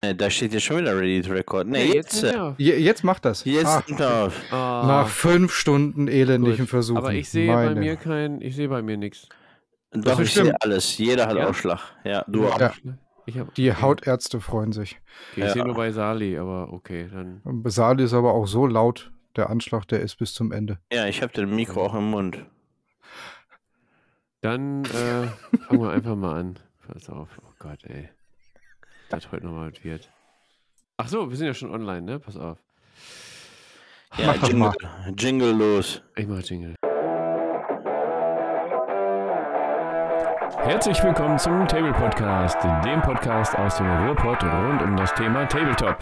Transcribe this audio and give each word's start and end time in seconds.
Äh, 0.00 0.14
Da 0.14 0.30
steht 0.30 0.52
ja 0.52 0.60
schon 0.60 0.78
wieder 0.78 0.96
Ready 0.96 1.22
to 1.22 1.32
Record. 1.32 1.66
Nee, 1.66 1.88
Nee, 1.88 1.94
jetzt. 1.94 2.22
nicht 2.22 2.34
äh, 2.34 2.78
jetzt 2.78 3.02
macht 3.04 3.24
das. 3.24 3.44
Jetzt 3.44 3.90
er 4.00 4.24
auf. 4.26 4.52
Ah, 4.52 4.84
nach 4.86 5.08
fünf 5.08 5.52
Stunden 5.52 6.06
elendigen 6.08 6.58
gut. 6.58 6.68
Versuchen. 6.68 6.98
Aber 6.98 7.12
ich 7.12 7.28
sehe 7.30 7.52
bei 7.52 7.66
Meine- 7.66 7.80
mir 7.80 7.96
kein, 7.96 8.40
ich 8.40 8.54
sehe 8.54 8.68
bei 8.68 8.80
mir 8.82 8.96
nichts. 8.96 9.28
Doch, 9.90 10.20
ist 10.20 10.28
ich 10.28 10.34
sehe 10.34 10.44
stimmt. 10.44 10.62
alles. 10.62 10.98
Jeder 10.98 11.26
hat 11.26 11.36
Ja? 11.36 11.48
Ausschlag. 11.48 11.80
Ja, 12.04 12.24
du 12.28 12.46
auch. 12.46 12.60
Ja. 12.60 12.72
Ich 13.26 13.38
hab, 13.38 13.54
Die 13.54 13.70
okay. 13.70 13.82
Hautärzte 13.82 14.40
freuen 14.40 14.72
sich. 14.72 15.00
Okay, 15.32 15.46
ich 15.46 15.52
sehe 15.52 15.64
nur 15.64 15.74
bei 15.74 15.90
Sali, 15.92 16.38
aber 16.38 16.72
okay, 16.72 17.08
dann. 17.12 17.42
Besali 17.62 18.04
ist 18.04 18.14
aber 18.14 18.32
auch 18.32 18.46
so 18.46 18.66
laut, 18.66 19.10
der 19.36 19.50
Anschlag, 19.50 19.84
der 19.88 20.00
ist 20.00 20.16
bis 20.16 20.32
zum 20.32 20.50
Ende. 20.52 20.78
Ja, 20.92 21.06
ich 21.06 21.20
habe 21.22 21.32
den 21.34 21.54
Mikro 21.54 21.84
auch 21.84 21.94
im 21.94 22.10
Mund. 22.10 22.38
Dann 24.40 24.84
äh, 24.84 25.26
fangen 25.66 25.82
wir 25.82 25.90
einfach 25.90 26.14
mal 26.16 26.38
an. 26.40 26.58
Pass 26.86 27.08
auf. 27.10 27.28
Oh 27.42 27.52
Gott, 27.58 27.80
ey. 27.84 28.08
Das 29.08 29.32
heute 29.32 29.46
nochmal 29.46 29.72
wird. 29.82 30.10
Ach 30.98 31.08
so, 31.08 31.30
wir 31.30 31.36
sind 31.36 31.46
ja 31.46 31.54
schon 31.54 31.70
online, 31.70 32.02
ne? 32.02 32.18
Pass 32.18 32.36
auf. 32.36 32.58
Ja, 34.16 34.26
Mach 34.28 34.48
Jingle, 34.48 34.58
mal. 34.58 34.74
Jingle 35.16 35.52
los. 35.52 36.02
Ich 36.16 36.26
mach 36.26 36.40
Jingle. 36.42 36.74
Herzlich 40.58 41.02
willkommen 41.02 41.38
zum 41.38 41.66
Table 41.68 41.92
Podcast, 41.92 42.58
dem 42.84 43.00
Podcast 43.00 43.56
aus 43.56 43.76
dem 43.76 43.86
Ruhrpott 43.86 44.42
rund 44.42 44.82
um 44.82 44.96
das 44.96 45.14
Thema 45.14 45.46
Tabletop. 45.46 45.96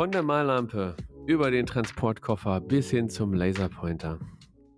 Von 0.00 0.12
der 0.12 0.22
Mallampe 0.22 0.96
über 1.26 1.50
den 1.50 1.66
Transportkoffer 1.66 2.62
bis 2.62 2.88
hin 2.88 3.10
zum 3.10 3.34
Laserpointer. 3.34 4.18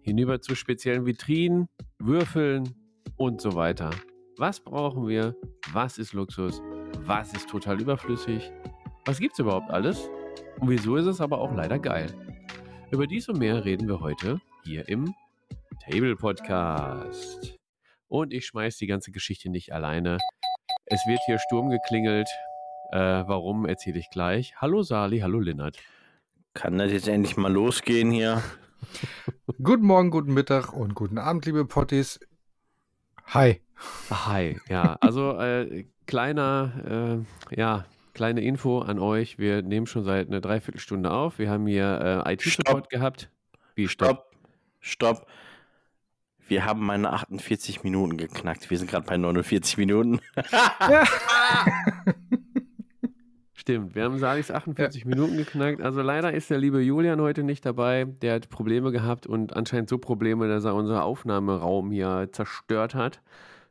Hinüber 0.00 0.40
zu 0.40 0.56
speziellen 0.56 1.06
Vitrinen, 1.06 1.68
Würfeln 2.00 2.68
und 3.14 3.40
so 3.40 3.54
weiter. 3.54 3.90
Was 4.36 4.58
brauchen 4.58 5.06
wir? 5.06 5.36
Was 5.72 5.98
ist 5.98 6.12
Luxus? 6.12 6.60
Was 7.02 7.32
ist 7.34 7.48
total 7.48 7.80
überflüssig? 7.80 8.50
Was 9.04 9.20
gibt's 9.20 9.38
überhaupt 9.38 9.70
alles? 9.70 10.10
Und 10.58 10.70
wieso 10.70 10.96
ist 10.96 11.06
es 11.06 11.20
aber 11.20 11.38
auch 11.38 11.54
leider 11.54 11.78
geil? 11.78 12.12
Über 12.90 13.06
dies 13.06 13.28
und 13.28 13.38
mehr 13.38 13.64
reden 13.64 13.86
wir 13.86 14.00
heute 14.00 14.40
hier 14.64 14.88
im 14.88 15.14
Table 15.88 16.16
Podcast. 16.16 17.60
Und 18.08 18.32
ich 18.32 18.46
schmeiß 18.46 18.76
die 18.76 18.88
ganze 18.88 19.12
Geschichte 19.12 19.50
nicht 19.50 19.72
alleine. 19.72 20.18
Es 20.86 21.06
wird 21.06 21.20
hier 21.26 21.38
Sturm 21.38 21.70
geklingelt. 21.70 22.28
Äh, 22.92 23.26
warum 23.26 23.64
erzähle 23.64 23.98
ich 23.98 24.10
gleich. 24.10 24.60
Hallo 24.60 24.82
Sali, 24.82 25.20
hallo 25.20 25.40
Linnert. 25.40 25.78
Kann 26.52 26.76
das 26.76 26.92
jetzt 26.92 27.08
endlich 27.08 27.38
mal 27.38 27.50
losgehen 27.50 28.10
hier? 28.10 28.42
Guten 29.62 29.86
Morgen, 29.86 30.10
guten 30.10 30.34
Mittag 30.34 30.74
und 30.74 30.94
guten 30.94 31.16
Abend, 31.16 31.46
liebe 31.46 31.64
Potties. 31.64 32.20
Hi. 33.28 33.62
Hi, 34.10 34.60
ja, 34.68 34.98
also 35.00 35.38
äh, 35.38 35.86
kleiner, 36.06 37.24
äh, 37.50 37.56
ja, 37.56 37.86
kleine 38.12 38.42
Info 38.42 38.80
an 38.80 38.98
euch. 38.98 39.38
Wir 39.38 39.62
nehmen 39.62 39.86
schon 39.86 40.04
seit 40.04 40.28
einer 40.28 40.42
Dreiviertelstunde 40.42 41.10
auf. 41.10 41.38
Wir 41.38 41.48
haben 41.48 41.66
hier 41.66 42.24
äh, 42.26 42.34
IT-Support 42.34 42.90
gehabt. 42.90 43.30
Wie 43.74 43.88
stopp? 43.88 44.26
Stopp. 44.80 45.16
Stopp. 45.16 45.26
Wir 46.46 46.66
haben 46.66 46.84
meine 46.84 47.10
48 47.10 47.84
Minuten 47.84 48.18
geknackt. 48.18 48.68
Wir 48.68 48.76
sind 48.76 48.90
gerade 48.90 49.06
bei 49.06 49.16
49 49.16 49.78
Minuten. 49.78 50.20
Stimmt, 53.62 53.94
wir 53.94 54.02
haben 54.02 54.18
Salis 54.18 54.50
48 54.50 55.04
Minuten 55.04 55.36
geknackt. 55.36 55.80
Also 55.80 56.02
leider 56.02 56.34
ist 56.34 56.50
der 56.50 56.58
liebe 56.58 56.80
Julian 56.80 57.20
heute 57.20 57.44
nicht 57.44 57.64
dabei. 57.64 58.06
Der 58.06 58.34
hat 58.34 58.48
Probleme 58.48 58.90
gehabt 58.90 59.24
und 59.24 59.54
anscheinend 59.54 59.88
so 59.88 59.98
Probleme, 59.98 60.48
dass 60.48 60.64
er 60.64 60.74
unseren 60.74 60.98
Aufnahmeraum 60.98 61.92
hier 61.92 62.28
zerstört 62.32 62.96
hat. 62.96 63.22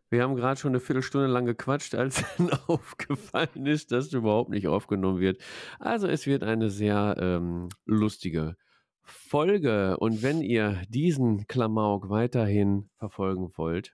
Wir 0.10 0.24
haben 0.24 0.38
gerade 0.38 0.58
schon 0.58 0.72
eine 0.72 0.80
Viertelstunde 0.80 1.28
lang 1.28 1.46
gequatscht, 1.46 1.94
als 1.94 2.24
dann 2.38 2.52
aufgefallen 2.68 3.66
ist, 3.66 3.92
dass 3.92 4.14
überhaupt 4.14 4.50
nicht 4.50 4.70
aufgenommen 4.70 5.20
wird. 5.20 5.42
Also 5.78 6.08
es 6.08 6.26
wird 6.26 6.44
eine 6.44 6.70
sehr 6.70 7.18
ähm, 7.20 7.68
lustige 7.84 8.56
Folge. 9.02 9.98
Und 9.98 10.24
wenn 10.24 10.40
ihr 10.40 10.84
diesen 10.88 11.48
Klamauk 11.48 12.10
weiterhin 12.10 12.90
verfolgen 12.96 13.52
wollt, 13.58 13.94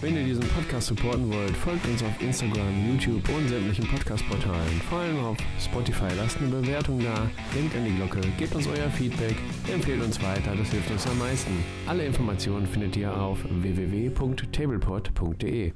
wenn 0.00 0.16
ihr 0.16 0.24
diesen 0.24 0.42
Podcast 0.48 0.86
supporten 0.88 1.32
wollt, 1.32 1.56
folgt 1.56 1.86
uns 1.86 2.02
auf 2.02 2.20
Instagram, 2.20 2.88
YouTube 2.88 3.22
und 3.28 3.48
sämtlichen 3.48 3.86
Podcast-Portalen. 3.88 4.80
Vor 4.88 4.98
allem 4.98 5.24
auf 5.24 5.36
Spotify. 5.58 6.08
Lasst 6.16 6.38
eine 6.38 6.48
Bewertung 6.48 6.98
da, 7.00 7.30
denkt 7.54 7.74
an 7.74 7.84
die 7.84 7.94
Glocke, 7.96 8.20
gebt 8.38 8.54
uns 8.54 8.68
euer 8.68 8.90
Feedback, 8.90 9.36
empfehlt 9.72 10.02
uns 10.02 10.22
weiter, 10.22 10.54
das 10.56 10.70
hilft 10.70 10.90
uns 10.90 11.06
am 11.06 11.18
meisten. 11.18 11.52
Alle 11.86 12.04
Informationen 12.04 12.66
findet 12.66 12.96
ihr 12.96 13.16
auf 13.16 13.38
www.tablepod.de. 13.48 15.72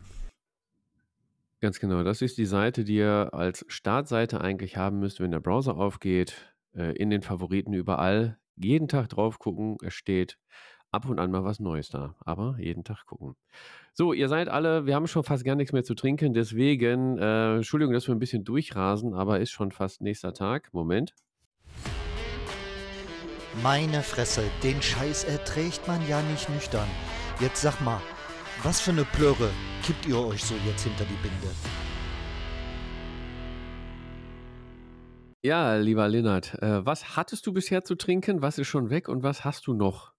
Ganz 1.60 1.78
genau, 1.78 2.02
das 2.02 2.20
ist 2.22 2.38
die 2.38 2.46
Seite, 2.46 2.82
die 2.84 2.96
ihr 2.96 3.30
als 3.32 3.64
Startseite 3.68 4.40
eigentlich 4.40 4.76
haben 4.76 4.98
müsst, 4.98 5.20
wenn 5.20 5.30
der 5.30 5.40
Browser 5.40 5.76
aufgeht. 5.76 6.52
Äh, 6.74 6.96
In 6.96 7.10
den 7.10 7.22
Favoriten 7.22 7.74
überall. 7.74 8.38
Jeden 8.56 8.88
Tag 8.88 9.08
drauf 9.08 9.38
gucken, 9.38 9.76
es 9.82 9.94
steht 9.94 10.36
ab 10.90 11.08
und 11.08 11.18
an 11.18 11.30
mal 11.30 11.44
was 11.44 11.60
Neues 11.60 11.88
da. 11.88 12.14
Aber 12.20 12.56
jeden 12.58 12.84
Tag 12.84 13.06
gucken. 13.06 13.36
So, 13.92 14.12
ihr 14.12 14.28
seid 14.28 14.48
alle, 14.48 14.86
wir 14.86 14.94
haben 14.94 15.08
schon 15.08 15.24
fast 15.24 15.44
gar 15.44 15.56
nichts 15.56 15.72
mehr 15.72 15.82
zu 15.82 15.94
trinken, 15.94 16.32
deswegen, 16.32 17.18
äh, 17.18 17.56
Entschuldigung, 17.56 17.92
dass 17.92 18.06
wir 18.06 18.14
ein 18.14 18.20
bisschen 18.20 18.44
durchrasen, 18.44 19.14
aber 19.14 19.40
ist 19.40 19.50
schon 19.50 19.72
fast 19.72 20.00
nächster 20.00 20.32
Tag. 20.32 20.68
Moment. 20.72 21.12
Meine 23.64 24.02
Fresse, 24.02 24.44
den 24.62 24.80
Scheiß 24.80 25.24
erträgt 25.24 25.88
man 25.88 26.06
ja 26.08 26.22
nicht 26.22 26.48
nüchtern. 26.48 26.88
Jetzt 27.40 27.62
sag 27.62 27.80
mal, 27.80 28.00
was 28.62 28.80
für 28.80 28.92
eine 28.92 29.04
Plörre 29.04 29.50
kippt 29.82 30.06
ihr 30.06 30.18
euch 30.18 30.44
so 30.44 30.54
jetzt 30.66 30.84
hinter 30.84 31.04
die 31.04 31.20
Binde? 31.22 31.54
Ja, 35.42 35.76
lieber 35.76 36.06
Lennart, 36.06 36.54
äh, 36.62 36.86
was 36.86 37.16
hattest 37.16 37.46
du 37.46 37.52
bisher 37.52 37.82
zu 37.82 37.96
trinken? 37.96 38.40
Was 38.40 38.58
ist 38.58 38.68
schon 38.68 38.88
weg 38.90 39.08
und 39.08 39.24
was 39.24 39.44
hast 39.44 39.66
du 39.66 39.72
noch? 39.72 40.12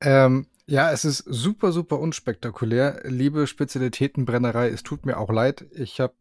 Ähm, 0.00 0.48
ja, 0.66 0.92
es 0.92 1.04
ist 1.04 1.24
super, 1.26 1.72
super 1.72 1.98
unspektakulär. 1.98 3.02
Liebe 3.04 3.46
Spezialitätenbrennerei, 3.46 4.68
es 4.68 4.82
tut 4.82 5.06
mir 5.06 5.18
auch 5.18 5.30
leid. 5.30 5.66
Ich 5.72 6.00
habe 6.00 6.14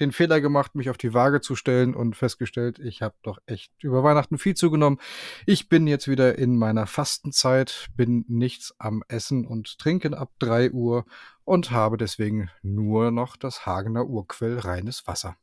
den 0.00 0.12
Fehler 0.12 0.40
gemacht, 0.40 0.74
mich 0.74 0.90
auf 0.90 0.98
die 0.98 1.14
Waage 1.14 1.40
zu 1.40 1.56
stellen 1.56 1.94
und 1.94 2.16
festgestellt, 2.16 2.78
ich 2.78 3.02
habe 3.02 3.14
doch 3.22 3.38
echt 3.46 3.72
über 3.82 4.02
Weihnachten 4.02 4.38
viel 4.38 4.54
zugenommen. 4.54 4.98
Ich 5.46 5.68
bin 5.68 5.86
jetzt 5.86 6.06
wieder 6.06 6.36
in 6.38 6.58
meiner 6.58 6.86
Fastenzeit, 6.86 7.88
bin 7.96 8.24
nichts 8.28 8.74
am 8.78 9.02
Essen 9.08 9.46
und 9.46 9.78
Trinken 9.78 10.12
ab 10.12 10.32
3 10.38 10.72
Uhr 10.72 11.06
und 11.44 11.70
habe 11.70 11.96
deswegen 11.96 12.50
nur 12.62 13.10
noch 13.10 13.36
das 13.36 13.64
Hagener 13.64 14.06
Urquell 14.06 14.58
reines 14.58 15.06
Wasser. 15.06 15.36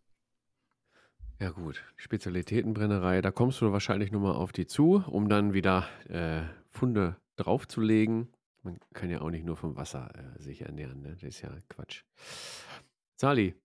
Ja 1.39 1.49
gut, 1.49 1.83
Spezialitätenbrennerei, 1.97 3.21
da 3.21 3.31
kommst 3.31 3.59
du 3.59 3.71
wahrscheinlich 3.71 4.11
nochmal 4.11 4.35
auf 4.35 4.51
die 4.51 4.67
zu, 4.67 5.03
um 5.07 5.29
dann 5.29 5.53
wieder 5.53 5.87
äh, 6.07 6.43
Funde 6.69 7.17
draufzulegen. 7.35 8.33
Man 8.63 8.79
kann 8.93 9.09
ja 9.09 9.21
auch 9.21 9.29
nicht 9.29 9.45
nur 9.45 9.57
vom 9.57 9.75
Wasser 9.75 10.09
äh, 10.15 10.41
sich 10.41 10.61
ernähren, 10.61 11.01
ne? 11.01 11.11
das 11.13 11.23
ist 11.23 11.41
ja 11.41 11.55
Quatsch. 11.69 12.03
Sali, 13.19 13.55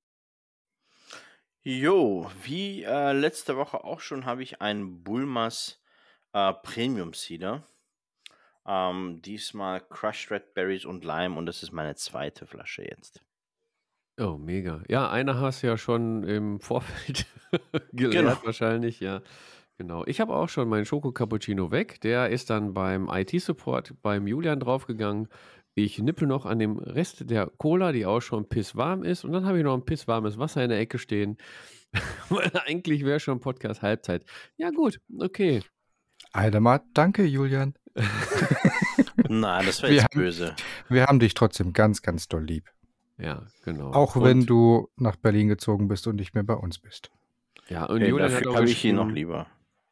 Jo, 1.62 2.30
wie 2.42 2.82
äh, 2.84 3.12
letzte 3.12 3.56
Woche 3.56 3.84
auch 3.84 4.00
schon, 4.00 4.24
habe 4.24 4.42
ich 4.42 4.60
einen 4.62 5.02
Bulmas 5.04 5.82
äh, 6.32 6.52
Premium 6.52 7.12
Cider. 7.12 7.66
Ähm, 8.66 9.20
diesmal 9.22 9.80
Crushed 9.80 10.30
Red 10.30 10.54
Berries 10.54 10.84
und 10.84 11.04
Lime 11.04 11.36
und 11.36 11.46
das 11.46 11.62
ist 11.62 11.72
meine 11.72 11.96
zweite 11.96 12.46
Flasche 12.46 12.82
jetzt. 12.84 13.22
Oh, 14.20 14.36
mega. 14.36 14.82
Ja, 14.88 15.10
eine 15.10 15.38
hast 15.40 15.62
du 15.62 15.68
ja 15.68 15.76
schon 15.78 16.24
im 16.24 16.60
Vorfeld 16.60 17.26
geleert, 17.92 18.12
Genau. 18.12 18.42
wahrscheinlich, 18.44 18.98
ja. 19.00 19.22
Genau. 19.78 20.04
Ich 20.06 20.20
habe 20.20 20.34
auch 20.34 20.48
schon 20.48 20.68
meinen 20.68 20.84
Schoko 20.84 21.12
Cappuccino 21.12 21.70
weg. 21.70 22.00
Der 22.00 22.30
ist 22.30 22.50
dann 22.50 22.74
beim 22.74 23.08
IT-Support 23.08 23.94
beim 24.02 24.26
Julian 24.26 24.58
draufgegangen. 24.58 25.28
Ich 25.74 26.00
nippel 26.00 26.26
noch 26.26 26.44
an 26.46 26.58
dem 26.58 26.78
Rest 26.78 27.30
der 27.30 27.46
Cola, 27.46 27.92
die 27.92 28.04
auch 28.04 28.20
schon 28.20 28.48
pisswarm 28.48 29.04
ist. 29.04 29.24
Und 29.24 29.30
dann 29.32 29.46
habe 29.46 29.58
ich 29.58 29.64
noch 29.64 29.74
ein 29.74 29.84
pisswarmes 29.84 30.36
Wasser 30.36 30.64
in 30.64 30.70
der 30.70 30.80
Ecke 30.80 30.98
stehen. 30.98 31.36
Weil 32.28 32.50
eigentlich 32.66 33.04
wäre 33.04 33.20
schon 33.20 33.38
Podcast 33.38 33.80
Halbzeit. 33.82 34.24
Ja, 34.56 34.70
gut, 34.70 35.00
okay. 35.20 35.62
Eidemar, 36.32 36.82
danke, 36.94 37.22
Julian. 37.24 37.74
Nein, 39.28 39.64
das 39.66 39.82
wäre 39.82 39.92
jetzt 39.92 40.04
haben- 40.04 40.18
böse. 40.20 40.56
Wir 40.88 41.06
haben 41.06 41.20
dich 41.20 41.34
trotzdem 41.34 41.72
ganz, 41.72 42.02
ganz 42.02 42.26
doll 42.28 42.44
lieb. 42.44 42.68
Ja, 43.16 43.46
genau. 43.64 43.92
Auch 43.92 44.16
Und- 44.16 44.24
wenn 44.24 44.46
du 44.46 44.88
nach 44.96 45.16
Berlin 45.16 45.48
gezogen 45.48 45.86
bist 45.88 46.06
und 46.08 46.16
nicht 46.16 46.34
mehr 46.34 46.44
bei 46.44 46.54
uns 46.54 46.78
bist. 46.78 47.10
Ja, 47.68 47.84
und 47.86 48.00
Ey, 48.00 48.08
Julian 48.08 48.30
hat 48.32 48.38
dafür 48.38 48.50
auch 48.52 48.56
habe 48.56 48.66
ich 48.66 48.84
ihn 48.84 48.96
noch 48.96 49.04
geschrieben, 49.04 49.14
lieber. 49.28 49.46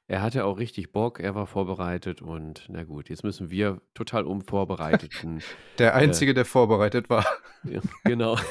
Er 0.08 0.23
hatte 0.23 0.44
auch 0.44 0.58
richtig 0.58 0.93
Bock, 0.93 1.19
er 1.19 1.35
war 1.35 1.47
vorbereitet 1.49 2.23
und 2.23 2.67
na 2.69 2.85
gut, 2.85 3.08
jetzt 3.08 3.25
müssen 3.25 3.50
wir 3.50 3.81
total 3.93 4.25
unvorbereiteten. 4.25 5.43
Der 5.79 5.97
Einzige, 5.97 6.32
der 6.32 6.44
vorbereitet 6.44 7.11
war. 7.11 7.26
ja, 7.64 7.81
genau. 8.05 8.37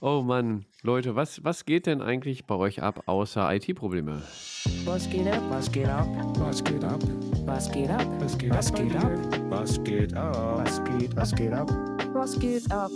Oh 0.00 0.22
Mann, 0.22 0.64
Leute, 0.82 1.16
was, 1.16 1.42
was 1.42 1.64
geht 1.64 1.86
denn 1.86 2.00
eigentlich 2.00 2.46
bei 2.46 2.54
euch 2.54 2.80
ab, 2.84 3.02
außer 3.06 3.52
IT-Probleme? 3.52 4.22
Was 4.84 5.10
geht 5.10 5.26
ab? 5.26 5.42
Was 5.50 5.72
geht 5.72 5.88
ab? 5.88 6.06
Was 6.38 6.62
geht 6.62 6.84
ab? 6.84 7.00
Was 7.44 7.72
geht 7.72 7.90
ab? 7.90 8.06
Was 8.20 8.38
geht 8.38 8.50
Was 8.50 8.70
ab? 8.70 8.76
geht 8.76 8.92
bei 8.92 8.98
ab? 9.00 9.32
dir? 9.32 9.50
Was 9.50 9.82
geht 9.82 10.14
ab? 10.14 10.36
Was 10.64 10.84
geht, 10.84 11.16
was 11.16 11.34
geht 11.34 11.52
ab? 11.52 11.68
Was 12.12 12.38
geht 12.38 12.70
ab? 12.70 12.90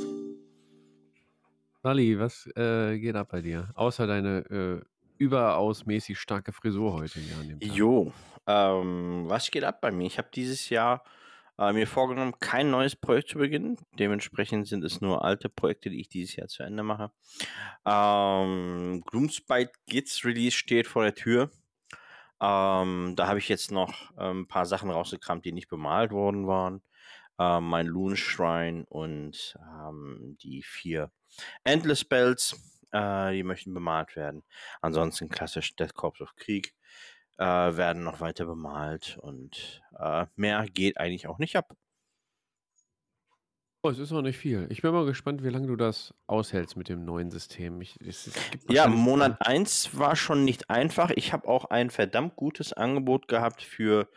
Sally, 1.82 2.16
was 2.20 2.46
äh, 2.54 2.96
geht 3.00 3.16
ab 3.16 3.30
bei 3.32 3.42
dir? 3.42 3.68
Außer 3.74 4.06
deine 4.06 4.38
äh, 4.48 4.80
überaus 5.22 5.86
mäßig 5.86 6.18
starke 6.18 6.52
Frisur 6.52 6.94
heute 6.94 7.20
hier 7.20 7.36
an 7.38 7.48
dem 7.48 7.60
Tag. 7.60 7.70
Jo, 7.70 8.12
ähm, 8.46 9.24
was 9.28 9.50
geht 9.50 9.64
ab 9.64 9.80
bei 9.80 9.92
mir? 9.92 10.06
Ich 10.06 10.18
habe 10.18 10.28
dieses 10.34 10.68
Jahr 10.68 11.04
äh, 11.58 11.72
mir 11.72 11.86
vorgenommen, 11.86 12.34
kein 12.40 12.70
neues 12.70 12.96
Projekt 12.96 13.28
zu 13.28 13.38
beginnen. 13.38 13.76
Dementsprechend 13.98 14.66
sind 14.66 14.82
es 14.82 15.00
nur 15.00 15.24
alte 15.24 15.48
Projekte, 15.48 15.90
die 15.90 16.00
ich 16.00 16.08
dieses 16.08 16.34
Jahr 16.34 16.48
zu 16.48 16.64
Ende 16.64 16.82
mache. 16.82 17.12
Ähm, 17.86 19.02
Gloomspite 19.06 19.72
Gits 19.86 20.24
Release 20.24 20.56
steht 20.56 20.88
vor 20.88 21.04
der 21.04 21.14
Tür. 21.14 21.50
Ähm, 22.40 23.14
da 23.16 23.28
habe 23.28 23.38
ich 23.38 23.48
jetzt 23.48 23.70
noch 23.70 24.10
ähm, 24.18 24.40
ein 24.40 24.48
paar 24.48 24.66
Sachen 24.66 24.90
rausgekramt, 24.90 25.44
die 25.44 25.52
nicht 25.52 25.68
bemalt 25.68 26.10
worden 26.10 26.48
waren. 26.48 26.82
Ähm, 27.38 27.68
mein 27.68 27.86
Loon 27.86 28.16
Shrine 28.16 28.84
und 28.88 29.56
ähm, 29.60 30.36
die 30.42 30.62
vier 30.62 31.12
Endless 31.62 32.00
Spells, 32.00 32.71
äh, 32.92 33.32
die 33.32 33.42
möchten 33.42 33.74
bemalt 33.74 34.16
werden. 34.16 34.44
Ansonsten 34.80 35.28
klassisch 35.28 35.74
Death 35.76 35.94
Corps 35.94 36.20
of 36.20 36.36
Krieg 36.36 36.74
äh, 37.38 37.44
werden 37.44 38.04
noch 38.04 38.20
weiter 38.20 38.46
bemalt 38.46 39.18
und 39.20 39.82
äh, 39.98 40.26
mehr 40.36 40.66
geht 40.72 40.98
eigentlich 40.98 41.26
auch 41.26 41.38
nicht 41.38 41.56
ab. 41.56 41.74
Oh, 43.84 43.90
es 43.90 43.98
ist 43.98 44.12
noch 44.12 44.22
nicht 44.22 44.38
viel. 44.38 44.68
Ich 44.70 44.80
bin 44.82 44.92
mal 44.92 45.04
gespannt, 45.06 45.42
wie 45.42 45.48
lange 45.48 45.66
du 45.66 45.74
das 45.74 46.14
aushältst 46.28 46.76
mit 46.76 46.88
dem 46.88 47.04
neuen 47.04 47.32
System. 47.32 47.80
Ich, 47.80 47.96
es, 48.00 48.28
es 48.28 48.60
Ja, 48.68 48.86
Monat 48.86 49.44
1 49.44 49.98
war 49.98 50.14
schon 50.14 50.44
nicht 50.44 50.70
einfach. 50.70 51.10
Ich 51.10 51.32
habe 51.32 51.48
auch 51.48 51.64
ein 51.66 51.90
verdammt 51.90 52.36
gutes 52.36 52.72
Angebot 52.72 53.26
gehabt 53.26 53.62
für 53.62 54.08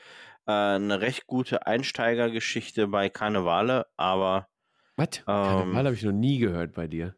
äh, 0.47 0.51
eine 0.51 1.01
recht 1.01 1.25
gute 1.27 1.65
Einsteigergeschichte 1.65 2.87
bei 2.87 3.09
Karnevale, 3.09 3.87
aber 3.97 4.49
Was? 4.97 5.23
Karneval 5.41 5.85
Ähm, 5.85 5.85
habe 5.85 5.95
ich 5.95 6.03
noch 6.03 6.11
nie 6.11 6.37
gehört 6.37 6.73
bei 6.73 6.87
dir. 6.87 7.15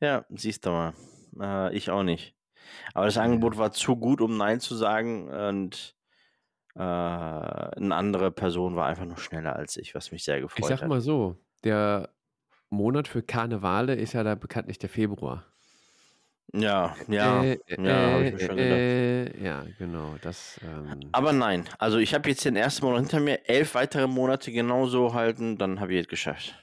Ja, 0.00 0.24
siehst 0.30 0.66
du 0.66 0.70
mal, 0.70 0.94
äh, 1.40 1.74
ich 1.76 1.90
auch 1.90 2.02
nicht. 2.02 2.34
Aber 2.94 3.06
das 3.06 3.18
Angebot 3.18 3.58
war 3.58 3.72
zu 3.72 3.96
gut, 3.96 4.20
um 4.20 4.36
Nein 4.36 4.60
zu 4.60 4.76
sagen 4.76 5.28
und 5.30 5.96
äh, 6.76 6.80
eine 6.80 7.94
andere 7.94 8.30
Person 8.32 8.76
war 8.76 8.86
einfach 8.86 9.06
nur 9.06 9.18
schneller 9.18 9.56
als 9.56 9.76
ich, 9.76 9.94
was 9.94 10.12
mich 10.12 10.24
sehr 10.24 10.40
gefreut 10.40 10.60
Ich 10.60 10.66
sag 10.66 10.82
hat. 10.82 10.88
mal 10.88 11.00
so, 11.00 11.36
der 11.64 12.10
Monat 12.70 13.08
für 13.08 13.22
Karnevale 13.22 13.94
ist 13.96 14.14
ja 14.14 14.22
da 14.24 14.34
bekanntlich 14.36 14.78
der 14.78 14.88
Februar. 14.90 15.46
Ja, 16.52 16.96
ja, 17.08 17.42
Äh, 17.42 17.58
ja, 17.76 18.10
habe 18.12 18.24
ich 18.24 18.32
mir 18.32 18.38
schon 18.40 18.56
gedacht. 18.58 18.80
äh, 18.82 19.42
ja, 19.44 19.64
genau. 19.78 20.16
Das, 20.20 20.60
ähm, 20.62 21.12
Aber 21.12 21.32
nein, 21.32 21.68
also 21.78 21.98
ich 21.98 22.14
habe 22.14 22.28
jetzt 22.28 22.44
den 22.44 22.56
ersten 22.56 22.84
Monat 22.84 23.00
hinter 23.02 23.20
mir, 23.20 23.48
elf 23.48 23.74
weitere 23.74 24.06
Monate 24.08 24.50
genauso 24.52 25.14
halten, 25.14 25.56
dann 25.56 25.78
habe 25.80 25.94
ich 25.94 26.00
es 26.00 26.08
geschafft. 26.08 26.54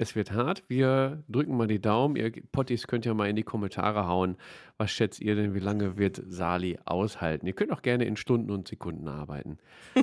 Es 0.00 0.16
wird 0.16 0.32
hart. 0.32 0.64
Wir 0.68 1.22
drücken 1.28 1.58
mal 1.58 1.66
die 1.66 1.80
Daumen. 1.80 2.16
Ihr 2.16 2.32
Potties 2.52 2.86
könnt 2.86 3.04
ja 3.04 3.12
mal 3.12 3.28
in 3.28 3.36
die 3.36 3.42
Kommentare 3.42 4.06
hauen. 4.06 4.38
Was 4.78 4.90
schätzt 4.90 5.20
ihr 5.20 5.34
denn, 5.34 5.52
wie 5.54 5.60
lange 5.60 5.98
wird 5.98 6.22
Sali 6.26 6.78
aushalten? 6.86 7.46
Ihr 7.46 7.52
könnt 7.52 7.70
auch 7.70 7.82
gerne 7.82 8.06
in 8.06 8.16
Stunden 8.16 8.50
und 8.50 8.66
Sekunden 8.66 9.08
arbeiten. 9.08 9.58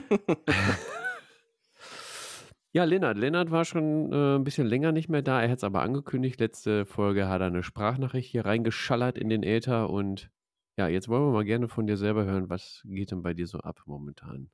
ja, 2.73 2.83
Lennart. 2.83 3.17
Lennart 3.17 3.49
war 3.49 3.65
schon 3.65 4.13
äh, 4.13 4.35
ein 4.35 4.43
bisschen 4.43 4.67
länger 4.67 4.91
nicht 4.91 5.09
mehr 5.09 5.23
da. 5.23 5.41
Er 5.41 5.49
hat 5.49 5.57
es 5.57 5.63
aber 5.63 5.81
angekündigt. 5.81 6.39
Letzte 6.39 6.85
Folge 6.85 7.27
hat 7.27 7.41
er 7.41 7.47
eine 7.47 7.63
Sprachnachricht 7.63 8.29
hier 8.29 8.45
reingeschallert 8.45 9.17
in 9.17 9.29
den 9.29 9.41
Äther. 9.41 9.89
Und 9.89 10.29
ja, 10.77 10.87
jetzt 10.87 11.09
wollen 11.09 11.25
wir 11.25 11.33
mal 11.33 11.43
gerne 11.43 11.69
von 11.69 11.87
dir 11.87 11.97
selber 11.97 12.23
hören, 12.25 12.51
was 12.51 12.83
geht 12.85 13.09
denn 13.09 13.23
bei 13.23 13.33
dir 13.33 13.47
so 13.47 13.57
ab 13.61 13.81
momentan? 13.87 14.51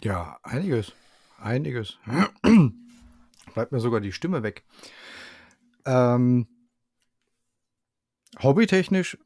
Ja, 0.00 0.38
einiges. 0.44 0.92
Einiges. 1.38 1.98
Bleibt 3.54 3.72
mir 3.72 3.80
sogar 3.80 4.00
die 4.00 4.12
Stimme 4.12 4.42
weg. 4.42 4.64
Ähm, 5.84 6.46
hobbytechnisch 8.42 9.18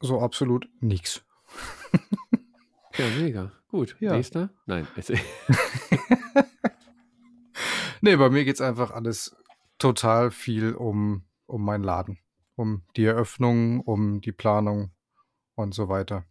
so 0.00 0.20
absolut 0.20 0.68
nichts. 0.80 1.24
Ja, 2.98 3.06
mega. 3.18 3.52
Gut. 3.68 3.96
Ja. 4.00 4.12
Nächster? 4.12 4.50
Nein. 4.66 4.86
Nee, 8.02 8.16
bei 8.16 8.30
mir 8.30 8.44
geht 8.44 8.54
es 8.54 8.60
einfach 8.62 8.92
alles 8.92 9.36
total 9.78 10.30
viel 10.30 10.72
um, 10.74 11.24
um 11.46 11.62
meinen 11.62 11.84
Laden. 11.84 12.18
Um 12.56 12.82
die 12.96 13.04
Eröffnung, 13.04 13.80
um 13.80 14.20
die 14.20 14.32
Planung 14.32 14.90
und 15.54 15.74
so 15.74 15.88
weiter. 15.88 16.24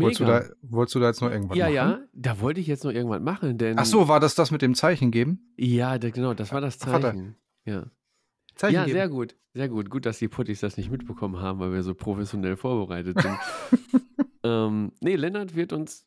Wolltest 0.00 0.20
du, 0.20 0.24
da, 0.24 0.44
wolltest 0.62 0.94
du 0.94 1.00
da 1.00 1.06
jetzt 1.08 1.20
noch 1.20 1.30
irgendwas 1.30 1.56
Ja, 1.56 1.66
machen? 1.66 1.74
ja, 1.74 1.98
da 2.12 2.40
wollte 2.40 2.60
ich 2.60 2.66
jetzt 2.66 2.84
noch 2.84 2.92
irgendwas 2.92 3.20
machen, 3.20 3.58
denn. 3.58 3.78
Ach 3.78 3.84
so, 3.84 4.08
war 4.08 4.20
das 4.20 4.34
das 4.34 4.50
mit 4.50 4.62
dem 4.62 4.74
Zeichen 4.74 5.10
geben? 5.10 5.52
Ja, 5.56 5.98
da, 5.98 6.10
genau, 6.10 6.34
das 6.34 6.52
war 6.52 6.60
das 6.60 6.78
Ach. 6.82 7.00
Zeichen. 7.00 7.36
Ja, 7.64 7.86
Zeichen 8.54 8.74
ja 8.74 8.84
geben. 8.84 8.96
sehr 8.96 9.08
gut. 9.08 9.36
Sehr 9.54 9.68
gut. 9.68 9.88
Gut, 9.90 10.04
dass 10.04 10.18
die 10.18 10.28
Puttis 10.28 10.60
das 10.60 10.76
nicht 10.76 10.90
mitbekommen 10.90 11.40
haben, 11.40 11.60
weil 11.60 11.72
wir 11.72 11.82
so 11.82 11.94
professionell 11.94 12.56
vorbereitet 12.56 13.20
sind. 13.20 13.38
ähm, 14.42 14.92
nee, 15.00 15.14
Lennart 15.16 15.54
wird 15.54 15.72
uns 15.72 16.06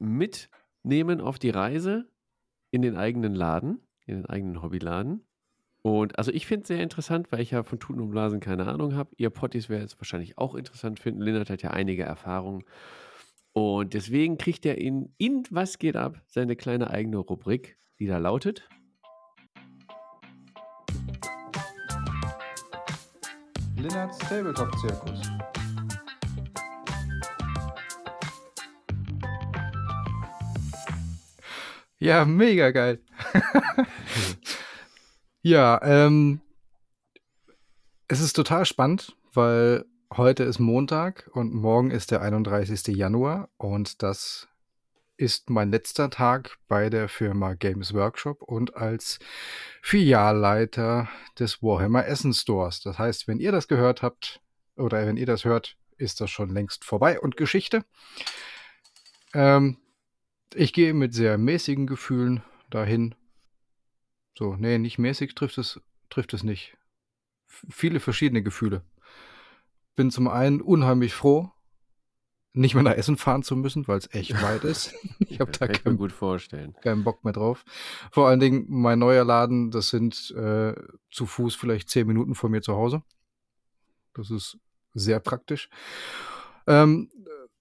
mitnehmen 0.00 1.20
auf 1.20 1.38
die 1.38 1.50
Reise 1.50 2.08
in 2.70 2.82
den 2.82 2.96
eigenen 2.96 3.34
Laden, 3.34 3.80
in 4.06 4.16
den 4.16 4.26
eigenen 4.26 4.62
Hobbyladen. 4.62 5.24
Und 5.82 6.18
also 6.18 6.30
ich 6.32 6.46
finde 6.46 6.62
es 6.62 6.68
sehr 6.68 6.80
interessant, 6.82 7.30
weil 7.32 7.40
ich 7.40 7.50
ja 7.50 7.62
von 7.64 7.78
Tuten 7.78 8.00
und 8.00 8.10
Blasen 8.10 8.40
keine 8.40 8.66
Ahnung 8.66 8.94
habe. 8.94 9.10
Ihr 9.16 9.30
Potties 9.30 9.68
werden 9.68 9.84
es 9.84 9.98
wahrscheinlich 9.98 10.38
auch 10.38 10.54
interessant 10.54 11.00
finden. 11.00 11.20
Lennart 11.20 11.50
hat 11.50 11.62
ja 11.62 11.70
einige 11.70 12.04
Erfahrungen. 12.04 12.64
Und 13.54 13.92
deswegen 13.92 14.38
kriegt 14.38 14.64
er 14.64 14.78
in, 14.78 15.14
in 15.18 15.42
Was 15.50 15.78
geht 15.78 15.96
ab 15.96 16.22
seine 16.26 16.56
kleine 16.56 16.88
eigene 16.88 17.18
Rubrik, 17.18 17.76
die 17.98 18.06
da 18.06 18.16
lautet. 18.16 18.66
Linnards 23.76 24.18
Tabletop-Zirkus. 24.18 25.20
Ja, 31.98 32.24
mega 32.24 32.70
geil. 32.70 33.00
ja, 35.42 35.78
ähm, 35.82 36.40
es 38.08 38.20
ist 38.20 38.32
total 38.32 38.64
spannend, 38.64 39.16
weil 39.34 39.84
heute 40.16 40.44
ist 40.44 40.58
Montag 40.58 41.30
und 41.32 41.54
morgen 41.54 41.90
ist 41.90 42.10
der 42.10 42.20
31. 42.20 42.88
Januar 42.88 43.48
und 43.56 44.02
das 44.02 44.48
ist 45.16 45.48
mein 45.48 45.70
letzter 45.70 46.10
Tag 46.10 46.58
bei 46.68 46.90
der 46.90 47.08
Firma 47.08 47.54
Games 47.54 47.94
Workshop 47.94 48.42
und 48.42 48.76
als 48.76 49.18
Filialleiter 49.80 51.08
des 51.38 51.62
Warhammer 51.62 52.06
Essen 52.06 52.34
Stores. 52.34 52.80
Das 52.82 52.98
heißt, 52.98 53.26
wenn 53.26 53.38
ihr 53.38 53.52
das 53.52 53.68
gehört 53.68 54.02
habt 54.02 54.40
oder 54.76 55.06
wenn 55.06 55.16
ihr 55.16 55.26
das 55.26 55.44
hört, 55.44 55.76
ist 55.96 56.20
das 56.20 56.30
schon 56.30 56.50
längst 56.50 56.84
vorbei 56.84 57.18
und 57.18 57.36
Geschichte. 57.36 57.84
Ähm, 59.32 59.78
ich 60.54 60.72
gehe 60.72 60.92
mit 60.92 61.14
sehr 61.14 61.38
mäßigen 61.38 61.86
Gefühlen 61.86 62.42
dahin. 62.68 63.14
So, 64.36 64.56
nee, 64.56 64.78
nicht 64.78 64.98
mäßig 64.98 65.34
trifft 65.34 65.58
es, 65.58 65.80
trifft 66.10 66.34
es 66.34 66.42
nicht. 66.42 66.76
F 67.48 67.66
viele 67.70 68.00
verschiedene 68.00 68.42
Gefühle. 68.42 68.82
Bin 69.94 70.10
zum 70.10 70.28
einen 70.28 70.60
unheimlich 70.60 71.14
froh, 71.14 71.50
nicht 72.54 72.74
mehr 72.74 72.82
nach 72.82 72.92
Essen 72.94 73.16
fahren 73.16 73.42
zu 73.42 73.56
müssen, 73.56 73.88
weil 73.88 73.98
es 73.98 74.12
echt 74.12 74.42
weit 74.42 74.64
ist. 74.64 74.94
Ich 75.32 75.40
habe 75.40 75.52
da 75.52 75.66
keinen 75.66 75.96
gut 75.96 76.12
vorstellen. 76.12 76.74
keinen 76.82 77.04
Bock 77.04 77.24
mehr 77.24 77.32
drauf. 77.32 77.64
Vor 78.10 78.28
allen 78.28 78.40
Dingen 78.40 78.66
mein 78.68 78.98
neuer 78.98 79.24
Laden, 79.24 79.70
das 79.70 79.88
sind 79.88 80.30
äh, 80.36 80.74
zu 81.10 81.24
Fuß 81.24 81.54
vielleicht 81.54 81.88
zehn 81.88 82.06
Minuten 82.06 82.34
von 82.34 82.50
mir 82.50 82.60
zu 82.60 82.74
Hause. 82.74 83.02
Das 84.12 84.30
ist 84.30 84.58
sehr 84.92 85.20
praktisch. 85.20 85.70
Ähm, 86.66 87.10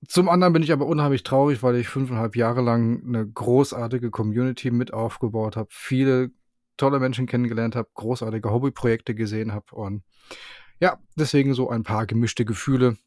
zum 0.07 0.29
anderen 0.29 0.53
bin 0.53 0.63
ich 0.63 0.71
aber 0.71 0.85
unheimlich 0.85 1.23
traurig, 1.23 1.63
weil 1.63 1.75
ich 1.75 1.87
fünfeinhalb 1.87 2.35
Jahre 2.35 2.61
lang 2.61 3.03
eine 3.05 3.25
großartige 3.25 4.11
Community 4.11 4.71
mit 4.71 4.93
aufgebaut 4.93 5.55
habe, 5.55 5.69
viele 5.71 6.31
tolle 6.75 6.99
Menschen 6.99 7.27
kennengelernt 7.27 7.75
habe, 7.75 7.89
großartige 7.93 8.49
Hobbyprojekte 8.49 9.13
gesehen 9.13 9.53
habe 9.53 9.73
und 9.75 10.03
ja, 10.81 10.99
deswegen 11.15 11.53
so 11.53 11.69
ein 11.69 11.83
paar 11.83 12.05
gemischte 12.07 12.43
Gefühle. 12.43 12.97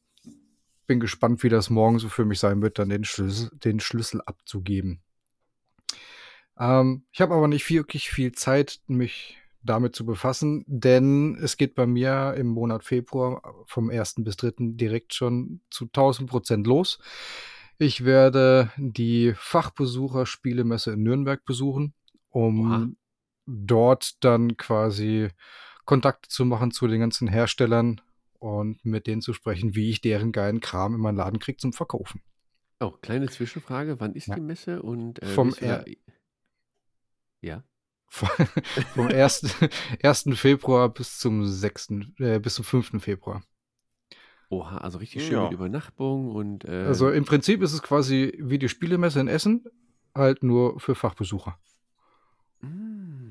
Bin 0.87 1.01
gespannt, 1.01 1.43
wie 1.43 1.49
das 1.49 1.71
morgen 1.71 1.99
so 1.99 2.09
für 2.09 2.25
mich 2.25 2.39
sein 2.39 2.63
wird, 2.63 2.79
dann 2.79 2.89
den 2.89 3.05
Schlüssel, 3.05 3.51
den 3.65 3.81
Schlüssel 3.81 4.23
abzugeben. 4.25 5.03
Ähm, 6.59 7.05
ich 7.11 7.21
habe 7.21 7.35
aber 7.35 7.49
nicht 7.49 7.69
wirklich 7.69 8.11
viel 8.11 8.33
Zeit, 8.33 8.81
mich 8.87 9.39
damit 9.63 9.97
zu 9.97 10.07
befassen, 10.07 10.65
denn 10.69 11.37
es 11.43 11.57
geht 11.57 11.75
bei 11.75 11.87
mir 11.87 12.35
im 12.37 12.49
Monat 12.49 12.85
Februar 12.85 13.43
vom 13.67 13.91
1. 13.91 14.17
bis 14.19 14.37
3. 14.37 14.53
direkt 14.59 15.15
schon 15.15 15.63
zu 15.71 15.87
1000 15.87 16.29
Prozent 16.29 16.67
los. 16.67 16.99
Ich 17.79 18.05
werde 18.05 18.71
die 18.77 19.33
Fachbesucher 19.37 20.27
Spielemesse 20.27 20.93
in 20.93 21.03
Nürnberg 21.03 21.45
besuchen, 21.45 21.95
um 22.29 22.71
Oha. 22.71 22.89
dort 23.47 24.23
dann 24.23 24.57
quasi 24.57 25.31
Kontakte 25.85 26.29
zu 26.29 26.45
machen 26.45 26.71
zu 26.71 26.87
den 26.87 27.01
ganzen 27.01 27.29
Herstellern 27.29 28.01
und 28.39 28.85
mit 28.85 29.07
denen 29.07 29.23
zu 29.23 29.33
sprechen, 29.33 29.75
wie 29.75 29.91
ich 29.91 30.01
deren 30.01 30.33
geilen 30.33 30.61
Kram 30.61 30.95
in 30.95 31.01
meinen 31.01 31.17
Laden 31.17 31.39
kriege 31.39 31.59
zum 31.59 31.73
Verkaufen. 31.73 32.23
Oh, 32.81 32.91
kleine 32.91 33.29
Zwischenfrage, 33.29 34.01
wann 34.01 34.15
ist 34.15 34.27
Ja. 34.27 34.35
die 34.35 34.41
Messe 34.41 34.83
und 34.83 35.23
äh, 35.23 35.27
Vom 35.27 35.55
da- 35.61 35.85
Ja. 37.41 37.63
Vom 38.09 38.29
1. 39.09 39.55
1. 40.03 40.25
Februar 40.35 40.89
bis 40.89 41.19
zum 41.19 41.47
6. 41.47 41.91
Äh, 42.19 42.39
bis 42.39 42.55
zum 42.55 42.65
5. 42.65 43.03
Februar. 43.03 43.43
Oha, 44.51 44.79
also 44.79 44.99
richtig 44.99 45.25
schön 45.25 45.33
Ja. 45.35 45.45
mit 45.45 45.53
Übernachtung 45.53 46.31
und 46.31 46.65
äh, 46.65 46.85
Also 46.87 47.11
im 47.11 47.25
Prinzip 47.25 47.63
ist 47.63 47.73
es 47.73 47.83
quasi 47.83 48.35
wie 48.39 48.59
die 48.59 48.69
Spielemesse 48.69 49.21
in 49.21 49.29
Essen, 49.29 49.65
halt 50.15 50.43
nur 50.43 50.79
für 50.79 50.95
Fachbesucher. 50.95 51.59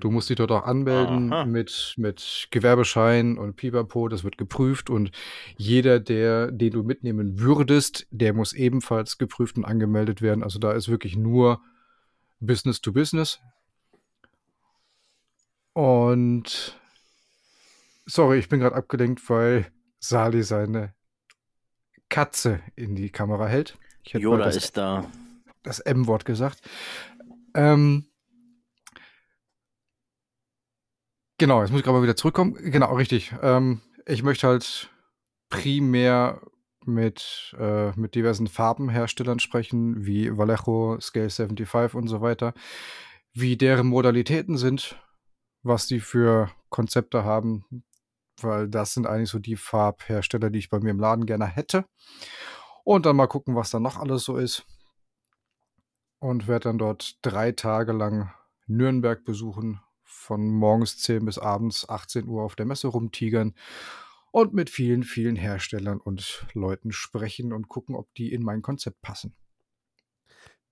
Du 0.03 0.11
musst 0.11 0.29
dich 0.29 0.35
dort 0.35 0.51
auch 0.51 0.65
anmelden 0.65 1.31
Aha. 1.31 1.45
mit, 1.45 1.93
mit 1.95 2.49
Gewerbeschein 2.51 3.37
und 3.37 3.55
Pipapo, 3.55 4.09
das 4.09 4.25
wird 4.25 4.37
geprüft 4.37 4.89
und 4.89 5.11
jeder, 5.55 6.01
der, 6.01 6.51
den 6.51 6.71
du 6.71 6.83
mitnehmen 6.83 7.39
würdest, 7.39 8.05
der 8.11 8.33
muss 8.33 8.51
ebenfalls 8.51 9.17
geprüft 9.17 9.55
und 9.55 9.63
angemeldet 9.63 10.21
werden. 10.21 10.43
Also 10.43 10.59
da 10.59 10.73
ist 10.73 10.89
wirklich 10.89 11.15
nur 11.15 11.61
Business 12.41 12.81
to 12.81 12.91
Business. 12.91 13.39
Und 15.71 16.77
sorry, 18.05 18.39
ich 18.39 18.49
bin 18.49 18.59
gerade 18.59 18.75
abgelenkt, 18.75 19.29
weil 19.29 19.71
Sali 19.99 20.43
seine 20.43 20.93
Katze 22.09 22.59
in 22.75 22.95
die 22.95 23.09
Kamera 23.09 23.47
hält. 23.47 23.77
Ich 24.03 24.13
hätte 24.15 24.25
mal 24.25 24.33
Yoda 24.33 24.43
das 24.43 24.57
ist 24.57 24.75
da. 24.75 25.09
das 25.63 25.79
M-Wort 25.79 26.25
gesagt. 26.25 26.59
Ähm, 27.55 28.07
genau, 31.43 31.59
jetzt 31.59 31.71
muss 31.71 31.79
ich 31.79 31.83
gerade 31.83 31.97
mal 31.97 32.03
wieder 32.03 32.15
zurückkommen. 32.15 32.53
Genau, 32.53 32.95
richtig. 32.95 33.35
Ähm, 33.41 33.81
ich 34.05 34.23
möchte 34.23 34.47
halt 34.47 34.89
primär 35.49 36.39
mit, 36.85 37.53
äh, 37.59 37.91
mit 37.99 38.15
diversen 38.15 38.47
Farbenherstellern 38.47 39.39
sprechen, 39.39 40.05
wie 40.05 40.37
Vallejo, 40.37 40.97
Scale 41.01 41.29
75 41.29 41.95
und 41.95 42.07
so 42.07 42.21
weiter, 42.21 42.53
wie 43.33 43.57
deren 43.57 43.87
Modalitäten 43.87 44.55
sind, 44.55 44.97
was 45.63 45.85
die 45.85 45.99
für 45.99 46.49
Konzepte 46.69 47.25
haben, 47.25 47.65
weil 48.41 48.69
das 48.69 48.93
sind 48.93 49.05
eigentlich 49.05 49.29
so 49.29 49.39
die 49.39 49.57
Farbhersteller, 49.57 50.49
die 50.49 50.59
ich 50.59 50.69
bei 50.69 50.79
mir 50.79 50.91
im 50.91 50.99
Laden 50.99 51.25
gerne 51.25 51.45
hätte. 51.45 51.83
Und 52.85 53.05
dann 53.05 53.17
mal 53.17 53.27
gucken, 53.27 53.53
was 53.53 53.69
da 53.69 53.81
noch 53.81 53.97
alles 53.97 54.23
so 54.23 54.37
ist 54.37 54.65
und 56.19 56.47
werde 56.47 56.69
dann 56.69 56.77
dort 56.77 57.17
drei 57.21 57.51
Tage 57.51 57.91
lang 57.91 58.31
Nürnberg 58.65 59.25
besuchen, 59.25 59.81
von 60.23 60.47
morgens 60.49 60.97
10 60.99 61.25
bis 61.25 61.37
abends 61.37 61.87
18 61.87 62.27
Uhr 62.27 62.43
auf 62.43 62.55
der 62.55 62.65
Messe 62.65 62.87
rumtigern 62.87 63.53
und 64.31 64.53
mit 64.53 64.69
vielen, 64.69 65.03
vielen 65.03 65.35
Herstellern 65.35 65.99
und 65.99 66.47
Leuten 66.53 66.91
sprechen 66.91 67.51
und 67.53 67.67
gucken, 67.67 67.95
ob 67.95 68.13
die 68.15 68.31
in 68.33 68.41
mein 68.43 68.61
Konzept 68.61 69.01
passen. 69.01 69.35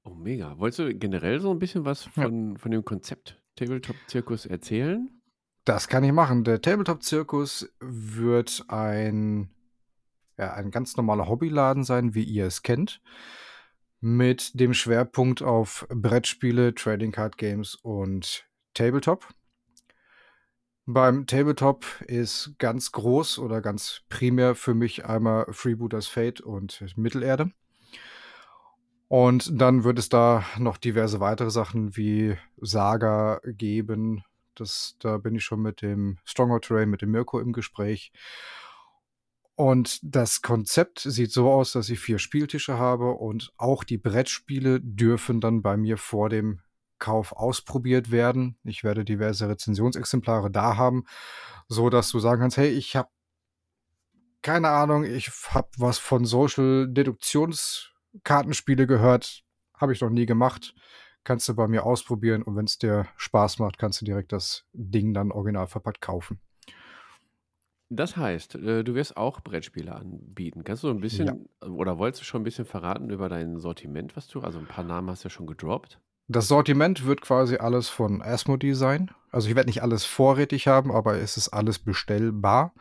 oh 0.04 0.16
mega. 0.16 0.58
Wolltest 0.58 0.80
du 0.80 0.96
generell 0.96 1.40
so 1.40 1.52
ein 1.52 1.60
bisschen 1.60 1.86
was 1.86 2.06
Ja. 2.16 2.24
von, 2.24 2.58
von 2.58 2.72
dem 2.72 2.84
Konzept 2.84 3.42
Tabletop-Zirkus 3.58 4.46
erzählen? 4.46 5.22
Das 5.66 5.88
kann 5.88 6.04
ich 6.04 6.12
machen. 6.12 6.44
Der 6.44 6.62
Tabletop-Zirkus 6.62 7.72
wird 7.80 8.66
ein, 8.70 9.52
ja, 10.38 10.54
ein 10.54 10.72
ganz 10.72 10.98
normaler 10.98 11.28
Hobbyladen 11.28 11.84
sein, 11.84 12.16
wie 12.16 12.24
ihr 12.24 12.48
es 12.48 12.64
kennt, 12.64 13.00
mit 14.00 14.60
dem 14.60 14.74
Schwerpunkt 14.74 15.44
auf 15.44 15.86
Brettspiele, 15.90 16.74
Trading 16.74 17.12
Card 17.12 17.38
Games 17.38 17.76
und 17.76 18.48
Tabletop. 18.74 19.28
Beim 20.94 21.26
Tabletop 21.26 21.86
ist 22.08 22.56
ganz 22.58 22.92
groß 22.92 23.40
oder 23.40 23.62
ganz 23.62 24.02
primär 24.10 24.56
für 24.56 24.74
mich 24.74 25.06
einmal 25.06 25.46
Freebooters 25.50 26.08
Fate 26.08 26.42
und 26.42 26.84
Mittelerde. 26.98 27.52
Und 29.08 29.62
dann 29.62 29.86
wird 29.86 30.00
es 30.00 30.10
da 30.10 30.44
noch 30.58 30.76
diverse 30.76 31.22
weitere 31.22 31.50
Sachen 31.50 31.96
wie 31.96 32.36
Saga 32.58 33.40
geben. 33.46 34.26
Das, 34.54 34.98
da 35.00 35.18
bin 35.18 35.36
ich 35.36 35.46
schon 35.46 35.62
mit 35.62 35.82
dem 35.82 36.18
Stronghold 36.26 36.66
Terrain, 36.66 36.90
mit 36.90 37.02
dem 37.02 37.12
Mirko 37.12 37.40
im 37.40 37.54
Gespräch. 37.54 38.12
Und 39.56 40.00
das 40.04 40.42
Konzept 40.42 41.00
sieht 41.00 41.32
so 41.32 41.50
aus, 41.50 41.72
dass 41.72 41.90
ich 41.90 42.02
vier 42.02 42.20
Spieltische 42.20 42.78
habe 42.78 43.12
und 43.12 43.54
auch 43.56 43.86
die 43.86 43.98
Brettspiele 43.98 44.82
dürfen 44.82 45.40
dann 45.40 45.62
bei 45.62 45.78
mir 45.78 45.98
vor 45.98 46.28
dem 46.28 46.60
Kauf 47.02 47.34
ausprobiert 47.34 48.12
werden. 48.12 48.58
Ich 48.64 48.86
werde 48.86 49.04
diverse 49.04 49.50
Rezensionsexemplare 49.50 50.50
da 50.50 50.78
haben, 50.78 51.04
so 51.68 51.90
dass 51.90 52.10
du 52.10 52.20
sagen 52.20 52.40
kannst, 52.40 52.56
hey, 52.56 52.70
ich 52.70 52.96
habe 52.96 53.10
keine 54.42 54.70
Ahnung, 54.70 55.04
ich 55.04 55.30
habe 55.50 55.70
was 55.78 56.00
von 56.00 56.26
Social 56.26 56.88
Deduktionskartenspiele 56.88 58.88
gehört, 58.88 59.44
habe 59.76 59.94
ich 59.94 60.02
noch 60.02 60.10
nie 60.10 60.26
gemacht. 60.26 60.74
Kannst 61.24 61.48
du 61.48 61.56
bei 61.56 61.68
mir 61.68 61.86
ausprobieren 61.86 62.42
und 62.42 62.56
wenn 62.56 62.66
es 62.66 62.80
dir 62.80 63.08
Spaß 63.18 63.60
macht, 63.60 63.78
kannst 63.78 64.02
du 64.02 64.06
direkt 64.06 64.32
das 64.32 64.66
Ding 64.74 65.14
dann 65.14 65.32
original 65.32 65.68
verpackt 65.68 66.02
kaufen. 66.02 66.40
Das 67.90 68.16
heißt, 68.16 68.56
äh, 68.56 68.84
du 68.84 68.96
wirst 68.96 69.18
auch 69.18 69.42
Brettspiele 69.42 69.94
anbieten. 69.94 70.64
Kannst 70.64 70.82
du 70.82 70.88
so 70.88 70.94
ein 70.94 71.02
bisschen, 71.02 71.50
oder 71.62 71.98
wolltest 71.98 72.22
du 72.22 72.26
schon 72.26 72.42
ein 72.42 72.46
bisschen 72.46 72.66
verraten 72.66 73.10
über 73.10 73.28
dein 73.28 73.60
Sortiment, 73.60 74.16
was 74.16 74.28
du, 74.28 74.40
also 74.40 74.60
ein 74.60 74.66
paar 74.66 74.86
Namen 74.86 75.10
hast 75.10 75.24
du 75.24 75.28
ja 75.28 75.30
schon 75.30 75.46
gedroppt? 75.46 76.00
Das 76.28 76.48
Sortiment 76.48 77.06
wird 77.06 77.22
quasi 77.22 77.58
alles 77.58 77.90
von 77.90 78.22
Asmodee 78.22 78.74
sein. 78.74 79.12
Also 79.32 79.50
ich 79.50 79.56
werde 79.56 79.70
nicht 79.70 79.84
alles 79.84 80.06
vorrätig 80.06 80.68
haben, 80.68 80.92
aber 80.92 81.16
es 81.16 81.38
ist 81.38 81.50
alles 81.50 81.80
bestellbar. 81.80 82.74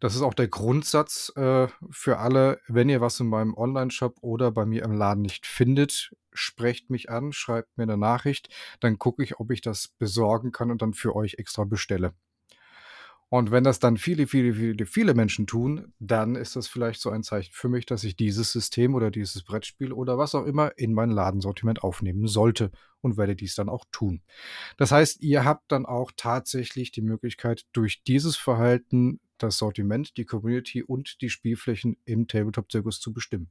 Das 0.00 0.14
ist 0.14 0.22
auch 0.22 0.34
der 0.34 0.48
Grundsatz 0.48 1.32
äh, 1.36 1.66
für 1.90 2.18
alle. 2.18 2.60
Wenn 2.68 2.88
ihr 2.88 3.00
was 3.00 3.18
in 3.20 3.26
meinem 3.26 3.54
Online-Shop 3.54 4.16
oder 4.20 4.52
bei 4.52 4.64
mir 4.64 4.84
im 4.84 4.92
Laden 4.92 5.22
nicht 5.22 5.46
findet, 5.46 6.14
sprecht 6.32 6.88
mich 6.88 7.10
an, 7.10 7.32
schreibt 7.32 7.76
mir 7.76 7.82
eine 7.82 7.96
Nachricht. 7.96 8.48
Dann 8.80 8.98
gucke 8.98 9.22
ich, 9.22 9.40
ob 9.40 9.50
ich 9.50 9.60
das 9.60 9.88
besorgen 9.88 10.52
kann 10.52 10.70
und 10.70 10.82
dann 10.82 10.94
für 10.94 11.16
euch 11.16 11.34
extra 11.38 11.64
bestelle. 11.64 12.14
Und 13.30 13.50
wenn 13.50 13.62
das 13.62 13.78
dann 13.78 13.98
viele, 13.98 14.26
viele, 14.26 14.54
viele, 14.54 14.86
viele 14.86 15.12
Menschen 15.12 15.46
tun, 15.46 15.92
dann 15.98 16.34
ist 16.34 16.56
das 16.56 16.66
vielleicht 16.66 17.00
so 17.00 17.10
ein 17.10 17.22
Zeichen 17.22 17.52
für 17.52 17.68
mich, 17.68 17.84
dass 17.84 18.02
ich 18.04 18.16
dieses 18.16 18.52
System 18.52 18.94
oder 18.94 19.10
dieses 19.10 19.42
Brettspiel 19.42 19.92
oder 19.92 20.16
was 20.16 20.34
auch 20.34 20.46
immer 20.46 20.72
in 20.78 20.94
mein 20.94 21.10
Ladensortiment 21.10 21.82
aufnehmen 21.82 22.26
sollte 22.26 22.70
und 23.02 23.18
werde 23.18 23.36
dies 23.36 23.54
dann 23.54 23.68
auch 23.68 23.84
tun. 23.92 24.22
Das 24.78 24.92
heißt, 24.92 25.20
ihr 25.20 25.44
habt 25.44 25.70
dann 25.72 25.84
auch 25.84 26.10
tatsächlich 26.16 26.90
die 26.90 27.02
Möglichkeit, 27.02 27.66
durch 27.72 28.02
dieses 28.02 28.36
Verhalten 28.36 29.20
das 29.36 29.58
Sortiment, 29.58 30.16
die 30.16 30.24
Community 30.24 30.82
und 30.82 31.20
die 31.20 31.28
Spielflächen 31.28 31.98
im 32.06 32.28
Tabletop-Zirkus 32.28 32.98
zu 32.98 33.12
bestimmen. 33.12 33.50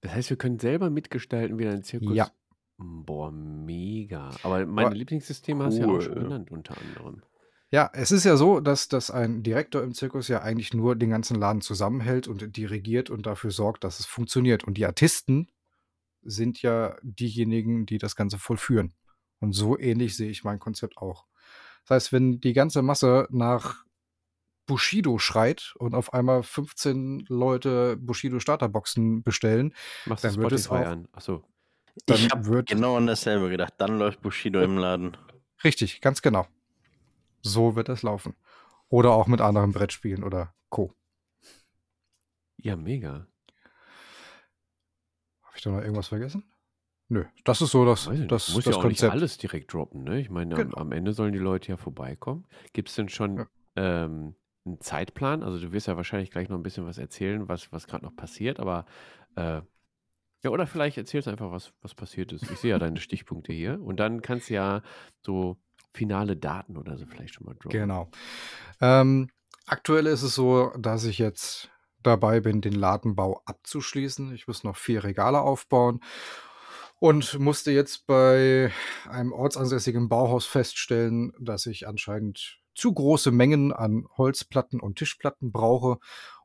Das 0.00 0.12
heißt, 0.12 0.30
wir 0.30 0.36
können 0.36 0.58
selber 0.58 0.90
mitgestalten, 0.90 1.56
wie 1.58 1.64
dein 1.64 1.84
Zirkus. 1.84 2.14
Ja. 2.16 2.30
Boah, 2.78 3.30
mega. 3.30 4.30
Aber 4.42 4.66
meine 4.66 4.88
Aber- 4.88 4.96
Lieblingssysteme 4.96 5.64
hast 5.64 5.78
du 5.78 5.82
ja 5.82 5.86
auch 5.86 6.00
schon 6.00 6.14
Cool. 6.14 6.22
genannt, 6.24 6.50
unter 6.50 6.76
anderem. 6.78 7.22
Ja, 7.74 7.90
es 7.92 8.12
ist 8.12 8.22
ja 8.22 8.36
so, 8.36 8.60
dass, 8.60 8.86
dass 8.86 9.10
ein 9.10 9.42
Direktor 9.42 9.82
im 9.82 9.94
Zirkus 9.94 10.28
ja 10.28 10.42
eigentlich 10.42 10.72
nur 10.74 10.94
den 10.94 11.10
ganzen 11.10 11.34
Laden 11.40 11.60
zusammenhält 11.60 12.28
und 12.28 12.56
dirigiert 12.56 13.10
und 13.10 13.26
dafür 13.26 13.50
sorgt, 13.50 13.82
dass 13.82 13.98
es 13.98 14.06
funktioniert. 14.06 14.62
Und 14.62 14.74
die 14.78 14.86
Artisten 14.86 15.50
sind 16.22 16.62
ja 16.62 16.96
diejenigen, 17.02 17.84
die 17.84 17.98
das 17.98 18.14
Ganze 18.14 18.38
vollführen. 18.38 18.94
Und 19.40 19.54
so 19.54 19.76
ähnlich 19.76 20.16
sehe 20.16 20.30
ich 20.30 20.44
mein 20.44 20.60
Konzept 20.60 20.98
auch. 20.98 21.26
Das 21.84 21.96
heißt, 21.96 22.12
wenn 22.12 22.38
die 22.40 22.52
ganze 22.52 22.80
Masse 22.80 23.26
nach 23.32 23.84
Bushido 24.66 25.18
schreit 25.18 25.74
und 25.80 25.96
auf 25.96 26.14
einmal 26.14 26.44
15 26.44 27.24
Leute 27.28 27.96
Bushido 27.96 28.38
Starterboxen 28.38 29.24
bestellen, 29.24 29.74
Machst 30.06 30.22
Dann 30.22 30.34
du 30.36 30.42
wird 30.42 30.52
es 30.52 30.68
auch- 30.70 30.76
an? 30.76 31.08
Achso. 31.10 31.42
dann 32.06 32.18
Ich 32.18 32.30
habe 32.30 32.46
wird 32.46 32.68
genau 32.68 32.96
an 32.96 33.08
dasselbe 33.08 33.50
gedacht. 33.50 33.74
Dann 33.78 33.98
läuft 33.98 34.22
Bushido 34.22 34.62
im 34.62 34.78
Laden. 34.78 35.16
richtig, 35.64 36.00
ganz 36.00 36.22
genau. 36.22 36.46
So 37.46 37.76
wird 37.76 37.88
es 37.90 38.02
laufen. 38.02 38.34
Oder 38.88 39.12
auch 39.12 39.26
mit 39.26 39.40
anderen 39.40 39.72
Brettspielen 39.72 40.24
oder 40.24 40.54
Co. 40.70 40.94
Ja, 42.56 42.74
mega. 42.76 43.26
Habe 45.42 45.56
ich 45.56 45.62
da 45.62 45.70
noch 45.70 45.80
irgendwas 45.82 46.08
vergessen? 46.08 46.44
Nö, 47.08 47.24
das 47.44 47.60
ist 47.60 47.70
so 47.72 47.84
das, 47.84 48.08
nicht. 48.08 48.32
das, 48.32 48.48
Muss 48.54 48.64
das 48.64 48.74
ja 48.74 48.80
auch 48.80 48.84
nicht 48.84 49.00
Konzept. 49.00 49.12
alles 49.12 49.36
direkt 49.36 49.72
droppen, 49.72 50.04
ne? 50.04 50.18
Ich 50.20 50.30
meine, 50.30 50.54
am, 50.54 50.62
Genau. 50.62 50.78
am 50.78 50.90
Ende 50.92 51.12
sollen 51.12 51.34
die 51.34 51.38
Leute 51.38 51.68
ja 51.68 51.76
vorbeikommen. 51.76 52.46
Gibt 52.72 52.88
es 52.88 52.94
denn 52.94 53.10
schon 53.10 53.36
Ja. 53.36 53.46
ähm, 53.76 54.34
einen 54.64 54.80
Zeitplan? 54.80 55.42
Also 55.42 55.58
du 55.60 55.70
wirst 55.72 55.86
ja 55.86 55.96
wahrscheinlich 55.98 56.30
gleich 56.30 56.48
noch 56.48 56.56
ein 56.56 56.62
bisschen 56.62 56.86
was 56.86 56.96
erzählen, 56.96 57.46
was, 57.46 57.70
was 57.72 57.86
gerade 57.86 58.04
noch 58.06 58.16
passiert, 58.16 58.58
aber 58.58 58.86
äh, 59.36 59.60
ja, 60.42 60.50
oder 60.50 60.66
vielleicht 60.66 60.96
erzählst 60.96 61.26
du 61.26 61.30
einfach, 61.30 61.50
was, 61.50 61.72
was 61.82 61.94
passiert 61.94 62.32
ist. 62.32 62.50
Ich 62.50 62.58
sehe 62.58 62.70
ja 62.70 62.78
deine 62.78 63.00
Stichpunkte 63.00 63.52
hier. 63.52 63.80
Und 63.82 63.98
dann 64.00 64.20
kannst 64.22 64.48
du 64.50 64.54
ja 64.54 64.82
so 65.22 65.58
finale 65.94 66.36
Daten 66.36 66.76
oder 66.76 66.98
so 66.98 67.06
vielleicht 67.06 67.34
schon 67.34 67.46
mal 67.46 67.54
droppen. 67.54 67.70
Genau. 67.70 68.10
Ähm, 68.80 69.30
aktuell 69.66 70.06
ist 70.06 70.22
es 70.22 70.34
so, 70.34 70.72
dass 70.76 71.04
ich 71.04 71.18
jetzt 71.18 71.70
dabei 72.02 72.40
bin, 72.40 72.60
den 72.60 72.74
Ladenbau 72.74 73.42
abzuschließen. 73.46 74.34
Ich 74.34 74.46
muss 74.46 74.64
noch 74.64 74.76
vier 74.76 75.04
Regale 75.04 75.40
aufbauen. 75.40 76.00
Und 77.00 77.38
musste 77.38 77.70
jetzt 77.70 78.06
bei 78.06 78.72
einem 79.08 79.32
ortsansässigen 79.32 80.08
Bauhaus 80.08 80.46
feststellen, 80.46 81.32
dass 81.38 81.66
ich 81.66 81.86
anscheinend 81.86 82.60
zu 82.74 82.92
große 82.92 83.30
Mengen 83.30 83.72
an 83.72 84.06
Holzplatten 84.16 84.80
und 84.80 84.96
Tischplatten 84.96 85.52
brauche 85.52 85.98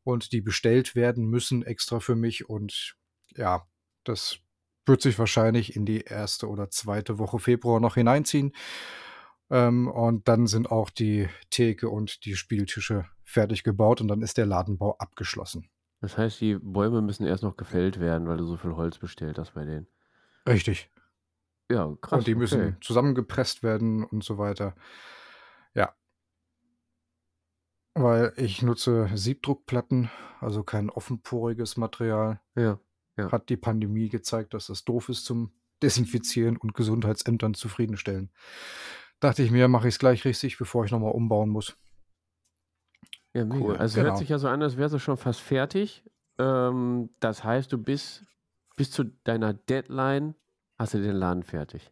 und 0.03 0.31
die 0.31 0.41
bestellt 0.41 0.95
werden 0.95 1.27
müssen 1.27 1.63
extra 1.63 1.99
für 1.99 2.15
mich. 2.15 2.49
Und 2.49 2.95
ja, 3.35 3.67
das 4.03 4.39
wird 4.85 5.01
sich 5.01 5.17
wahrscheinlich 5.19 5.75
in 5.75 5.85
die 5.85 6.01
erste 6.01 6.49
oder 6.49 6.69
zweite 6.69 7.19
Woche 7.19 7.39
Februar 7.39 7.79
noch 7.79 7.95
hineinziehen. 7.95 8.53
Ähm, 9.49 9.87
und 9.87 10.27
dann 10.27 10.47
sind 10.47 10.71
auch 10.71 10.89
die 10.89 11.27
Theke 11.49 11.89
und 11.89 12.25
die 12.25 12.35
Spieltische 12.35 13.05
fertig 13.23 13.63
gebaut 13.63 14.01
und 14.01 14.07
dann 14.07 14.21
ist 14.21 14.37
der 14.37 14.45
Ladenbau 14.45 14.97
abgeschlossen. 14.97 15.69
Das 16.01 16.17
heißt, 16.17 16.39
die 16.39 16.55
Bäume 16.55 17.01
müssen 17.01 17.25
erst 17.25 17.43
noch 17.43 17.57
gefällt 17.57 17.99
werden, 17.99 18.27
weil 18.27 18.37
du 18.37 18.45
so 18.45 18.57
viel 18.57 18.75
Holz 18.75 18.97
bestellt 18.97 19.37
hast 19.37 19.53
bei 19.53 19.65
denen. 19.65 19.87
Richtig. 20.47 20.89
Ja, 21.69 21.95
krass. 22.01 22.19
und 22.19 22.27
die 22.27 22.35
müssen 22.35 22.61
okay. 22.61 22.75
zusammengepresst 22.81 23.61
werden 23.61 24.03
und 24.03 24.23
so 24.23 24.37
weiter. 24.37 24.75
Ja. 25.75 25.93
Weil 27.93 28.33
ich 28.37 28.61
nutze 28.61 29.09
Siebdruckplatten, 29.13 30.09
also 30.39 30.63
kein 30.63 30.89
offenporiges 30.89 31.77
Material. 31.77 32.41
Ja, 32.55 32.79
ja. 33.17 33.31
Hat 33.31 33.49
die 33.49 33.57
Pandemie 33.57 34.09
gezeigt, 34.09 34.53
dass 34.53 34.67
das 34.67 34.85
doof 34.85 35.09
ist 35.09 35.25
zum 35.25 35.51
Desinfizieren 35.83 36.57
und 36.57 36.73
Gesundheitsämtern 36.73 37.53
zufriedenstellen. 37.53 38.31
Dachte 39.19 39.43
ich 39.43 39.51
mir, 39.51 39.67
mache 39.67 39.87
ich 39.87 39.95
es 39.95 39.99
gleich 39.99 40.23
richtig, 40.25 40.57
bevor 40.57 40.85
ich 40.85 40.91
nochmal 40.91 41.11
umbauen 41.11 41.49
muss. 41.49 41.77
Ja, 43.33 43.45
mega. 43.45 43.63
Cool, 43.63 43.77
Also 43.77 43.95
genau. 43.95 44.09
hört 44.09 44.17
sich 44.17 44.29
ja 44.29 44.39
so 44.39 44.47
an, 44.47 44.61
als 44.61 44.77
wärst 44.77 44.93
du 44.95 44.99
schon 44.99 45.17
fast 45.17 45.41
fertig. 45.41 46.03
Ähm, 46.37 47.09
das 47.19 47.43
heißt, 47.43 47.71
du 47.71 47.77
bist 47.77 48.25
bis 48.75 48.91
zu 48.91 49.03
deiner 49.25 49.53
Deadline 49.53 50.35
hast 50.77 50.93
du 50.93 51.01
den 51.01 51.15
Laden 51.15 51.43
fertig. 51.43 51.91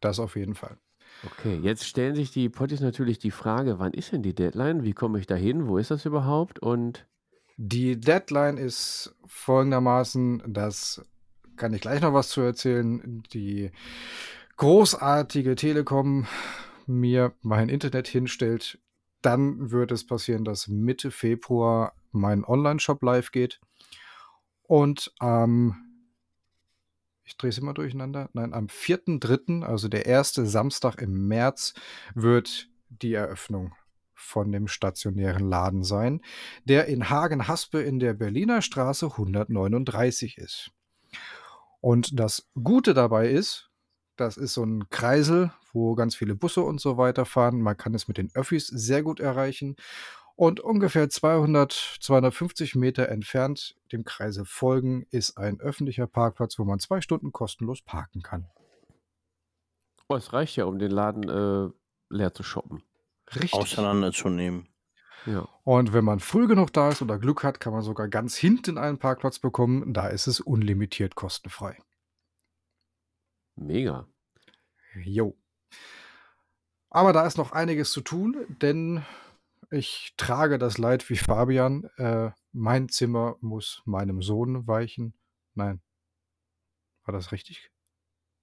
Das 0.00 0.18
auf 0.18 0.34
jeden 0.34 0.56
Fall. 0.56 0.78
Okay, 1.24 1.60
jetzt 1.62 1.84
stellen 1.86 2.16
sich 2.16 2.32
die 2.32 2.48
Potties 2.48 2.80
natürlich 2.80 3.20
die 3.20 3.30
Frage, 3.30 3.78
wann 3.78 3.92
ist 3.92 4.10
denn 4.10 4.24
die 4.24 4.34
Deadline? 4.34 4.82
Wie 4.82 4.94
komme 4.94 5.20
ich 5.20 5.28
da 5.28 5.36
hin? 5.36 5.68
Wo 5.68 5.78
ist 5.78 5.92
das 5.92 6.04
überhaupt? 6.04 6.58
Und 6.58 7.06
Die 7.56 8.00
Deadline 8.00 8.56
ist 8.56 9.14
folgendermaßen, 9.26 10.42
das 10.48 11.04
kann 11.56 11.72
ich 11.72 11.80
gleich 11.82 12.00
noch 12.00 12.12
was 12.12 12.30
zu 12.30 12.40
erzählen. 12.40 13.22
Die 13.32 13.70
großartige 14.62 15.56
Telekom 15.56 16.28
mir 16.86 17.34
mein 17.42 17.68
Internet 17.68 18.06
hinstellt, 18.06 18.78
dann 19.20 19.72
wird 19.72 19.90
es 19.90 20.06
passieren, 20.06 20.44
dass 20.44 20.68
Mitte 20.68 21.10
Februar 21.10 21.96
mein 22.12 22.44
Online-Shop 22.44 23.02
live 23.02 23.32
geht. 23.32 23.58
Und 24.62 25.12
am, 25.18 26.06
ich 27.24 27.36
drehe 27.36 27.50
es 27.50 27.58
immer 27.58 27.74
durcheinander, 27.74 28.30
nein, 28.34 28.54
am 28.54 28.66
4.3., 28.66 29.64
also 29.64 29.88
der 29.88 30.06
erste 30.06 30.46
Samstag 30.46 31.02
im 31.02 31.26
März, 31.26 31.74
wird 32.14 32.68
die 32.88 33.14
Eröffnung 33.14 33.74
von 34.14 34.52
dem 34.52 34.68
stationären 34.68 35.48
Laden 35.48 35.82
sein, 35.82 36.20
der 36.66 36.86
in 36.86 37.10
Hagen-Haspe 37.10 37.80
in 37.80 37.98
der 37.98 38.14
Berliner 38.14 38.62
Straße 38.62 39.06
139 39.06 40.38
ist. 40.38 40.70
Und 41.80 42.20
das 42.20 42.48
Gute 42.54 42.94
dabei 42.94 43.28
ist, 43.28 43.71
das 44.22 44.36
ist 44.36 44.54
so 44.54 44.64
ein 44.64 44.88
Kreisel, 44.90 45.52
wo 45.72 45.94
ganz 45.94 46.14
viele 46.14 46.34
Busse 46.34 46.62
und 46.62 46.80
so 46.80 46.96
weiter 46.96 47.24
fahren. 47.24 47.60
Man 47.60 47.76
kann 47.76 47.94
es 47.94 48.08
mit 48.08 48.18
den 48.18 48.30
Öffis 48.34 48.66
sehr 48.66 49.02
gut 49.02 49.20
erreichen. 49.20 49.76
Und 50.36 50.60
ungefähr 50.60 51.10
200, 51.10 51.72
250 52.00 52.74
Meter 52.74 53.08
entfernt 53.08 53.76
dem 53.92 54.04
Kreisel 54.04 54.44
folgen 54.44 55.06
ist 55.10 55.36
ein 55.36 55.60
öffentlicher 55.60 56.06
Parkplatz, 56.06 56.58
wo 56.58 56.64
man 56.64 56.78
zwei 56.78 57.00
Stunden 57.00 57.32
kostenlos 57.32 57.82
parken 57.82 58.22
kann. 58.22 58.48
oh, 60.08 60.16
es 60.16 60.32
reicht 60.32 60.56
ja, 60.56 60.64
um 60.64 60.78
den 60.78 60.90
Laden 60.90 61.28
äh, 61.28 61.70
leer 62.08 62.32
zu 62.32 62.42
shoppen. 62.42 62.82
Richtig. 63.34 63.54
auseinanderzunehmen. 63.54 64.68
Ja. 65.26 65.48
Und 65.64 65.92
wenn 65.92 66.04
man 66.04 66.20
früh 66.20 66.46
genug 66.48 66.72
da 66.72 66.88
ist 66.88 67.02
oder 67.02 67.18
Glück 67.18 67.44
hat, 67.44 67.60
kann 67.60 67.72
man 67.72 67.82
sogar 67.82 68.08
ganz 68.08 68.36
hinten 68.36 68.78
einen 68.78 68.98
Parkplatz 68.98 69.38
bekommen. 69.38 69.94
Da 69.94 70.08
ist 70.08 70.26
es 70.26 70.40
unlimitiert 70.40 71.14
kostenfrei. 71.14 71.78
Mega. 73.54 74.06
Jo. 74.94 75.36
Aber 76.90 77.12
da 77.12 77.26
ist 77.26 77.38
noch 77.38 77.52
einiges 77.52 77.90
zu 77.92 78.00
tun, 78.02 78.36
denn 78.60 79.04
ich 79.70 80.12
trage 80.18 80.58
das 80.58 80.76
Leid 80.76 81.08
wie 81.08 81.16
Fabian. 81.16 81.84
Äh, 81.96 82.30
mein 82.52 82.88
Zimmer 82.90 83.36
muss 83.40 83.82
meinem 83.86 84.20
Sohn 84.22 84.66
weichen. 84.66 85.14
Nein. 85.54 85.80
War 87.04 87.12
das 87.14 87.32
richtig? 87.32 87.70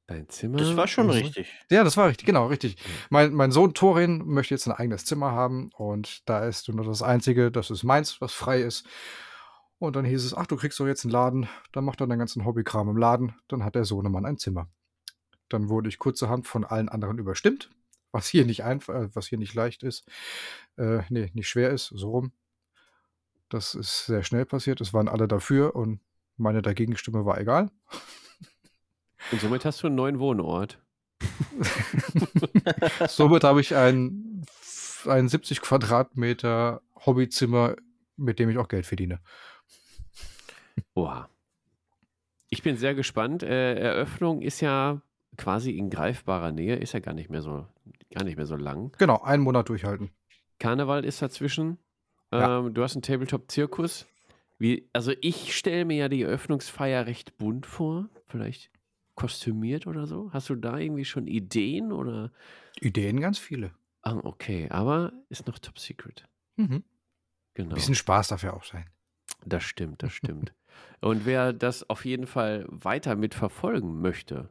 Dein 0.07 0.27
Zimmer. 0.27 0.57
Das 0.57 0.75
war 0.75 0.87
schon 0.87 1.05
Mhm. 1.05 1.11
richtig. 1.11 1.53
Ja, 1.69 1.83
das 1.83 1.95
war 1.95 2.07
richtig, 2.07 2.25
genau, 2.25 2.47
richtig. 2.47 2.77
Mein, 3.11 3.31
mein 3.33 3.51
Sohn 3.51 3.75
Torin 3.75 4.25
möchte 4.25 4.55
jetzt 4.55 4.65
ein 4.67 4.73
eigenes 4.73 5.05
Zimmer 5.05 5.31
haben 5.33 5.69
und 5.75 6.27
da 6.27 6.45
ist 6.47 6.67
nur 6.69 6.83
das 6.85 7.03
Einzige, 7.03 7.51
das 7.51 7.69
ist 7.69 7.83
meins, 7.83 8.19
was 8.19 8.33
frei 8.33 8.61
ist. 8.61 8.87
Und 9.77 9.95
dann 9.95 10.05
hieß 10.05 10.25
es, 10.25 10.33
ach, 10.33 10.47
du 10.47 10.55
kriegst 10.57 10.79
doch 10.79 10.87
jetzt 10.87 11.05
einen 11.05 11.11
Laden, 11.11 11.47
dann 11.71 11.85
macht 11.85 12.01
er 12.01 12.07
den 12.07 12.17
ganzen 12.17 12.43
Hobbykram 12.43 12.89
im 12.89 12.97
Laden, 12.97 13.35
dann 13.47 13.63
hat 13.63 13.75
der 13.75 13.85
Sohnemann 13.85 14.25
ein 14.25 14.37
Zimmer. 14.39 14.67
Dann 15.49 15.69
wurde 15.69 15.89
ich 15.89 15.99
kurzerhand 15.99 16.47
von 16.47 16.63
allen 16.63 16.89
anderen 16.89 17.17
überstimmt, 17.17 17.69
was 18.11 18.27
hier 18.27 18.45
nicht 18.45 18.63
einfach, 18.63 18.95
äh, 18.95 19.15
was 19.15 19.27
hier 19.27 19.37
nicht 19.37 19.53
leicht 19.53 19.83
ist, 19.83 20.07
äh, 20.77 21.01
nee, 21.09 21.29
nicht 21.33 21.49
schwer 21.49 21.71
ist, 21.71 21.87
so 21.87 22.11
rum. 22.11 22.31
Das 23.49 23.73
ist 23.75 24.05
sehr 24.05 24.23
schnell 24.23 24.45
passiert, 24.45 24.79
es 24.81 24.93
waren 24.93 25.07
alle 25.07 25.27
dafür 25.27 25.75
und 25.75 25.99
meine 26.37 26.61
Dagegenstimme 26.61 27.25
war 27.25 27.39
egal. 27.39 27.69
Und 29.31 29.41
somit 29.41 29.65
hast 29.65 29.83
du 29.83 29.87
einen 29.87 29.95
neuen 29.95 30.19
Wohnort. 30.19 30.79
Somit 33.07 33.43
habe 33.43 33.61
ich 33.61 33.75
ein, 33.75 34.45
ein 35.05 35.27
70 35.27 35.61
Quadratmeter 35.61 36.81
Hobbyzimmer, 37.05 37.75
mit 38.15 38.39
dem 38.39 38.49
ich 38.49 38.57
auch 38.57 38.67
Geld 38.67 38.85
verdiene. 38.85 39.19
Oha. 40.93 41.29
Ich 42.49 42.63
bin 42.63 42.77
sehr 42.77 42.95
gespannt. 42.95 43.43
Äh, 43.43 43.75
Eröffnung 43.75 44.41
ist 44.41 44.61
ja 44.61 45.01
quasi 45.37 45.71
in 45.71 45.89
greifbarer 45.89 46.51
Nähe, 46.51 46.75
ist 46.75 46.93
ja 46.93 46.99
gar 46.99 47.13
nicht 47.13 47.29
mehr 47.29 47.41
so, 47.41 47.67
gar 48.13 48.23
nicht 48.23 48.37
mehr 48.37 48.45
so 48.45 48.55
lang. 48.55 48.91
Genau, 48.97 49.21
einen 49.21 49.43
Monat 49.43 49.69
durchhalten. 49.69 50.09
Karneval 50.59 51.05
ist 51.05 51.21
dazwischen. 51.21 51.77
Ja. 52.31 52.59
Ähm, 52.59 52.73
du 52.73 52.83
hast 52.83 52.95
einen 52.95 53.01
Tabletop-Zirkus. 53.01 54.07
Also 54.91 55.13
ich 55.21 55.55
stelle 55.55 55.85
mir 55.85 55.95
ja 55.97 56.09
die 56.09 56.23
Eröffnungsfeier 56.23 57.05
recht 57.05 57.37
bunt 57.37 57.65
vor. 57.65 58.09
Vielleicht 58.27 58.69
kostümiert 59.15 59.87
oder 59.87 60.05
so. 60.05 60.29
Hast 60.33 60.49
du 60.49 60.55
da 60.55 60.77
irgendwie 60.77 61.05
schon 61.05 61.27
Ideen 61.27 61.91
oder? 61.91 62.31
Ideen 62.79 63.19
ganz 63.19 63.39
viele. 63.39 63.71
Ah, 64.01 64.19
okay, 64.23 64.67
aber 64.69 65.13
ist 65.29 65.47
noch 65.47 65.59
top 65.59 65.79
secret. 65.79 66.27
Mhm. 66.57 66.83
Genau. 67.53 67.69
Ein 67.69 67.75
bisschen 67.75 67.95
Spaß 67.95 68.29
darf 68.29 68.43
ja 68.43 68.53
auch 68.53 68.63
sein. 68.63 68.85
Das 69.45 69.63
stimmt, 69.63 70.03
das 70.03 70.13
stimmt. 70.13 70.53
Und 71.01 71.25
wer 71.25 71.53
das 71.53 71.89
auf 71.89 72.05
jeden 72.05 72.27
Fall 72.27 72.65
weiter 72.69 73.15
mitverfolgen 73.15 74.01
möchte 74.01 74.49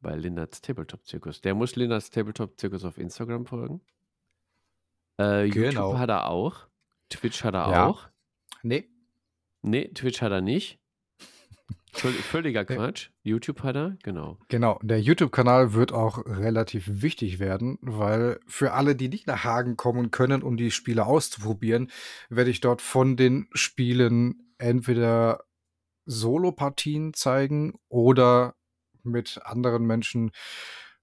bei 0.00 0.14
Lindards 0.16 0.60
Tabletop 0.60 1.06
Zirkus, 1.06 1.40
der 1.40 1.54
muss 1.54 1.76
Lindards 1.76 2.10
Tabletop 2.10 2.58
Zirkus 2.58 2.84
auf 2.84 2.98
Instagram 2.98 3.46
folgen. 3.46 3.80
Äh, 5.16 5.48
Genau. 5.48 5.88
YouTube 5.90 5.98
hat 5.98 6.10
er 6.10 6.28
auch. 6.28 6.66
Twitch 7.10 7.42
hat 7.44 7.54
er 7.54 7.70
Ja. 7.70 7.86
auch. 7.86 8.08
Nee. 8.62 8.88
Nee, 9.62 9.88
Twitch 9.88 10.22
hat 10.22 10.30
er 10.32 10.40
nicht. 10.40 10.78
Völ- 11.92 12.12
Völliger. 12.30 12.64
Quatsch. 12.64 13.10
YouTube 13.22 13.62
hat 13.62 13.74
er, 13.74 13.96
genau. 14.02 14.38
Genau, 14.48 14.78
der 14.82 15.00
YouTube-Kanal 15.00 15.72
wird 15.72 15.92
auch 15.92 16.18
relativ 16.26 16.84
wichtig 17.02 17.38
werden, 17.40 17.78
weil 17.80 18.38
für 18.46 18.72
alle, 18.72 18.94
die 18.94 19.08
nicht 19.08 19.26
nach 19.26 19.42
Hagen 19.42 19.76
kommen 19.76 20.10
können, 20.10 20.42
um 20.42 20.56
die 20.56 20.70
Spiele 20.70 21.06
auszuprobieren, 21.06 21.90
werde 22.28 22.50
ich 22.50 22.60
dort 22.60 22.82
von 22.82 23.16
den 23.16 23.48
Spielen 23.52 24.52
entweder 24.58 25.42
Solo-Partien 26.04 27.14
zeigen 27.14 27.78
oder 27.88 28.54
mit 29.02 29.40
anderen 29.44 29.84
Menschen 29.86 30.30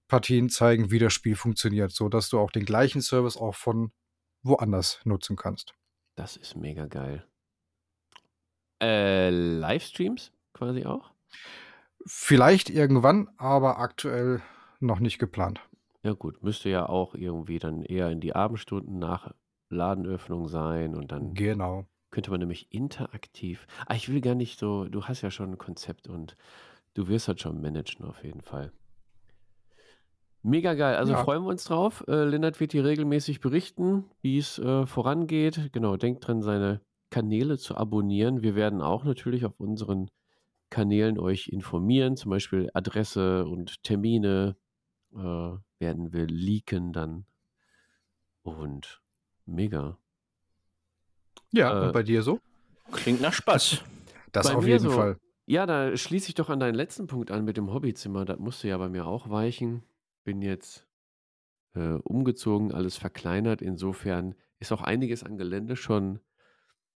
Partien 0.08 0.50
zeigen, 0.50 0.92
wie 0.92 1.00
das 1.00 1.14
Spiel 1.14 1.36
funktioniert, 1.36 1.92
sodass 1.92 2.30
du 2.30 2.40
auch 2.40 2.52
den 2.52 2.66
gleichen 2.66 3.02
Service 3.02 3.38
auch 3.38 3.56
von 3.56 3.92
woanders 4.44 5.00
nutzen 5.04 5.36
kannst. 5.36 5.74
Das 6.16 6.38
ist 6.38 6.56
mega 6.56 6.86
geil. 6.86 7.26
Äh, 8.82 9.30
Livestreams 9.30 10.32
quasi 10.54 10.86
auch? 10.86 11.12
Vielleicht 12.06 12.70
irgendwann, 12.70 13.30
aber 13.38 13.80
aktuell 13.80 14.42
noch 14.80 15.00
nicht 15.00 15.18
geplant. 15.18 15.62
Ja 16.04 16.14
gut, 16.14 16.44
müsste 16.44 16.70
ja 16.70 16.88
auch 16.88 17.16
irgendwie 17.16 17.58
dann 17.58 17.82
eher 17.82 18.10
in 18.12 18.20
die 18.20 18.36
Abendstunden 18.36 19.00
nach 19.00 19.34
Ladenöffnung 19.70 20.48
sein 20.48 20.94
und 20.96 21.12
dann 21.12 21.34
Genau. 21.34 21.88
könnte 22.12 22.30
man 22.30 22.40
nämlich 22.40 22.72
interaktiv. 22.72 23.66
Ah, 23.88 23.96
ich 23.96 24.10
will 24.10 24.22
gar 24.22 24.36
nicht 24.36 24.60
so, 24.60 24.86
du 24.86 25.06
hast 25.06 25.22
ja 25.22 25.32
schon 25.32 25.54
ein 25.54 25.58
Konzept 25.58 26.08
und 26.08 26.38
du 26.96 27.08
wirst 27.08 27.28
das 27.28 27.40
schon 27.40 27.62
managen 27.62 28.06
auf 28.06 28.24
jeden 28.24 28.42
Fall. 28.42 28.72
Mega 30.42 30.74
geil, 30.76 30.96
also 30.96 31.14
Ja. 31.14 31.24
freuen 31.24 31.44
wir 31.44 31.50
uns 31.50 31.64
drauf. 31.64 32.04
Äh, 32.08 32.24
Lennart 32.26 32.60
wird 32.60 32.72
hier 32.72 32.86
regelmäßig 32.86 33.40
berichten, 33.40 34.06
wie 34.22 34.38
es 34.38 34.60
äh, 34.60 34.86
vorangeht. 34.86 35.72
Genau, 35.74 35.98
denkt 35.98 36.28
dran, 36.28 36.42
seine 36.42 36.82
Kanäle 37.10 37.58
zu 37.58 37.76
abonnieren. 37.76 38.42
Wir 38.44 38.56
werden 38.56 38.82
auch 38.82 39.04
natürlich 39.06 39.46
auf 39.46 39.60
unseren 39.60 40.10
Kanälen 40.70 41.18
euch 41.20 41.48
informieren, 41.48 42.16
zum 42.16 42.32
Beispiel 42.32 42.70
Adresse 42.74 43.46
und 43.46 43.82
Termine 43.84 44.56
äh, 45.14 45.18
werden 45.80 46.14
wir 46.14 46.28
leaken 46.28 46.94
dann. 46.94 47.26
Und 48.44 49.02
mega. 49.46 49.98
Ja, 51.52 51.82
Äh, 51.82 51.86
und 51.88 51.94
bei 51.94 52.04
dir 52.04 52.22
so? 52.22 52.40
Klingt 52.92 53.22
nach 53.22 53.34
Spaß. 53.34 53.82
Das 54.32 54.48
bei 54.48 54.56
auf 54.56 54.68
jeden 54.68 54.80
so. 54.80 54.92
Fall. 54.92 55.18
Ja, 55.48 55.68
da 55.68 55.96
schließe 55.96 56.30
ich 56.30 56.36
doch 56.36 56.50
an 56.50 56.60
deinen 56.60 56.74
letzten 56.74 57.06
Punkt 57.06 57.30
an 57.30 57.46
mit 57.46 57.58
dem 57.58 57.72
Hobbyzimmer. 57.72 58.26
Das 58.26 58.40
musste 58.40 58.68
ja 58.68 58.78
bei 58.80 58.90
mir 58.90 59.06
auch 59.06 59.30
weichen. 59.30 59.84
Bin 60.24 60.42
jetzt 60.42 60.88
äh, 61.76 62.00
umgezogen, 62.04 62.72
alles 62.72 62.98
verkleinert. 62.98 63.62
Insofern 63.62 64.34
ist 64.60 64.72
auch 64.72 64.82
einiges 64.82 65.24
an 65.24 65.38
Gelände 65.38 65.76
schon 65.76 66.20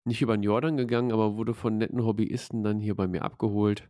nicht 0.05 0.21
über 0.21 0.38
den 0.38 0.43
Jordan 0.43 0.77
gegangen, 0.77 1.12
aber 1.12 1.36
wurde 1.36 1.53
von 1.53 1.77
netten 1.77 2.03
Hobbyisten 2.05 2.63
dann 2.63 2.79
hier 2.79 2.95
bei 2.95 3.07
mir 3.07 3.23
abgeholt. 3.23 3.89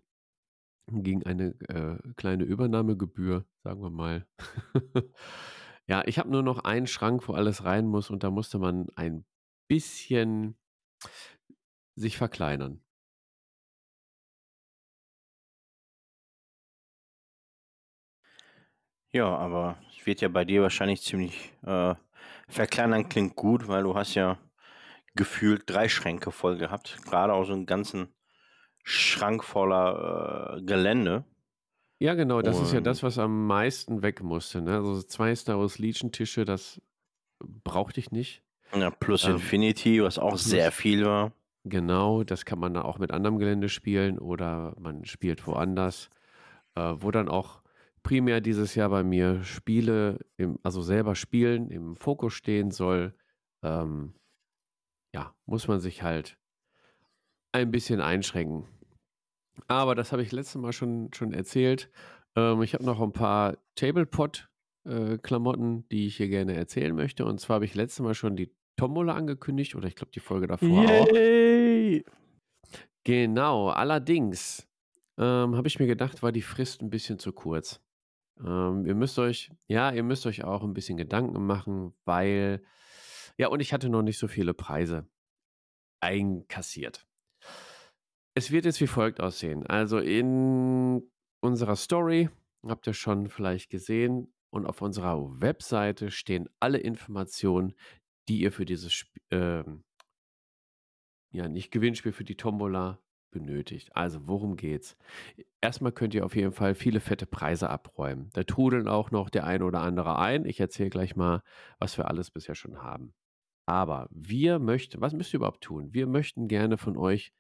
Gegen 0.89 1.23
eine 1.23 1.49
äh, 1.69 1.99
kleine 2.15 2.45
Übernahmegebühr, 2.45 3.45
sagen 3.63 3.81
wir 3.81 3.91
mal. 3.91 4.25
ja, 5.87 6.01
ich 6.07 6.17
habe 6.17 6.31
nur 6.31 6.41
noch 6.41 6.59
einen 6.59 6.87
Schrank, 6.87 7.27
wo 7.27 7.33
alles 7.33 7.63
rein 7.63 7.85
muss 7.85 8.09
und 8.09 8.23
da 8.23 8.31
musste 8.31 8.57
man 8.57 8.87
ein 8.95 9.25
bisschen 9.67 10.57
sich 11.95 12.17
verkleinern. 12.17 12.81
Ja, 19.11 19.35
aber 19.35 19.77
es 19.97 20.05
wird 20.05 20.21
ja 20.21 20.27
bei 20.27 20.45
dir 20.45 20.61
wahrscheinlich 20.61 21.01
ziemlich 21.01 21.53
äh, 21.65 21.95
verkleinern 22.47 23.09
klingt 23.09 23.35
gut, 23.35 23.67
weil 23.67 23.83
du 23.83 23.95
hast 23.95 24.15
ja 24.15 24.37
gefühlt 25.15 25.63
drei 25.65 25.89
Schränke 25.89 26.31
voll 26.31 26.57
gehabt. 26.57 26.97
Gerade 27.05 27.33
auch 27.33 27.45
so 27.45 27.53
einen 27.53 27.65
ganzen 27.65 28.09
Schrank 28.83 29.43
voller 29.43 30.57
äh, 30.57 30.61
Gelände. 30.61 31.23
Ja, 31.99 32.13
genau, 32.13 32.41
das 32.43 32.59
ist 32.61 32.71
ja 32.73 32.77
Und- 32.77 32.83
das, 32.83 33.01
was 33.01 33.17
am 33.17 33.47
meisten 33.47 34.01
weg 34.03 34.21
musste. 34.21 34.61
Ne? 34.61 34.75
Also 34.75 35.01
zwei 35.01 35.35
Star 35.35 35.59
Wars 35.59 35.79
Legion 35.79 36.11
Tische, 36.11 36.45
das 36.45 36.79
brauchte 37.39 37.99
ich 37.99 38.11
nicht. 38.11 38.43
Ja, 38.75 38.91
plus 38.91 39.23
Ähm, 39.23 39.35
Infinity, 39.35 40.03
was 40.03 40.19
auch 40.19 40.37
sehr 40.37 40.71
viel 40.71 41.05
war. 41.05 41.31
Genau, 41.63 42.23
das 42.23 42.45
kann 42.45 42.59
man 42.59 42.73
dann 42.73 42.83
auch 42.83 42.99
mit 42.99 43.11
anderem 43.11 43.39
Gelände 43.39 43.67
spielen 43.69 44.19
oder 44.19 44.73
man 44.79 45.05
spielt 45.05 45.47
woanders, 45.47 46.09
äh, 46.75 46.93
wo 46.97 47.09
dann 47.11 47.29
auch 47.29 47.61
primär 48.07 48.39
dieses 48.39 48.73
Jahr 48.73 48.89
bei 48.89 49.03
mir 49.03 49.43
Spiele, 49.43 50.25
im, 50.37 50.57
also 50.63 50.81
selber 50.81 51.13
spielen, 51.13 51.69
im 51.69 51.97
Fokus 51.97 52.31
stehen 52.31 52.71
soll. 52.71 53.13
Ähm, 53.63 54.13
ja, 55.13 55.35
muss 55.45 55.67
man 55.67 55.81
sich 55.81 56.03
halt 56.03 56.37
ein 57.51 57.69
bisschen 57.69 57.99
einschränken. 57.99 58.63
Aber 59.67 59.93
das 59.93 60.13
habe 60.13 60.21
ich 60.21 60.31
letztes 60.31 60.55
Mal 60.55 60.71
schon, 60.71 61.09
schon 61.13 61.33
erzählt. 61.33 61.91
Ähm, 62.37 62.61
ich 62.61 62.75
habe 62.75 62.85
noch 62.85 63.01
ein 63.01 63.11
paar 63.11 63.57
Tablepot-Klamotten, 63.75 65.89
die 65.89 66.07
ich 66.07 66.15
hier 66.15 66.29
gerne 66.29 66.55
erzählen 66.55 66.95
möchte. 66.95 67.25
Und 67.25 67.41
zwar 67.41 67.55
habe 67.55 67.65
ich 67.65 67.75
letztes 67.75 67.99
Mal 67.99 68.13
schon 68.13 68.37
die 68.37 68.55
Tombola 68.77 69.15
angekündigt 69.15 69.75
oder 69.75 69.89
ich 69.89 69.97
glaube 69.97 70.13
die 70.13 70.21
Folge 70.21 70.47
davor 70.47 70.85
auch. 70.85 71.11
Yay! 71.11 72.05
Genau, 73.03 73.67
allerdings 73.67 74.65
ähm, 75.17 75.57
habe 75.57 75.67
ich 75.67 75.77
mir 75.77 75.87
gedacht, 75.87 76.23
war 76.23 76.31
die 76.31 76.41
Frist 76.41 76.81
ein 76.81 76.89
bisschen 76.89 77.19
zu 77.19 77.33
kurz. 77.33 77.81
Ähm, 78.45 78.85
ihr 78.85 78.95
müsst 78.95 79.19
euch, 79.19 79.51
ja, 79.67 79.91
ihr 79.91 80.03
müsst 80.03 80.25
euch 80.25 80.43
auch 80.43 80.63
ein 80.63 80.73
bisschen 80.73 80.97
Gedanken 80.97 81.45
machen, 81.45 81.93
weil, 82.05 82.63
ja, 83.37 83.47
und 83.47 83.59
ich 83.59 83.73
hatte 83.73 83.89
noch 83.89 84.03
nicht 84.03 84.17
so 84.19 84.27
viele 84.27 84.53
Preise 84.53 85.07
einkassiert. 86.01 87.07
Es 88.35 88.51
wird 88.51 88.65
jetzt 88.65 88.81
wie 88.81 88.87
folgt 88.87 89.19
aussehen. 89.19 89.65
Also 89.65 89.99
in 89.99 91.09
unserer 91.41 91.75
Story, 91.75 92.29
habt 92.63 92.87
ihr 92.87 92.93
schon 92.93 93.29
vielleicht 93.29 93.69
gesehen, 93.69 94.33
und 94.49 94.65
auf 94.65 94.81
unserer 94.81 95.41
Webseite 95.41 96.11
stehen 96.11 96.49
alle 96.59 96.77
Informationen, 96.77 97.73
die 98.27 98.39
ihr 98.41 98.51
für 98.51 98.65
dieses 98.65 98.93
Spiel, 98.93 99.21
ähm, 99.31 99.83
ja, 101.31 101.47
nicht 101.47 101.71
Gewinnspiel 101.71 102.13
für 102.13 102.23
die 102.23 102.37
Tombola 102.37 102.99
benötigt. 103.31 103.95
Also, 103.95 104.27
worum 104.27 104.55
geht's? 104.55 104.97
Erstmal 105.61 105.91
könnt 105.91 106.13
ihr 106.13 106.25
auf 106.25 106.35
jeden 106.35 106.51
Fall 106.51 106.75
viele 106.75 106.99
fette 106.99 107.25
Preise 107.25 107.69
abräumen. 107.69 108.29
Da 108.33 108.43
trudeln 108.43 108.87
auch 108.87 109.11
noch 109.11 109.29
der 109.29 109.45
ein 109.45 109.61
oder 109.61 109.81
andere 109.81 110.19
ein. 110.19 110.45
Ich 110.45 110.59
erzähle 110.59 110.89
gleich 110.89 111.15
mal, 111.15 111.41
was 111.79 111.97
wir 111.97 112.07
alles 112.07 112.31
bisher 112.31 112.55
schon 112.55 112.81
haben. 112.81 113.13
Aber 113.65 114.07
wir 114.11 114.59
möchten, 114.59 115.01
was 115.01 115.13
müsst 115.13 115.33
ihr 115.33 115.37
überhaupt 115.37 115.61
tun? 115.61 115.93
Wir 115.93 116.07
möchten 116.07 116.47
gerne 116.47 116.77
von 116.77 116.97
euch 116.97 117.33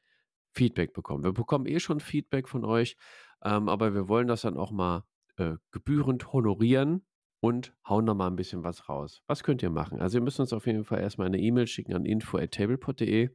Feedback 0.51 0.93
bekommen. 0.93 1.23
Wir 1.23 1.33
bekommen 1.33 1.65
eh 1.67 1.79
schon 1.79 1.99
Feedback 1.99 2.49
von 2.49 2.65
euch, 2.65 2.97
ähm, 3.43 3.69
aber 3.69 3.93
wir 3.93 4.09
wollen 4.09 4.27
das 4.27 4.41
dann 4.41 4.57
auch 4.57 4.71
mal 4.71 5.05
äh, 5.37 5.53
gebührend 5.71 6.33
honorieren 6.33 7.05
und 7.39 7.73
hauen 7.87 8.05
da 8.05 8.13
mal 8.13 8.27
ein 8.27 8.35
bisschen 8.35 8.63
was 8.63 8.89
raus. 8.89 9.21
Was 9.27 9.43
könnt 9.43 9.61
ihr 9.61 9.69
machen? 9.69 10.01
Also 10.01 10.17
ihr 10.17 10.23
müsst 10.23 10.39
uns 10.39 10.53
auf 10.53 10.65
jeden 10.65 10.83
Fall 10.83 10.99
erstmal 10.99 11.27
eine 11.27 11.39
E-Mail 11.39 11.67
schicken 11.67 11.93
an 11.93 12.05
info.tablepot.de 12.05 13.29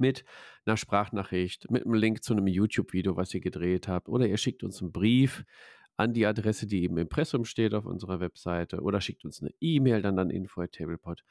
mit 0.00 0.24
einer 0.64 0.76
Sprachnachricht, 0.76 1.70
mit 1.70 1.84
einem 1.84 1.94
Link 1.94 2.22
zu 2.22 2.32
einem 2.32 2.46
YouTube-Video, 2.46 3.16
was 3.16 3.32
ihr 3.34 3.40
gedreht 3.40 3.88
habt. 3.88 4.08
Oder 4.08 4.26
ihr 4.26 4.36
schickt 4.36 4.62
uns 4.62 4.80
einen 4.80 4.92
Brief 4.92 5.44
an 5.96 6.12
die 6.12 6.26
Adresse, 6.26 6.66
die 6.66 6.84
im 6.84 6.98
Impressum 6.98 7.44
steht 7.44 7.74
auf 7.74 7.86
unserer 7.86 8.20
Webseite. 8.20 8.80
Oder 8.80 9.00
schickt 9.00 9.24
uns 9.24 9.40
eine 9.40 9.52
E-Mail 9.60 10.02
dann 10.02 10.18
an 10.18 10.30
info.tablepot. 10.30 11.24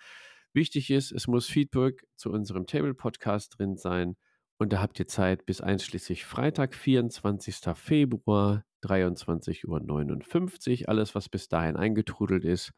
Wichtig 0.54 0.89
ist, 0.89 1.12
es 1.12 1.28
muss 1.28 1.47
Feedback 1.47 2.08
zu 2.15 2.32
unserem 2.32 2.65
Table-Podcast 2.65 3.58
drin 3.58 3.78
sein. 3.78 4.15
Und 4.58 4.71
da 4.71 4.82
habt 4.82 4.99
ihr 4.99 5.08
Zeit 5.08 5.45
bis 5.45 5.60
einschließlich 5.60 6.25
Freitag, 6.25 6.73
24. 6.73 7.58
Februar, 7.75 8.63
23.59 8.84 10.82
Uhr. 10.84 10.89
Alles, 10.89 11.13
was 11.13 11.28
bis 11.28 11.49
dahin 11.49 11.75
eingetrudelt 11.75 12.45
ist, 12.45 12.71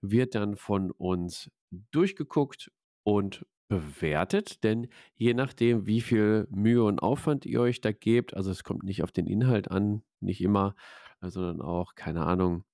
wird 0.00 0.34
dann 0.34 0.56
von 0.56 0.92
uns 0.92 1.50
durchgeguckt 1.90 2.70
und 3.02 3.44
bewertet, 3.68 4.64
denn 4.64 4.88
je 5.14 5.34
nachdem, 5.34 5.86
wie 5.86 6.00
viel 6.00 6.46
Mühe 6.50 6.82
und 6.82 7.00
Aufwand 7.00 7.46
ihr 7.46 7.60
euch 7.60 7.80
da 7.80 7.92
gebt, 7.92 8.34
also 8.34 8.50
es 8.50 8.64
kommt 8.64 8.82
nicht 8.82 9.02
auf 9.02 9.12
den 9.12 9.26
Inhalt 9.26 9.70
an, 9.70 10.02
nicht 10.20 10.40
immer, 10.40 10.74
äh, 11.20 11.28
sondern 11.28 11.60
auch, 11.60 11.94
keine 11.94 12.24
Ahnung, 12.24 12.64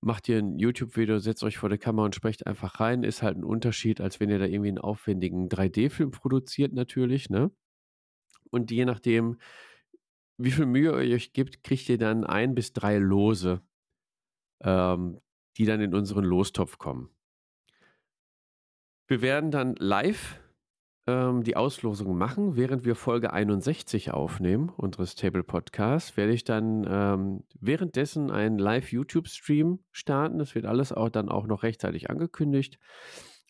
macht 0.00 0.28
ihr 0.28 0.38
ein 0.38 0.58
YouTube-Video, 0.58 1.18
setzt 1.18 1.42
euch 1.42 1.58
vor 1.58 1.68
der 1.68 1.78
Kamera 1.78 2.06
und 2.06 2.14
sprecht 2.14 2.46
einfach 2.46 2.80
rein, 2.80 3.02
ist 3.02 3.22
halt 3.22 3.36
ein 3.36 3.44
Unterschied, 3.44 4.00
als 4.00 4.20
wenn 4.20 4.30
ihr 4.30 4.38
da 4.38 4.44
irgendwie 4.44 4.68
einen 4.68 4.78
aufwendigen 4.78 5.48
3D-Film 5.48 6.10
produziert 6.10 6.72
natürlich, 6.72 7.30
ne? 7.30 7.50
Und 8.50 8.70
je 8.70 8.84
nachdem, 8.84 9.38
wie 10.38 10.50
viel 10.50 10.66
Mühe 10.66 11.02
ihr 11.02 11.14
euch 11.14 11.32
gibt, 11.32 11.64
kriegt 11.64 11.88
ihr 11.88 11.98
dann 11.98 12.24
ein 12.24 12.54
bis 12.54 12.72
drei 12.72 12.98
Lose, 12.98 13.62
ähm, 14.60 15.20
die 15.56 15.64
dann 15.64 15.80
in 15.80 15.94
unseren 15.94 16.24
Lostopf 16.24 16.78
kommen. 16.78 17.15
Wir 19.08 19.22
werden 19.22 19.52
dann 19.52 19.76
live 19.76 20.40
ähm, 21.06 21.44
die 21.44 21.56
Auslosung 21.56 22.18
machen, 22.18 22.56
während 22.56 22.84
wir 22.84 22.96
Folge 22.96 23.32
61 23.32 24.10
aufnehmen, 24.10 24.70
unseres 24.70 25.14
Table 25.14 25.44
Podcasts, 25.44 26.16
werde 26.16 26.32
ich 26.32 26.42
dann 26.42 26.84
ähm, 26.88 27.44
währenddessen 27.60 28.32
einen 28.32 28.58
Live-YouTube-Stream 28.58 29.78
starten. 29.92 30.38
Das 30.38 30.56
wird 30.56 30.66
alles 30.66 30.92
auch 30.92 31.08
dann 31.08 31.28
auch 31.28 31.46
noch 31.46 31.62
rechtzeitig 31.62 32.10
angekündigt. 32.10 32.80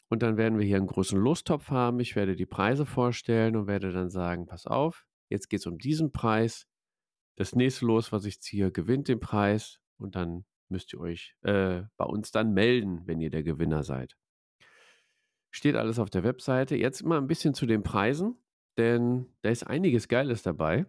Und 0.08 0.22
dann 0.22 0.36
werden 0.36 0.58
wir 0.58 0.66
hier 0.66 0.76
einen 0.76 0.86
großen 0.86 1.18
Lostopf 1.18 1.70
haben. 1.70 2.00
Ich 2.00 2.14
werde 2.16 2.36
die 2.36 2.46
Preise 2.46 2.84
vorstellen 2.84 3.56
und 3.56 3.66
werde 3.66 3.92
dann 3.92 4.10
sagen, 4.10 4.46
pass 4.46 4.66
auf, 4.66 5.06
jetzt 5.30 5.48
geht 5.48 5.60
es 5.60 5.66
um 5.66 5.78
diesen 5.78 6.12
Preis. 6.12 6.66
Das 7.36 7.54
nächste 7.54 7.86
Los, 7.86 8.12
was 8.12 8.26
ich 8.26 8.40
ziehe, 8.42 8.70
gewinnt 8.70 9.08
den 9.08 9.20
Preis. 9.20 9.80
Und 9.98 10.16
dann 10.16 10.44
müsst 10.68 10.92
ihr 10.92 11.00
euch 11.00 11.34
äh, 11.40 11.82
bei 11.96 12.04
uns 12.04 12.30
dann 12.30 12.52
melden, 12.52 13.00
wenn 13.06 13.20
ihr 13.20 13.30
der 13.30 13.42
Gewinner 13.42 13.82
seid. 13.82 14.16
Steht 15.56 15.74
alles 15.74 15.98
auf 15.98 16.10
der 16.10 16.22
Webseite. 16.22 16.76
Jetzt 16.76 17.02
mal 17.02 17.16
ein 17.16 17.28
bisschen 17.28 17.54
zu 17.54 17.64
den 17.64 17.82
Preisen, 17.82 18.36
denn 18.76 19.24
da 19.40 19.48
ist 19.48 19.66
einiges 19.66 20.06
Geiles 20.06 20.42
dabei. 20.42 20.84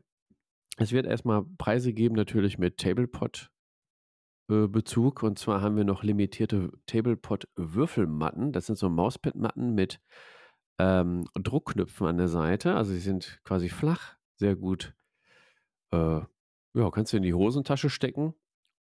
Es 0.76 0.92
wird 0.92 1.06
erstmal 1.06 1.46
Preise 1.58 1.94
geben, 1.94 2.16
natürlich 2.16 2.58
mit 2.58 2.78
Tablepot-Bezug. 2.78 5.24
Und 5.24 5.40
zwar 5.40 5.62
haben 5.62 5.78
wir 5.78 5.86
noch 5.86 6.04
limitierte 6.04 6.74
Tablepot-Würfelmatten. 6.86 8.52
Das 8.52 8.66
sind 8.66 8.78
so 8.78 8.90
Mauspad-Matten 8.90 9.74
mit 9.74 10.02
ähm, 10.80 11.24
Druckknöpfen 11.34 12.06
an 12.06 12.18
der 12.18 12.28
Seite. 12.28 12.76
Also 12.76 12.92
sie 12.92 13.00
sind 13.00 13.40
quasi 13.46 13.70
flach, 13.70 14.18
sehr 14.36 14.58
gut. 14.58 14.94
Äh, 15.94 16.24
ja, 16.74 16.92
kannst 16.92 17.14
du 17.14 17.18
in 17.18 17.24
die 17.24 17.34
Hosentasche 17.34 17.90
stecken. 17.90 18.34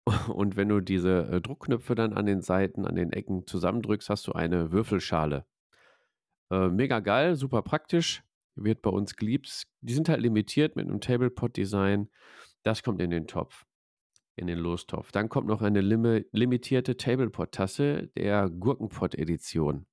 Und 0.29 0.57
wenn 0.57 0.71
du 0.71 0.81
diese 0.81 1.29
äh, 1.29 1.43
Druckknöpfe 1.43 1.95
dann 1.95 2.15
an 2.15 2.25
den 2.25 2.41
Seiten, 2.41 2.87
an 2.87 2.95
den 2.95 3.13
Ecken 3.13 3.47
zusammendrückst, 3.47 4.09
hast 4.09 4.27
du 4.27 4.33
eine 4.33 4.73
Würfelschale. 4.73 5.45
Äh, 6.51 6.69
mega 6.69 7.01
geil, 7.01 7.37
super 7.37 7.63
praktisch, 7.63 8.23
wird 8.55 8.83
bei 8.83 8.91
uns 8.91 9.17
geliebt. 9.17 9.65
Die 9.81 9.95
sind 9.95 10.09
halt 10.09 10.21
limitiert 10.21 10.77
mit 10.77 10.89
einem 10.89 11.01
Tablepot-Design. 11.01 12.09
Das 12.63 12.83
kommt 12.83 13.01
in 13.01 13.11
den 13.11 13.27
Topf, 13.27 13.67
in 14.37 14.47
den 14.47 14.59
Lostopf. 14.59 15.13
Dann 15.13 15.29
kommt 15.29 15.47
noch 15.47 15.63
eine 15.63 15.81
limi 15.81 16.25
limitierte 16.33 16.97
Tablepot-Tasse 16.97 18.09
der 18.17 18.49
Gurkenpot-Edition 18.51 19.87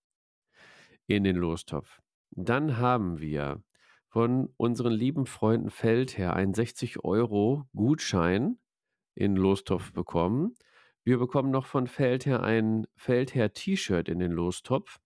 in 1.07 1.23
den 1.23 1.35
Lostopf. 1.35 2.01
Dann 2.31 2.77
haben 2.77 3.19
wir 3.19 3.63
von 4.07 4.53
unseren 4.57 4.93
lieben 4.93 5.25
Freunden 5.25 5.69
Feldherr 5.69 6.35
einen 6.35 6.53
60 6.53 7.03
Euro 7.03 7.67
Gutschein 7.75 8.59
in 9.15 9.35
Lostopf 9.35 9.91
bekommen. 9.91 10.55
Wir 11.03 11.17
bekommen 11.17 11.51
noch 11.51 11.65
von 11.65 11.87
Feldherr 11.87 12.43
ein 12.43 12.87
Feldherr 12.95 13.53
T-Shirt 13.53 14.07
in 14.07 14.19
den 14.19 14.31
Lostopf, 14.31 14.99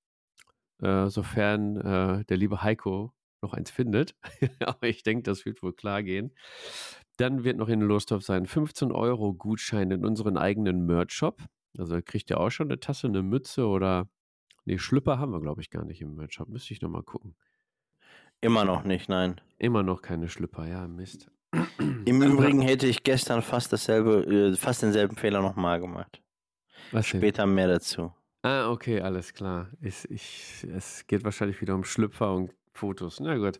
äh, 0.81 1.07
sofern 1.07 1.77
äh, 1.77 2.25
der 2.25 2.37
liebe 2.37 2.61
Heiko 2.61 3.13
noch 3.41 3.53
eins 3.53 3.71
findet. 3.71 4.15
Aber 4.65 4.87
ich 4.87 5.03
denke, 5.03 5.23
das 5.23 5.45
wird 5.45 5.61
wohl 5.61 5.73
klar 5.73 6.03
gehen. 6.03 6.33
Dann 7.17 7.43
wird 7.43 7.57
noch 7.57 7.69
in 7.69 7.79
den 7.79 7.87
Lostopf 7.87 8.23
sein 8.23 8.45
15 8.45 8.91
Euro 8.91 9.33
Gutschein 9.33 9.91
in 9.91 10.05
unseren 10.05 10.37
eigenen 10.37 10.85
Merch-Shop. 10.85 11.41
Also 11.77 11.99
kriegt 12.03 12.29
ihr 12.29 12.39
auch 12.39 12.49
schon 12.49 12.67
eine 12.67 12.79
Tasse, 12.79 13.07
eine 13.07 13.23
Mütze 13.23 13.67
oder 13.67 14.07
Nee, 14.67 14.79
Schlüpper 14.79 15.17
haben 15.17 15.31
wir, 15.31 15.39
glaube 15.39 15.61
ich, 15.61 15.69
gar 15.69 15.85
nicht 15.85 16.01
im 16.01 16.15
Merch-Shop. 16.15 16.49
Müsste 16.49 16.73
ich 16.73 16.81
nochmal 16.81 17.01
gucken. 17.01 17.37
Immer 18.41 18.65
noch 18.65 18.83
nicht, 18.83 19.07
nein. 19.07 19.39
Immer 19.57 19.81
noch 19.81 20.01
keine 20.01 20.27
Schlüpper, 20.27 20.67
ja, 20.67 20.89
Mist. 20.89 21.31
Im 21.79 22.21
Übrigen 22.21 22.59
hätte 22.59 22.85
ich 22.85 23.03
gestern 23.03 23.41
fast 23.41 23.71
dasselbe, 23.71 24.25
äh, 24.25 24.57
fast 24.57 24.81
denselben 24.81 25.15
Fehler 25.15 25.41
nochmal 25.41 25.79
gemacht. 25.79 26.21
Was 26.91 27.09
denn? 27.09 27.21
Später 27.21 27.45
mehr 27.45 27.69
dazu. 27.69 28.11
Ah, 28.47 28.71
okay, 28.71 29.01
alles 29.01 29.33
klar. 29.33 29.67
Ich, 29.81 30.09
ich, 30.09 30.65
es 30.73 31.05
geht 31.05 31.25
wahrscheinlich 31.25 31.59
wieder 31.59 31.75
um 31.75 31.83
Schlüpfer 31.83 32.33
und 32.33 32.53
Fotos. 32.71 33.19
Na 33.19 33.35
gut. 33.35 33.59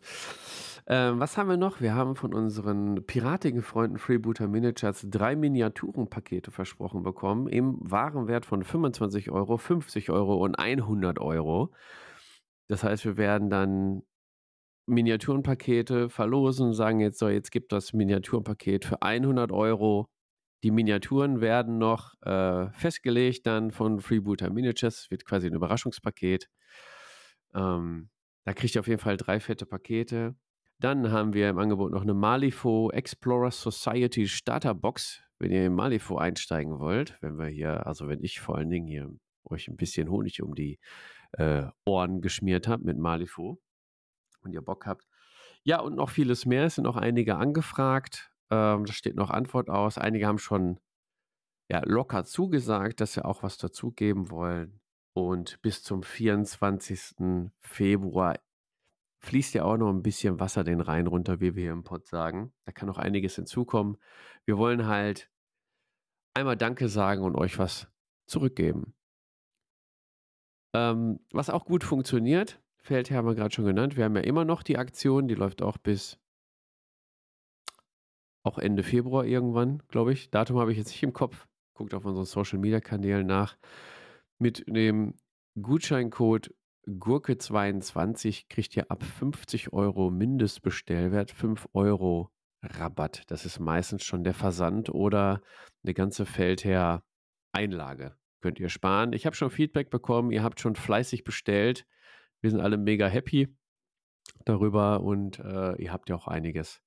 Ähm, 0.86 1.20
was 1.20 1.36
haben 1.36 1.50
wir 1.50 1.58
noch? 1.58 1.82
Wir 1.82 1.94
haben 1.94 2.16
von 2.16 2.32
unseren 2.32 3.04
piratigen 3.04 3.60
Freunden 3.60 3.98
Freebooter 3.98 4.48
Miniatures 4.48 5.04
drei 5.10 5.36
Miniaturenpakete 5.36 6.50
versprochen 6.50 7.02
bekommen 7.02 7.48
im 7.48 7.76
Warenwert 7.80 8.46
von 8.46 8.64
25 8.64 9.30
Euro, 9.30 9.58
50 9.58 10.08
Euro 10.08 10.42
und 10.42 10.54
100 10.54 11.18
Euro. 11.18 11.70
Das 12.68 12.82
heißt, 12.82 13.04
wir 13.04 13.18
werden 13.18 13.50
dann 13.50 14.04
Miniaturenpakete 14.86 16.08
verlosen, 16.08 16.72
sagen 16.72 17.00
jetzt 17.00 17.18
so, 17.18 17.28
jetzt 17.28 17.50
gibt 17.50 17.72
das 17.72 17.92
Miniaturenpaket 17.92 18.86
für 18.86 19.02
100 19.02 19.52
Euro. 19.52 20.08
Die 20.62 20.70
Miniaturen 20.70 21.40
werden 21.40 21.78
noch 21.78 22.14
äh, 22.22 22.70
festgelegt 22.72 23.46
dann 23.46 23.70
von 23.70 24.00
Freebooter 24.00 24.50
Miniatures, 24.50 25.10
wird 25.10 25.24
quasi 25.24 25.46
ein 25.46 25.54
Überraschungspaket. 25.54 26.48
Ähm, 27.54 28.10
da 28.44 28.54
kriegt 28.54 28.74
ihr 28.74 28.80
auf 28.80 28.88
jeden 28.88 29.00
Fall 29.00 29.16
drei 29.16 29.40
fette 29.40 29.66
Pakete. 29.66 30.34
Dann 30.80 31.10
haben 31.10 31.32
wir 31.32 31.48
im 31.48 31.58
Angebot 31.58 31.92
noch 31.92 32.02
eine 32.02 32.14
Malifo 32.14 32.90
Explorer 32.90 33.50
Society 33.50 34.26
Starter 34.26 34.74
Box, 34.74 35.22
wenn 35.38 35.50
ihr 35.50 35.66
in 35.66 35.74
Malifo 35.74 36.18
einsteigen 36.18 36.78
wollt. 36.78 37.18
Wenn 37.20 37.36
wir 37.38 37.46
hier, 37.46 37.86
also 37.86 38.08
wenn 38.08 38.22
ich 38.22 38.40
vor 38.40 38.56
allen 38.56 38.70
Dingen 38.70 38.86
hier 38.86 39.10
euch 39.44 39.68
ein 39.68 39.76
bisschen 39.76 40.10
Honig 40.10 40.42
um 40.42 40.54
die 40.54 40.78
äh, 41.32 41.64
Ohren 41.84 42.20
geschmiert 42.20 42.68
habe 42.68 42.84
mit 42.84 42.98
Malifo 42.98 43.60
und 44.42 44.52
ihr 44.52 44.62
Bock 44.62 44.86
habt. 44.86 45.06
Ja, 45.64 45.80
und 45.80 45.96
noch 45.96 46.10
vieles 46.10 46.46
mehr. 46.46 46.64
Es 46.64 46.76
sind 46.76 46.84
noch 46.84 46.96
einige 46.96 47.36
angefragt. 47.36 48.30
Ähm, 48.50 48.84
da 48.84 48.92
steht 48.92 49.16
noch 49.16 49.30
Antwort 49.30 49.68
aus. 49.68 49.98
Einige 49.98 50.26
haben 50.26 50.38
schon 50.38 50.80
ja, 51.70 51.82
locker 51.84 52.24
zugesagt, 52.24 53.00
dass 53.00 53.14
sie 53.14 53.24
auch 53.24 53.42
was 53.42 53.58
dazugeben 53.58 54.30
wollen. 54.30 54.80
Und 55.12 55.60
bis 55.62 55.82
zum 55.82 56.02
24. 56.02 57.50
Februar 57.60 58.38
fließt 59.20 59.54
ja 59.54 59.64
auch 59.64 59.76
noch 59.76 59.90
ein 59.90 60.02
bisschen 60.02 60.38
Wasser 60.40 60.64
den 60.64 60.80
Rhein 60.80 61.06
runter, 61.06 61.40
wie 61.40 61.54
wir 61.54 61.62
hier 61.64 61.72
im 61.72 61.84
Pott 61.84 62.06
sagen. 62.06 62.52
Da 62.64 62.72
kann 62.72 62.86
noch 62.86 62.98
einiges 62.98 63.34
hinzukommen. 63.34 63.98
Wir 64.44 64.56
wollen 64.58 64.86
halt 64.86 65.30
einmal 66.34 66.56
Danke 66.56 66.88
sagen 66.88 67.22
und 67.22 67.34
euch 67.34 67.58
was 67.58 67.88
zurückgeben. 68.26 68.94
Ähm, 70.74 71.20
was 71.32 71.50
auch 71.50 71.64
gut 71.64 71.82
funktioniert, 71.82 72.60
Feldherr 72.78 73.18
haben 73.18 73.26
wir 73.26 73.34
gerade 73.34 73.54
schon 73.54 73.64
genannt. 73.64 73.96
Wir 73.96 74.04
haben 74.04 74.16
ja 74.16 74.22
immer 74.22 74.44
noch 74.44 74.62
die 74.62 74.78
Aktion, 74.78 75.26
die 75.26 75.34
läuft 75.34 75.62
auch 75.62 75.78
bis 75.78 76.18
auch 78.42 78.58
Ende 78.58 78.82
Februar 78.82 79.24
irgendwann, 79.24 79.82
glaube 79.88 80.12
ich. 80.12 80.30
Datum 80.30 80.58
habe 80.58 80.72
ich 80.72 80.78
jetzt 80.78 80.90
nicht 80.90 81.02
im 81.02 81.12
Kopf. 81.12 81.46
Guckt 81.74 81.94
auf 81.94 82.04
unseren 82.04 82.24
Social 82.24 82.58
Media 82.58 82.80
Kanälen 82.80 83.26
nach 83.26 83.56
mit 84.38 84.64
dem 84.68 85.14
Gutscheincode 85.60 86.54
Gurke22 86.86 88.46
kriegt 88.48 88.76
ihr 88.76 88.90
ab 88.90 89.02
50 89.02 89.72
Euro 89.72 90.10
Mindestbestellwert 90.10 91.30
5 91.30 91.68
Euro 91.74 92.30
Rabatt. 92.62 93.24
Das 93.30 93.44
ist 93.44 93.58
meistens 93.58 94.04
schon 94.04 94.24
der 94.24 94.34
Versand 94.34 94.88
oder 94.88 95.42
eine 95.84 95.94
ganze 95.94 96.24
Feldherr 96.24 97.04
Einlage. 97.52 98.16
Könnt 98.40 98.60
ihr 98.60 98.68
sparen. 98.68 99.12
Ich 99.12 99.26
habe 99.26 99.36
schon 99.36 99.50
Feedback 99.50 99.90
bekommen. 99.90 100.30
Ihr 100.30 100.42
habt 100.42 100.60
schon 100.60 100.76
fleißig 100.76 101.24
bestellt. 101.24 101.86
Wir 102.40 102.50
sind 102.50 102.60
alle 102.60 102.78
mega 102.78 103.06
happy 103.06 103.54
darüber 104.44 105.00
und 105.00 105.40
äh, 105.40 105.74
ihr 105.82 105.92
habt 105.92 106.08
ja 106.08 106.16
auch 106.16 106.28
einiges 106.28 106.80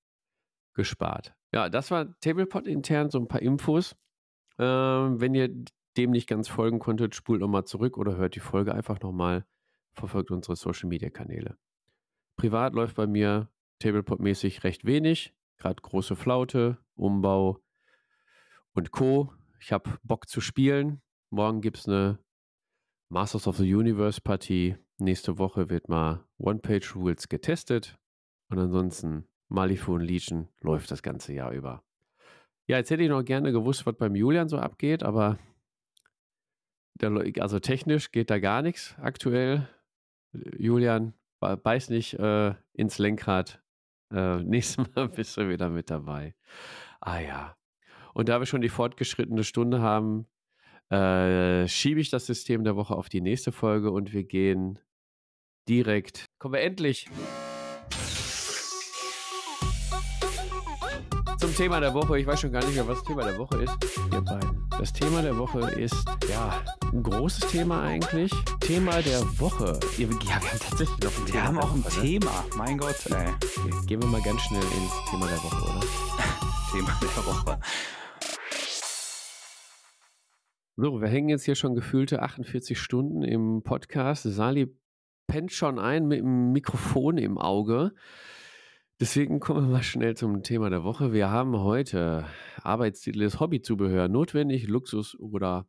gespart. 0.73 1.35
Ja, 1.53 1.69
das 1.69 1.91
war 1.91 2.17
Tablepot 2.21 2.65
intern, 2.65 3.09
so 3.09 3.19
ein 3.19 3.27
paar 3.27 3.41
Infos. 3.41 3.95
Ähm, 4.57 5.19
wenn 5.19 5.35
ihr 5.35 5.49
dem 5.97 6.11
nicht 6.11 6.27
ganz 6.27 6.47
folgen 6.47 6.79
konntet, 6.79 7.15
spult 7.15 7.41
nochmal 7.41 7.65
zurück 7.65 7.97
oder 7.97 8.15
hört 8.15 8.35
die 8.35 8.39
Folge 8.39 8.73
einfach 8.73 9.01
nochmal. 9.01 9.45
Verfolgt 9.93 10.31
unsere 10.31 10.55
Social 10.55 10.87
Media 10.87 11.09
Kanäle. 11.09 11.57
Privat 12.37 12.73
läuft 12.73 12.95
bei 12.95 13.07
mir 13.07 13.49
Tablepot-mäßig 13.79 14.63
recht 14.63 14.85
wenig. 14.85 15.33
Gerade 15.57 15.81
große 15.81 16.15
Flaute, 16.15 16.77
Umbau 16.95 17.61
und 18.73 18.91
Co. 18.91 19.33
Ich 19.59 19.71
habe 19.71 19.97
Bock 20.03 20.29
zu 20.29 20.39
spielen. 20.39 21.01
Morgen 21.29 21.61
gibt 21.61 21.77
es 21.77 21.87
eine 21.87 22.19
Masters 23.09 23.47
of 23.47 23.57
the 23.57 23.75
Universe 23.75 24.21
Partie. 24.21 24.77
Nächste 24.97 25.37
Woche 25.37 25.69
wird 25.69 25.89
mal 25.89 26.25
One-Page-Rules 26.37 27.27
getestet. 27.27 27.99
Und 28.49 28.59
ansonsten 28.59 29.27
Malifaux 29.51 29.95
und 29.95 30.01
Legion 30.01 30.47
läuft 30.61 30.89
das 30.91 31.03
ganze 31.03 31.33
Jahr 31.33 31.51
über. 31.51 31.83
Ja, 32.67 32.77
jetzt 32.77 32.89
hätte 32.89 33.03
ich 33.03 33.09
noch 33.09 33.23
gerne 33.23 33.51
gewusst, 33.51 33.85
was 33.85 33.95
beim 33.97 34.15
Julian 34.15 34.47
so 34.47 34.57
abgeht, 34.57 35.03
aber 35.03 35.37
also 37.39 37.59
technisch 37.59 38.11
geht 38.11 38.29
da 38.29 38.39
gar 38.39 38.61
nichts 38.61 38.95
aktuell. 38.99 39.67
Julian, 40.57 41.13
beiß 41.39 41.89
nicht 41.89 42.13
äh, 42.13 42.53
ins 42.73 42.97
Lenkrad. 42.97 43.61
Äh, 44.13 44.37
nächstes 44.43 44.87
Mal 44.95 45.09
bist 45.09 45.35
du 45.35 45.49
wieder 45.49 45.69
mit 45.69 45.89
dabei. 45.89 46.33
Ah 47.01 47.19
ja. 47.19 47.57
Und 48.13 48.29
da 48.29 48.39
wir 48.39 48.45
schon 48.45 48.61
die 48.61 48.69
fortgeschrittene 48.69 49.43
Stunde 49.43 49.81
haben, 49.81 50.27
äh, 50.89 51.67
schiebe 51.67 51.99
ich 51.99 52.09
das 52.09 52.25
System 52.25 52.63
der 52.63 52.75
Woche 52.75 52.95
auf 52.95 53.09
die 53.09 53.21
nächste 53.21 53.51
Folge 53.51 53.91
und 53.91 54.13
wir 54.13 54.23
gehen 54.23 54.79
direkt. 55.67 56.25
Kommen 56.37 56.53
wir 56.53 56.61
endlich 56.61 57.09
Thema 61.61 61.79
der 61.79 61.93
Woche. 61.93 62.17
Ich 62.17 62.25
weiß 62.25 62.39
schon 62.39 62.51
gar 62.51 62.65
nicht 62.65 62.73
mehr, 62.73 62.87
was 62.87 62.97
das 62.97 63.07
Thema 63.07 63.23
der 63.23 63.37
Woche 63.37 63.61
ist. 63.61 63.77
Ihr 64.11 64.21
beiden. 64.21 64.67
Das 64.79 64.91
Thema 64.91 65.21
der 65.21 65.37
Woche 65.37 65.59
ist, 65.79 66.05
ja, 66.27 66.59
ein 66.91 67.03
großes 67.03 67.51
Thema 67.51 67.83
eigentlich. 67.83 68.31
Thema 68.61 68.99
der 69.03 69.21
Woche. 69.39 69.79
Ja, 69.99 70.09
wir 70.09 70.35
haben 70.35 70.59
tatsächlich 70.59 70.99
noch 71.03 71.15
ein 71.19 71.27
Wir 71.27 71.33
Thema. 71.33 71.43
haben 71.45 71.55
der 71.57 71.63
auch 71.63 71.73
ein 71.75 71.85
Woche, 71.85 71.99
ne? 71.99 72.05
Thema. 72.19 72.45
Mein 72.57 72.79
Gott, 72.79 72.95
ey. 73.11 73.27
Okay, 73.27 73.85
Gehen 73.85 74.01
wir 74.01 74.09
mal 74.09 74.23
ganz 74.23 74.41
schnell 74.41 74.63
ins 74.63 75.11
Thema 75.11 75.27
der 75.27 75.37
Woche, 75.37 75.61
oder? 75.61 75.81
Thema 76.71 76.99
der 76.99 77.25
Woche. 77.27 77.59
So, 80.77 80.99
wir 80.99 81.09
hängen 81.09 81.29
jetzt 81.29 81.45
hier 81.45 81.53
schon 81.53 81.75
gefühlte 81.75 82.23
48 82.23 82.79
Stunden 82.79 83.21
im 83.21 83.61
Podcast. 83.61 84.23
Sali 84.23 84.75
pennt 85.27 85.51
schon 85.51 85.77
ein 85.77 86.07
mit 86.07 86.21
dem 86.21 86.53
Mikrofon 86.53 87.19
im 87.19 87.37
Auge. 87.37 87.93
Deswegen 89.01 89.39
kommen 89.39 89.65
wir 89.65 89.71
mal 89.77 89.81
schnell 89.83 90.15
zum 90.15 90.43
Thema 90.43 90.69
der 90.69 90.83
Woche. 90.83 91.11
Wir 91.11 91.31
haben 91.31 91.57
heute 91.57 92.27
Arbeitstitel 92.61 93.23
ist 93.23 93.39
Hobbyzubehör 93.39 94.07
notwendig, 94.07 94.67
Luxus 94.67 95.19
oder 95.19 95.67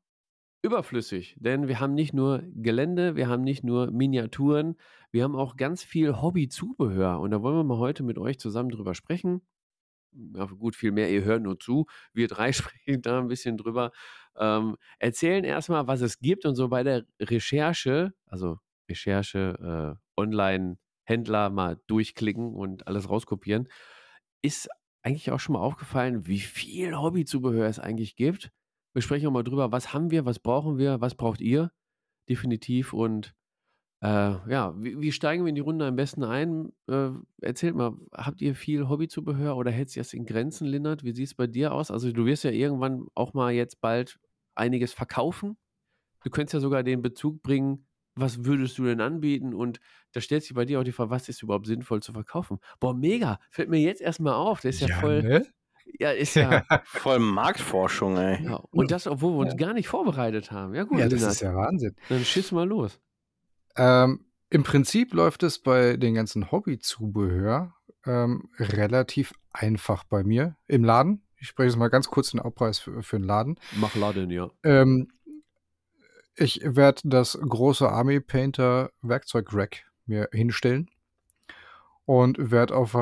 überflüssig. 0.60 1.34
Denn 1.38 1.66
wir 1.66 1.80
haben 1.80 1.94
nicht 1.94 2.12
nur 2.12 2.42
Gelände, 2.54 3.16
wir 3.16 3.28
haben 3.28 3.40
nicht 3.40 3.64
nur 3.64 3.90
Miniaturen, 3.90 4.76
wir 5.12 5.24
haben 5.24 5.34
auch 5.34 5.56
ganz 5.56 5.82
viel 5.82 6.20
Hobbyzubehör. 6.20 7.20
Und 7.20 7.30
da 7.30 7.40
wollen 7.40 7.56
wir 7.56 7.64
mal 7.64 7.78
heute 7.78 8.02
mit 8.02 8.18
euch 8.18 8.38
zusammen 8.38 8.68
drüber 8.68 8.94
sprechen. 8.94 9.40
Ja, 10.12 10.44
gut, 10.44 10.76
viel 10.76 10.92
mehr, 10.92 11.10
ihr 11.10 11.24
hört 11.24 11.42
nur 11.42 11.58
zu. 11.58 11.86
Wir 12.12 12.28
drei 12.28 12.52
sprechen 12.52 13.00
da 13.00 13.18
ein 13.18 13.28
bisschen 13.28 13.56
drüber. 13.56 13.92
Ähm, 14.36 14.76
erzählen 14.98 15.44
erstmal, 15.44 15.86
was 15.86 16.02
es 16.02 16.18
gibt 16.18 16.44
und 16.44 16.54
so 16.54 16.68
bei 16.68 16.82
der 16.82 17.06
Recherche, 17.18 18.12
also 18.26 18.58
Recherche, 18.90 19.96
äh, 20.18 20.20
Online-Händler 21.08 21.50
mal 21.50 21.80
durchklicken 21.86 22.54
und 22.54 22.86
alles 22.86 23.08
rauskopieren, 23.08 23.68
ist 24.42 24.68
eigentlich 25.02 25.30
auch 25.30 25.40
schon 25.40 25.54
mal 25.54 25.60
aufgefallen, 25.60 26.26
wie 26.26 26.38
viel 26.38 26.96
Hobbyzubehör 26.96 27.66
es 27.66 27.78
eigentlich 27.78 28.16
gibt. 28.16 28.50
Wir 28.94 29.02
sprechen 29.02 29.26
auch 29.26 29.32
mal 29.32 29.44
drüber, 29.44 29.72
was 29.72 29.92
haben 29.92 30.10
wir, 30.10 30.24
was 30.24 30.38
brauchen 30.38 30.78
wir, 30.78 31.00
was 31.00 31.14
braucht 31.14 31.40
ihr, 31.40 31.72
definitiv. 32.28 32.92
Und 32.92 33.34
äh, 34.00 34.06
ja, 34.50 34.74
wie, 34.76 35.00
wie 35.00 35.12
steigen 35.12 35.44
wir 35.44 35.48
in 35.48 35.54
die 35.54 35.60
Runde 35.60 35.86
am 35.86 35.96
besten 35.96 36.24
ein? 36.24 36.72
Äh, 36.88 37.10
erzählt 37.40 37.74
mal, 37.74 37.94
habt 38.12 38.40
ihr 38.42 38.54
viel 38.54 38.88
Hobbyzubehör 38.88 39.56
oder 39.56 39.70
hält 39.70 39.88
sich 39.88 40.00
das 40.00 40.12
in 40.12 40.26
Grenzen, 40.26 40.66
Lindert? 40.66 41.04
Wie 41.04 41.14
sieht 41.14 41.28
es 41.28 41.34
bei 41.34 41.46
dir 41.46 41.72
aus? 41.72 41.90
Also 41.90 42.12
du 42.12 42.26
wirst 42.26 42.44
ja 42.44 42.50
irgendwann 42.50 43.06
auch 43.14 43.32
mal 43.34 43.52
jetzt 43.52 43.80
bald 43.80 44.18
einiges 44.54 44.92
verkaufen. 44.92 45.56
Du 46.22 46.30
könntest 46.30 46.54
ja 46.54 46.60
sogar 46.60 46.82
den 46.82 47.02
Bezug 47.02 47.42
bringen, 47.42 47.86
was 48.14 48.44
würdest 48.44 48.78
du 48.78 48.84
denn 48.84 49.00
anbieten? 49.00 49.54
Und 49.54 49.80
da 50.12 50.20
stellt 50.20 50.42
sich 50.42 50.54
bei 50.54 50.64
dir 50.64 50.80
auch 50.80 50.84
die 50.84 50.92
Frage, 50.92 51.10
was 51.10 51.28
ist 51.28 51.42
überhaupt 51.42 51.66
sinnvoll 51.66 52.02
zu 52.02 52.12
verkaufen? 52.12 52.58
Boah, 52.80 52.94
mega. 52.94 53.38
Fällt 53.50 53.70
mir 53.70 53.80
jetzt 53.80 54.00
erstmal 54.00 54.34
auf. 54.34 54.60
Das 54.60 54.76
ist 54.76 54.88
ja, 54.88 55.00
voll. 55.00 55.22
ne? 55.22 55.46
Ja, 55.98 56.10
ist 56.12 56.34
ja. 56.34 56.64
Voll 56.84 57.18
Marktforschung, 57.18 58.16
ey. 58.16 58.44
ja. 58.44 58.56
Und 58.70 58.90
das, 58.90 59.06
obwohl 59.06 59.32
wir 59.32 59.38
uns 59.38 59.56
gar 59.56 59.72
nicht 59.74 59.88
vorbereitet 59.88 60.52
haben. 60.52 60.74
Ja, 60.74 60.84
gut, 60.84 60.98
Ja, 60.98 61.04
das 61.08 61.20
Lennart, 61.20 61.32
ist 61.34 61.40
ja 61.40 61.54
Wahnsinn. 61.54 61.94
dann 62.08 62.24
schiss 62.24 62.52
mal 62.52 62.68
los. 62.68 63.00
Ähm, 63.76 64.26
Im 64.50 64.62
Prinzip 64.64 65.14
läuft 65.14 65.42
es 65.42 65.58
bei 65.58 65.96
den 65.96 66.14
ganzen 66.14 66.50
Hobbyzubehör 66.52 67.74
ähm, 68.04 68.50
relativ 68.58 69.32
einfach 69.52 70.04
bei 70.04 70.22
mir 70.24 70.56
im 70.66 70.84
Laden. 70.84 71.22
Ich 71.36 71.48
spreche 71.48 71.68
jetzt 71.68 71.76
mal 71.78 71.88
ganz 71.88 72.08
kurz 72.08 72.30
den 72.30 72.40
Aufpreis 72.40 72.78
für, 72.78 73.02
für 73.02 73.18
den 73.18 73.24
Laden. 73.26 73.58
Mach 73.76 73.94
Laden, 73.96 74.30
ja. 74.30 74.48
Ähm, 74.62 75.08
ich 76.34 76.60
werde 76.62 77.02
das 77.04 77.38
große 77.40 77.88
Army 77.88 78.20
Painter 78.20 78.90
Werkzeug-Rack 79.02 79.84
mir 80.06 80.28
hinstellen 80.32 80.90
und 82.04 82.50
werde 82.50 82.74
auf 82.76 82.96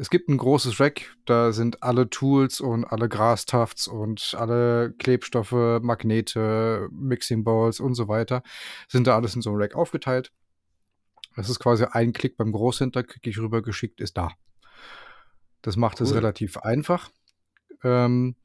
es 0.00 0.10
gibt 0.10 0.28
ein 0.28 0.36
großes 0.36 0.78
Rack, 0.78 1.16
da 1.24 1.50
sind 1.50 1.82
alle 1.82 2.08
Tools 2.08 2.60
und 2.60 2.84
alle 2.84 3.08
Grastufts 3.08 3.88
und 3.88 4.36
alle 4.38 4.92
Klebstoffe, 4.96 5.80
Magnete, 5.82 6.88
Mixing 6.92 7.42
Bowls 7.42 7.80
und 7.80 7.94
so 7.94 8.06
weiter 8.06 8.44
sind 8.86 9.08
da 9.08 9.16
alles 9.16 9.34
in 9.34 9.42
so 9.42 9.50
einem 9.50 9.60
Rack 9.60 9.74
aufgeteilt. 9.74 10.30
Das 11.34 11.50
ist 11.50 11.58
quasi 11.58 11.84
ein 11.84 12.12
Klick 12.12 12.36
beim 12.36 12.52
Großhändler, 12.52 13.02
kriege 13.02 13.28
ich 13.28 13.38
rübergeschickt, 13.38 14.00
ist 14.00 14.16
da. 14.16 14.30
Das 15.62 15.76
macht 15.76 16.00
es 16.00 16.10
Cool. 16.10 16.18
relativ 16.18 16.58
einfach. 16.58 17.10
Ähm, 17.82 18.36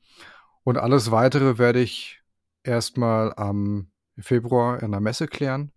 und 0.64 0.78
alles 0.78 1.12
weitere 1.12 1.60
werde 1.60 1.82
ich 1.82 2.24
erstmal 2.64 3.32
am 3.36 3.92
Februar 4.20 4.82
in 4.82 4.92
der 4.92 5.02
Messe 5.02 5.28
klären. 5.28 5.72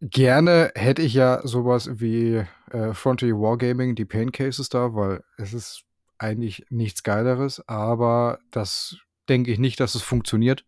Gerne 0.00 0.72
hätte 0.74 1.02
ich 1.02 1.14
ja 1.14 1.40
sowas 1.46 2.00
wie 2.00 2.44
äh, 2.70 2.92
Frontier 2.92 3.34
Wargaming, 3.34 3.94
die 3.94 4.04
Pain 4.04 4.30
Cases 4.30 4.68
da, 4.68 4.94
weil 4.94 5.24
es 5.38 5.54
ist 5.54 5.84
eigentlich 6.18 6.66
nichts 6.70 7.02
Geileres, 7.02 7.66
aber 7.66 8.38
das 8.50 8.98
denke 9.28 9.50
ich 9.52 9.58
nicht, 9.58 9.80
dass 9.80 9.94
es 9.94 10.02
funktioniert, 10.02 10.64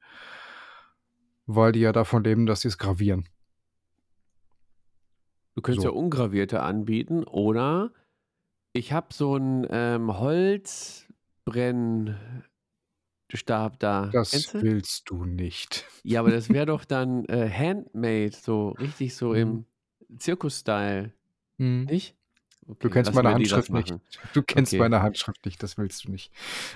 weil 1.47 1.73
die 1.73 1.81
ja 1.81 1.93
davon 1.93 2.25
leben, 2.25 2.47
dass 2.47 2.63
sie 2.63 2.69
es 2.69 2.79
gravieren. 2.79 3.29
Du 5.55 5.63
könntest 5.63 5.83
So. 5.83 5.89
ja 5.89 5.95
ungravierte 5.95 6.63
anbieten 6.63 7.25
oder 7.25 7.93
ich 8.73 8.93
habe 8.93 9.09
so 9.13 9.35
einen 9.35 9.67
ähm, 9.71 10.19
Holzbrennstab 13.33 13.79
da. 13.79 14.09
Das 14.13 14.31
Kennst 14.31 14.55
du? 14.55 14.63
willst 14.63 15.11
du 15.11 15.25
nicht. 15.25 15.85
Ja, 16.03 16.21
aber 16.21 16.31
das 16.31 16.49
wäre 16.49 16.67
doch 16.67 16.85
dann 16.85 17.25
äh, 17.27 17.51
handmade, 17.51 18.31
so 18.33 18.71
richtig 18.71 19.15
so 19.15 19.35
im 19.35 19.65
Zirkus-Style, 20.19 21.13
Hm. 21.59 21.87
nicht? 21.91 22.17
Du 22.67 22.75
Okay, 22.75 22.91
kennst 22.91 23.09
lassen 23.09 23.17
meine 23.23 23.35
Handschrift 23.35 23.73
nicht. 23.73 23.95
Du 24.33 24.43
kennst 24.43 24.73
Okay. 24.73 24.81
meine 24.81 25.03
Handschrift 25.03 25.45
nicht, 25.47 25.63
das 25.63 25.79
willst 25.79 26.05
du 26.05 26.11
nicht. 26.11 26.33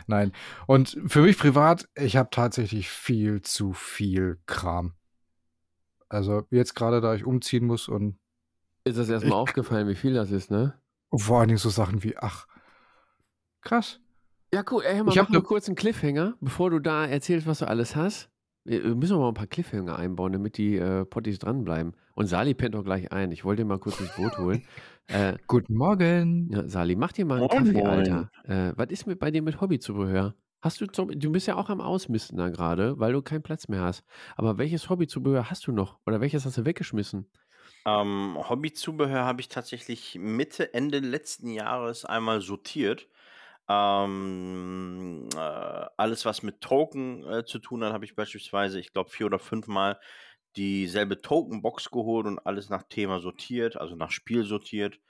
Nein. 0.06 0.32
Und 0.66 0.98
für 1.06 1.22
mich 1.22 1.38
privat, 1.38 1.88
ich 1.94 2.16
habe 2.16 2.30
tatsächlich 2.30 2.88
viel 2.88 3.42
zu 3.42 3.72
viel 3.72 4.38
Kram. 4.46 4.94
Also 6.08 6.46
jetzt 6.50 6.74
gerade, 6.74 7.00
da 7.00 7.14
ich 7.14 7.24
umziehen 7.24 7.66
muss 7.66 7.88
und 7.88 8.18
Ist 8.84 8.96
das 8.98 9.08
erstmal 9.08 9.38
aufgefallen, 9.38 9.88
wie 9.88 9.96
viel 9.96 10.14
das 10.14 10.30
ist, 10.30 10.50
ne? 10.50 10.74
vor 11.14 11.38
allen 11.40 11.48
Dingen 11.48 11.58
so 11.58 11.70
Sachen 11.70 12.02
wie, 12.02 12.16
ach, 12.18 12.46
krass. 13.62 14.01
Ja, 14.54 14.62
cool. 14.70 14.82
Ey, 14.84 14.96
hör 14.96 15.04
mal, 15.04 15.12
Ich 15.12 15.18
hab 15.18 15.28
mach 15.28 15.32
mal 15.34 15.38
ne- 15.38 15.44
kurz 15.44 15.66
einen 15.68 15.76
Cliffhanger, 15.76 16.36
bevor 16.40 16.70
du 16.70 16.78
da 16.78 17.06
erzählst, 17.06 17.46
was 17.46 17.60
du 17.60 17.68
alles 17.68 17.96
hast. 17.96 18.28
Wir 18.64 18.84
wir 18.84 18.94
müssen 18.94 19.14
aber 19.14 19.22
mal 19.22 19.28
ein 19.28 19.34
paar 19.34 19.46
Cliffhanger 19.46 19.96
einbauen, 19.98 20.32
damit 20.32 20.56
die 20.56 20.76
äh, 20.76 21.04
Potties 21.04 21.38
dranbleiben. 21.38 21.96
Und 22.14 22.26
Sali 22.26 22.54
pennt 22.54 22.76
auch 22.76 22.84
gleich 22.84 23.10
ein. 23.10 23.32
Ich 23.32 23.44
wollte 23.44 23.62
ihn 23.62 23.68
mal 23.68 23.78
kurz 23.78 23.98
ins 23.98 24.14
Boot 24.14 24.38
holen. 24.38 24.62
äh, 25.08 25.36
Guten 25.48 25.74
Morgen. 25.74 26.48
ja, 26.52 26.68
Sali, 26.68 26.94
mach 26.94 27.12
dir 27.12 27.24
mal 27.24 27.40
einen 27.40 27.72
Moin, 27.72 27.74
Kaffee. 27.74 27.82
Alter. 27.86 28.30
Äh, 28.44 28.72
was 28.76 28.90
ist 28.90 29.06
mit, 29.06 29.18
bei 29.18 29.30
dir 29.30 29.42
mit 29.42 29.60
Hobbyzubehör? 29.60 30.34
Hast 30.60 30.80
du, 30.80 30.86
zum, 30.86 31.08
du 31.18 31.32
bist 31.32 31.48
ja 31.48 31.56
auch 31.56 31.70
am 31.70 31.80
Ausmisten 31.80 32.36
da 32.38 32.48
gerade, 32.50 33.00
weil 33.00 33.12
du 33.14 33.22
keinen 33.22 33.42
Platz 33.42 33.66
mehr 33.66 33.80
hast. 33.80 34.04
Aber 34.36 34.58
welches 34.58 34.88
Hobbyzubehör 34.88 35.50
hast 35.50 35.66
du 35.66 35.72
noch? 35.72 35.98
Oder 36.06 36.20
welches 36.20 36.44
hast 36.46 36.56
du 36.58 36.64
weggeschmissen? 36.64 37.26
Ähm, 37.84 38.36
Hobbyzubehör 38.48 39.24
habe 39.24 39.40
ich 39.40 39.48
tatsächlich 39.48 40.16
Mitte, 40.20 40.72
Ende 40.72 41.00
letzten 41.00 41.50
Jahres 41.50 42.04
einmal 42.04 42.40
sortiert. 42.42 43.08
Ähm, 43.68 45.28
äh, 45.34 45.38
alles, 45.38 46.24
was 46.24 46.42
mit 46.42 46.60
Token 46.60 47.24
äh, 47.30 47.44
zu 47.44 47.58
tun 47.58 47.84
hat, 47.84 47.92
habe 47.92 48.04
ich 48.04 48.16
beispielsweise, 48.16 48.78
ich 48.80 48.92
glaube, 48.92 49.10
vier 49.10 49.26
oder 49.26 49.38
fünfmal 49.38 49.98
dieselbe 50.56 51.20
Tokenbox 51.22 51.90
geholt 51.90 52.26
und 52.26 52.38
alles 52.40 52.68
nach 52.68 52.82
Thema 52.84 53.20
sortiert, 53.20 53.76
also 53.76 53.94
nach 53.96 54.10
Spiel 54.10 54.44
sortiert. 54.44 55.00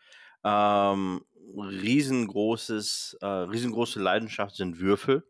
Ähm, 0.44 1.24
riesengroßes, 1.56 3.18
äh, 3.20 3.26
riesengroße 3.26 4.00
Leidenschaft 4.00 4.56
sind 4.56 4.78
Würfel. 4.80 5.24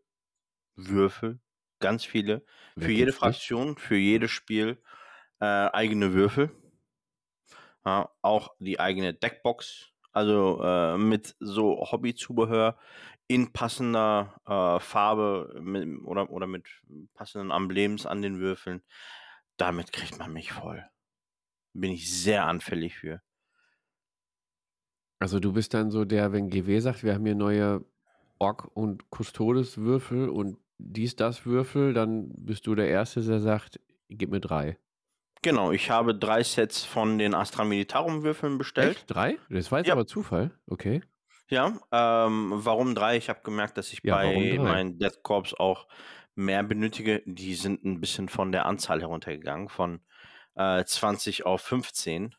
Würfel, 0.77 1.41
ganz 1.81 2.05
viele. 2.05 2.45
Wer 2.75 2.87
Für 2.87 2.93
jede? 2.93 3.13
Fraktion, 3.13 3.77
für 3.79 3.97
jedes 3.97 4.31
Spiel 4.31 4.83
äh, 5.41 5.45
eigene 5.45 6.13
Würfel. 6.15 6.51
Ja, 7.85 8.11
auch 8.23 8.55
die 8.59 8.79
eigene 8.81 9.15
Deckbox. 9.15 9.89
Also 10.13 10.63
äh, 10.63 10.99
mit 10.99 11.37
so 11.41 11.87
Hobbyzubehör 11.91 12.79
in 13.35 13.53
passender 13.53 14.41
äh, 14.47 14.81
Farbe 14.81 15.59
mit, 15.63 15.87
oder, 16.05 16.31
oder 16.31 16.47
mit 16.47 16.67
passenden 17.15 17.51
Emblems 17.51 18.07
an 18.07 18.23
den 18.23 18.39
Würfeln. 18.41 18.83
Damit 19.57 19.93
kriegt 19.93 20.19
man 20.19 20.33
mich 20.33 20.53
voll. 20.53 20.85
Bin 21.75 21.93
ich 21.93 22.13
sehr 22.13 22.47
anfällig 22.47 22.97
für. 22.99 23.23
Also 25.19 25.39
du 25.39 25.53
bist 25.53 25.73
dann 25.75 25.91
so 25.91 26.05
der, 26.05 26.33
wenn 26.33 26.49
GW 26.51 26.81
sagt, 26.81 27.05
wir 27.05 27.15
haben 27.15 27.25
hier 27.25 27.35
neue 27.35 27.85
Ork- 28.39 28.71
und 28.75 29.05
Custodes-Würfel 29.11 30.29
und 30.29 30.59
dies, 30.79 31.15
das 31.15 31.47
Würfel, 31.47 31.95
dann 31.95 32.31
bist 32.35 32.67
du 32.67 32.75
der 32.75 32.89
Erste, 32.89 33.23
der 33.23 33.39
sagt, 33.39 33.79
gib 34.09 34.31
mir 34.31 34.41
drei. 34.41 34.79
Genau, 35.43 35.71
ich 35.71 35.91
habe 35.91 36.15
drei 36.15 36.43
Sets 36.43 36.85
von 36.85 37.19
den 37.19 37.35
Astra 37.35 37.65
Militarum 37.65 38.23
Würfeln 38.25 38.59
bestellt. 38.59 38.97
Echt? 38.97 39.11
Drei? 39.15 39.39
Das 39.49 39.71
war 39.71 39.79
jetzt 39.79 39.89
Ja. 39.89 39.95
aber 39.95 40.07
Zufall. 40.07 40.51
Okay. 40.67 41.03
Ja, 41.53 41.79
ähm, 41.93 42.51
warum 42.55 42.95
drei? 42.95 43.19
Ich 43.19 43.29
habe 43.29 43.41
gemerkt, 43.45 43.77
dass 43.77 43.93
ich 43.93 44.01
Ja, 44.03 44.15
warum 44.15 44.35
bei 44.43 44.57
drei? 44.57 44.63
meinen 44.63 44.99
Death 44.99 45.23
Corps 45.23 45.53
auch 45.61 45.87
mehr 46.35 46.63
benötige. 46.63 47.23
Die 47.27 47.55
sind 47.55 47.85
ein 47.85 48.01
bisschen 48.01 48.31
von 48.31 48.53
der 48.53 48.65
Anzahl 48.65 49.03
heruntergegangen, 49.03 49.69
von 49.69 50.01
äh, 50.55 50.83
20 50.83 51.45
auf 51.45 51.61
15. 51.61 52.35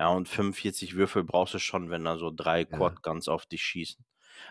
Ja, 0.00 0.08
und 0.08 0.28
45 0.28 0.96
Würfel 0.96 1.22
brauchst 1.22 1.54
du 1.54 1.60
schon, 1.60 1.90
wenn 1.90 2.04
da 2.04 2.18
so 2.18 2.32
drei 2.34 2.62
Ja. 2.62 2.66
Quad 2.76 3.02
Guns 3.04 3.28
auf 3.28 3.46
dich 3.46 3.62
schießen. 3.62 4.04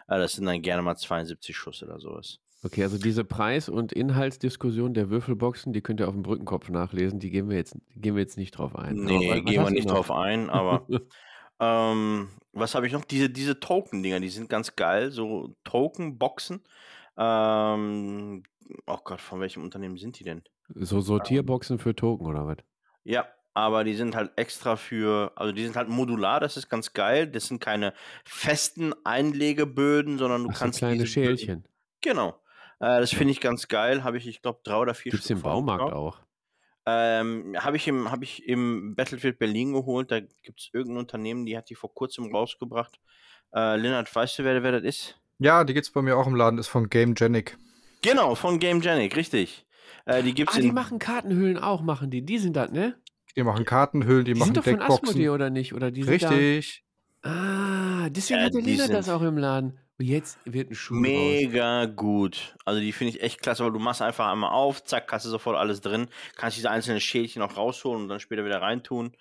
Äh, 0.08 0.18
das 0.18 0.32
sind 0.34 0.46
dann 0.46 0.62
gerne 0.62 0.82
mal 0.82 0.96
72 0.96 1.56
Schuss 1.58 1.84
oder 1.84 2.00
sowas. 2.00 2.40
Okay, 2.64 2.84
also 2.84 2.98
diese 2.98 3.26
Preis- 3.26 3.68
und 3.68 3.92
Inhaltsdiskussion 3.92 4.94
der 4.94 5.10
Würfelboxen, 5.10 5.74
die 5.74 5.82
könnt 5.82 6.00
ihr 6.00 6.08
auf 6.08 6.14
dem 6.14 6.24
Brückenkopf 6.24 6.70
nachlesen. 6.70 7.20
Die 7.20 7.30
gehen 7.32 7.50
wir 7.50 7.58
jetzt, 7.58 7.76
gehen 7.98 8.16
wir 8.16 8.22
jetzt 8.22 8.38
nicht 8.38 8.52
drauf 8.58 8.78
ein. 8.78 8.98
Aber 9.00 9.10
Nee, 9.20 9.30
wa- 9.30 9.36
was 9.36 9.44
gehen 9.44 9.54
wir 9.56 9.62
hast 9.64 9.70
du 9.72 9.74
nicht 9.74 9.88
noch? 9.90 9.96
drauf 9.96 10.12
ein, 10.12 10.50
aber 10.50 10.88
ähm, 11.64 12.30
was 12.52 12.76
habe 12.76 12.88
ich 12.88 12.94
noch? 12.94 13.06
Diese, 13.06 13.30
diese 13.30 13.60
Token-Dinger, 13.60 14.20
die 14.20 14.30
sind 14.30 14.50
ganz 14.50 14.76
geil. 14.76 15.12
So 15.12 15.56
Token-Boxen. 15.64 16.64
Ähm, 17.18 18.44
oh 18.88 18.98
Gott, 19.04 19.22
von 19.22 19.40
welchem 19.40 19.64
Unternehmen 19.64 19.98
sind 19.98 20.20
die 20.20 20.24
denn? 20.24 20.44
So 20.76 21.02
Sortierboxen 21.02 21.80
für 21.80 21.96
Token 21.96 22.28
oder 22.28 22.46
was? 22.48 22.58
Ja, 23.04 23.28
aber 23.54 23.84
die 23.84 23.94
sind 23.96 24.16
halt 24.16 24.32
extra 24.36 24.76
für, 24.76 25.32
also 25.36 25.52
die 25.52 25.64
sind 25.64 25.76
halt 25.76 25.90
modular, 25.90 26.40
das 26.40 26.58
ist 26.58 26.70
ganz 26.70 26.94
geil. 26.94 27.28
Das 27.28 27.48
sind 27.48 27.60
keine 27.60 27.94
festen 28.26 28.94
Einlegeböden, 29.04 30.18
sondern 30.18 30.44
du 30.44 30.50
Ach, 30.52 30.56
so 30.56 30.60
kannst 30.64 30.80
kleine 30.80 31.04
diese 31.04 31.20
Böden- 31.20 31.38
Schälchen. 31.38 31.68
Genau. 32.02 32.30
Äh, 32.80 33.00
das 33.00 33.12
finde 33.12 33.32
ich 33.32 33.42
ganz 33.42 33.68
geil. 33.68 34.04
Habe 34.04 34.18
ich, 34.18 34.28
ich 34.28 34.42
glaube, 34.42 34.62
drei 34.64 34.78
oder 34.78 34.94
vier 34.94 35.12
Gibt 35.12 35.24
es 35.24 35.30
im 35.30 35.42
Baumarkt 35.42 35.94
auch. 35.94 36.20
Ähm, 36.86 37.56
habe 37.58 37.78
ich, 37.78 37.88
im, 37.88 38.12
hab 38.12 38.22
ich 38.24 38.48
im 38.48 38.96
Battlefield 38.96 39.40
Berlin 39.40 39.74
geholt. 39.74 40.12
Da 40.12 40.20
gibt 40.20 40.60
es 40.60 40.70
irgendein 40.74 40.98
Unternehmen, 41.00 41.46
die 41.46 41.58
hat 41.58 41.70
die 41.70 41.76
vor 41.76 41.94
kurzem 41.94 42.34
rausgebracht. 42.36 43.00
Äh, 43.56 43.78
Lennart, 43.78 44.14
weißt 44.14 44.40
du, 44.40 44.44
wer, 44.44 44.62
wer 44.64 44.74
das 44.74 44.84
ist? 44.84 45.20
Ja, 45.40 45.64
die 45.64 45.74
gibt's 45.74 45.92
bei 45.92 46.02
mir 46.02 46.18
auch 46.18 46.28
im 46.28 46.36
Laden, 46.36 46.60
ist 46.60 46.68
von 46.68 46.90
Game 46.90 47.14
Genic. 47.14 47.58
Genau, 48.02 48.36
von 48.36 48.60
Game 48.60 48.82
Genic, 48.82 49.16
richtig. 49.16 49.66
Äh, 50.06 50.24
die 50.24 50.34
gibt's 50.34 50.58
Ah, 50.58 50.60
die 50.62 50.68
in. 50.68 50.74
machen 50.74 51.00
Kartenhüllen 51.00 51.58
auch, 51.58 51.82
machen 51.82 52.10
die. 52.10 52.22
Die 52.26 52.38
sind 52.38 52.56
das, 52.56 52.72
ne? 52.72 52.96
Die 53.36 53.44
machen 53.44 53.64
Kartenhüllen, 53.66 54.26
die, 54.26 54.34
Die, 54.34 54.40
machen 54.40 54.48
sind 54.48 54.58
doch 54.58 54.64
von 54.64 54.74
Deckboxen. 54.80 55.08
Asmodee, 55.10 55.30
oder 55.30 55.50
nicht? 55.50 55.74
Oder 55.74 55.90
die 55.92 56.04
sind 56.04 56.22
da- 56.22 56.30
Richtig. 56.30 56.84
Ah, 57.24 58.10
deswegen 58.10 58.40
Ja, 58.42 58.46
hat 58.48 58.54
der 58.54 58.62
Lennart 58.62 58.94
das 58.94 59.08
auch 59.10 59.22
im 59.22 59.38
Laden. 59.38 59.80
Und 60.00 60.06
jetzt 60.06 60.40
wird 60.46 60.72
ein 60.72 60.76
Schuh. 60.76 60.96
Mega 60.96 61.86
gut. 61.86 62.56
Also 62.66 62.80
die 62.80 62.92
finde 62.92 63.16
ich 63.16 63.22
echt 63.22 63.42
klasse, 63.42 63.64
weil 63.64 63.72
du 63.72 63.80
machst 63.80 64.02
einfach 64.02 64.32
einmal 64.32 64.52
auf, 64.52 64.84
zack, 64.84 65.12
hast 65.12 65.26
du 65.26 65.30
sofort 65.30 65.58
alles 65.58 65.82
drin, 65.82 66.08
kannst 66.36 66.58
diese 66.58 66.72
einzelnen 66.72 67.00
Schälchen 67.00 67.42
noch 67.42 67.58
rausholen 67.58 68.04
und 68.04 68.08
dann 68.10 68.20
später 68.20 68.44
wieder 68.46 68.62
reintun. 68.62 69.16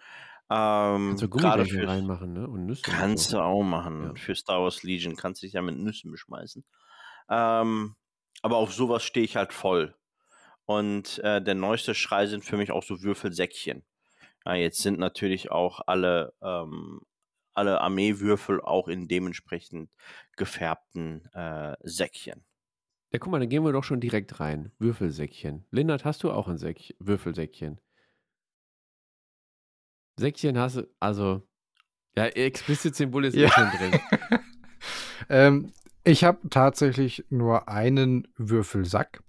Ähm, 0.51 1.09
Kannst 1.09 1.23
du 1.23 1.29
gerade 1.29 1.63
Gummibärchen 1.63 1.81
für, 1.81 1.89
reinmachen, 1.89 2.33
ne? 2.33 2.49
Und 2.49 2.67
Nüsse. 2.67 2.83
kannst 2.83 3.33
du 3.33 3.39
auch 3.39 3.63
machen. 3.63 4.03
Ja. 4.03 4.15
Für 4.15 4.35
Star 4.35 4.63
Wars 4.63 4.83
Legion 4.83 5.17
kannst 5.17 5.43
du 5.43 5.47
dich 5.47 5.55
ja 5.55 5.63
mit 5.63 5.79
Nüssen 5.79 6.11
beschmeißen. 6.11 6.65
Ähm, 7.31 7.95
aber 8.43 8.57
auf 8.57 8.73
sowas 8.73 9.03
stehe 9.03 9.25
ich 9.25 9.37
halt 9.37 9.53
voll. 9.53 9.95
Und 10.65 11.19
äh, 11.21 11.43
der 11.43 11.55
neueste 11.55 11.95
Schrei 11.95 12.27
sind 12.27 12.45
für 12.45 12.57
mich 12.57 12.71
auch 12.71 12.83
so 12.83 13.03
Würfelsäckchen. 13.03 13.85
Ja, 14.45 14.55
jetzt 14.55 14.83
sind 14.83 14.99
natürlich 14.99 15.51
auch 15.51 15.81
alle, 15.87 16.35
ähm, 16.43 17.01
alle 17.55 17.81
Armeewürfel 17.81 18.61
auch 18.61 18.89
in 18.89 19.09
dementsprechend 19.09 19.95
gefärbten 20.37 21.29
äh, 21.33 21.77
Säckchen. 21.83 22.45
Ja, 23.13 23.19
guck 23.19 23.31
mal, 23.31 23.41
dann 23.41 23.49
gehen 23.49 23.65
wir 23.65 23.73
doch 23.73 23.85
schon 23.85 24.01
direkt 24.01 24.41
rein. 24.41 24.73
Würfelsäckchen. 24.79 25.67
Lindert, 25.71 26.05
hast 26.05 26.23
du 26.23 26.31
auch 26.31 26.49
ein 26.49 26.57
Säck 26.57 26.95
Würfelsäckchen? 26.99 27.79
Säckchen 30.19 30.59
hast 30.59 30.77
du, 30.77 30.89
also, 31.01 31.47
ja, 32.17 32.27
Explicit-Symbol 32.27 33.27
ist 33.27 33.35
ja. 33.35 33.43
Ja. 33.43 33.51
schon 33.51 33.71
drin. 33.79 34.01
Ähm, 35.29 35.73
ich 36.05 36.25
habe 36.25 36.49
tatsächlich 36.51 37.25
nur 37.31 37.69
einen 37.69 38.27
Würfelsack, 38.37 39.23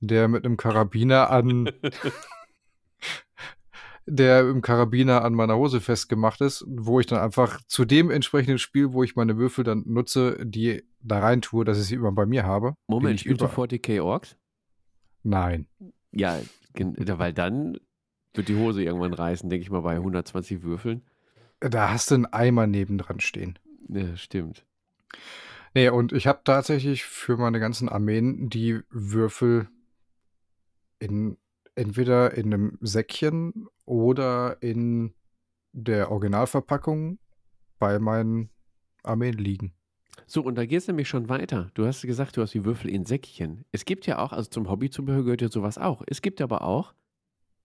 der 0.00 0.28
mit 0.28 0.44
einem 0.44 0.56
Karabiner 0.56 1.30
an 1.30 1.70
der 4.10 4.48
im 4.48 4.60
Karabiner 4.62 5.24
an 5.24 5.34
meiner 5.34 5.56
Hose 5.56 5.80
festgemacht 5.80 6.40
ist, 6.40 6.64
wo 6.68 7.00
ich 7.00 7.06
dann 7.06 7.20
einfach 7.20 7.60
zu 7.66 7.84
dem 7.84 8.10
entsprechenden 8.10 8.58
Spiel, 8.58 8.92
wo 8.92 9.02
ich 9.02 9.16
meine 9.16 9.36
Würfel 9.38 9.64
dann 9.64 9.84
nutze, 9.86 10.38
die 10.44 10.82
da 11.00 11.20
rein 11.20 11.40
tue, 11.42 11.64
dass 11.64 11.78
ich 11.78 11.86
sie 11.86 11.94
immer 11.94 12.12
bei 12.12 12.26
mir 12.26 12.44
habe. 12.44 12.74
Moment, 12.88 13.14
ich 13.14 13.20
spielst 13.22 13.40
du 13.40 13.46
über- 13.46 13.54
40k 13.54 14.02
Orks? 14.02 14.36
Nein. 15.22 15.66
Ja, 16.12 16.40
weil 16.74 17.32
dann 17.32 17.78
wird 18.34 18.48
die 18.48 18.56
Hose 18.56 18.82
irgendwann 18.82 19.14
reißen, 19.14 19.48
denke 19.50 19.62
ich 19.62 19.70
mal, 19.70 19.80
bei 19.82 19.96
120 19.96 20.62
Würfeln. 20.62 21.02
Da 21.60 21.90
hast 21.90 22.10
du 22.10 22.14
einen 22.16 22.26
Eimer 22.26 22.66
nebendran 22.66 23.20
stehen. 23.20 23.58
Ja, 23.88 24.16
stimmt. 24.16 24.64
Nee, 25.74 25.88
und 25.88 26.12
ich 26.12 26.26
habe 26.26 26.40
tatsächlich 26.44 27.04
für 27.04 27.36
meine 27.36 27.60
ganzen 27.60 27.88
Armeen 27.88 28.48
die 28.48 28.80
Würfel 28.90 29.68
in 30.98 31.36
entweder 31.74 32.34
in 32.34 32.52
einem 32.52 32.78
Säckchen 32.80 33.66
oder 33.84 34.62
in 34.62 35.14
der 35.72 36.10
Originalverpackung 36.10 37.18
bei 37.78 37.98
meinen 37.98 38.50
Armeen 39.02 39.34
liegen. 39.34 39.72
So, 40.26 40.42
und 40.42 40.56
da 40.56 40.66
geht 40.66 40.78
es 40.78 40.86
nämlich 40.86 41.08
schon 41.08 41.28
weiter. 41.28 41.70
Du 41.74 41.86
hast 41.86 42.02
gesagt, 42.02 42.36
du 42.36 42.42
hast 42.42 42.54
die 42.54 42.64
Würfel 42.64 42.90
in 42.90 43.04
Säckchen. 43.04 43.64
Es 43.72 43.84
gibt 43.84 44.06
ja 44.06 44.18
auch, 44.18 44.32
also 44.32 44.48
zum 44.48 44.68
Hobbyzubehör 44.68 45.24
gehört 45.24 45.42
ja 45.42 45.48
sowas 45.48 45.78
auch. 45.78 46.02
Es 46.06 46.22
gibt 46.22 46.40
aber 46.40 46.62
auch 46.62 46.94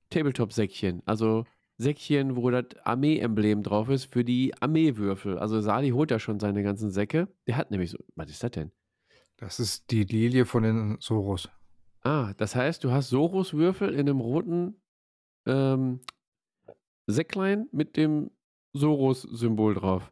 Tabletop-Säckchen. 0.09 1.01
Also 1.05 1.45
Säckchen, 1.77 2.35
wo 2.35 2.49
das 2.49 2.65
Armee-Emblem 2.83 3.63
drauf 3.63 3.89
ist 3.89 4.11
für 4.13 4.23
die 4.23 4.53
Armeewürfel. 4.61 5.37
Also 5.37 5.59
Sali 5.61 5.89
holt 5.89 6.11
ja 6.11 6.19
schon 6.19 6.39
seine 6.39 6.63
ganzen 6.63 6.89
Säcke. 6.89 7.27
Der 7.47 7.57
hat 7.57 7.71
nämlich 7.71 7.91
so, 7.91 7.97
was 8.15 8.29
ist 8.29 8.41
das 8.43 8.51
denn? 8.51 8.71
Das 9.37 9.59
ist 9.59 9.91
die 9.91 10.03
Lilie 10.03 10.45
von 10.45 10.63
den 10.63 10.97
Soros. 10.99 11.49
Ah, 12.05 12.35
das 12.37 12.55
heißt, 12.55 12.83
du 12.83 12.91
hast 12.91 13.09
Soros-Würfel 13.09 13.91
in 13.95 14.01
einem 14.01 14.19
roten 14.19 14.79
ähm, 15.47 16.01
Säcklein 17.07 17.67
mit 17.71 17.97
dem 17.97 18.29
Soros-Symbol 18.73 19.73
drauf. 19.73 20.11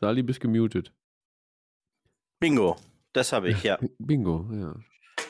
Sali, 0.00 0.22
bist 0.22 0.38
gemutet. 0.38 0.94
Bingo, 2.38 2.76
das 3.12 3.32
habe 3.32 3.50
ich, 3.50 3.64
ja. 3.64 3.76
Bingo, 3.98 4.48
ja. 4.52 4.76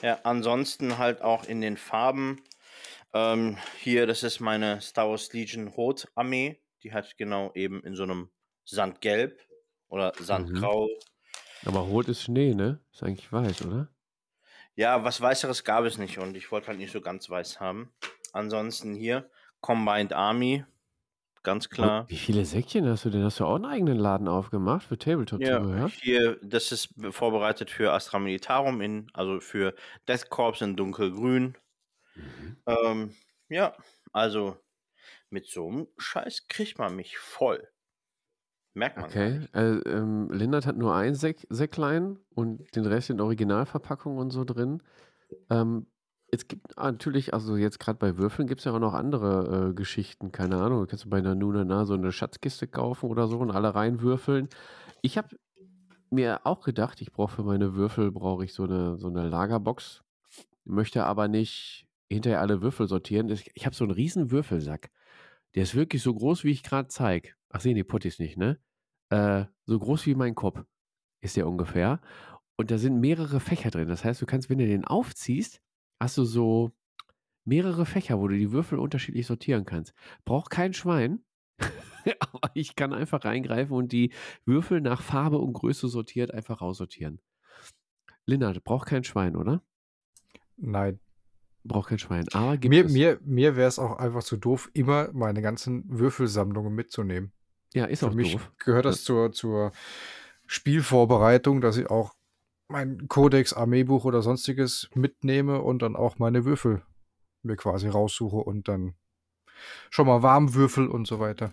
Ja, 0.03 0.20
ansonsten 0.24 0.99
halt 0.99 1.22
auch 1.22 1.45
in 1.45 1.62
den 1.62 1.78
Farben. 1.78 2.43
Ähm, 3.14 3.57
hier, 3.78 4.07
das 4.07 4.22
ist 4.22 4.41
meine 4.41 4.82
Star 4.82 5.09
Wars 5.09 5.32
Legion 5.32 5.68
Rot 5.68 6.09
Armee. 6.14 6.61
Die 6.82 6.93
hat 6.93 7.16
genau 7.16 7.53
eben 7.55 7.82
in 7.85 7.95
so 7.95 8.03
einem 8.03 8.28
Sandgelb 8.66 9.41
oder 9.89 10.12
Sandgrau. 10.20 10.91
Aber 11.64 11.80
rot 11.80 12.09
ist 12.09 12.20
Schnee, 12.20 12.53
ne? 12.53 12.85
Ist 12.93 13.03
eigentlich 13.03 13.32
weiß, 13.32 13.64
oder? 13.64 13.89
Ja, 14.77 15.05
was 15.05 15.20
Weißeres 15.20 15.64
gab 15.64 15.85
es 15.85 15.99
nicht 15.99 16.18
und 16.18 16.37
ich 16.37 16.51
wollte 16.53 16.68
halt 16.68 16.79
nicht 16.79 16.93
so 16.93 17.01
ganz 17.01 17.29
weiß 17.31 17.61
haben. 17.61 17.93
Ansonsten 18.33 18.95
hier 18.95 19.31
Combined 19.61 20.12
Army, 20.12 20.64
ganz 21.45 21.70
klar. 21.70 22.09
Wie 22.09 22.16
viele 22.16 22.47
Säckchen 22.47 22.89
hast 22.89 23.05
du 23.05 23.11
denn? 23.11 23.22
Hast 23.22 23.41
du 23.41 23.45
auch 23.45 23.57
einen 23.57 23.66
eigenen 23.66 23.99
Laden 23.99 24.29
aufgemacht 24.29 24.87
für 24.87 24.97
Ja, 25.37 25.64
Tabletop-Zubehör? 25.66 25.93
hier, 26.03 26.39
das 26.43 26.70
ist 26.72 26.95
vorbereitet 27.11 27.70
für 27.70 27.93
Astra 27.93 28.18
Militarum, 28.18 28.81
in, 28.81 29.11
also 29.14 29.41
für 29.41 29.75
Death 30.09 30.29
Corps 30.31 30.61
in 30.62 30.77
dunkelgrün. 30.77 31.57
Mhm. 32.16 32.57
Ähm, 32.66 33.16
ja, 33.49 33.77
also 34.12 34.59
mit 35.31 35.47
so 35.49 35.68
einem 35.68 35.89
Scheiß 35.99 36.49
kriegt 36.49 36.79
man 36.79 36.97
mich 36.97 37.18
voll. 37.18 37.70
Merkt 38.75 38.97
man. 38.97 39.07
Okay. 39.07 39.41
Äh, 39.55 39.77
ähm, 39.89 40.29
Lindert 40.31 40.66
hat 40.66 40.77
nur 40.77 40.95
ein 40.95 41.14
Säck 41.14 41.47
Säcklein 41.49 42.18
und 42.35 42.75
den 42.75 42.85
Rest 42.85 43.11
in 43.11 43.20
Originalverpackung 43.20 44.18
und 44.18 44.31
so 44.31 44.45
drin. 44.45 44.83
Ähm, 45.49 45.87
es 46.33 46.49
gibt 46.49 46.77
natürlich, 46.77 47.33
also 47.33 47.57
jetzt 47.57 47.79
gerade 47.79 47.99
bei 47.99 48.18
Würfeln 48.18 48.49
gibt 48.49 48.59
es 48.61 48.64
ja 48.64 48.72
auch 48.72 48.81
noch 48.81 48.95
andere 48.95 49.70
äh, 49.70 49.75
Geschichten. 49.75 50.33
Keine 50.33 50.57
Ahnung, 50.57 50.81
du 50.81 50.87
kannst 50.87 51.05
du 51.05 51.09
bei 51.09 51.20
Nanunana 51.20 51.85
so 51.85 51.95
eine 51.95 52.11
Schatzkiste 52.11 52.66
kaufen 52.66 53.09
oder 53.09 53.29
so 53.29 53.39
und 53.39 53.53
alle 53.53 53.75
reinwürfeln. 53.75 54.49
Ich 55.03 55.16
habe 55.16 55.37
mir 56.11 56.41
auch 56.45 56.64
gedacht, 56.64 57.01
ich 57.01 57.12
brauche 57.12 57.37
für 57.37 57.45
meine 57.45 57.75
Würfel 57.75 58.11
brauche 58.11 58.45
ich 58.45 58.53
so 58.53 58.64
eine, 58.64 58.99
so 58.99 59.07
eine 59.07 59.29
Lagerbox. 59.29 60.03
Möchte 60.64 61.05
aber 61.05 61.29
nicht 61.29 61.87
hinterher 62.11 62.41
alle 62.41 62.62
Würfel 62.62 62.89
sortieren. 62.89 63.29
Ich, 63.29 63.51
ich 63.55 63.66
habe 63.66 63.77
so 63.77 63.85
einen 63.85 63.93
riesen 63.93 64.33
Würfelsack. 64.33 64.91
Der 65.55 65.62
ist 65.62 65.77
wirklich 65.77 66.03
so 66.03 66.12
groß, 66.12 66.43
wie 66.43 66.51
ich 66.51 66.64
gerade 66.64 66.89
zeige. 66.89 67.31
Ach, 67.55 67.61
sehen 67.61 67.77
die 67.77 67.85
Potties 67.85 68.19
nicht, 68.19 68.37
ne? 68.37 68.59
Äh, 69.11 69.45
so 69.65 69.79
groß 69.79 70.07
wie 70.07 70.17
mein 70.17 70.35
Kopf 70.35 70.65
ist 71.21 71.37
der 71.37 71.47
ungefähr. 71.47 72.01
Und 72.57 72.73
da 72.73 72.79
sind 72.79 72.99
mehrere 72.99 73.39
Fächer 73.39 73.71
drin. 73.71 73.87
Das 73.87 74.05
heißt, 74.05 74.21
du 74.21 74.27
kannst, 74.27 74.51
wenn 74.51 74.59
du 74.59 74.67
den 74.67 74.85
aufziehst, 74.85 75.63
hast 76.01 76.19
du 76.19 76.25
so 76.25 76.73
mehrere 77.45 77.87
Fächer, 77.87 78.19
wo 78.19 78.27
du 78.27 78.37
die 78.37 78.51
Würfel 78.51 78.81
unterschiedlich 78.81 79.27
sortieren 79.29 79.65
kannst. 79.67 79.95
Braucht 80.25 80.51
kein 80.51 80.75
Schwein. 80.75 81.25
Aber 82.19 82.51
ich 82.55 82.75
kann 82.75 82.93
einfach 82.93 83.25
reingreifen 83.25 83.77
und 83.77 83.93
die 83.93 84.13
Würfel 84.45 84.81
nach 84.81 85.01
Farbe 85.01 85.39
und 85.39 85.53
Größe 85.53 85.87
sortiert 85.87 86.33
einfach 86.35 86.61
raussortieren. 86.61 87.21
Linda, 88.27 88.53
braucht 88.65 88.89
kein 88.89 89.05
Schwein, 89.05 89.37
oder? 89.37 89.63
Nein. 90.57 90.99
Braucht 91.63 91.91
kein 91.91 92.01
Schwein. 92.01 92.27
Aber 92.33 92.57
gibt 92.57 92.71
Mir, 92.71 92.85
es. 92.87 92.93
mir, 92.93 93.21
mir 93.23 93.55
wäre 93.55 93.69
es 93.69 93.79
auch 93.79 93.97
einfach 93.99 94.25
zu 94.25 94.37
doof, 94.37 94.71
immer 94.75 95.13
meine 95.13 95.41
ganzen 95.41 95.85
Würfelsammlungen 95.89 96.75
mitzunehmen. 96.75 97.33
Ja, 97.75 97.85
ist 97.87 98.03
Für 98.03 98.07
auch 98.07 98.14
mich 98.14 98.33
doof. 98.33 98.53
gehört 98.59 98.85
das 98.85 99.05
zur, 99.05 99.33
zur 99.33 99.72
Spielvorbereitung, 100.47 101.61
dass 101.61 101.77
ich 101.77 101.89
auch 101.91 102.14
mein 102.68 103.09
Codex, 103.09 103.53
Armeebuch 103.53 104.05
oder 104.05 104.22
sonstiges 104.22 104.91
mitnehme 104.95 105.61
und 105.62 105.83
dann 105.83 105.97
auch 105.97 106.18
meine 106.18 106.45
Würfel 106.45 106.83
mir 107.43 107.57
quasi 107.57 107.89
raussuche 107.89 108.37
und 108.37 108.68
dann 108.68 108.95
schon 109.91 110.07
mal 110.07 110.22
warm 110.22 110.55
würfel 110.55 110.89
und 110.89 111.07
so 111.07 111.20
weiter. 111.20 111.53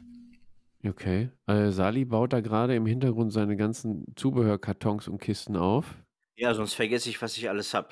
Okay. 0.83 1.29
Äh, 1.47 1.71
Sali 1.71 2.05
baut 2.05 2.33
da 2.33 2.41
gerade 2.41 2.75
im 2.75 2.85
Hintergrund 2.85 3.31
seine 3.33 3.55
ganzen 3.55 4.05
Zubehörkartons 4.15 5.07
und 5.07 5.19
Kisten 5.19 5.55
auf. 5.55 5.95
Ja, 6.35 6.53
sonst 6.53 6.73
vergesse 6.73 7.09
ich, 7.09 7.21
was 7.21 7.37
ich 7.37 7.47
alles 7.49 7.73
habe. 7.73 7.89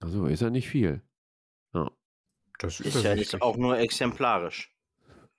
Also 0.00 0.26
ist 0.26 0.40
ja 0.42 0.50
nicht 0.50 0.68
viel. 0.68 1.02
Ja, 1.74 1.90
Das 2.58 2.80
Ist 2.80 3.02
ja 3.04 3.14
jetzt 3.14 3.40
auch 3.42 3.56
nur 3.56 3.78
exemplarisch. 3.78 4.74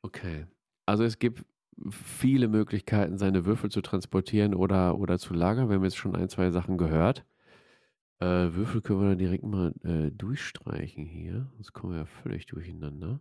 okay. 0.03 0.45
Also 0.85 1.03
es 1.03 1.19
gibt 1.19 1.45
viele 1.89 2.47
Möglichkeiten, 2.47 3.17
seine 3.17 3.45
Würfel 3.45 3.69
zu 3.69 3.81
transportieren 3.81 4.53
oder, 4.53 4.97
oder 4.97 5.19
zu 5.19 5.33
lagern. 5.33 5.69
Wir 5.69 5.75
haben 5.75 5.83
jetzt 5.83 5.97
schon 5.97 6.15
ein, 6.15 6.29
zwei 6.29 6.51
Sachen 6.51 6.77
gehört. 6.77 7.25
Äh, 8.19 8.53
Würfel 8.53 8.81
können 8.81 9.01
wir 9.01 9.09
dann 9.09 9.17
direkt 9.17 9.43
mal 9.43 9.73
äh, 9.83 10.11
durchstreichen 10.11 11.05
hier. 11.05 11.51
Sonst 11.55 11.73
kommen 11.73 11.93
wir 11.93 11.99
ja 11.99 12.05
völlig 12.05 12.45
durcheinander. 12.45 13.19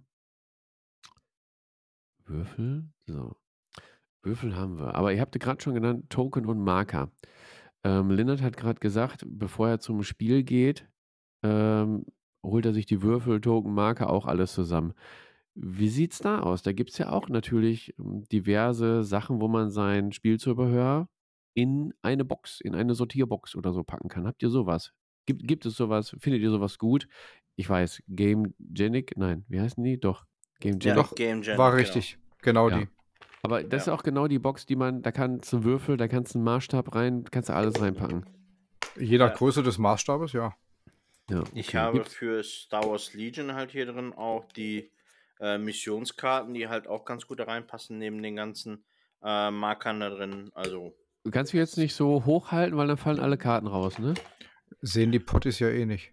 Würfel, 2.27 2.89
so. 3.07 3.37
Würfel 4.23 4.57
haben 4.57 4.79
wir. 4.79 4.95
Aber 4.95 5.13
ihr 5.13 5.21
habt 5.21 5.39
gerade 5.39 5.61
schon 5.61 5.75
genannt, 5.75 6.09
Token 6.11 6.47
und 6.47 6.61
Marker. 6.61 7.11
Ähm, 7.83 8.11
Lindert 8.11 8.41
hat 8.41 8.57
gerade 8.57 8.81
gesagt, 8.81 9.25
bevor 9.27 9.69
er 9.69 9.81
zum 9.81 10.03
Spiel 10.03 10.43
geht, 10.43 10.89
ähm, 11.43 12.07
holt 12.43 12.65
er 12.65 12.73
sich 12.73 12.87
die 12.87 13.03
Würfel, 13.03 13.41
Token, 13.41 13.75
Marker, 13.75 14.09
auch 14.11 14.27
alles 14.27 14.55
zusammen. 14.55 14.95
Wie 15.55 15.89
sieht's 15.89 16.19
da 16.19 16.41
aus? 16.41 16.63
Da 16.63 16.73
gibt 16.73 16.91
es 16.91 16.99
ja 16.99 17.11
auch 17.11 17.29
natürlich 17.29 17.95
ähm, 17.99 18.25
diverse 18.33 19.05
Sachen, 19.05 19.41
wo 19.41 19.49
man 19.49 19.71
sein 19.71 20.13
Spielzubehör 20.13 21.09
in 21.55 21.95
eine 22.03 22.25
Box, 22.25 22.61
in 22.61 22.75
eine 22.75 22.95
Sortierbox 22.95 23.55
oder 23.55 23.73
so 23.73 23.85
packen 23.85 24.09
kann. 24.09 24.27
Habt 24.27 24.43
ihr 24.43 24.51
sowas? 24.51 24.93
Gibt, 25.27 25.47
gibt 25.47 25.65
es 25.67 25.77
sowas? 25.77 26.17
Findet 26.19 26.43
ihr 26.43 26.51
sowas 26.51 26.79
gut? 26.79 27.07
Ich 27.57 27.69
weiß, 27.71 28.03
Game 28.09 28.55
Genic, 28.59 29.17
nein, 29.17 29.45
wie 29.49 29.61
heißen 29.61 29.83
die? 29.85 29.99
Doch, 30.01 30.25
Game 30.59 30.75
Ja, 30.83 30.95
Genic. 30.95 30.97
Doch, 30.97 31.15
Game 31.15 31.43
Jam, 31.43 31.57
War 31.57 31.71
genau. 31.71 31.81
richtig. 31.81 32.19
Genau, 32.43 32.69
Ja. 32.69 32.79
die. 32.81 32.89
Aber 33.43 33.63
das 33.63 33.87
Ja. 33.87 33.93
ist 33.93 33.99
auch 33.99 34.03
genau 34.03 34.27
die 34.27 34.39
Box, 34.41 34.67
die 34.67 34.75
man, 34.75 35.03
da 35.03 35.13
kannst 35.13 35.53
du 35.53 35.63
Würfel, 35.63 35.97
da 35.97 36.09
kannst 36.09 36.35
du 36.35 36.39
einen 36.39 36.45
Maßstab 36.47 36.95
rein, 36.97 37.25
kannst 37.31 37.49
du 37.51 37.55
alles 37.55 37.81
reinpacken. 37.81 38.25
Je 38.99 39.19
nach 39.19 39.31
Ja. 39.31 39.37
Größe 39.37 39.63
des 39.63 39.79
Maßstabes, 39.79 40.33
ja. 40.33 40.55
Ja, 41.31 41.45
Ich 41.55 41.69
okay. 41.69 41.79
habe 41.79 41.99
Gibt's- 41.99 42.15
für 42.15 42.43
Star 42.43 42.85
Wars 42.89 43.15
Legion 43.15 43.55
halt 43.55 43.71
hier 43.71 43.87
drin 43.87 44.13
auch 44.13 44.45
die 44.53 44.91
äh, 45.41 45.59
Missionskarten, 45.59 46.55
die 46.55 46.69
halt 46.69 46.87
auch 46.87 47.05
ganz 47.05 47.27
gut 47.27 47.39
da 47.41 47.45
reinpassen, 47.45 47.99
neben 47.99 48.23
den 48.23 48.37
ganzen 48.37 48.85
äh, 49.23 49.51
Markern 49.51 50.01
da 50.01 50.11
drin. 50.11 50.51
Also, 50.55 50.97
Kannst 51.31 51.53
du 51.53 51.57
jetzt 51.57 51.79
nicht 51.79 51.95
so 51.95 52.25
hochhalten, 52.27 52.77
weil 52.77 52.87
dann 52.87 52.99
fallen 52.99 53.19
alle 53.21 53.39
Karten 53.39 53.67
raus, 53.67 53.99
ne? 53.99 54.13
Sehen 54.83 55.11
die 55.11 55.19
Potties 55.21 55.59
ja 55.59 55.69
eh 55.71 55.87
nicht. 55.87 56.13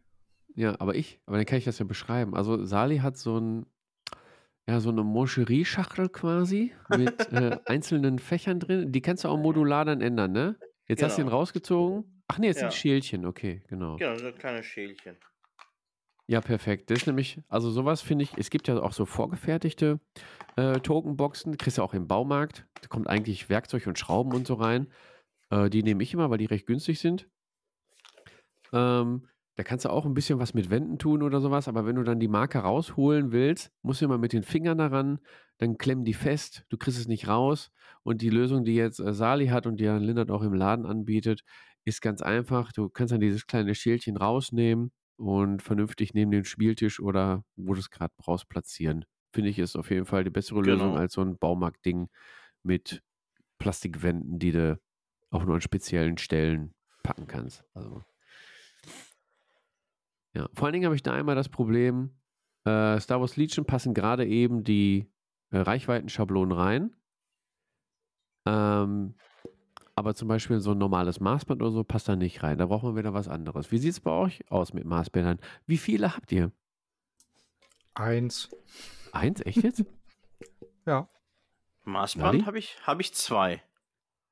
Ja, 0.55 0.75
aber 0.79 0.95
ich, 0.95 1.19
aber 1.25 1.37
dann 1.37 1.45
kann 1.45 1.57
ich 1.57 1.65
das 1.65 1.79
ja 1.79 1.85
beschreiben. 1.85 2.35
Also 2.35 2.63
Sali 2.63 2.99
hat 2.99 3.17
so 3.17 3.37
ein, 3.37 3.65
ja, 4.67 4.79
so 4.79 4.89
eine 4.89 5.03
Moncherie-Schachtel 5.03 6.09
quasi 6.09 6.73
mit 6.89 7.19
äh, 7.33 7.57
einzelnen 7.65 8.19
Fächern 8.19 8.59
drin. 8.59 8.91
Die 8.91 9.01
kannst 9.01 9.23
du 9.25 9.27
auch 9.29 9.37
modular 9.37 9.83
dann 9.85 10.01
ändern, 10.01 10.31
ne? 10.31 10.55
Jetzt 10.87 11.03
hast 11.03 11.17
du 11.17 11.21
ihn 11.21 11.27
Genau. 11.27 11.37
rausgezogen. 11.37 12.23
Ach 12.27 12.37
nee, 12.37 12.47
jetzt 12.47 12.61
Ja. 12.61 12.69
sind 12.69 12.77
Schälchen, 12.79 13.25
okay, 13.25 13.63
genau. 13.67 13.97
Genau, 13.97 14.17
so 14.17 14.31
kleine 14.31 14.63
Schälchen. 14.63 15.17
Ja, 16.31 16.39
perfekt. 16.39 16.89
Das 16.89 16.99
ist 16.99 17.07
nämlich, 17.07 17.41
also 17.49 17.69
sowas 17.69 18.01
finde 18.01 18.23
ich, 18.23 18.37
es 18.37 18.49
gibt 18.49 18.69
ja 18.69 18.81
auch 18.81 18.93
so 18.93 19.05
vorgefertigte 19.05 19.99
äh, 20.55 20.79
Tokenboxen, 20.79 21.57
kriegst 21.57 21.77
du 21.77 21.81
auch 21.81 21.93
im 21.93 22.07
Baumarkt. 22.07 22.65
Da 22.79 22.87
kommt 22.87 23.09
eigentlich 23.09 23.49
Werkzeug 23.49 23.85
und 23.85 23.99
Schrauben 23.99 24.33
und 24.33 24.47
so 24.47 24.53
rein. 24.53 24.87
Äh, 25.49 25.69
die 25.69 25.83
nehme 25.83 26.01
ich 26.01 26.13
immer, 26.13 26.29
weil 26.29 26.37
die 26.37 26.45
recht 26.45 26.67
günstig 26.67 27.01
sind. 27.01 27.27
Ähm, 28.71 29.27
da 29.57 29.63
kannst 29.63 29.83
du 29.83 29.89
auch 29.89 30.05
ein 30.05 30.13
bisschen 30.13 30.39
was 30.39 30.53
mit 30.53 30.69
Wänden 30.69 30.99
tun 30.99 31.21
oder 31.21 31.41
sowas, 31.41 31.67
aber 31.67 31.85
wenn 31.85 31.97
du 31.97 32.03
dann 32.03 32.21
die 32.21 32.29
Marke 32.29 32.59
rausholen 32.59 33.33
willst, 33.33 33.69
musst 33.81 33.99
du 33.99 34.05
immer 34.05 34.17
mit 34.17 34.31
den 34.31 34.43
Fingern 34.43 34.77
daran, 34.77 35.19
dann 35.57 35.77
klemmen 35.77 36.05
die 36.05 36.13
fest, 36.13 36.63
du 36.69 36.77
kriegst 36.77 36.97
es 36.97 37.09
nicht 37.09 37.27
raus. 37.27 37.73
Und 38.03 38.21
die 38.21 38.29
Lösung, 38.29 38.63
die 38.63 38.75
jetzt 38.75 39.01
äh, 39.01 39.13
Sali 39.13 39.47
hat 39.47 39.67
und 39.67 39.81
die 39.81 39.83
Jan 39.83 40.01
Lindert 40.01 40.31
auch 40.31 40.43
im 40.43 40.53
Laden 40.53 40.85
anbietet, 40.85 41.41
ist 41.83 42.01
ganz 42.01 42.21
einfach. 42.21 42.71
Du 42.71 42.87
kannst 42.87 43.11
dann 43.11 43.19
dieses 43.19 43.47
kleine 43.47 43.75
Schälchen 43.75 44.15
rausnehmen 44.15 44.93
und 45.21 45.61
vernünftig 45.61 46.13
neben 46.13 46.31
den 46.31 46.43
Spieltisch 46.45 46.99
oder 46.99 47.43
wo 47.55 47.73
du 47.73 47.79
es 47.79 47.89
gerade 47.89 48.13
brauchst 48.17 48.49
platzieren. 48.49 49.05
Finde 49.33 49.49
ich, 49.49 49.59
ist 49.59 49.75
auf 49.75 49.89
jeden 49.89 50.05
Fall 50.05 50.23
die 50.23 50.29
bessere 50.29 50.61
Lösung 50.61 50.89
Genau. 50.89 50.99
als 50.99 51.13
so 51.13 51.21
ein 51.21 51.37
Baumarktding 51.37 52.09
mit 52.63 53.01
Plastikwänden, 53.59 54.39
die 54.39 54.51
du 54.51 54.79
auch 55.29 55.45
nur 55.45 55.55
an 55.55 55.61
speziellen 55.61 56.17
Stellen 56.17 56.73
packen 57.03 57.27
kannst. 57.27 57.63
Also. 57.73 58.03
Ja, 60.33 60.49
vor 60.53 60.65
allen 60.65 60.73
Dingen 60.73 60.85
habe 60.85 60.95
ich 60.95 61.03
da 61.03 61.13
einmal 61.13 61.35
das 61.35 61.49
Problem, 61.49 62.11
äh, 62.65 62.99
Star 62.99 63.19
Wars 63.19 63.37
Legion 63.37 63.65
passen 63.65 63.93
gerade 63.93 64.25
eben 64.25 64.63
die 64.63 65.09
äh, 65.51 65.57
Reichweitenschablonen 65.57 66.57
rein. 66.57 66.95
Ähm, 68.45 69.15
aber 69.95 70.15
zum 70.15 70.27
Beispiel 70.27 70.59
so 70.59 70.71
ein 70.71 70.77
normales 70.77 71.19
Maßband 71.19 71.61
oder 71.61 71.71
so 71.71 71.83
passt 71.83 72.07
da 72.07 72.15
nicht 72.15 72.43
rein. 72.43 72.57
Da 72.57 72.65
braucht 72.67 72.83
man 72.83 72.95
wieder 72.95 73.13
was 73.13 73.27
anderes. 73.27 73.71
Wie 73.71 73.77
sieht 73.77 73.91
es 73.91 73.99
bei 73.99 74.11
euch 74.11 74.49
aus 74.51 74.73
mit 74.73 74.85
Maßbändern? 74.85 75.39
Wie 75.65 75.77
viele 75.77 76.15
habt 76.15 76.31
ihr? 76.31 76.51
Eins. 77.93 78.49
Eins? 79.11 79.41
Echt 79.45 79.63
jetzt? 79.63 79.83
Ja. 80.87 81.07
Maßband 81.83 82.47
habe 82.47 82.57
ich, 82.57 82.75
hab 82.87 82.99
ich 82.99 83.13
zwei. 83.13 83.61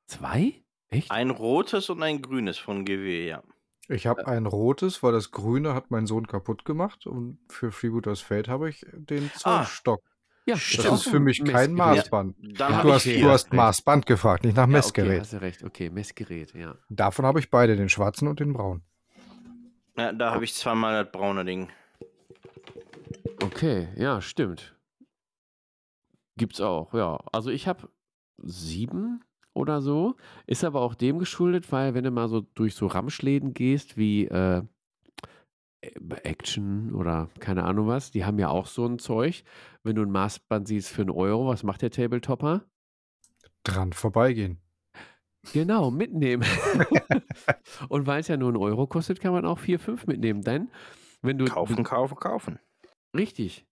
Zwei? 0.07 0.64
Echt? 0.89 1.12
Ein 1.12 1.30
rotes 1.30 1.91
und 1.91 2.01
ein 2.01 2.24
grünes 2.24 2.57
von 2.57 2.86
GW, 2.86 3.28
ja. 3.28 3.43
Ich 3.88 4.07
habe 4.07 4.26
ein 4.26 4.47
rotes, 4.47 5.03
weil 5.03 5.12
das 5.12 5.30
grüne 5.30 5.76
hat 5.76 5.91
mein 5.91 6.07
Sohn 6.07 6.26
kaputt 6.26 6.66
gemacht. 6.66 7.05
Und 7.05 7.39
für 7.49 7.72
Freebooters 7.72 8.22
Fate 8.22 8.47
habe 8.47 8.70
ich 8.70 8.84
den 8.93 9.30
Ah, 9.43 9.64
Zollstock. 9.64 10.01
Ja, 10.49 10.55
das 10.55 10.61
stimmt. 10.63 10.93
ist 10.93 11.09
für 11.09 11.19
mich 11.19 11.39
kein 11.39 11.73
Messgerät. 11.73 11.77
Maßband. 11.77 12.35
Ja, 12.59 12.81
Du 12.81 12.93
hast, 12.93 13.05
du 13.05 13.23
hast 13.29 13.45
Recht. 13.45 13.53
Maßband 13.53 14.05
gefragt, 14.05 14.43
nicht 14.43 14.55
nach 14.55 14.63
Ja, 14.63 14.65
okay, 14.67 14.73
Messgerät. 14.73 15.19
hast 15.21 15.33
du 15.33 15.41
recht. 15.41 15.63
Okay, 15.63 15.89
Messgerät, 15.89 16.53
ja. 16.53 16.75
Davon 16.89 17.25
habe 17.25 17.39
ich 17.39 17.49
beide, 17.49 17.75
den 17.75 17.89
schwarzen 17.89 18.27
und 18.27 18.39
den 18.39 18.53
braunen. 18.53 18.83
Ja, 19.97 20.13
da 20.13 20.33
habe 20.33 20.43
ich 20.45 20.53
zweimal 20.53 21.03
das 21.03 21.11
braune 21.11 21.43
Ding. 21.45 21.69
Okay, 23.43 23.87
ja, 23.95 24.21
stimmt. 24.21 24.75
Gibt's 26.37 26.61
auch, 26.61 26.93
ja. 26.93 27.19
Also 27.31 27.49
ich 27.49 27.67
habe 27.67 27.89
sieben 28.37 29.23
oder 29.53 29.81
so. 29.81 30.15
Ist 30.47 30.63
aber 30.63 30.81
auch 30.81 30.95
dem 30.95 31.19
geschuldet, 31.19 31.71
weil 31.71 31.93
wenn 31.93 32.03
du 32.03 32.11
mal 32.11 32.29
so 32.29 32.41
durch 32.41 32.75
so 32.75 32.87
Ramschläden 32.87 33.53
gehst 33.53 33.97
wie 33.97 34.25
äh, 34.25 34.61
Action 35.82 36.93
oder 36.93 37.30
keine 37.39 37.63
Ahnung 37.63 37.88
was, 37.88 38.11
die 38.11 38.25
haben 38.25 38.39
ja 38.39 38.49
auch 38.49 38.65
so 38.65 38.86
ein 38.86 38.99
Zeug. 38.99 39.43
Wenn 39.84 39.95
du 39.95 40.01
ein 40.01 40.11
Maßband 40.11 40.67
siehst 40.67 40.89
für 40.89 41.01
einen 41.01 41.11
Euro, 41.11 41.47
was 41.47 41.63
macht 41.63 41.82
der 41.82 41.91
Tabletopper? 41.91 42.65
Dran 43.63 43.93
vorbeigehen. 43.93 44.59
Genau, 45.53 45.89
mitnehmen. 45.89 46.43
Und 47.89 48.07
weil 48.07 48.19
es 48.19 48.27
ja 48.27 48.38
nur 48.38 48.49
einen 48.49 48.57
Euro 48.57 48.88
kostet, 48.88 49.19
kann 49.19 49.32
man 49.32 49.45
auch 49.45 49.59
vier, 49.59 49.80
fünf 49.80 50.05
mitnehmen. 50.05 50.41
Denn 50.41 50.69
wenn 51.21 51.38
du 51.38 51.45
Kaufen, 51.45 51.84
kaufen, 51.84 52.15
kaufen. 52.15 52.59
Richtig. 53.15 53.65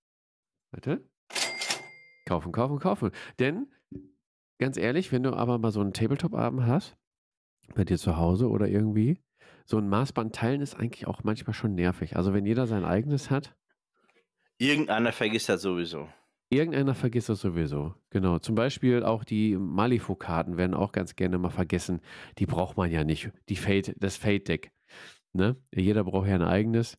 Warte. 0.72 1.08
Kaufen, 2.26 2.52
kaufen, 2.52 2.80
kaufen. 2.80 3.12
Denn, 3.40 3.72
ganz 4.60 4.78
ehrlich, 4.78 5.12
wenn 5.12 5.24
du 5.24 5.34
aber 5.34 5.58
mal 5.60 5.72
so 5.72 5.82
einen 5.82 5.94
Tabletop-Abend 5.94 6.66
hast, 6.66 6.98
bei 7.76 7.84
dir 7.84 7.98
zu 7.98 8.18
Hause 8.18 8.50
oder 8.50 8.68
irgendwie, 8.68 9.22
so 9.70 9.78
ein 9.78 9.90
Maßband 9.90 10.34
teilen 10.34 10.62
ist 10.62 10.76
eigentlich 10.76 11.08
auch 11.08 11.24
manchmal 11.24 11.54
schon 11.54 11.76
nervig. 11.76 12.16
Also 12.16 12.34
wenn 12.34 12.46
jeder 12.46 12.68
sein 12.68 12.86
eigenes 12.86 13.30
hat, 13.30 13.56
Irgendeiner 14.60 15.12
vergisst 15.12 15.50
das 15.50 15.62
sowieso. 15.62 16.10
irgendeiner 16.50 16.96
vergisst 16.96 17.30
das 17.30 17.42
sowieso. 17.42 17.94
Genau. 18.10 18.40
Zum 18.40 18.56
Beispiel 18.56 19.04
auch 19.04 19.24
die 19.24 19.56
Malifaux-Karten 19.56 20.58
werden 20.58 20.74
auch 20.74 20.92
ganz 20.94 21.16
gerne 21.16 21.38
mal 21.38 21.52
vergessen. 21.52 22.02
Die 22.40 22.46
braucht 22.48 22.78
man 22.78 22.90
ja 22.90 23.04
nicht. 23.04 23.30
Die 23.50 23.56
Fate, 23.56 23.94
das 24.00 24.18
Fate-Deck. 24.18 24.72
Ne? 25.34 25.58
Jeder 25.76 26.04
braucht 26.06 26.28
ja 26.28 26.36
ein 26.36 26.42
eigenes. 26.42 26.98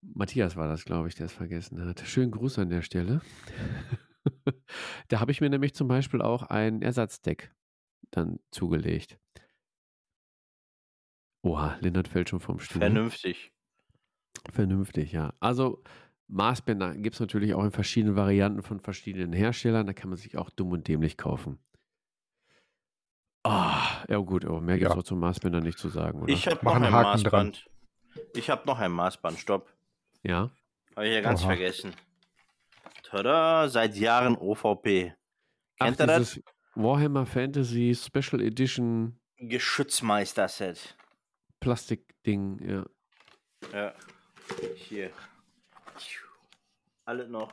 Matthias 0.00 0.56
war 0.56 0.68
das, 0.68 0.84
glaube 0.84 1.08
ich, 1.08 1.16
der 1.16 1.26
es 1.26 1.32
vergessen 1.32 1.84
hat. 1.84 2.00
Schönen 2.00 2.30
Gruß 2.30 2.60
an 2.60 2.70
der 2.70 2.82
Stelle. 2.82 3.20
da 5.08 5.20
habe 5.20 5.32
ich 5.32 5.40
mir 5.40 5.50
nämlich 5.50 5.74
zum 5.74 5.88
Beispiel 5.88 6.22
auch 6.22 6.44
ein 6.44 6.80
Ersatzdeck 6.80 7.52
dann 8.12 8.38
zugelegt. 8.52 9.18
Oha, 11.46 11.76
Lindert 11.80 12.08
fällt 12.08 12.28
schon 12.28 12.40
vom 12.40 12.58
Stuhl. 12.58 12.80
Vernünftig. 12.80 13.52
Vernünftig, 14.52 15.12
ja. 15.12 15.32
Also 15.40 15.82
Maßbänder 16.28 16.96
gibt 16.96 17.14
es 17.14 17.20
natürlich 17.20 17.54
auch 17.54 17.62
in 17.62 17.70
verschiedenen 17.70 18.16
Varianten 18.16 18.62
von 18.62 18.80
verschiedenen 18.80 19.32
Herstellern. 19.32 19.86
Da 19.86 19.92
kann 19.92 20.08
man 20.10 20.18
sich 20.18 20.36
auch 20.36 20.50
dumm 20.50 20.72
und 20.72 20.88
dämlich 20.88 21.16
kaufen. 21.16 21.58
Ah, 23.44 24.04
ja 24.08 24.18
gut, 24.18 24.44
aber 24.44 24.60
mehr 24.60 24.76
gibt 24.78 24.90
es 24.90 24.94
Ja. 24.94 25.00
auch 25.00 25.04
zum 25.04 25.20
Maßbänder 25.20 25.60
nicht 25.60 25.78
zu 25.78 25.88
sagen, 25.88 26.22
oder? 26.22 26.32
Ich 26.32 26.48
habe 26.48 26.64
noch 26.64 26.74
einen 26.74 26.86
ein 26.86 26.92
Haken 26.92 27.22
dran. 27.22 27.46
Maßband. 27.48 27.70
Ich 28.34 28.50
habe 28.50 28.66
noch 28.66 28.78
ein 28.80 28.90
Maßband, 28.92 29.38
stopp. 29.38 29.72
ja. 30.22 30.50
Habe 30.96 31.06
ich 31.08 31.14
ja 31.14 31.20
ganz 31.20 31.40
Oha. 31.42 31.48
vergessen. 31.48 31.92
Tada, 33.04 33.68
seit 33.68 33.96
Jahren 33.96 34.34
OVP. 34.36 35.12
Ach, 35.78 35.84
Kennt 35.86 36.00
ihr 36.00 36.06
das? 36.06 36.40
Warhammer 36.74 37.26
Fantasy 37.26 37.94
Special 37.94 38.40
Edition 38.40 39.20
Geschützmeister-Set. 39.38 40.95
Plastikding, 41.60 42.60
ja. 42.68 42.84
Ja. 43.72 43.94
Hier. 44.76 45.10
Alle 47.04 47.28
noch. 47.28 47.52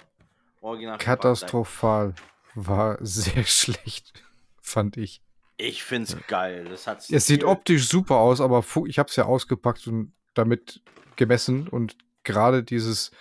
Original. 0.61 0.97
Katastrophal. 0.97 2.13
War 2.55 2.97
sehr 3.01 3.43
schlecht, 3.45 4.13
fand 4.61 4.97
ich. 4.97 5.21
Ich 5.57 5.83
find's 5.83 6.15
geil. 6.27 6.65
Das 6.65 6.87
hat's 6.87 7.09
Es 7.09 7.25
sieht 7.25 7.43
optisch 7.43 7.87
super 7.87 8.17
aus, 8.17 8.41
aber 8.41 8.63
ich 8.87 8.99
habe 8.99 9.09
es 9.09 9.15
ja 9.15 9.25
ausgepackt 9.25 9.87
und 9.87 10.13
damit 10.33 10.81
gemessen 11.15 11.67
und 11.67 11.95
gerade 12.23 12.63
dieses, 12.63 13.11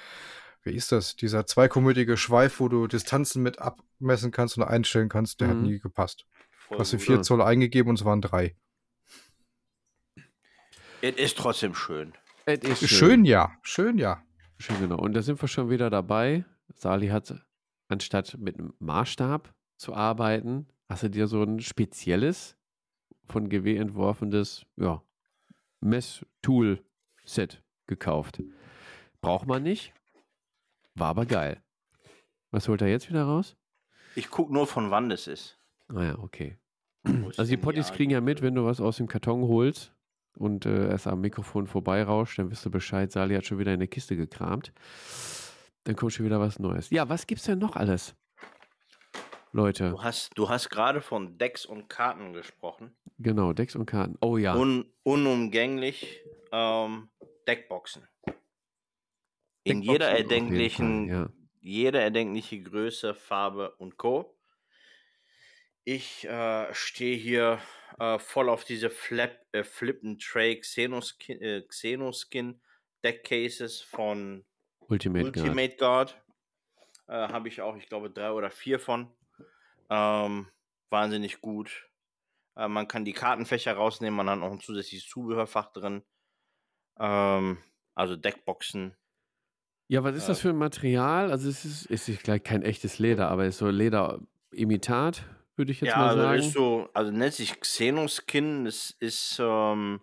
wie 0.63 0.75
ist 0.75 0.93
das, 0.93 1.17
dieser 1.17 1.47
zweikomödige 1.47 2.17
Schweif, 2.17 2.61
wo 2.61 2.69
du 2.69 2.87
Distanzen 2.87 3.43
mit 3.43 3.59
abmessen 3.59 4.31
kannst 4.31 4.57
und 4.57 4.65
einstellen 4.65 5.09
kannst, 5.09 5.41
der 5.41 5.49
hat 5.49 5.57
Mhm. 5.57 5.63
nie 5.65 5.79
gepasst. 5.79 6.27
voll 6.69 6.77
Du 6.77 6.81
hast 6.81 6.93
die 6.93 6.97
gut. 6.97 7.07
4 7.07 7.23
Zoll 7.23 7.43
eingegeben 7.43 7.91
und 7.91 7.99
es 7.99 8.05
waren 8.05 8.23
drei. 8.23 8.57
Es 11.05 11.17
ist 11.17 11.37
trotzdem 11.37 11.75
schön. 11.75 12.13
Es 12.47 12.61
ist 12.63 12.89
Schön, 12.89 13.25
ja. 13.25 13.51
Schön, 13.63 13.99
ja. 13.99 14.23
Schön, 14.59 14.79
genau. 14.79 14.99
Und 14.99 15.15
da 15.15 15.23
sind 15.23 15.43
wir 15.43 15.49
schon 15.49 15.69
wieder 15.69 15.91
dabei. 15.91 16.45
Sali 16.77 17.09
hat, 17.09 17.45
anstatt 17.89 18.39
mit 18.39 18.57
einem 18.57 18.73
Maßstab 18.79 19.53
zu 19.79 19.95
arbeiten, 19.95 20.69
hast 20.89 21.03
du 21.03 21.11
dir 21.11 21.27
so 21.27 21.43
ein 21.43 21.59
spezielles, 21.59 22.57
von 23.29 23.49
GW 23.49 23.77
entworfenes, 23.77 24.65
ja, 24.77 25.03
Messtool-Set 25.81 27.65
gekauft. 27.89 28.41
Braucht 29.21 29.49
man 29.49 29.65
nicht, 29.65 29.93
war 30.95 31.09
aber 31.09 31.27
geil. 31.27 31.65
Was 32.53 32.69
holt 32.69 32.81
er 32.81 32.89
jetzt 32.89 33.09
wieder 33.09 33.25
raus? 33.25 33.57
Ich 34.15 34.31
guck 34.31 34.51
nur 34.51 34.69
von 34.69 34.93
wann 34.93 35.09
das 35.09 35.27
ist. 35.27 35.59
Naja, 35.89 36.17
okay. 36.21 36.59
Wo 37.03 37.31
ist 37.31 37.41
Also 37.41 37.51
die 37.51 37.57
Potties 37.57 37.91
kriegen 37.91 38.13
ja 38.13 38.21
mit, 38.21 38.41
wenn 38.41 38.55
du 38.55 38.65
was 38.65 38.81
aus 38.81 38.99
dem 38.99 39.09
Karton 39.09 39.43
holst 39.43 39.93
und 40.37 40.67
äh, 40.67 40.89
erst 40.89 41.07
am 41.07 41.21
Mikrofon 41.21 41.67
vorbeirauscht, 41.67 42.39
dann 42.39 42.51
wisst 42.51 42.65
du 42.65 42.71
Bescheid, 42.71 43.11
Sali 43.13 43.35
hat 43.35 43.45
schon 43.47 43.59
wieder 43.59 43.73
in 43.73 43.81
der 43.81 43.89
Kiste 43.89 44.17
gekramt. 44.17 44.73
Dann 45.85 45.97
kommt 45.97 46.13
schon 46.13 46.25
wieder 46.27 46.41
was 46.41 46.59
Neues. 46.59 46.91
Ja, 46.91 47.09
was 47.09 47.27
gibt's 47.27 47.45
denn 47.45 47.59
noch 47.59 47.77
alles? 47.77 48.15
Leute, 49.55 49.91
Du 49.91 50.03
hast, 50.03 50.31
du 50.37 50.49
hast 50.49 50.71
gerade 50.71 51.03
von 51.03 51.37
Decks 51.37 51.67
und 51.67 51.89
Karten 51.89 52.33
gesprochen. 52.33 52.97
genau, 53.19 53.53
Decks 53.53 53.77
und 53.77 53.85
Karten. 53.85 54.17
Oh 54.23 54.39
ja, 54.39 54.55
Un, 54.57 54.87
unumgänglich 55.03 56.21
ähm, 56.53 57.11
Deckboxen. 57.47 58.09
In 59.65 59.83
Deckboxen 59.83 59.83
jeder 59.83 60.09
erdenklichen, 60.09 61.09
ja. 61.09 61.29
jede 61.61 62.01
erdenkliche 62.01 62.63
Größe, 62.63 63.15
Farbe 63.15 63.73
und 63.77 63.99
Co. 63.99 64.35
Ich 65.85 66.25
äh, 66.27 66.73
stehe 66.73 67.17
hier 67.17 67.59
äh, 67.99 68.19
voll 68.19 68.49
auf 68.49 68.65
diese 68.65 68.91
Flap, 68.91 69.39
äh, 69.53 69.65
Flip 69.65 70.03
and 70.05 70.23
Tray 70.23 70.61
Xenoskin, 70.61 71.41
äh, 71.41 71.63
Xenoskin 71.63 72.61
Deckcases 73.05 73.81
von 73.81 74.45
Ultimate, 74.81 75.33
Guard. 75.33 75.37
Ultimate 75.37 75.77
Guard. 75.77 76.23
Äh, 77.09 77.29
Habe 77.29 77.49
ich 77.49 77.61
auch, 77.61 77.77
ich 77.77 77.89
glaube, 77.89 78.11
drei 78.11 78.33
oder 78.33 78.51
vier 78.51 78.79
von. 78.79 79.13
Ähm, 79.91 80.49
wahnsinnig 80.91 81.41
gut. 81.41 81.89
Äh, 82.57 82.69
man 82.69 82.89
kann 82.89 83.05
die 83.05 83.13
Kartenfächer 83.13 83.75
rausnehmen, 83.75 84.17
man 84.17 84.31
hat 84.31 84.39
noch 84.39 84.53
ein 84.53 84.61
zusätzliches 84.61 85.09
Zubehörfach 85.09 85.73
drin. 85.73 86.03
Ähm, 86.99 87.59
also 87.95 88.17
Deckboxen. 88.17 88.95
Ja, 89.89 90.05
was 90.05 90.17
ist 90.17 90.29
das 90.29 90.41
für 90.41 90.51
ein 90.51 90.57
Material? 90.57 91.31
Also 91.31 91.49
es 91.49 91.65
ist, 91.65 91.91
es 91.91 92.09
ist 92.09 92.23
gleich 92.23 92.43
kein 92.43 92.63
echtes 92.63 92.99
Leder, 92.99 93.29
aber 93.29 93.45
es 93.45 93.57
ist 93.57 93.59
so 93.59 93.69
Lederimitat, 93.69 95.25
würde 95.63 95.73
ich 95.73 95.81
jetzt 95.81 95.95
ja, 95.95 95.97
mal 95.97 96.11
also 96.11 96.25
sagen. 96.25 96.51
ist 96.51 96.53
so, 96.53 96.89
also 96.95 97.11
nennt 97.11 97.35
sich 97.35 97.61
Xenoskin. 97.61 98.67
Es 98.67 98.91
ist 98.91 99.39
ähm, 99.41 100.01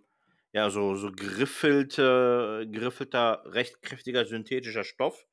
ja 0.53 0.69
so, 0.69 0.95
so 0.95 1.11
geriffelte, 1.11 2.67
geriffelter, 2.71 3.43
recht 3.45 3.81
kräftiger 3.81 4.25
synthetischer 4.25 4.83
Stoff. 4.83 5.25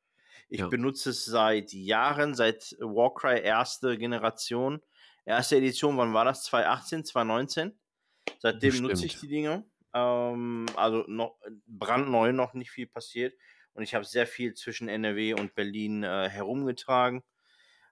Ich 0.48 0.68
Ja. 0.68 0.70
benutze 0.70 1.10
es 1.10 1.24
seit 1.24 1.72
Jahren, 1.72 2.34
seit 2.34 2.76
Warcry 2.80 3.40
erste 3.42 3.98
Generation. 3.98 4.80
Erste 5.26 5.56
Edition, 5.56 5.96
wann 5.98 6.14
war 6.14 6.24
das? 6.24 6.44
2018, 6.44 7.04
2019? 7.04 7.78
Seitdem 8.38 8.82
nutze 8.82 9.06
ich 9.06 9.16
Bestimmt. 9.16 9.20
die 9.20 9.28
Dinge. 9.28 9.66
Ähm, 9.94 10.66
also 10.76 11.04
noch 11.08 11.38
brandneu, 11.66 12.32
noch 12.32 12.54
nicht 12.54 12.70
viel 12.70 12.86
passiert. 12.88 13.34
Und 13.74 13.82
ich 13.84 13.94
habe 13.94 14.04
sehr 14.04 14.26
viel 14.26 14.54
zwischen 14.54 14.88
NRW 14.88 15.34
und 15.34 15.54
Berlin 15.54 16.02
äh, 16.04 16.28
herumgetragen. 16.30 17.22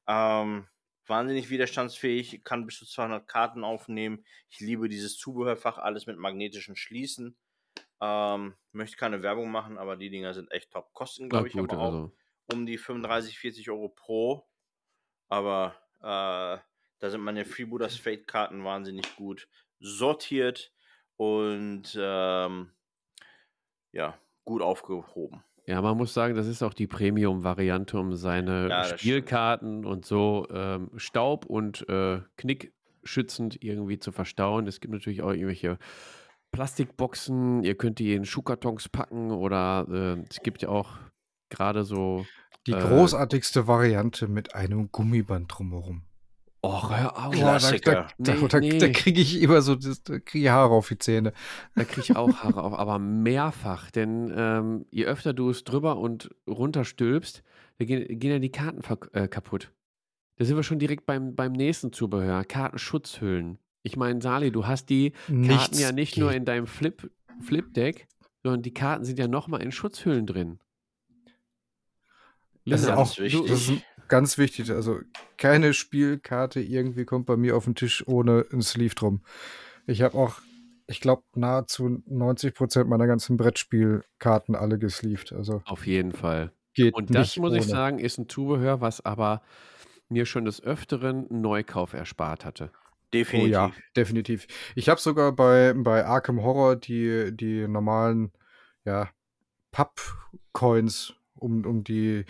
Ähm, 0.07 0.69
wahnsinnig 1.07 1.51
widerstandsfähig, 1.51 2.43
kann 2.45 2.67
bis 2.67 2.79
zu 2.79 2.87
200 2.87 3.27
Karten 3.29 3.65
aufnehmen. 3.65 4.25
Ich 4.49 4.61
liebe 4.61 4.89
dieses 4.89 5.17
Zubehörfach, 5.19 5.79
alles 5.79 6.07
mit 6.07 6.19
magnetischen 6.19 6.77
Schließen. 6.77 7.37
Ähm, 8.01 8.55
möchte 8.73 8.97
keine 8.97 9.23
Werbung 9.23 9.51
machen, 9.51 9.79
aber 9.79 9.97
die 9.97 10.11
Dinger 10.11 10.35
sind 10.35 10.51
echt 10.51 10.71
top. 10.71 10.93
Kosten, 10.93 11.29
glaube 11.29 11.49
ich, 11.49 11.55
gut, 11.55 11.73
aber 11.73 11.83
auch 11.83 11.93
also. 11.93 12.13
um 12.53 12.67
die 12.67 12.79
35, 12.79 13.39
40 13.39 13.71
Euro 13.71 13.89
pro. 13.89 14.47
Aber 15.29 15.75
äh, 16.01 16.59
da 16.99 17.11
sind 17.11 17.21
meine 17.21 17.45
Freebooters 17.45 17.97
Fate 17.97 18.27
Karten 18.27 18.65
wahnsinnig 18.65 19.17
gut 19.17 19.49
sortiert 19.81 20.73
und 21.17 21.97
ähm, 21.99 22.73
ja, 23.93 24.19
gut 24.45 24.63
aufgehoben. 24.63 25.45
Ja, 25.67 25.81
man 25.81 25.97
muss 25.97 26.13
sagen, 26.13 26.35
das 26.35 26.47
ist 26.47 26.63
auch 26.63 26.75
die 26.75 26.87
Premium-Variante, 26.87 27.99
um 27.99 28.15
seine 28.15 28.63
Ja, 28.63 28.69
das 28.69 28.87
stimmt. 28.89 29.01
Spielkarten 29.01 29.85
und 29.87 30.05
so 30.05 30.47
ähm, 30.51 30.91
Staub 30.97 31.47
und 31.47 31.89
äh, 31.89 32.21
Knick 32.37 32.73
irgendwie 33.61 33.99
zu 33.99 34.13
verstauen. 34.13 34.67
Es 34.67 34.81
gibt 34.81 34.93
natürlich 34.93 35.23
auch 35.23 35.31
irgendwelche 35.31 35.79
Plastikboxen, 36.53 37.63
ihr 37.65 37.77
könnt 37.77 37.99
die 37.99 38.15
in 38.15 38.25
Schuhkartons 38.25 38.89
packen 38.89 39.31
oder 39.31 39.87
äh, 39.91 40.25
es 40.31 40.41
gibt 40.43 40.63
ja 40.63 40.69
auch 40.69 40.99
gerade 41.51 41.85
so. 41.85 42.27
Die 42.67 42.73
Äh, 42.73 42.81
großartigste 42.81 43.67
Variante 43.67 44.29
mit 44.29 44.55
einem 44.55 44.91
Gummiband 44.91 45.53
drumherum. 45.53 46.03
Och, 46.65 46.91
hör 46.97 47.17
auf. 47.17 47.25
Boah, 47.25 47.33
da, 47.35 47.37
da, 47.37 47.59
Klassiker. 47.59 48.07
da, 48.19 48.35
Nee, 48.35 48.49
da, 48.49 48.61
nee. 48.61 48.79
da 48.79 48.89
kriege 48.89 49.21
ich 49.21 49.43
immer 49.43 49.61
so, 49.61 49.75
das, 49.75 50.03
da 50.03 50.19
kriege 50.19 50.47
ich 50.47 50.51
Haare 50.51 50.73
auf 50.73 50.89
die 50.89 50.99
Zähne. 50.99 51.33
Da 51.75 51.85
kriege 51.85 52.01
ich 52.01 52.17
auch 52.17 52.33
Haare 52.39 52.63
auf, 52.63 52.73
aber 52.73 52.99
mehrfach. 52.99 53.91
Denn 53.91 54.33
ähm, 54.35 54.87
je 54.91 55.05
öfter 55.05 55.33
du 55.35 55.51
es 55.51 55.65
drüber 55.65 55.99
und 55.99 56.31
runter 56.49 56.85
stülpst, 56.85 57.43
da 57.79 57.85
gehen, 57.85 58.19
gehen 58.19 58.31
ja 58.31 58.39
die 58.39 58.51
Karten 58.53 58.81
äh, 59.13 59.29
kaputt. 59.29 59.73
Da 60.37 60.45
sind 60.45 60.57
wir 60.57 60.63
schon 60.63 60.79
direkt 60.79 61.05
beim, 61.07 61.35
beim 61.35 61.53
nächsten 61.53 61.93
Zubehör. 61.93 62.45
Kartenschutzhüllen. 62.45 63.59
Ich 63.83 63.97
meine, 63.97 64.23
Sali, 64.23 64.51
du 64.51 64.67
hast 64.67 64.89
die 64.89 65.11
Karten 65.11 65.41
Nichts 65.43 65.79
ja 65.81 65.93
nicht 65.93 66.17
nur 66.17 66.31
geht. 66.31 66.39
in 66.39 66.45
deinem 66.47 66.67
Flip, 66.67 67.11
Flip-Deck, 67.43 68.09
sondern 68.43 68.63
die 68.63 68.73
Karten 68.73 69.05
sind 69.05 69.19
ja 69.19 69.29
nochmal 69.29 69.63
in 69.63 69.71
Schutzhüllen 69.71 70.27
drin. 70.27 70.59
Das 72.67 72.81
ist 72.81 72.87
Lisa, 72.87 72.97
auch 72.97 73.15
du- 73.15 73.23
wichtig. 73.25 73.47
das 73.51 73.61
ist 73.69 73.73
ganz 74.09 74.39
wichtig. 74.39 74.71
Also 74.71 75.01
keine 75.37 75.75
Spielkarte 75.75 76.61
irgendwie 76.61 77.05
kommt 77.05 77.27
bei 77.27 77.37
mir 77.37 77.57
auf 77.57 77.65
den 77.65 77.75
Tisch 77.75 78.07
ohne 78.07 78.47
ein 78.53 78.63
Sleeve 78.63 78.95
drum. 78.95 79.23
Ich 79.87 80.03
habe 80.03 80.17
auch, 80.17 80.41
ich 80.87 81.01
glaube, 81.01 81.23
nahezu 81.35 82.03
90 82.07 82.55
Prozent 82.55 82.89
meiner 82.89 83.07
ganzen 83.07 83.37
Brettspielkarten 83.37 84.55
alle 84.55 84.79
gesleeved. 84.79 85.33
Also 85.33 85.63
Auf 85.67 85.87
jeden 85.87 86.13
Fall. 86.13 86.53
geht 86.75 86.95
Und 86.95 87.15
das 87.15 87.37
muss 87.37 87.51
ohne. 87.51 87.59
ich 87.59 87.67
sagen, 87.67 87.99
ist 87.99 88.19
ein 88.19 88.29
Zubehör, 88.29 88.81
was 88.81 89.05
aber 89.05 89.43
mir 90.09 90.27
schon 90.27 90.45
des 90.45 90.63
Öfteren 90.63 91.29
einen 91.31 91.41
Neukauf 91.41 91.93
erspart 91.93 92.45
hatte. 92.45 92.71
Oh 92.73 92.79
Definitiv. 93.15 93.53
ja, 93.53 93.73
definitiv. 93.97 94.47
Ich 94.75 94.89
habe 94.89 95.01
sogar 95.01 95.33
bei, 95.33 95.73
bei 95.77 96.05
Arkham 96.05 96.43
Horror 96.43 96.77
die, 96.77 97.31
die 97.35 97.69
normalen 97.69 98.33
ja, 98.85 99.09
Papp-Coins, 99.71 101.15
um, 101.37 101.65
um 101.65 101.85
die 101.85 102.25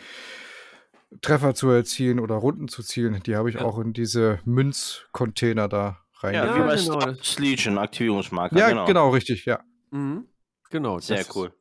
Treffer 1.22 1.54
zu 1.54 1.68
erzielen 1.68 2.18
oder 2.20 2.34
Runden 2.36 2.68
zu 2.68 2.82
zielen, 2.82 3.22
die 3.24 3.36
habe 3.36 3.48
ich 3.50 3.56
Ja. 3.56 3.62
auch 3.62 3.78
in 3.78 3.92
diese 3.92 4.40
Münzcontainer 4.44 5.68
da 5.68 5.78
Ja, 6.22 6.44
reingegeben. 6.44 6.54
wie 6.54 6.60
Ja, 6.60 6.66
bei 6.66 6.76
genau, 6.76 6.94
Wars 7.18 7.38
Legion, 7.38 7.78
Aktivierungsmarker. 7.78 8.56
Ja, 8.58 8.84
genau. 8.84 9.10
richtig, 9.10 9.44
ja. 9.44 9.60
Mhm. 9.90 10.26
Genau. 10.70 10.98
Sehr 10.98 11.18
das 11.18 11.36
cool. 11.36 11.48
Ist, 11.48 11.54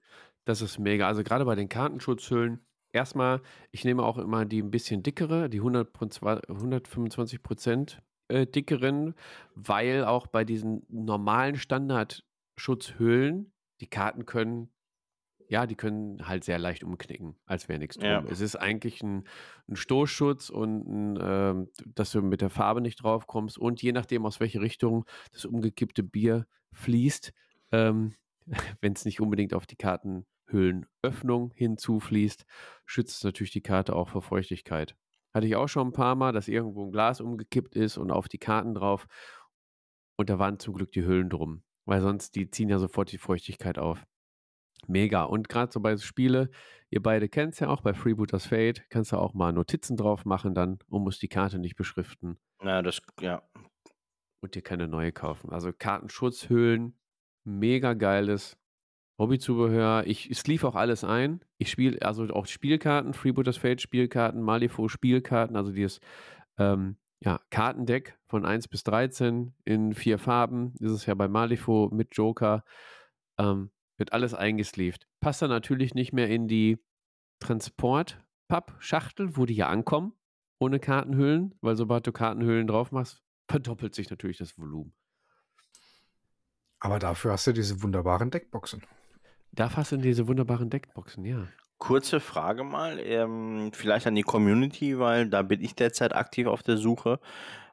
das 0.45 0.61
ist 0.61 0.79
mega. 0.79 1.07
Also 1.07 1.23
gerade 1.23 1.45
bei 1.45 1.55
den 1.55 1.69
Kartenschutzhüllen. 1.69 2.65
Erstmal, 2.91 3.41
ich 3.71 3.85
nehme 3.85 4.03
auch 4.03 4.17
immer 4.19 4.45
die 4.45 4.61
ein 4.61 4.69
bisschen 4.69 5.01
dickere, 5.01 5.49
die 5.49 5.57
100, 5.59 5.89
125 6.47 7.41
Prozent 7.41 8.01
äh, 8.27 8.45
dickeren, 8.45 9.15
weil 9.55 10.05
auch 10.05 10.27
bei 10.27 10.43
diesen 10.45 10.85
normalen 10.89 11.55
Standardschutzhüllen 11.57 13.51
die 13.81 13.87
Karten 13.87 14.25
können, 14.25 14.69
ja, 15.53 15.67
die 15.67 15.75
können 15.75 16.27
halt 16.27 16.43
sehr 16.43 16.57
leicht 16.57 16.83
umknicken, 16.83 17.35
als 17.45 17.69
wäre 17.69 17.77
nichts 17.77 17.97
drum. 17.97 18.09
Ja. 18.09 18.23
Es 18.27 18.41
ist 18.41 18.55
eigentlich 18.55 19.03
ein, 19.03 19.27
ein 19.69 19.75
Stoßschutz 19.75 20.49
und 20.49 20.87
ein, 20.87 21.19
ähm, 21.21 21.69
dass 21.93 22.11
du 22.11 22.23
mit 22.23 22.41
der 22.41 22.49
Farbe 22.49 22.81
nicht 22.81 23.03
drauf 23.03 23.27
kommst 23.27 23.59
und 23.59 23.79
je 23.79 23.91
nachdem, 23.91 24.25
aus 24.25 24.39
welche 24.39 24.61
Richtung 24.61 25.05
das 25.31 25.45
umgekippte 25.45 26.01
Bier 26.01 26.47
fließt, 26.71 27.33
ähm, 27.71 28.15
wenn 28.81 28.93
es 28.93 29.05
nicht 29.05 29.21
unbedingt 29.21 29.53
auf 29.53 29.67
die 29.67 29.75
Kartenhüllenöffnung 29.75 31.51
hinzufließt, 31.53 32.45
schützt 32.87 33.17
es 33.17 33.23
natürlich 33.23 33.51
die 33.51 33.61
Karte 33.61 33.95
auch 33.95 34.09
vor 34.09 34.23
Feuchtigkeit. 34.23 34.95
Hatte 35.35 35.45
ich 35.45 35.55
auch 35.55 35.69
schon 35.69 35.89
ein 35.89 35.93
paar 35.93 36.15
Mal, 36.15 36.31
dass 36.31 36.47
irgendwo 36.47 36.83
ein 36.83 36.91
Glas 36.91 37.21
umgekippt 37.21 37.75
ist 37.75 37.99
und 37.99 38.09
auf 38.09 38.27
die 38.27 38.39
Karten 38.39 38.73
drauf. 38.73 39.05
Und 40.17 40.31
da 40.31 40.39
waren 40.39 40.57
zum 40.57 40.73
Glück 40.73 40.91
die 40.93 41.05
Hüllen 41.05 41.29
drum, 41.29 41.61
weil 41.85 42.01
sonst 42.01 42.35
die 42.35 42.49
ziehen 42.49 42.69
ja 42.69 42.79
sofort 42.79 43.11
die 43.11 43.19
Feuchtigkeit 43.19 43.77
auf. 43.77 44.03
Mega. 44.87 45.23
Und 45.23 45.49
gerade 45.49 45.71
so 45.71 45.79
bei 45.79 45.95
Spiele, 45.97 46.49
ihr 46.89 47.01
beide 47.01 47.29
kennt 47.29 47.53
es 47.53 47.59
ja 47.59 47.69
auch, 47.69 47.81
bei 47.81 47.93
Freebooters 47.93 48.45
Fate 48.45 48.83
kannst 48.89 49.11
du 49.11 49.17
auch 49.17 49.33
mal 49.33 49.53
Notizen 49.53 49.97
drauf 49.97 50.25
machen 50.25 50.53
dann 50.53 50.79
und 50.89 51.03
musst 51.03 51.21
die 51.21 51.27
Karte 51.27 51.59
nicht 51.59 51.75
beschriften 51.75 52.37
Ja, 52.63 52.81
das, 52.81 53.01
ja. 53.19 53.41
und 54.41 54.55
dir 54.55 54.61
keine 54.61 54.87
neue 54.87 55.11
kaufen. 55.11 55.51
Also 55.51 55.71
Kartenschutzhüllen, 55.71 56.97
mega 57.43 57.93
geiles 57.93 58.57
Hobbyzubehör. 59.19 60.05
Ich 60.07 60.29
sleeve 60.33 60.67
auch 60.67 60.75
alles 60.75 61.03
ein. 61.03 61.41
Ich 61.57 61.69
spiele 61.69 62.01
also 62.01 62.27
auch 62.29 62.47
Spielkarten, 62.47 63.13
Freebooters 63.13 63.57
Fate 63.57 63.81
Spielkarten, 63.81 64.41
Malifaux 64.41 64.91
Spielkarten, 64.91 65.55
also 65.55 65.71
dieses 65.71 65.99
ähm, 66.57 66.97
ja, 67.21 67.39
Kartendeck 67.49 68.17
von 68.27 68.45
1 68.45 68.67
bis 68.67 68.83
13 68.83 69.53
in 69.65 69.93
vier 69.93 70.19
Farben. 70.19 70.73
Das 70.79 70.91
ist 70.91 71.05
ja 71.05 71.13
bei 71.13 71.27
Malifaux 71.27 71.89
mit 71.91 72.09
Joker. 72.15 72.63
Ähm, 73.37 73.71
wird 73.97 74.13
alles 74.13 74.33
eingesleeved. 74.33 75.07
Passt 75.19 75.41
dann 75.41 75.49
natürlich 75.49 75.93
nicht 75.93 76.13
mehr 76.13 76.29
in 76.29 76.47
die 76.47 76.79
Transport-Papp-Schachtel, 77.39 79.37
wo 79.37 79.45
die 79.45 79.55
ja 79.55 79.67
ankommen, 79.69 80.13
ohne 80.59 80.79
Kartenhüllen, 80.79 81.55
weil 81.61 81.75
sobald 81.75 82.07
du 82.07 82.11
Kartenhüllen 82.11 82.67
drauf 82.67 82.91
machst, 82.91 83.21
verdoppelt 83.49 83.93
sich 83.95 84.09
natürlich 84.09 84.37
das 84.37 84.57
Volumen. 84.57 84.93
Aber 86.79 86.99
dafür 86.99 87.31
hast 87.31 87.47
du 87.47 87.53
diese 87.53 87.81
wunderbaren 87.81 88.29
Deckboxen. 88.29 88.83
Da 89.51 89.73
hast 89.75 89.91
du 89.91 89.97
diese 89.97 90.27
wunderbaren 90.27 90.69
Deckboxen, 90.69 91.23
ja. 91.25 91.47
Kurze 91.77 92.19
Frage 92.19 92.63
mal, 92.63 92.99
ähm, 92.99 93.71
vielleicht 93.73 94.07
an 94.07 94.15
die 94.15 94.23
Community, 94.23 94.99
weil 94.99 95.29
da 95.29 95.41
bin 95.43 95.61
ich 95.61 95.75
derzeit 95.75 96.13
aktiv 96.15 96.47
auf 96.47 96.63
der 96.63 96.77
Suche. 96.77 97.19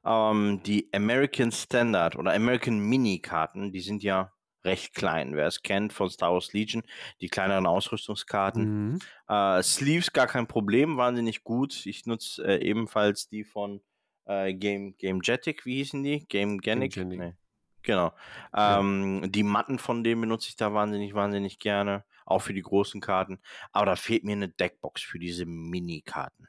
Ähm, 0.05 0.63
die 0.65 0.89
American 0.93 1.53
Standard 1.53 2.17
oder 2.17 2.33
American 2.33 2.79
Mini-Karten, 2.81 3.73
die 3.73 3.81
sind 3.81 4.03
ja 4.03 4.33
recht 4.65 4.95
klein. 4.95 5.35
Wer 5.37 5.47
es 5.47 5.63
kennt 5.63 5.93
von 5.93 6.11
Star 6.11 6.33
Wars 6.33 6.53
Legion, 6.53 6.83
die 7.21 7.29
kleineren 7.29 7.67
Ausrüstungskarten. 7.67 8.93
Mhm. 8.93 8.99
Äh, 9.29 9.63
Sleeves 9.63 10.13
gar 10.13 10.27
kein 10.27 10.47
Problem, 10.47 10.97
wahnsinnig 10.97 11.45
gut. 11.45 11.87
Ich 11.87 12.07
nutze 12.07 12.45
äh, 12.45 12.65
ebenfalls 12.65 13.29
die 13.29 13.45
von 13.45 13.81
äh, 14.27 14.55
Game 14.55 14.97
Gamegetic, 14.99 15.65
wie 15.67 15.77
hießen 15.77 16.03
die? 16.03 16.27
Game 16.29 16.59
Genic? 16.59 16.95
Gamegenic. 16.95 17.19
Nee. 17.19 17.35
Genau. 17.83 18.13
Ja. 18.55 18.81
Ähm, 18.81 19.31
Die 19.33 19.43
Matten 19.43 19.79
von 19.79 20.05
denen 20.05 20.21
benutze 20.21 20.49
ich 20.49 20.57
da 20.57 20.75
wahnsinnig, 20.75 21.15
wahnsinnig 21.15 21.59
gerne. 21.59 22.05
Auch 22.27 22.43
für 22.43 22.55
die 22.55 22.63
großen 22.63 23.01
Karten. 23.01 23.41
Aber 23.73 23.87
da 23.87 23.97
fehlt 23.97 24.25
mir 24.25 24.33
eine 24.33 24.49
Deckbox 24.49 25.03
für 25.03 25.19
diese 25.19 25.47
Mini-Karten. 25.47 26.49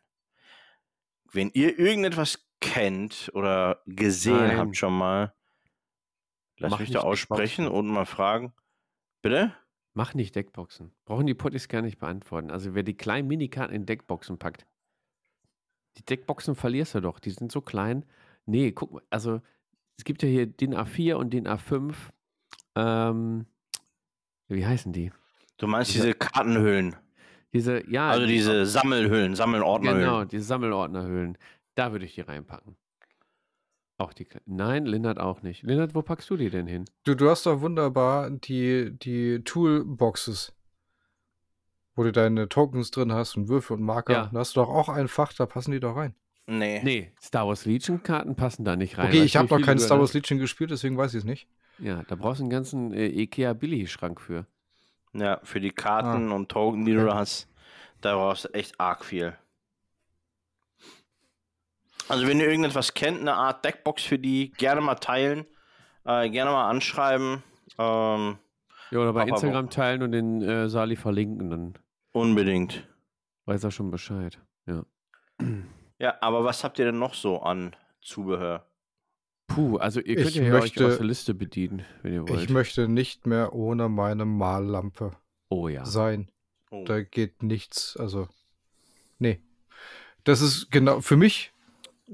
Wenn 1.31 1.49
ihr 1.53 1.79
irgendetwas 1.79 2.45
kennt 2.59 3.31
oder 3.33 3.81
gesehen 3.85 4.37
Nein. 4.37 4.57
habt 4.57 4.77
schon 4.77 4.95
mal, 4.95 5.33
lasst 6.61 6.71
Mach 6.71 6.79
mich 6.79 6.91
da 6.91 6.99
aussprechen 7.01 7.65
Deckboxen. 7.65 7.87
und 7.87 7.93
mal 7.93 8.05
fragen. 8.05 8.53
Bitte? 9.21 9.53
Mach 9.93 10.13
nicht 10.13 10.35
Deckboxen. 10.35 10.91
Brauchen 11.05 11.27
die 11.27 11.33
Potties 11.33 11.67
gar 11.67 11.81
nicht 11.81 11.99
beantworten. 11.99 12.49
Also 12.49 12.73
wer 12.73 12.83
die 12.83 12.95
kleinen 12.95 13.27
Minikarten 13.27 13.75
in 13.75 13.85
Deckboxen 13.85 14.37
packt, 14.37 14.65
die 15.97 16.05
Deckboxen 16.05 16.55
verlierst 16.55 16.95
du 16.95 17.01
doch. 17.01 17.19
Die 17.19 17.31
sind 17.31 17.51
so 17.51 17.59
klein. 17.61 18.05
Nee, 18.45 18.71
guck 18.71 18.93
mal. 18.93 19.01
Also 19.09 19.41
es 19.97 20.05
gibt 20.05 20.23
ja 20.23 20.29
hier 20.29 20.45
den 20.47 20.73
A4 20.73 21.15
und 21.15 21.31
den 21.31 21.47
A5. 21.47 21.93
Ähm, 22.75 23.45
wie 24.47 24.65
heißen 24.65 24.93
die? 24.93 25.11
Du 25.57 25.67
meinst 25.67 25.93
Diese- 25.93 26.05
diese 26.07 26.17
Kartenhüllen. 26.17 26.95
Diese, 27.53 27.85
ja, 27.91 28.09
Also 28.09 28.25
die- 28.25 28.31
diese 28.33 28.65
Sammelhüllen, 28.65 29.35
Sammelordnerhüllen. 29.35 30.05
Genau, 30.05 30.23
diese 30.23 30.45
Sammelordnerhöhlen. 30.45 31.37
Da 31.75 31.91
würde 31.91 32.05
ich 32.05 32.15
die 32.15 32.21
reinpacken. 32.21 32.77
Auch 34.01 34.13
die. 34.13 34.25
kle- 34.25 34.41
Nein, 34.45 34.85
Lindert 34.85 35.19
auch 35.19 35.41
nicht. 35.41 35.63
Lindert, 35.63 35.95
wo 35.95 36.01
packst 36.01 36.29
du 36.29 36.37
die 36.37 36.49
denn 36.49 36.67
hin? 36.67 36.85
Du, 37.03 37.15
du 37.15 37.29
hast 37.29 37.45
doch 37.45 37.61
wunderbar 37.61 38.29
die, 38.29 38.91
die 38.97 39.43
Toolboxes, 39.43 40.53
wo 41.95 42.03
du 42.03 42.11
deine 42.11 42.49
Tokens 42.49 42.91
drin 42.91 43.11
hast 43.13 43.35
und 43.37 43.47
Würfel 43.47 43.77
und 43.77 43.83
Marker. 43.83 44.13
Ja. 44.13 44.29
Da 44.33 44.39
hast 44.39 44.55
du 44.55 44.61
doch 44.61 44.69
auch 44.69 44.89
ein 44.89 45.07
Fach, 45.07 45.33
da 45.33 45.45
passen 45.45 45.71
die 45.71 45.79
doch 45.79 45.95
rein. 45.95 46.15
Nee. 46.47 46.81
Nee, 46.83 47.11
Star 47.21 47.47
Wars 47.47 47.65
Legion 47.65 48.01
Karten 48.03 48.35
passen 48.35 48.65
da 48.65 48.75
nicht 48.75 48.97
rein. 48.97 49.07
okay, 49.07 49.21
ich 49.23 49.37
habe 49.37 49.47
noch 49.49 49.61
keinen 49.65 49.77
du 49.77 49.83
Star 49.83 49.99
Wars 49.99 50.13
Legion 50.13 50.39
gespielt, 50.39 50.71
deswegen 50.71 50.97
weiß 50.97 51.13
ich 51.13 51.19
es 51.19 51.23
nicht. 51.23 51.47
Ja, 51.79 52.03
da 52.07 52.15
brauchst 52.15 52.39
du 52.39 52.43
einen 52.43 52.49
ganzen 52.49 52.93
äh, 52.93 53.07
Ikea 53.07 53.53
Billy-Schrank 53.53 54.19
für. 54.19 54.45
Ja, 55.13 55.39
für 55.43 55.59
die 55.59 55.71
Karten 55.71 56.31
und 56.31 56.49
Token, 56.49 56.85
die 56.85 56.93
du 56.93 57.05
da 57.05 57.15
hast, 57.15 57.47
da 58.01 58.15
brauchst 58.15 58.45
du 58.45 58.49
echt 58.53 58.79
arg 58.79 59.03
viel. 59.05 59.35
Also 62.11 62.27
wenn 62.27 62.39
ihr 62.39 62.47
irgendetwas 62.47 62.93
kennt, 62.93 63.19
eine 63.21 63.33
Art 63.33 63.63
Deckbox 63.65 64.03
für 64.03 64.19
die, 64.19 64.51
gerne 64.51 64.81
mal 64.81 64.95
teilen, 64.95 65.45
äh, 66.05 66.29
gerne 66.29 66.51
mal 66.51 66.69
anschreiben. 66.69 67.43
Ähm, 67.77 68.37
Ja, 68.91 68.99
oder 68.99 69.13
bei 69.13 69.25
Instagram 69.27 69.69
teilen 69.69 70.03
und 70.03 70.11
den 70.11 70.41
äh, 70.41 70.69
Sali 70.69 70.95
verlinken, 70.95 71.49
dann 71.49 71.73
unbedingt. 72.11 72.87
weiß 73.45 73.63
er 73.63 73.71
schon 73.71 73.89
Bescheid. 73.91 74.37
Ja. 74.65 74.83
Ja, 75.99 76.15
aber 76.21 76.43
was 76.43 76.63
habt 76.63 76.79
ihr 76.79 76.85
denn 76.85 76.99
noch 76.99 77.13
so 77.13 77.41
an 77.41 77.75
Zubehör? 78.01 78.65
Puh, 79.47 79.77
also 79.77 79.99
ihr 79.99 80.17
Ich 80.17 80.23
könnt 80.23 80.35
ja 80.35 80.43
hier 80.43 80.51
möchte- 80.53 80.85
euch 80.85 80.91
aus 80.91 80.97
der 80.97 81.05
Liste 81.07 81.33
bedienen, 81.33 81.85
wenn 82.03 82.13
ihr 82.13 82.27
wollt. 82.27 82.41
Ich 82.41 82.49
möchte 82.49 82.87
nicht 82.87 83.25
mehr 83.27 83.53
ohne 83.53 83.89
meine 83.89 84.25
Mallampe 84.25 85.11
oh 85.49 85.67
ja. 85.67 85.85
sein. 85.85 86.29
Oh. 86.69 86.83
Da 86.85 87.01
geht 87.01 87.43
nichts. 87.43 87.97
Also, 87.97 88.27
nee. 89.19 89.41
Das 90.23 90.41
ist 90.41 90.71
genau 90.71 91.01
für 91.01 91.17
mich, 91.17 91.51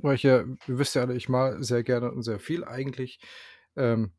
weil 0.01 0.15
ich 0.15 0.23
ja, 0.23 0.39
ihr 0.39 0.57
wisst 0.79 0.95
ja 0.95 1.01
alle, 1.01 1.15
ich 1.15 1.29
mal 1.29 1.63
sehr 1.63 1.83
gerne 1.83 2.11
und 2.11 2.23
sehr 2.23 2.39
viel 2.39 2.63
eigentlich, 2.63 3.19
ähm, 3.75 4.13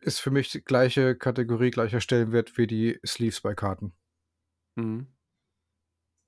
ist 0.00 0.20
für 0.20 0.30
mich 0.30 0.50
die 0.50 0.64
gleiche 0.64 1.16
Kategorie, 1.16 1.70
gleicher 1.70 2.00
Stellenwert 2.00 2.58
wie 2.58 2.66
die 2.66 2.98
Sleeves 3.06 3.40
bei 3.40 3.54
Karten. 3.54 3.92
Mhm. 4.76 5.06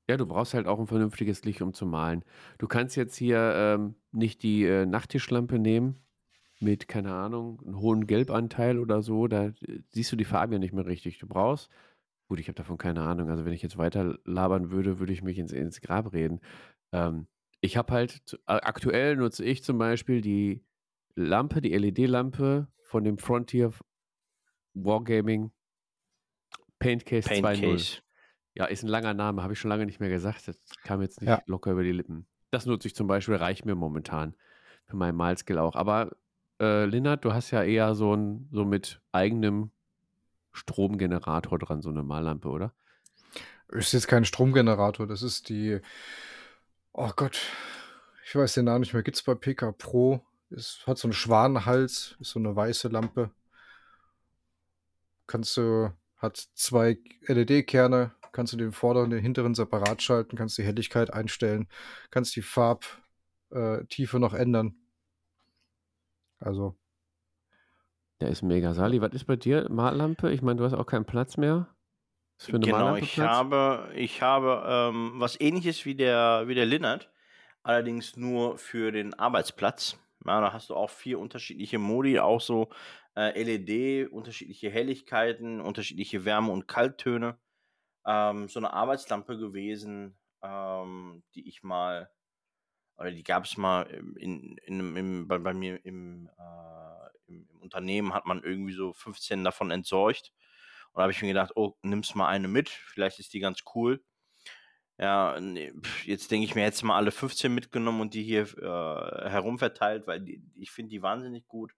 Ja, 0.08 0.18
du 0.18 0.26
brauchst 0.26 0.52
halt 0.52 0.66
auch 0.66 0.78
ein 0.78 0.86
vernünftiges 0.86 1.44
Licht, 1.44 1.62
um 1.62 1.72
zu 1.72 1.86
malen. 1.86 2.24
Du 2.58 2.68
kannst 2.68 2.94
jetzt 2.94 3.16
hier 3.16 3.38
ähm, 3.56 3.94
nicht 4.12 4.42
die 4.42 4.64
äh, 4.64 4.84
Nachttischlampe 4.84 5.58
nehmen 5.58 6.04
mit, 6.60 6.88
keine 6.88 7.14
Ahnung, 7.14 7.60
einem 7.64 7.80
hohen 7.80 8.06
Gelbanteil 8.06 8.78
oder 8.78 9.02
so. 9.02 9.28
Da 9.28 9.46
äh, 9.46 9.80
siehst 9.90 10.12
du 10.12 10.16
die 10.16 10.26
Farben 10.26 10.52
ja 10.52 10.58
nicht 10.58 10.74
mehr 10.74 10.86
richtig. 10.86 11.18
Du 11.18 11.26
brauchst, 11.26 11.70
gut, 12.28 12.38
ich 12.38 12.48
habe 12.48 12.56
davon 12.56 12.78
keine 12.78 13.02
Ahnung. 13.02 13.30
Also 13.30 13.46
wenn 13.46 13.54
ich 13.54 13.62
jetzt 13.62 13.78
weiter 13.78 14.18
labern 14.24 14.70
würde, 14.70 14.98
würde 14.98 15.12
ich 15.12 15.22
mich 15.22 15.38
ins, 15.38 15.52
ins 15.52 15.80
Grab 15.80 16.12
reden. 16.12 16.40
Ähm, 16.92 17.26
ich 17.64 17.78
habe 17.78 17.94
halt, 17.94 18.38
aktuell 18.44 19.16
nutze 19.16 19.42
ich 19.42 19.64
zum 19.64 19.78
Beispiel 19.78 20.20
die 20.20 20.62
Lampe, 21.14 21.62
die 21.62 21.72
LED-Lampe 21.74 22.68
von 22.82 23.04
dem 23.04 23.16
Frontier 23.16 23.72
Wargaming 24.74 25.50
Paintcase 26.78 27.26
2.0. 27.28 27.42
Paintcase. 27.42 28.02
Ja, 28.54 28.66
ist 28.66 28.82
ein 28.82 28.88
langer 28.88 29.14
Name, 29.14 29.42
habe 29.42 29.54
ich 29.54 29.58
schon 29.58 29.70
lange 29.70 29.86
nicht 29.86 29.98
mehr 29.98 30.10
gesagt. 30.10 30.46
Das 30.46 30.58
kam 30.82 31.00
jetzt 31.00 31.22
nicht 31.22 31.30
Ja. 31.30 31.42
locker 31.46 31.72
über 31.72 31.82
die 31.82 31.92
Lippen. 31.92 32.26
Das 32.50 32.66
nutze 32.66 32.86
ich 32.86 32.94
zum 32.94 33.06
Beispiel, 33.06 33.36
reicht 33.36 33.64
mir 33.64 33.74
momentan 33.74 34.34
für 34.84 34.96
meinen 34.96 35.16
Malskill 35.16 35.58
auch. 35.58 35.74
Aber 35.74 36.14
äh, 36.60 36.84
Linnert, 36.84 37.24
du 37.24 37.32
hast 37.32 37.50
ja 37.50 37.62
eher 37.62 37.94
so 37.94 38.14
ein, 38.14 38.46
so 38.52 38.66
mit 38.66 39.00
eigenem 39.10 39.70
Stromgenerator 40.52 41.58
dran, 41.58 41.80
so 41.80 41.88
eine 41.88 42.02
Mallampe, 42.02 42.48
oder? 42.48 42.74
Ist 43.68 43.92
jetzt 43.92 44.06
kein 44.06 44.26
Stromgenerator, 44.26 45.06
das 45.06 45.22
ist 45.22 45.48
die, 45.48 45.80
oh 46.94 47.10
Gott, 47.16 47.40
ich 48.24 48.34
weiß 48.34 48.54
den 48.54 48.66
Namen 48.66 48.80
nicht 48.80 48.94
mehr, 48.94 49.02
gibt 49.02 49.16
es 49.16 49.22
bei 49.22 49.34
PK 49.34 49.72
Pro, 49.72 50.24
ist, 50.50 50.86
hat 50.86 50.98
so 50.98 51.08
einen 51.08 51.12
Schwanenhals, 51.12 52.16
ist 52.20 52.30
so 52.30 52.38
eine 52.38 52.54
weiße 52.56 52.88
Lampe. 52.88 53.30
Kannst 55.26 55.56
du, 55.56 55.92
hat 56.16 56.36
zwei 56.54 56.98
LED-Kerne, 57.26 58.12
kannst 58.32 58.52
du 58.52 58.56
den 58.56 58.72
vorderen 58.72 59.06
und 59.06 59.10
den 59.10 59.20
hinteren 59.22 59.54
separat 59.54 60.02
schalten, 60.02 60.36
kannst 60.36 60.58
die 60.58 60.62
Helligkeit 60.64 61.12
einstellen, 61.12 61.68
kannst 62.10 62.36
die 62.36 62.42
Farbtiefe 62.42 64.18
noch 64.18 64.34
ändern. 64.34 64.76
Also, 66.38 66.76
Der 68.20 68.28
ist 68.30 68.42
mega. 68.42 68.74
Sali, 68.74 69.00
was 69.00 69.12
ist 69.12 69.26
bei 69.26 69.36
dir? 69.36 69.68
Mallampe? 69.70 70.32
Ich 70.32 70.42
meine, 70.42 70.58
du 70.58 70.64
hast 70.64 70.74
auch 70.74 70.86
keinen 70.86 71.04
Platz 71.04 71.36
mehr. 71.36 71.73
Für 72.36 72.56
eine 72.56 72.66
Genau, 72.66 72.96
ich 72.96 73.20
habe, 73.20 73.90
ich 73.94 74.20
habe 74.22 74.62
ähm, 74.66 75.14
was 75.16 75.40
ähnliches 75.40 75.84
wie 75.86 75.94
der, 75.94 76.44
wie 76.46 76.54
der 76.54 76.66
Linnert, 76.66 77.10
allerdings 77.62 78.16
nur 78.16 78.58
für 78.58 78.92
den 78.92 79.14
Arbeitsplatz. 79.14 79.98
Ja, 80.26 80.40
da 80.40 80.52
hast 80.52 80.70
du 80.70 80.74
auch 80.76 80.90
vier 80.90 81.18
unterschiedliche 81.20 81.78
Modi, 81.78 82.18
auch 82.20 82.40
so 82.40 82.70
äh, 83.16 83.40
LED, 83.40 84.06
unterschiedliche 84.06 84.70
Helligkeiten, 84.70 85.60
unterschiedliche 85.60 86.24
Wärme- 86.24 86.52
und 86.52 86.66
Kalttöne. 86.68 87.38
Ähm, 88.06 88.48
so 88.48 88.60
eine 88.60 88.72
Arbeitslampe 88.74 89.38
gewesen, 89.38 90.18
ähm, 90.42 91.24
die 91.34 91.48
ich 91.48 91.62
mal, 91.62 92.10
oder 92.96 93.10
die 93.10 93.22
gab 93.24 93.44
es 93.44 93.56
mal 93.56 93.82
in, 94.18 94.56
in, 94.58 94.96
im, 94.96 95.28
bei, 95.28 95.38
bei 95.38 95.52
mir 95.54 95.84
im, 95.84 96.30
äh, 96.38 97.08
im, 97.26 97.48
im 97.50 97.60
Unternehmen, 97.62 98.14
hat 98.14 98.26
man 98.26 98.42
irgendwie 98.42 98.72
so 98.72 98.92
15 98.92 99.42
davon 99.44 99.70
entsorgt. 99.70 100.32
Und 100.94 101.00
da 101.00 101.02
habe 101.02 101.12
ich 101.12 101.20
mir 101.20 101.28
gedacht, 101.28 101.52
oh, 101.56 101.74
nimmst 101.82 102.14
mal 102.14 102.28
eine 102.28 102.46
mit, 102.46 102.68
vielleicht 102.68 103.18
ist 103.18 103.34
die 103.34 103.40
ganz 103.40 103.64
cool. 103.74 104.00
Ja, 104.96 105.36
jetzt 106.04 106.30
denke 106.30 106.44
ich 106.44 106.54
mir, 106.54 106.62
jetzt 106.62 106.84
mal 106.84 106.96
alle 106.96 107.10
15 107.10 107.52
mitgenommen 107.52 108.00
und 108.00 108.14
die 108.14 108.22
hier 108.22 108.42
äh, 108.42 109.28
herumverteilt, 109.28 110.06
weil 110.06 110.20
die, 110.20 110.40
ich 110.54 110.70
finde 110.70 110.90
die 110.90 111.02
wahnsinnig 111.02 111.48
gut. 111.48 111.74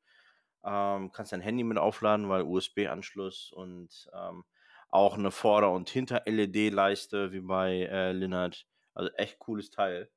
Ähm, 0.63 1.11
kannst 1.13 1.33
dein 1.33 1.41
Handy 1.41 1.65
mit 1.65 1.79
aufladen, 1.79 2.29
weil 2.29 2.43
USB-Anschluss 2.43 3.53
und 3.53 3.89
ähm, 4.13 4.45
auch 4.91 5.17
eine 5.17 5.31
Vorder- 5.31 5.73
und 5.73 5.89
Hinter-LED-Leiste 5.89 7.33
wie 7.33 7.41
bei 7.41 7.85
äh, 7.91 8.13
Linnert. 8.13 8.67
Also 8.93 9.11
echt 9.15 9.39
cooles 9.39 9.71
Teil. 9.71 10.11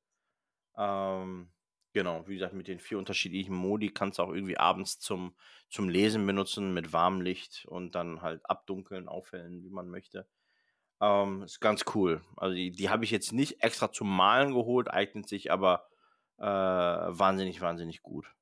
Ähm, 0.77 1.51
genau, 1.99 2.25
wie 2.27 2.35
gesagt, 2.35 2.53
mit 2.53 2.69
den 2.69 2.79
vier 2.79 2.97
unterschiedlichen 2.97 3.53
Modi 3.53 3.89
kannst 3.89 4.19
du 4.19 4.23
auch 4.23 4.33
irgendwie 4.33 4.57
abends 4.57 4.99
zum, 4.99 5.35
zum 5.69 5.89
Lesen 5.89 6.25
benutzen 6.25 6.73
mit 6.73 6.93
warmem 6.93 7.19
Licht 7.19 7.65
und 7.65 7.93
dann 7.93 8.21
halt 8.21 8.49
abdunkeln, 8.49 9.09
aufhellen, 9.09 9.63
wie 9.63 9.69
man 9.69 9.89
möchte. 9.89 10.25
Ähm, 11.01 11.43
ist 11.43 11.59
ganz 11.59 11.83
cool. 11.93 12.21
Also 12.37 12.55
die, 12.55 12.71
die 12.71 12.89
habe 12.89 13.03
ich 13.03 13.11
jetzt 13.11 13.33
nicht 13.33 13.61
extra 13.61 13.91
zum 13.91 14.15
Malen 14.15 14.53
geholt, 14.53 14.89
eignet 14.89 15.27
sich 15.27 15.51
aber 15.51 15.89
äh, 16.37 16.45
wahnsinnig, 16.45 17.59
wahnsinnig 17.59 18.01
gut. 18.01 18.33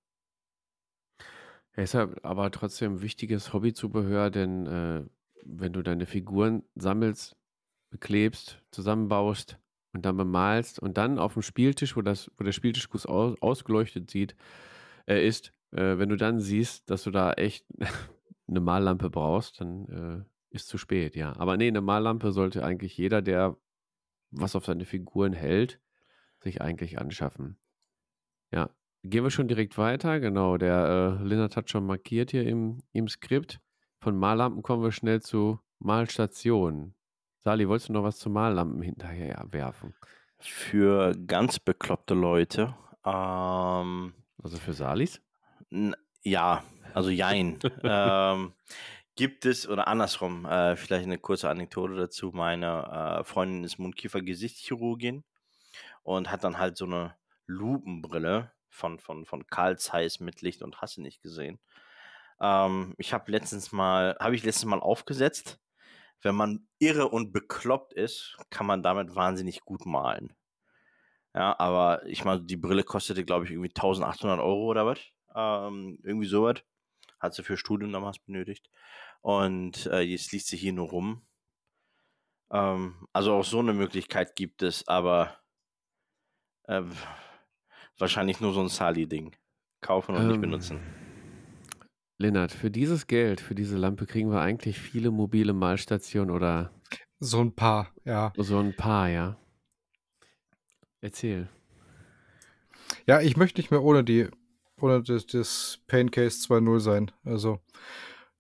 Ja, 1.76 1.82
ist 1.82 1.96
aber 1.96 2.52
trotzdem 2.52 3.02
wichtiges 3.02 3.54
Hobbyzubehör, 3.54 4.30
denn 4.30 4.68
äh, 4.68 5.04
wenn 5.44 5.74
du 5.74 5.82
deine 5.82 6.06
Figuren 6.06 6.64
sammelst, 6.76 7.36
beklebst, 7.90 8.62
zusammenbaust 8.70 9.58
und 9.98 10.06
dann 10.06 10.18
bemalst 10.18 10.80
und 10.80 10.98
dann 10.98 11.20
auf 11.20 11.34
dem 11.34 11.42
Spieltisch, 11.42 11.96
wo, 11.98 12.02
das, 12.02 12.32
wo 12.38 12.44
der 12.44 12.52
Spieltischguss 12.52 13.06
aus, 13.06 13.36
ausgeleuchtet 13.42 14.10
sieht, 14.10 14.36
äh, 15.08 15.26
ist, 15.28 15.54
äh, 15.72 15.98
wenn 15.98 16.10
du 16.10 16.16
dann 16.16 16.40
siehst, 16.40 16.90
dass 16.90 17.04
du 17.04 17.12
da 17.12 17.34
echt 17.34 17.66
eine 18.48 18.60
Mallampe 18.62 19.10
brauchst, 19.10 19.60
dann 19.60 19.88
äh, 19.90 20.56
ist 20.56 20.68
zu 20.68 20.78
spät, 20.78 21.16
ja. 21.16 21.36
Aber 21.38 21.58
nee, 21.58 21.68
eine 21.68 21.82
Mallampe 21.82 22.32
sollte 22.32 22.64
eigentlich 22.64 22.98
jeder, 22.98 23.22
der 23.22 23.58
was 24.32 24.56
auf 24.56 24.66
seine 24.66 24.86
Figuren 24.86 25.34
hält, 25.34 25.80
sich 26.40 26.62
eigentlich 26.62 27.00
anschaffen. 27.00 27.58
Ja, 28.52 28.70
Gehen 29.04 29.24
wir 29.24 29.32
schon 29.32 29.48
direkt 29.48 29.78
weiter. 29.78 30.20
Genau, 30.20 30.58
der 30.58 31.20
äh, 31.22 31.24
Lennart 31.24 31.56
hat 31.56 31.70
schon 31.70 31.86
markiert 31.86 32.32
hier 32.32 32.46
im, 32.46 32.84
im 32.92 33.08
Skript. 33.08 33.62
Von 34.02 34.18
Mallampen 34.18 34.64
kommen 34.64 34.84
wir 34.84 34.92
schnell 34.92 35.22
zu 35.22 35.60
Malstationen. 35.80 36.94
Sali, 37.48 37.66
wolltest 37.70 37.88
du 37.88 37.94
noch 37.94 38.04
was 38.04 38.18
zu 38.18 38.30
Mallampen 38.30 38.82
hinterher 38.82 39.42
werfen? 39.52 39.96
Für 40.38 41.16
ganz 41.16 41.60
bekloppte 41.60 42.14
Leute, 42.14 42.76
ähm, 43.06 44.14
Also 44.44 44.58
für 44.58 44.74
Salis? 44.74 45.22
Ja, 46.24 46.66
also 46.94 47.10
jein. 47.10 47.58
ähm, 47.84 48.52
gibt 49.16 49.46
es, 49.46 49.66
oder 49.66 49.88
andersrum, 49.88 50.44
äh, 50.44 50.76
vielleicht 50.76 51.06
eine 51.06 51.20
kurze 51.20 51.50
Anekdote 51.50 51.96
dazu. 51.96 52.32
Meine 52.34 53.22
äh, 53.22 53.24
Freundin 53.24 53.64
ist 53.64 53.80
Mundkiefer-Gesichtschirurgin 53.80 55.24
und 56.04 56.30
hat 56.30 56.44
dann 56.44 56.60
halt 56.60 56.76
so 56.76 56.84
eine 56.84 57.16
Lupenbrille 57.46 58.52
von, 58.68 59.00
von, 59.00 59.26
von 59.26 59.48
Carl 59.48 59.80
Zeiss 59.80 60.20
mit 60.20 60.42
Licht 60.42 60.64
und 60.64 60.82
Hasse 60.82 61.02
nicht 61.02 61.22
gesehen. 61.22 61.60
Ähm, 62.42 62.94
ich 62.98 63.14
habe 63.14 63.32
letztens 63.32 63.72
mal, 63.72 64.18
habe 64.20 64.36
ich 64.36 64.44
letztens 64.44 64.66
mal 64.66 64.82
aufgesetzt 64.82 65.62
wenn 66.22 66.36
man 66.36 66.68
irre 66.80 67.08
und 67.10 67.32
bekloppt 67.32 67.94
ist, 67.94 68.38
kann 68.50 68.66
man 68.66 68.84
damit 68.84 69.16
wahnsinnig 69.16 69.62
gut 69.62 69.86
malen. 69.86 70.34
Ja, 71.34 71.58
aber 71.60 72.06
ich 72.08 72.26
meine, 72.26 72.42
die 72.42 72.58
Brille 72.58 72.84
kostete, 72.84 73.24
glaube 73.24 73.46
ich, 73.46 73.52
irgendwie 73.52 73.70
1800 73.70 74.40
Euro 74.40 74.66
oder 74.66 74.86
was. 74.86 75.00
Ähm, 75.36 76.00
irgendwie 76.04 76.28
sowas. 76.28 76.64
Hat 77.20 77.34
sie 77.34 77.44
für 77.44 77.58
Studium 77.58 77.92
damals 77.92 78.20
benötigt. 78.20 78.70
Und 79.22 79.86
äh, 79.88 80.02
jetzt 80.02 80.32
liegt 80.32 80.46
sie 80.46 80.58
hier 80.58 80.74
nur 80.74 80.90
rum. 80.90 81.28
Ähm, 82.52 83.08
also 83.14 83.34
auch 83.34 83.44
so 83.44 83.60
eine 83.60 83.74
Möglichkeit 83.74 84.36
gibt 84.36 84.62
es, 84.64 84.88
aber 84.88 85.38
äh, 86.64 86.84
wahrscheinlich 87.98 88.40
nur 88.40 88.54
so 88.54 88.62
ein 88.62 88.70
Sali-Ding. 88.70 89.36
Kaufen 89.82 90.16
und 90.16 90.28
nicht 90.28 90.36
Ähm, 90.36 90.42
benutzen. 90.42 90.82
Lennart, 92.20 92.52
für 92.52 92.72
dieses 92.72 93.08
Geld, 93.08 93.40
für 93.40 93.54
diese 93.54 93.78
Lampe 93.78 94.06
kriegen 94.08 94.32
wir 94.32 94.42
eigentlich 94.42 94.80
viele 94.80 95.12
mobile 95.12 95.54
Malstationen 95.54 96.34
oder 96.34 96.72
So 97.20 97.42
ein 97.42 97.54
paar, 97.54 97.92
ja. 98.06 98.34
so 98.38 98.58
ein 98.58 98.76
paar, 98.76 99.10
ja. 99.10 99.38
Erzähl. 101.02 101.48
Ja, 103.06 103.22
ich 103.22 103.38
möchte 103.38 103.62
nicht 103.62 103.70
mehr 103.70 103.84
ohne 103.84 104.04
die, 104.04 104.28
ohne 104.82 105.04
das, 105.04 105.28
das 105.28 105.80
Pain 105.88 106.10
Case 106.10 106.40
2.0 106.48 106.80
sein. 106.80 107.12
Also, 107.24 107.60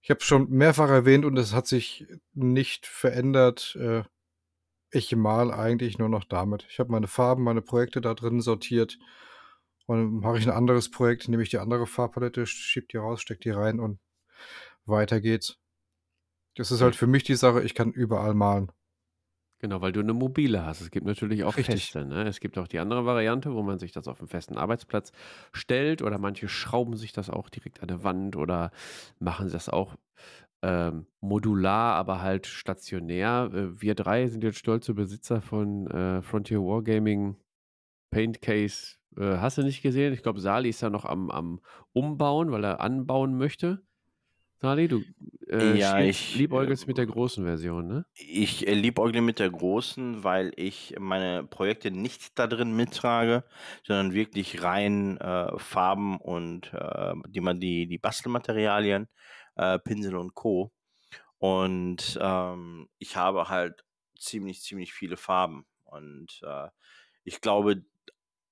ich 0.02 0.10
habe 0.10 0.22
schon 0.22 0.50
mehrfach 0.50 0.90
erwähnt 0.90 1.26
und 1.26 1.38
es 1.38 1.54
hat 1.54 1.68
sich 1.68 2.08
nicht 2.34 2.88
verändert. 2.88 3.76
Äh, 3.80 4.04
ich 4.90 5.16
mal 5.16 5.52
eigentlich 5.52 5.98
nur 5.98 6.10
noch 6.10 6.24
damit. 6.24 6.66
Ich 6.70 6.80
habe 6.80 6.92
meine 6.92 7.08
Farben, 7.08 7.44
meine 7.44 7.62
Projekte 7.62 8.02
da 8.02 8.14
drin 8.14 8.42
sortiert. 8.42 8.98
Und 9.88 9.98
dann 9.98 10.20
mache 10.20 10.38
ich 10.38 10.46
ein 10.46 10.54
anderes 10.54 10.92
Projekt, 10.92 11.28
nehme 11.28 11.44
ich 11.44 11.50
die 11.50 11.60
andere 11.60 11.88
Farbpalette, 11.88 12.46
schieb 12.46 12.90
die 12.90 12.98
raus, 12.98 13.22
steck 13.22 13.42
die 13.42 13.50
rein 13.50 13.80
und 13.80 14.00
weiter 14.86 15.20
geht's. 15.22 15.58
Das 16.56 16.72
ist 16.72 16.82
halt 16.82 16.96
für 16.96 17.08
mich 17.08 17.24
die 17.24 17.36
Sache, 17.36 17.64
ich 17.64 17.74
kann 17.74 17.92
überall 17.92 18.34
malen. 18.34 18.72
Genau, 19.60 19.82
weil 19.82 19.92
du 19.92 20.02
eine 20.02 20.14
mobile 20.14 20.66
hast. 20.66 20.82
Es 20.82 20.92
gibt 20.92 21.06
natürlich 21.06 21.44
auch 21.44 21.58
Richtig. 21.58 21.86
feste. 21.86 22.06
Ne? 22.06 22.28
Es 22.28 22.40
gibt 22.40 22.58
auch 22.58 22.68
die 22.68 22.78
andere 22.78 23.06
Variante, 23.06 23.54
wo 23.54 23.64
man 23.64 23.80
sich 23.80 23.92
das 23.92 24.08
auf 24.08 24.20
einen 24.20 24.28
festen 24.28 24.56
Arbeitsplatz 24.56 25.12
stellt 25.52 26.04
oder 26.04 26.20
manche 26.20 26.48
schrauben 26.48 26.96
sich 26.96 27.12
das 27.12 27.30
auch 27.30 27.50
direkt 27.50 27.82
an 27.82 27.88
der 27.88 28.04
Wand 28.04 28.36
oder 28.36 28.72
machen 29.20 29.50
das 29.52 29.68
auch 29.68 29.96
ähm, 30.62 31.08
modular, 31.22 31.96
aber 31.96 32.22
halt 32.22 32.46
stationär. 32.46 33.50
Äh, 33.54 33.82
wir 33.82 33.96
drei 33.96 34.28
sind 34.28 34.44
jetzt 34.44 34.60
stolze 34.60 34.94
Besitzer 34.94 35.42
von 35.42 35.88
äh, 35.88 36.22
Frontier 36.22 36.60
Wargaming 36.60 37.36
Paint 38.12 38.42
Case. 38.42 38.98
Äh, 39.18 39.38
hast 39.38 39.58
du 39.58 39.64
nicht 39.64 39.82
gesehen? 39.82 40.14
Ich 40.14 40.24
glaube, 40.24 40.40
Sali 40.40 40.70
ist 40.70 40.82
ja 40.82 40.90
noch 40.90 41.06
am, 41.06 41.30
am 41.32 41.60
Umbauen, 41.94 42.52
weil 42.52 42.64
er 42.64 42.82
anbauen 42.82 43.38
möchte. 43.38 43.82
Sali, 44.60 44.88
du 44.88 45.04
äh, 45.50 45.78
Ja, 45.78 46.00
ich, 46.00 46.36
liebäugelst 46.36 46.84
äh, 46.84 46.88
mit 46.88 46.98
der 46.98 47.06
großen 47.06 47.44
Version, 47.44 47.88
ne? 47.88 48.06
Ich 48.16 48.68
äh, 48.68 48.74
liebäugle 48.74 49.22
mit 49.22 49.38
der 49.40 49.52
großen, 49.52 50.24
weil 50.24 50.52
ich 50.56 50.96
meine 51.00 51.44
Projekte 51.44 51.92
nicht 51.92 52.38
da 52.40 52.48
drin 52.48 52.76
mittrage, 52.76 53.44
sondern 53.84 54.14
wirklich 54.14 54.64
rein 54.64 55.18
äh, 55.18 55.58
Farben 55.60 56.18
und 56.18 56.74
äh, 56.74 57.14
die, 57.28 57.42
die, 57.60 57.88
die 57.88 57.98
Bastelmaterialien, 58.00 59.08
äh, 59.56 59.78
Pinsel 59.78 60.16
und 60.16 60.34
Co. 60.34 60.72
Und 61.38 62.18
ähm, 62.20 62.90
ich 62.98 63.16
habe 63.16 63.50
halt 63.50 63.86
ziemlich, 64.18 64.62
ziemlich 64.62 64.92
viele 64.94 65.18
Farben. 65.18 65.66
Und 65.84 66.42
ich 67.24 67.40
glaube, 67.42 67.84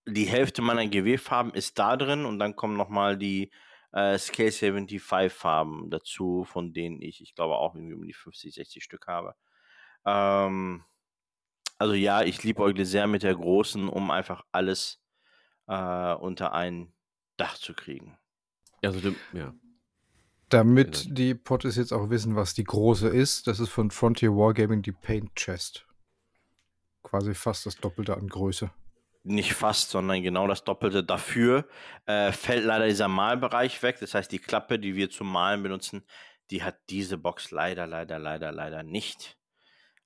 die 0.07 0.25
Hälfte 0.25 0.61
meiner 0.61 0.87
GW-Farben 0.87 1.53
ist 1.53 1.79
da 1.79 1.97
drin 1.97 2.25
und 2.25 2.39
dann 2.39 2.55
kommen 2.55 2.77
nochmal 2.77 3.17
die 3.17 3.51
äh, 3.91 4.17
Scale 4.17 4.51
75 4.51 5.31
Farben 5.31 5.89
dazu, 5.89 6.43
von 6.43 6.73
denen 6.73 7.01
ich, 7.01 7.21
ich 7.21 7.33
glaube, 7.33 7.55
auch 7.55 7.75
irgendwie 7.75 7.95
um 7.95 8.05
die 8.05 8.13
50, 8.13 8.53
60 8.53 8.83
Stück 8.83 9.07
habe. 9.07 9.35
Ähm, 10.05 10.83
also 11.77 11.93
ja, 11.93 12.21
ich 12.21 12.43
liebäugle 12.43 12.85
sehr 12.85 13.07
mit 13.07 13.23
der 13.23 13.35
großen, 13.35 13.89
um 13.89 14.11
einfach 14.11 14.43
alles 14.51 15.01
äh, 15.67 16.13
unter 16.13 16.53
ein 16.53 16.93
Dach 17.37 17.57
zu 17.57 17.73
kriegen. 17.73 18.17
Also, 18.83 18.99
du, 18.99 19.15
ja. 19.33 19.53
Damit 20.49 21.03
Genau. 21.03 21.15
die 21.15 21.33
Potties 21.33 21.75
jetzt 21.75 21.91
auch 21.91 22.09
wissen, 22.09 22.35
was 22.35 22.53
die 22.53 22.63
große 22.63 23.07
ist, 23.07 23.47
das 23.47 23.59
ist 23.59 23.69
von 23.69 23.89
Frontier 23.89 24.31
Wargaming 24.31 24.83
die 24.83 24.91
Paint 24.91 25.35
Chest. 25.35 25.87
Quasi 27.01 27.33
fast 27.33 27.65
das 27.65 27.77
Doppelte 27.77 28.15
an 28.15 28.27
Größe. 28.27 28.71
Nicht 29.27 29.53
fast, 29.53 29.89
sondern 29.89 30.21
genau 30.21 30.47
das 30.47 30.63
Doppelte. 30.63 31.03
Dafür 31.03 31.67
äh, 32.05 32.31
fällt 32.31 32.63
leider 32.63 32.85
dieser 32.87 33.07
Malbereich 33.07 33.81
weg. 33.81 33.97
Das 33.99 34.13
heißt, 34.13 34.31
die 34.31 34.37
Klappe, 34.37 34.77
die 34.77 34.95
wir 34.95 35.09
zum 35.09 35.31
Malen 35.31 35.63
benutzen, 35.63 36.05
die 36.51 36.61
hat 36.61 36.77
diese 36.89 37.17
Box 37.17 37.49
leider, 37.49 37.87
leider, 37.87 38.19
leider, 38.19 38.51
leider 38.51 38.83
nicht. 38.83 39.39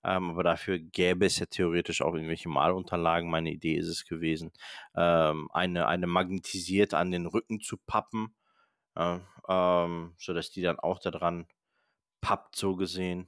Ähm, 0.06 0.32
aber 0.32 0.44
dafür 0.44 0.80
gäbe 0.80 1.26
es 1.26 1.38
ja 1.40 1.48
theoretisch 1.48 2.02
auch 2.02 2.14
irgendwelche 2.14 2.48
Malunterlagen. 2.48 3.30
Meine 3.30 3.52
Idee 3.52 3.76
ist 3.76 3.90
es 3.90 4.06
gewesen, 4.06 4.54
ähm, 4.96 5.50
eine, 5.52 5.88
eine 5.88 6.08
magnetisiert 6.08 6.94
an 6.94 7.12
den 7.12 7.26
Rücken 7.26 7.60
zu 7.60 7.78
pappen, 7.78 8.36
äh, 8.96 9.20
ähm, 9.50 10.16
sodass 10.18 10.52
die 10.52 10.62
dann 10.62 10.80
auch 10.80 11.00
daran 11.00 11.48
pappt, 12.22 12.56
so 12.56 12.78
gesehen. 12.78 13.28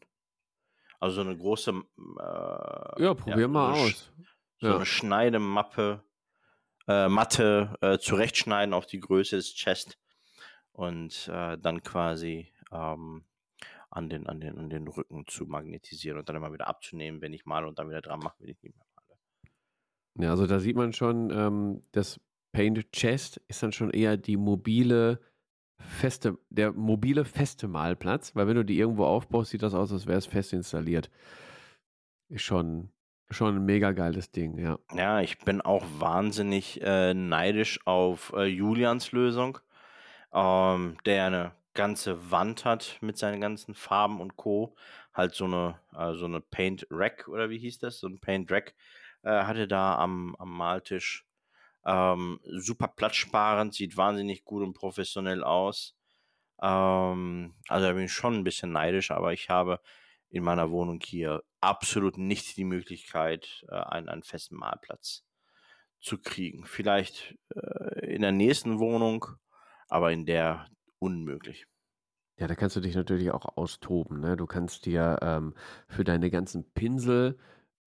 Also 1.02 1.16
so 1.24 1.30
eine 1.30 1.38
große. 1.38 1.72
Äh, 1.72 3.02
Ja, 3.02 3.14
probier 3.14 3.48
mal 3.50 3.72
eine 3.72 3.78
Sch- 3.78 3.84
aus. 3.88 4.14
So 4.62 4.68
Ja. 4.68 4.76
eine 4.76 4.86
Schneidemappe, 4.86 6.04
äh, 6.88 7.10
Matte 7.10 7.76
äh, 7.82 7.98
zurechtschneiden 7.98 8.74
auf 8.74 8.86
die 8.86 9.00
Größe 9.00 9.36
des 9.36 9.54
Chest 9.56 10.00
und 10.72 11.28
äh, 11.32 11.58
dann 11.58 11.84
quasi 11.84 12.54
ähm, 12.72 13.26
an, 13.90 14.10
den, 14.10 14.28
an, 14.28 14.40
den, 14.40 14.58
an 14.58 14.70
den 14.70 14.88
Rücken 14.88 15.26
zu 15.28 15.46
magnetisieren 15.46 16.18
und 16.20 16.30
dann 16.30 16.36
immer 16.38 16.54
wieder 16.54 16.68
abzunehmen, 16.68 17.22
wenn 17.22 17.34
ich 17.34 17.46
male 17.46 17.68
und 17.68 17.78
dann 17.80 17.90
wieder 17.90 18.02
dran 18.02 18.20
mache, 18.20 18.36
wenn 18.40 18.50
ich 18.50 18.62
nicht 18.64 18.76
mehr 18.76 18.86
male. 18.96 19.20
Ja, 20.20 20.32
also 20.32 20.48
da 20.48 20.60
sieht 20.60 20.76
man 20.76 20.94
schon, 20.94 21.32
ähm, 21.32 21.82
das 21.92 22.20
Paint 22.54 22.92
Chest 22.92 23.42
ist 23.48 23.64
dann 23.64 23.72
schon 23.72 23.92
eher 23.92 24.18
die 24.18 24.38
mobile 24.38 25.22
feste, 25.80 26.38
der 26.50 26.74
mobile 26.74 27.26
feste 27.26 27.68
Malplatz, 27.68 28.36
weil 28.36 28.48
wenn 28.48 28.56
du 28.56 28.66
die 28.66 28.78
irgendwo 28.78 29.06
aufbaust, 29.06 29.52
sieht 29.52 29.64
das 29.64 29.74
aus, 29.74 29.92
als 29.92 30.06
wäre 30.08 30.18
es 30.18 30.26
fest 30.26 30.54
installiert. 30.54 31.10
Ist 32.30 32.44
schon, 32.44 32.92
schon 33.34 33.56
ein 33.56 33.66
mega 33.66 33.92
geiles 33.92 34.32
Ding, 34.32 34.58
ja. 34.58 34.78
Ja, 34.94 35.22
ich 35.22 35.40
bin 35.40 35.62
auch 35.62 35.86
wahnsinnig 36.00 36.82
äh, 36.82 37.14
neidisch 37.14 37.80
auf 37.86 38.34
äh, 38.36 38.46
Julians 38.46 39.12
Lösung, 39.12 39.60
ähm, 40.34 40.98
der 41.06 41.26
eine 41.26 41.52
ganze 41.74 42.32
Wand 42.32 42.66
hat 42.66 42.98
mit 43.02 43.18
seinen 43.18 43.42
ganzen 43.42 43.74
Farben 43.74 44.20
und 44.20 44.36
Co. 44.36 44.76
Halt 45.14 45.36
so 45.36 45.46
eine, 45.46 45.80
äh, 45.96 46.14
so 46.14 46.26
eine 46.26 46.42
Paint 46.42 46.88
Rack 46.90 47.28
oder 47.28 47.50
wie 47.50 47.60
hieß 47.60 47.80
das? 47.80 48.00
So 48.00 48.08
ein 48.08 48.20
Paint 48.20 48.52
Rack 48.52 48.76
äh, 49.24 49.44
hatte 49.44 49.68
da 49.68 49.96
am, 49.96 50.36
am 50.38 50.56
Maltisch. 50.56 51.26
Ähm, 51.86 52.40
super 52.44 52.88
platzsparend, 52.90 53.74
sieht 53.74 53.98
wahnsinnig 53.98 54.44
gut 54.46 54.64
und 54.64 54.74
professionell 54.74 55.44
aus. 55.44 55.96
Ähm, 56.62 57.56
also 57.68 57.88
da 57.88 57.94
bin 57.94 58.06
ich 58.06 58.12
schon 58.14 58.36
ein 58.36 58.44
bisschen 58.44 58.72
neidisch, 58.72 59.12
aber 59.12 59.34
ich 59.34 59.50
habe 59.50 59.80
in 60.30 60.44
meiner 60.44 60.72
Wohnung 60.72 61.00
hier 61.04 61.44
absolut 61.62 62.18
nicht 62.18 62.58
die 62.58 62.64
Möglichkeit, 62.64 63.66
äh, 63.70 63.76
einen, 63.76 64.10
einen 64.10 64.24
festen 64.24 64.56
Malplatz 64.56 65.24
zu 66.00 66.18
kriegen. 66.18 66.66
Vielleicht 66.66 67.36
äh, 67.56 68.14
in 68.14 68.22
der 68.22 68.32
nächsten 68.32 68.80
Wohnung, 68.80 69.26
aber 69.88 70.12
in 70.12 70.26
der 70.26 70.68
unmöglich. 71.00 71.66
Ja, 72.38 72.48
da 72.48 72.56
kannst 72.56 72.76
du 72.76 72.80
dich 72.82 72.96
natürlich 72.96 73.32
auch 73.32 73.58
austoben. 73.58 74.20
Ne? 74.20 74.36
Du 74.36 74.48
kannst 74.48 74.86
dir 74.86 75.20
ähm, 75.22 75.54
für 75.88 76.04
deine 76.04 76.32
ganzen 76.32 76.72
Pinsel 76.74 77.38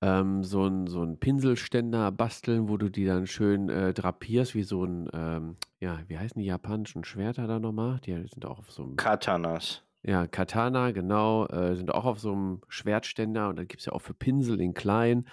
ähm, 0.00 0.44
so 0.44 0.64
einen 0.64 0.86
so 0.86 1.04
Pinselständer 1.16 2.12
basteln, 2.12 2.68
wo 2.68 2.76
du 2.76 2.88
die 2.88 3.06
dann 3.06 3.26
schön 3.26 3.68
äh, 3.68 3.94
drapierst, 3.94 4.54
wie 4.54 4.62
so 4.62 4.84
ein, 4.84 5.08
ähm, 5.12 5.56
ja, 5.80 6.00
wie 6.08 6.18
heißen 6.18 6.38
die 6.38 6.46
japanischen 6.46 7.04
Schwerter 7.04 7.46
da 7.46 7.58
nochmal? 7.58 8.00
Die 8.00 8.12
sind 8.12 8.44
auch 8.44 8.58
auf 8.58 8.70
so 8.70 8.84
einem, 8.84 8.96
Katanas. 8.96 9.83
Ja, 10.04 10.26
Katana, 10.26 10.90
genau, 10.90 11.46
äh, 11.46 11.74
sind 11.76 11.92
auch 11.92 12.04
auf 12.04 12.20
so 12.20 12.32
einem 12.32 12.60
Schwertständer 12.68 13.48
und 13.48 13.56
dann 13.56 13.66
gibt 13.66 13.80
es 13.80 13.86
ja 13.86 13.92
auch 13.92 14.02
für 14.02 14.14
Pinsel 14.14 14.60
in 14.60 14.74
klein. 14.74 15.26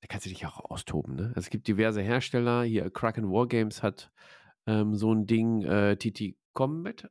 Da 0.00 0.06
kannst 0.08 0.24
du 0.24 0.30
dich 0.30 0.46
auch 0.46 0.58
austoben. 0.70 1.14
Ne? 1.16 1.32
Es 1.36 1.50
gibt 1.50 1.68
diverse 1.68 2.00
Hersteller. 2.00 2.62
Hier, 2.62 2.90
Kraken 2.90 3.30
Wargames 3.30 3.82
hat 3.82 4.10
ähm, 4.66 4.94
so 4.94 5.12
ein 5.12 5.26
Ding, 5.26 5.62
äh, 5.62 5.96
TT 5.96 6.36
Combat. 6.54 7.10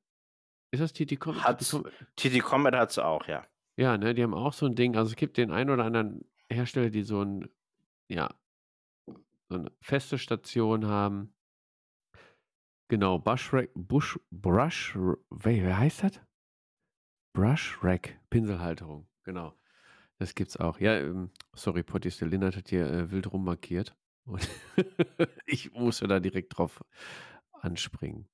Ist 0.71 0.81
das 0.81 0.93
TT 0.93 1.19
Com- 1.19 1.35
TT 1.35 1.43
Hat's. 1.43 1.71
Combat? 1.71 1.93
TT 2.15 2.39
Combat 2.41 2.73
hat 2.75 2.89
es 2.89 2.97
auch, 2.97 3.27
ja. 3.27 3.45
Ja, 3.77 3.97
ne, 3.97 4.13
die 4.15 4.23
haben 4.23 4.33
auch 4.33 4.53
so 4.53 4.65
ein 4.65 4.75
Ding. 4.75 4.97
Also 4.97 5.11
es 5.11 5.15
gibt 5.15 5.37
den 5.37 5.51
einen 5.51 5.69
oder 5.69 5.85
anderen 5.85 6.25
Hersteller, 6.51 6.89
die 6.89 7.03
so 7.03 7.23
ein, 7.23 7.47
ja, 8.09 8.33
so 9.49 9.55
eine 9.55 9.71
feste 9.81 10.17
Station 10.17 10.87
haben. 10.87 11.33
Genau, 12.89 13.19
Bush 13.19 13.53
Rack, 13.53 13.69
Bush, 13.75 14.19
Brush, 14.31 14.97
wie 15.29 15.63
heißt 15.71 16.03
das? 16.03 16.21
Brush 17.33 17.77
Rack, 17.81 18.19
Pinselhalterung, 18.29 19.07
genau. 19.23 19.53
Das 20.17 20.35
gibt's 20.35 20.57
auch. 20.57 20.79
Ja, 20.79 20.97
ähm, 20.97 21.31
sorry, 21.53 21.83
Potty 21.83 22.09
Lennart 22.25 22.57
hat 22.57 22.69
hier 22.69 22.85
äh, 22.85 23.11
wild 23.11 23.31
rummarkiert. 23.31 23.95
Und 24.25 24.47
ich 25.45 25.71
musste 25.71 26.07
da 26.07 26.19
direkt 26.19 26.57
drauf 26.57 26.83
anspringen. 27.51 28.27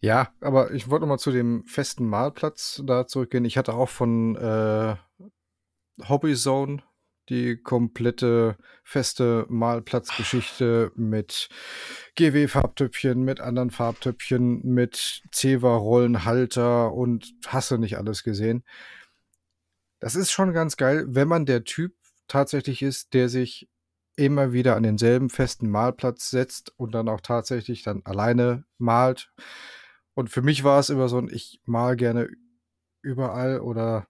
Ja, 0.00 0.32
aber 0.40 0.70
ich 0.72 0.88
wollte 0.88 1.02
noch 1.02 1.08
mal 1.08 1.18
zu 1.18 1.32
dem 1.32 1.64
festen 1.64 2.06
Malplatz 2.08 2.82
da 2.84 3.06
zurückgehen. 3.06 3.44
Ich 3.44 3.58
hatte 3.58 3.74
auch 3.74 3.88
von 3.88 4.36
äh, 4.36 4.96
Hobbyzone 6.08 6.82
die 7.28 7.56
komplette 7.56 8.56
feste 8.84 9.46
Malplatzgeschichte 9.48 10.92
mit 10.94 11.48
GW-Farbtöpfchen, 12.16 13.22
mit 13.22 13.40
anderen 13.40 13.70
Farbtöpfchen, 13.70 14.62
mit 14.64 15.22
Ceva-Rollenhalter 15.32 16.92
und 16.92 17.34
hasse 17.46 17.78
nicht 17.78 17.98
alles 17.98 18.22
gesehen. 18.22 18.64
Das 19.98 20.14
ist 20.14 20.30
schon 20.30 20.52
ganz 20.52 20.76
geil, 20.76 21.04
wenn 21.08 21.28
man 21.28 21.46
der 21.46 21.64
Typ 21.64 21.94
tatsächlich 22.28 22.82
ist, 22.82 23.14
der 23.14 23.28
sich 23.28 23.68
immer 24.16 24.52
wieder 24.52 24.76
an 24.76 24.82
denselben 24.82 25.28
festen 25.28 25.68
Malplatz 25.68 26.30
setzt 26.30 26.72
und 26.78 26.94
dann 26.94 27.08
auch 27.08 27.20
tatsächlich 27.20 27.82
dann 27.82 28.02
alleine 28.04 28.64
malt. 28.78 29.30
Und 30.14 30.30
für 30.30 30.42
mich 30.42 30.64
war 30.64 30.80
es 30.80 30.90
immer 30.90 31.08
so 31.08 31.18
ein, 31.18 31.28
ich 31.30 31.60
mal 31.64 31.96
gerne 31.96 32.28
überall 33.02 33.60
oder 33.60 34.08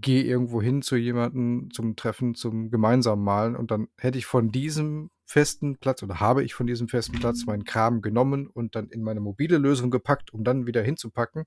gehe 0.00 0.22
irgendwo 0.22 0.60
hin 0.60 0.82
zu 0.82 0.96
jemandem 0.96 1.70
zum 1.72 1.96
Treffen, 1.96 2.34
zum 2.34 2.70
gemeinsamen 2.70 3.24
Malen 3.24 3.56
und 3.56 3.70
dann 3.70 3.88
hätte 3.98 4.18
ich 4.18 4.26
von 4.26 4.50
diesem 4.50 5.10
festen 5.24 5.76
Platz 5.78 6.02
oder 6.02 6.20
habe 6.20 6.44
ich 6.44 6.54
von 6.54 6.66
diesem 6.66 6.88
festen 6.88 7.18
Platz 7.18 7.46
meinen 7.46 7.64
Kram 7.64 8.02
genommen 8.02 8.46
und 8.46 8.74
dann 8.76 8.88
in 8.88 9.02
meine 9.02 9.20
mobile 9.20 9.58
Lösung 9.58 9.90
gepackt, 9.90 10.32
um 10.32 10.44
dann 10.44 10.66
wieder 10.66 10.82
hinzupacken, 10.82 11.44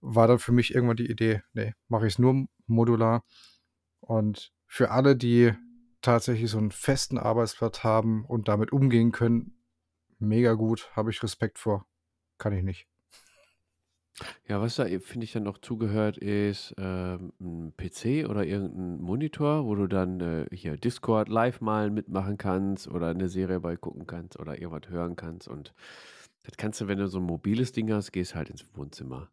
war 0.00 0.26
dann 0.26 0.38
für 0.38 0.52
mich 0.52 0.74
irgendwann 0.74 0.96
die 0.96 1.10
Idee, 1.10 1.42
nee, 1.52 1.74
mache 1.88 2.06
ich 2.06 2.14
es 2.14 2.18
nur 2.18 2.46
modular. 2.66 3.24
Und 4.00 4.52
für 4.66 4.90
alle, 4.90 5.16
die 5.16 5.52
tatsächlich 6.00 6.50
so 6.50 6.58
einen 6.58 6.70
festen 6.70 7.18
Arbeitsplatz 7.18 7.82
haben 7.84 8.24
und 8.24 8.48
damit 8.48 8.72
umgehen 8.72 9.12
können, 9.12 9.58
mega 10.18 10.54
gut, 10.54 10.90
habe 10.94 11.10
ich 11.10 11.22
Respekt 11.22 11.58
vor. 11.58 11.86
Kann 12.38 12.52
ich 12.52 12.62
nicht. 12.62 12.86
Ja, 14.46 14.60
was 14.60 14.76
da 14.76 14.86
e 14.86 14.98
finde 15.00 15.24
ich 15.24 15.32
dann 15.32 15.42
noch 15.44 15.58
zugehört, 15.58 16.16
ist, 16.18 16.74
ähm, 16.78 17.32
'n 17.40 17.72
PC 17.76 18.24
oder 18.26 18.44
irgendein 18.44 19.00
Monitor, 19.00 19.64
wo 19.66 19.74
du 19.74 19.86
dann, 19.86 20.20
äh, 20.20 20.46
hier 20.52 20.76
Discord 20.76 21.28
live 21.28 21.60
mal 21.60 21.90
mitmachen 21.90 22.38
kannst 22.38 22.88
oder 22.88 23.08
eine 23.08 23.28
Serie 23.28 23.60
bei 23.60 23.76
gucken 23.76 24.06
kannst 24.06 24.38
oder 24.38 24.58
irgendwas 24.60 24.90
hören 24.90 25.16
kannst 25.16 25.48
und 25.48 25.74
das 26.44 26.56
kannst 26.56 26.80
du, 26.80 26.88
wenn 26.88 26.98
du 26.98 27.08
so 27.08 27.18
ein 27.18 27.24
mobiles 27.24 27.72
Ding 27.72 27.92
hast, 27.92 28.12
gehst 28.12 28.34
halt 28.34 28.48
ins 28.50 28.64
Wohnzimmer. 28.74 29.30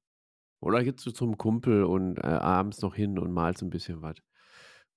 Oder 0.62 0.84
gehst 0.84 1.06
du 1.06 1.12
zum 1.12 1.38
Kumpel 1.38 1.84
und, 1.86 2.18
äh, 2.20 2.22
abends 2.28 2.82
noch 2.82 2.96
hin 2.96 3.20
und 3.20 3.32
malst 3.34 3.64
ein 3.64 3.70
bisschen 3.72 4.02
was. 4.04 4.18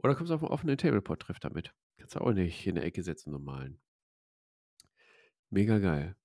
Oder 0.02 0.14
kommst 0.16 0.32
auf 0.32 0.42
'n 0.42 0.48
offenen 0.48 0.78
Tabletop-Treff 0.78 1.40
damit. 1.40 1.74
Kannst 1.98 2.16
du 2.16 2.20
auch 2.20 2.32
nicht 2.32 2.66
in 2.66 2.76
der 2.76 2.84
Ecke 2.86 3.02
sitzen 3.04 3.34
und 3.34 3.44
malen. 3.44 3.78
Mega 5.52 5.78
geil. 5.78 6.17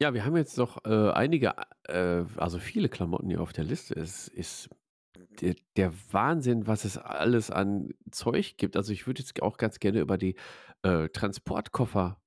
Ja, 0.00 0.12
wir 0.12 0.24
haben 0.24 0.36
jetzt 0.36 0.58
noch 0.58 0.84
äh, 0.84 1.10
einige, 1.10 1.54
äh, 1.84 2.24
also 2.36 2.58
viele 2.58 2.88
Klamotten 2.88 3.28
hier 3.28 3.40
auf 3.40 3.52
der 3.52 3.64
Liste. 3.64 3.94
Es 3.94 4.28
ist 4.28 4.68
der, 5.40 5.54
der 5.76 5.92
Wahnsinn, 6.10 6.66
was 6.66 6.84
es 6.84 6.98
alles 6.98 7.50
an 7.50 7.90
Zeug 8.10 8.56
gibt. 8.56 8.76
Also 8.76 8.92
ich 8.92 9.06
würde 9.06 9.20
jetzt 9.22 9.40
auch 9.42 9.56
ganz 9.56 9.78
gerne 9.78 10.00
über 10.00 10.18
die 10.18 10.34
äh, 10.82 11.08
Transportkoffer 11.08 12.20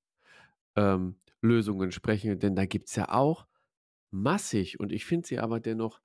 ähm, 0.76 1.20
Lösungen 1.42 1.92
sprechen, 1.92 2.40
denn 2.40 2.56
da 2.56 2.66
gibt 2.66 2.88
es 2.88 2.96
ja 2.96 3.10
auch 3.10 3.48
massig 4.12 4.80
und 4.80 4.92
ich 4.92 5.06
finde 5.06 5.28
sie 5.28 5.40
aber 5.40 5.60
dennoch 5.60 6.00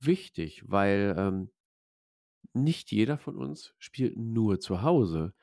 wichtig, 0.00 0.62
weil 0.66 1.14
ähm, 1.18 1.50
nicht 2.52 2.92
jeder 2.92 3.18
von 3.18 3.36
uns 3.36 3.74
spielt 3.78 4.16
nur 4.16 4.60
zu 4.60 4.82
Hause, 4.82 5.34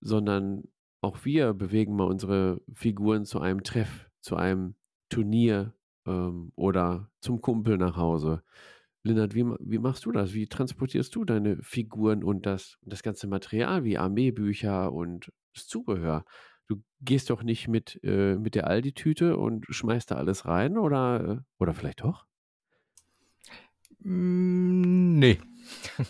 sondern 0.00 0.64
auch 1.00 1.24
wir 1.24 1.52
bewegen 1.52 1.96
mal 1.96 2.06
unsere 2.06 2.62
Figuren 2.72 3.24
zu 3.24 3.40
einem 3.40 3.64
Treff, 3.64 4.08
zu 4.20 4.36
einem 4.36 4.76
Turnier 5.12 5.74
ähm, 6.06 6.52
oder 6.56 7.10
zum 7.20 7.40
Kumpel 7.42 7.76
nach 7.76 7.96
Hause. 7.96 8.42
Lennart, 9.02 9.34
wie, 9.34 9.44
wie 9.60 9.78
machst 9.78 10.06
du 10.06 10.12
das? 10.12 10.32
Wie 10.32 10.46
transportierst 10.46 11.14
du 11.14 11.24
deine 11.24 11.58
Figuren 11.62 12.24
und 12.24 12.46
das, 12.46 12.78
das 12.82 13.02
ganze 13.02 13.26
Material 13.26 13.84
wie 13.84 13.98
Armeebücher 13.98 14.90
und 14.92 15.30
das 15.54 15.66
Zubehör? 15.66 16.24
Du 16.66 16.82
gehst 17.00 17.28
doch 17.28 17.42
nicht 17.42 17.68
mit, 17.68 18.00
äh, 18.04 18.36
mit 18.36 18.54
der 18.54 18.68
Aldi-Tüte 18.68 19.36
und 19.36 19.66
schmeißt 19.68 20.10
da 20.10 20.14
alles 20.14 20.46
rein 20.46 20.78
oder, 20.78 21.40
äh, 21.40 21.44
oder 21.58 21.74
vielleicht 21.74 22.00
doch? 22.00 22.24
Mm, 23.98 25.18
nee. 25.18 25.38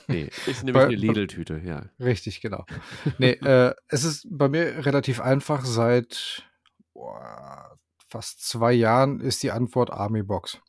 Nee, 0.07 0.28
ist 0.46 0.62
nämlich 0.64 0.84
eine 0.84 0.94
Lidl-Tüte, 0.94 1.61
ja. 1.64 1.86
Richtig, 1.98 2.40
genau. 2.40 2.66
Nee, 3.18 3.32
äh, 3.32 3.74
es 3.88 4.05
ist 4.05 4.28
bei 4.30 4.48
mir 4.48 4.86
relativ 4.86 5.20
einfach. 5.20 5.64
Seit 5.64 6.44
boah, 6.92 7.78
fast 8.13 8.47
zwei 8.47 8.73
Jahren 8.73 9.21
ist 9.21 9.43
die 9.43 9.51
Antwort 9.51 9.91
Army 9.91 10.23
Box. 10.23 10.61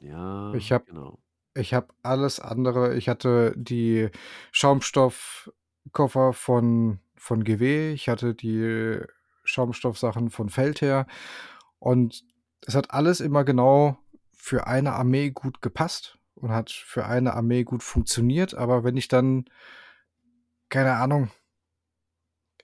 Ja, 0.00 0.52
Ich 0.54 0.72
habe 0.72 0.84
genau. 0.86 1.18
ich 1.54 1.72
habe 1.72 1.94
alles 2.02 2.40
andere. 2.40 2.96
Ich 2.96 3.08
hatte 3.08 3.54
die 3.56 4.10
Schaumstoffkoffer 4.50 6.32
von, 6.32 6.98
von 7.16 7.44
GW, 7.44 7.92
ich 7.92 8.08
hatte 8.08 8.34
die 8.34 9.00
Schaumstoffsachen 9.44 10.30
von 10.30 10.48
Feldherr 10.48 11.06
und 11.78 12.24
es 12.66 12.74
hat 12.74 12.90
alles 12.90 13.20
immer 13.20 13.44
genau 13.44 13.96
für 14.32 14.66
eine 14.66 14.94
Armee 14.94 15.30
gut 15.30 15.62
gepasst 15.62 16.18
und 16.34 16.50
hat 16.50 16.70
für 16.70 17.06
eine 17.06 17.34
Armee 17.34 17.62
gut 17.62 17.84
funktioniert. 17.84 18.54
Aber 18.54 18.82
wenn 18.82 18.96
ich 18.96 19.06
dann, 19.06 19.44
keine 20.70 20.94
Ahnung, 20.94 21.30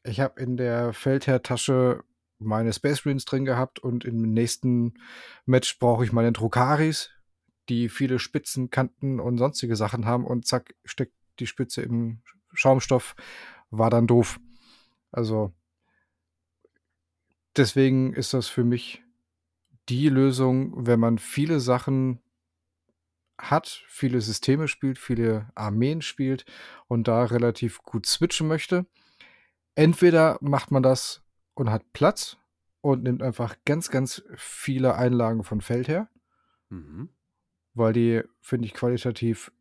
ich 0.03 0.19
habe 0.19 0.41
in 0.41 0.57
der 0.57 0.93
Feldherr-Tasche 0.93 2.03
meine 2.41 2.73
Space 2.73 3.05
Marines 3.05 3.25
drin 3.25 3.45
gehabt 3.45 3.79
und 3.79 4.05
im 4.05 4.33
nächsten 4.33 4.95
Match 5.47 5.79
brauche 5.79 6.05
ich 6.05 6.13
meine 6.13 6.33
Drukaris, 6.33 7.11
die 7.69 7.89
viele 7.89 8.19
Spitzen, 8.19 8.71
Kanten 8.71 9.21
und 9.21 9.39
sonstige 9.39 9.77
Sachen 9.77 10.07
haben 10.07 10.27
und 10.27 10.47
zack, 10.47 10.75
steckt 10.85 11.15
die 11.39 11.47
Spitze 11.47 11.83
im 11.83 12.23
Schaumstoff, 12.53 13.15
war 13.71 13.91
dann 13.91 14.07
doof. 14.07 14.41
Also 15.13 15.53
deswegen 17.57 18.13
ist 18.13 18.35
das 18.35 18.49
für 18.49 18.65
mich 18.65 19.03
die 19.89 20.09
Lösung, 20.09 20.87
wenn 20.87 21.01
man 21.01 21.19
viele 21.19 21.61
Sachen 21.61 22.21
hat, 23.39 23.83
viele 23.89 24.21
Systeme 24.21 24.69
spielt, 24.69 24.99
viele 24.99 25.51
Armeen 25.55 26.03
spielt 26.03 26.45
und 26.87 27.09
da 27.09 27.25
relativ 27.25 27.83
gut 27.83 28.07
switchen 28.07 28.47
möchte. 28.47 28.87
Entweder 29.75 30.39
macht 30.41 30.71
man 30.71 30.83
das 30.83 31.23
und 31.61 31.71
hat 31.71 31.93
Platz 31.93 32.39
und 32.81 33.03
nimmt 33.03 33.23
einfach 33.23 33.55
ganz, 33.67 33.91
ganz 33.91 34.23
viele 34.37 34.95
Einlagen 34.95 35.45
von 35.45 35.61
Feldherr, 35.61 36.09
Mhm. 36.71 37.11
weil 37.75 37.93
die, 37.93 38.23
finde 38.41 38.65
ich, 38.67 38.73
qualitativ 38.73 39.53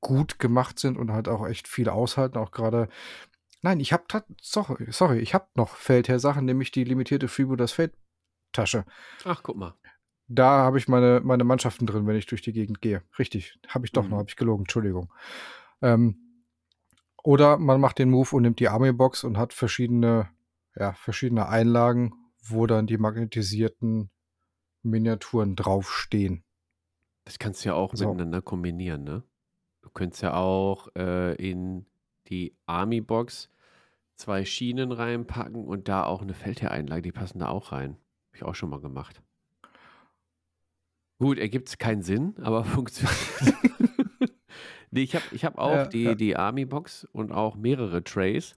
gut 0.00 0.38
gemacht 0.38 0.78
sind 0.78 0.96
und 0.96 1.10
halt 1.12 1.26
auch 1.28 1.44
echt 1.46 1.66
viel 1.66 1.88
aushalten. 1.88 2.38
Auch 2.38 2.52
gerade, 2.52 2.88
nein, 3.62 3.80
ich 3.80 3.92
habe, 3.92 4.04
sorry, 4.40 4.86
sorry, 4.92 5.18
ich 5.18 5.34
habe 5.34 5.48
noch 5.56 5.74
Feldherr-Sachen, 5.76 6.44
nämlich 6.44 6.70
die 6.70 6.84
limitierte 6.84 7.26
Freebooters 7.26 7.72
Feld-Tasche. 7.72 8.84
Ach, 9.24 9.42
guck 9.42 9.56
mal. 9.56 9.74
Da 10.28 10.58
habe 10.62 10.78
ich 10.78 10.86
meine, 10.86 11.20
meine 11.24 11.42
Mannschaften 11.44 11.86
drin, 11.86 12.06
wenn 12.06 12.16
ich 12.16 12.26
durch 12.26 12.42
die 12.42 12.52
Gegend 12.52 12.80
gehe. 12.80 13.02
Richtig, 13.18 13.58
habe 13.68 13.84
ich 13.84 13.92
doch 13.92 14.04
noch, 14.04 14.10
Mhm. 14.16 14.20
habe 14.20 14.28
ich 14.28 14.36
gelogen, 14.36 14.62
Entschuldigung. 14.62 15.12
Ähm, 15.82 16.44
oder 17.24 17.58
man 17.58 17.80
macht 17.80 17.98
den 17.98 18.10
Move 18.10 18.36
und 18.36 18.42
nimmt 18.42 18.60
die 18.60 18.68
Army-Box 18.68 19.24
und 19.24 19.36
hat 19.38 19.52
verschiedene, 19.52 20.28
ja, 20.78 20.92
verschiedene 20.92 21.48
Einlagen, 21.48 22.12
wo 22.42 22.66
dann 22.66 22.86
die 22.86 22.98
magnetisierten 22.98 24.10
Miniaturen 24.82 25.56
draufstehen. 25.56 26.44
Das 27.24 27.38
kannst 27.38 27.64
du 27.64 27.70
ja 27.70 27.74
auch 27.74 27.94
So. 27.94 28.08
miteinander 28.12 28.42
kombinieren, 28.42 29.02
ne? 29.04 29.24
Du 29.82 29.90
könntest 29.90 30.22
ja 30.22 30.34
auch 30.34 30.88
äh, 30.96 31.34
in 31.36 31.86
die 32.28 32.56
Army-Box 32.66 33.50
zwei 34.16 34.44
Schienen 34.44 34.92
reinpacken 34.92 35.64
und 35.66 35.88
da 35.88 36.04
auch 36.04 36.22
eine 36.22 36.34
Feldherreinlage, 36.34 37.02
die 37.02 37.12
passen 37.12 37.38
da 37.40 37.48
auch 37.48 37.72
rein. 37.72 37.92
Habe 38.28 38.36
ich 38.36 38.42
auch 38.44 38.54
schon 38.54 38.70
mal 38.70 38.80
gemacht. 38.80 39.22
Gut, 41.18 41.38
ergibt 41.38 41.78
keinen 41.78 42.02
Sinn, 42.02 42.34
aber 42.42 42.64
funktioniert. 42.64 43.16
nee, 44.90 45.02
ich 45.02 45.14
habe 45.14 45.24
ich 45.32 45.44
hab 45.44 45.58
auch 45.58 45.70
Ja, 45.72 45.86
die, 45.86 46.02
ja. 46.04 46.14
die 46.14 46.36
Army-Box 46.36 47.04
und 47.12 47.32
auch 47.32 47.56
mehrere 47.56 48.04
Trays, 48.04 48.56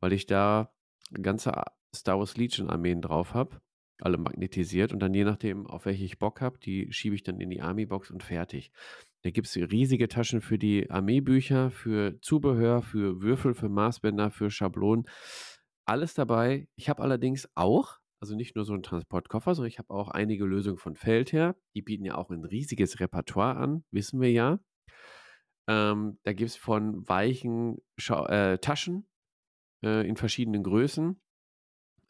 weil 0.00 0.12
ich 0.12 0.26
da 0.26 0.72
ganze 1.12 1.52
Star 1.94 2.18
Wars 2.18 2.36
Legion-Armeen 2.36 3.02
drauf 3.02 3.34
habe. 3.34 3.60
Alle 4.00 4.18
magnetisiert 4.18 4.92
und 4.92 5.00
dann 5.00 5.12
je 5.12 5.24
nachdem, 5.24 5.66
auf 5.66 5.84
welche 5.84 6.04
ich 6.04 6.18
Bock 6.18 6.40
habe, 6.40 6.58
die 6.60 6.92
schiebe 6.92 7.16
ich 7.16 7.24
dann 7.24 7.40
in 7.40 7.50
die 7.50 7.60
Army-Box 7.60 8.10
und 8.10 8.22
fertig. 8.22 8.70
Da 9.22 9.30
gibt 9.30 9.48
es 9.48 9.56
riesige 9.56 10.06
Taschen 10.08 10.40
für 10.40 10.58
die 10.58 10.88
Armeebücher, 10.88 11.70
für 11.70 12.20
Zubehör, 12.20 12.82
für 12.82 13.20
Würfel, 13.20 13.54
für 13.54 13.68
Maßbänder, 13.68 14.30
für 14.30 14.50
Schablonen. 14.50 15.06
Alles 15.84 16.14
dabei. 16.14 16.68
Ich 16.76 16.88
habe 16.88 17.02
allerdings 17.02 17.48
auch, 17.56 17.98
also 18.20 18.36
nicht 18.36 18.54
nur 18.54 18.64
so 18.64 18.74
einen 18.74 18.84
Transportkoffer, 18.84 19.56
sondern 19.56 19.68
ich 19.68 19.80
habe 19.80 19.92
auch 19.92 20.10
einige 20.10 20.44
Lösungen 20.44 20.78
von 20.78 20.94
Feldherr. 20.94 21.56
Die 21.74 21.82
bieten 21.82 22.04
ja 22.04 22.14
auch 22.14 22.30
ein 22.30 22.44
riesiges 22.44 23.00
Repertoire 23.00 23.56
an, 23.56 23.84
wissen 23.90 24.20
wir 24.20 24.30
ja. 24.30 24.60
Ähm, 25.66 26.18
da 26.22 26.32
gibt 26.32 26.50
es 26.50 26.56
von 26.56 27.08
weichen 27.08 27.78
Schau 27.96 28.26
äh, 28.26 28.58
Taschen 28.58 29.07
äh, 29.82 30.06
in 30.08 30.16
verschiedenen 30.16 30.62
Größen 30.62 31.20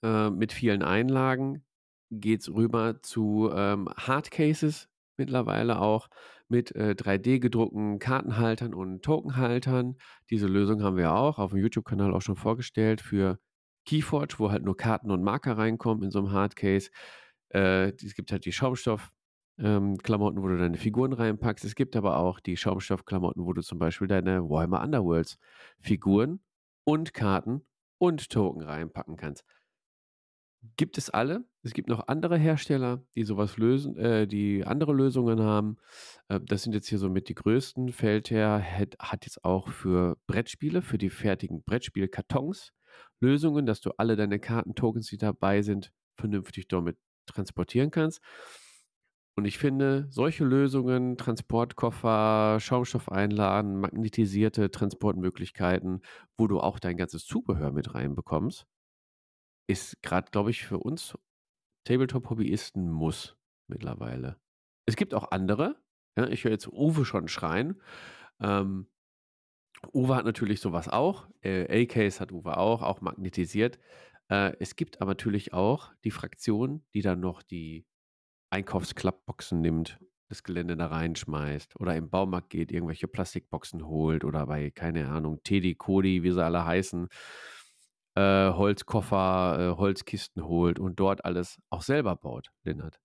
äh, 0.03 0.31
mit 0.31 0.53
vielen 0.53 0.83
Einlagen 0.83 1.65
geht 2.11 2.41
es 2.41 2.53
rüber 2.53 3.03
zu 3.03 3.51
ähm, 3.53 3.89
Hardcases 3.97 4.89
mittlerweile 5.17 5.81
auch 5.81 6.09
mit 6.49 6.75
äh, 6.75 6.95
3D 6.97 7.41
gedruckten 7.41 7.99
Kartenhaltern 7.99 8.73
und 8.73 9.03
Tokenhaltern. 9.03 9.97
Diese 10.31 10.47
Lösung 10.47 10.83
haben 10.83 10.97
wir 10.97 11.13
auch 11.13 11.39
auf 11.39 11.51
dem 11.51 11.61
YouTube-Kanal 11.61 12.15
auch 12.15 12.23
schon 12.23 12.37
vorgestellt 12.37 13.01
für 13.01 13.39
Keyforge, 13.85 14.37
wo 14.39 14.51
halt 14.51 14.65
nur 14.65 14.77
Karten 14.77 15.11
und 15.11 15.23
Marker 15.23 15.59
reinkommen 15.59 16.05
in 16.05 16.11
so 16.11 16.21
einem 16.21 16.33
Hardcase. 16.33 16.91
Äh, 17.51 17.93
es 18.03 18.15
gibt 18.15 18.33
halt 18.33 18.45
die 18.47 18.53
Schaumstoff-Klamotten, 18.53 20.43
wo 20.43 20.49
du 20.49 20.57
deine 20.57 20.79
Figuren 20.79 21.13
reinpackst. 21.13 21.65
Es 21.65 21.75
gibt 21.75 21.97
aber 21.97 22.19
auch 22.19 22.41
die 22.41 22.57
Schaumstoff-Klamotten, 22.57 23.45
wo 23.45 23.53
du 23.53 23.61
zum 23.63 23.79
Beispiel 23.79 24.09
deine 24.09 24.49
Warhammer 24.49 24.83
Underworlds-Figuren 24.83 26.41
und 26.89 27.13
Karten 27.13 27.67
und 27.99 28.31
Token 28.31 28.63
reinpacken 28.63 29.19
kannst. 29.19 29.45
Gibt 30.79 30.97
es 30.97 31.11
alle. 31.11 31.45
Es 31.63 31.75
gibt 31.75 31.91
noch 31.91 32.09
andere 32.09 32.39
Hersteller, 32.39 33.05
die 33.15 33.25
sowas 33.25 33.59
lösen, 33.59 33.99
äh, 33.99 34.27
die 34.27 34.65
andere 34.65 34.95
Lösungen 34.95 35.43
haben. 35.43 35.77
Äh, 36.29 36.41
das 36.41 36.63
sind 36.63 36.73
jetzt 36.73 36.89
hier 36.89 36.97
so 36.97 37.11
mit 37.11 37.29
die 37.29 37.35
größten. 37.35 37.93
Feldherr 37.93 38.63
hat, 38.63 38.97
hat 38.99 39.27
jetzt 39.27 39.45
auch 39.45 39.69
für 39.69 40.17
Brettspiele, 40.27 40.81
für 40.81 40.97
die 40.97 41.11
fertigen 41.11 41.63
Brettspielkartons 41.63 42.73
Lösungen, 43.21 43.67
dass 43.67 43.83
du 43.83 43.91
alle 43.99 44.17
deine 44.17 44.39
Kartentokens, 44.39 45.09
die 45.09 45.19
dabei 45.19 45.61
sind, 45.61 45.93
vernünftig 46.17 46.69
damit 46.69 46.97
transportieren 47.27 47.91
kannst. 47.91 48.23
Und 49.39 49.45
ich 49.45 49.57
finde, 49.57 50.09
solche 50.11 50.45
Lösungen, 50.45 51.17
Transportkoffer, 51.17 52.59
Schaumstoff 52.59 53.09
einladen, 53.09 53.79
magnetisierte 53.79 54.73
Transportmöglichkeiten, 54.73 56.03
wo 56.37 56.49
du 56.49 56.59
auch 56.59 56.81
dein 56.81 56.97
ganzes 56.97 57.25
Zubehör 57.25 57.71
mit 57.71 57.95
reinbekommst, 57.95 58.67
ist 59.69 60.03
gerade, 60.03 60.33
glaube 60.33 60.51
ich, 60.51 60.67
für 60.67 60.79
uns 60.79 61.17
Tabletop-Hobbyisten 61.85 62.91
Muss 62.91 63.37
mittlerweile. 63.69 64.41
Es 64.87 64.97
gibt 64.97 65.15
auch 65.15 65.31
andere. 65.31 65.81
Ja, 66.17 66.27
ich 66.27 66.43
höre 66.43 66.51
jetzt 66.51 66.67
Uwe 66.67 67.05
schon 67.05 67.29
schreien. 67.29 67.81
Ähm, 68.41 68.89
Uwe 69.95 70.17
hat 70.17 70.25
natürlich 70.25 70.59
sowas 70.59 70.89
auch. 70.89 71.29
Äh, 71.43 71.85
A-Case 71.85 72.19
hat 72.19 72.33
Uwe 72.33 72.57
auch, 72.57 72.83
auch 72.83 73.03
magnetisiert. 73.03 73.79
Äh, 74.31 74.57
es 74.59 74.75
gibt 74.75 75.01
aber 75.01 75.13
natürlich 75.13 75.53
auch 75.53 75.93
die 76.03 76.11
Fraktion, 76.11 76.85
die 76.93 77.03
dann 77.03 77.21
noch 77.21 77.45
die 77.45 77.87
Einkaufsklappboxen 78.51 79.61
nimmt, 79.61 79.99
das 80.29 80.43
Gelände 80.43 80.77
da 80.77 80.87
reinschmeißt 80.89 81.79
oder 81.81 81.95
im 81.97 82.11
Baumarkt 82.11 82.51
geht, 82.51 82.71
irgendwelche 82.73 83.09
Plastikboxen 83.09 83.87
holt 83.87 84.25
oder 84.25 84.47
bei, 84.47 84.71
keine 84.71 85.09
Ahnung, 85.09 85.43
Teddy, 85.43 85.75
Cody, 85.75 86.23
wie 86.23 86.33
sie 86.33 86.45
alle 86.45 86.65
heißen, 86.67 87.09
äh, 88.15 88.51
Holzkoffer, 88.53 89.57
äh, 89.59 89.71
Holzkisten 89.79 90.45
holt 90.45 90.79
und 90.79 91.01
dort 91.01 91.25
alles 91.25 91.59
auch 91.71 91.83
selber 91.83 92.15
baut, 92.17 92.51
Lennart. 92.65 93.01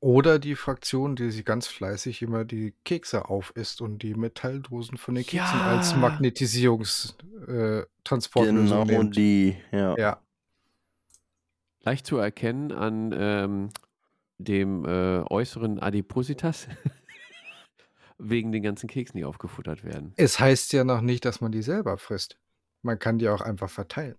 Oder 0.00 0.38
die 0.40 0.56
Fraktion, 0.56 1.14
die 1.16 1.30
sich 1.30 1.44
ganz 1.44 1.66
fleißig 1.68 2.22
immer 2.22 2.44
die 2.44 2.74
Kekse 2.84 3.28
aufisst 3.28 3.80
und 3.80 4.02
die 4.02 4.14
Metalldosen 4.14 4.96
von 4.98 5.14
den 5.14 5.24
Keksen 5.24 5.60
Ja. 5.60 5.66
als 5.66 5.94
Magnetisierungstransportlösung 5.94 8.84
Genau 8.84 8.84
nimmt. 8.84 9.16
die, 9.16 9.56
ja. 9.70 9.96
Ja, 9.96 10.20
Leicht 11.84 12.06
zu 12.06 12.16
erkennen 12.16 12.70
an 12.72 13.12
ähm, 13.16 13.68
dem 14.42 14.84
äh, 14.84 15.22
äußeren 15.30 15.78
Adipositas, 15.80 16.68
wegen 18.18 18.52
den 18.52 18.62
ganzen 18.62 18.88
Keksen, 18.88 19.16
die 19.18 19.24
aufgefuttert 19.24 19.84
werden. 19.84 20.12
es 20.16 20.38
heißt 20.38 20.72
ja 20.72 20.84
noch 20.84 21.00
nicht, 21.00 21.24
dass 21.24 21.40
man 21.40 21.52
die 21.52 21.62
selber 21.62 21.98
frisst. 21.98 22.38
Man 22.82 22.98
kann 22.98 23.18
die 23.18 23.28
auch 23.28 23.40
einfach 23.40 23.70
verteilen. 23.70 24.16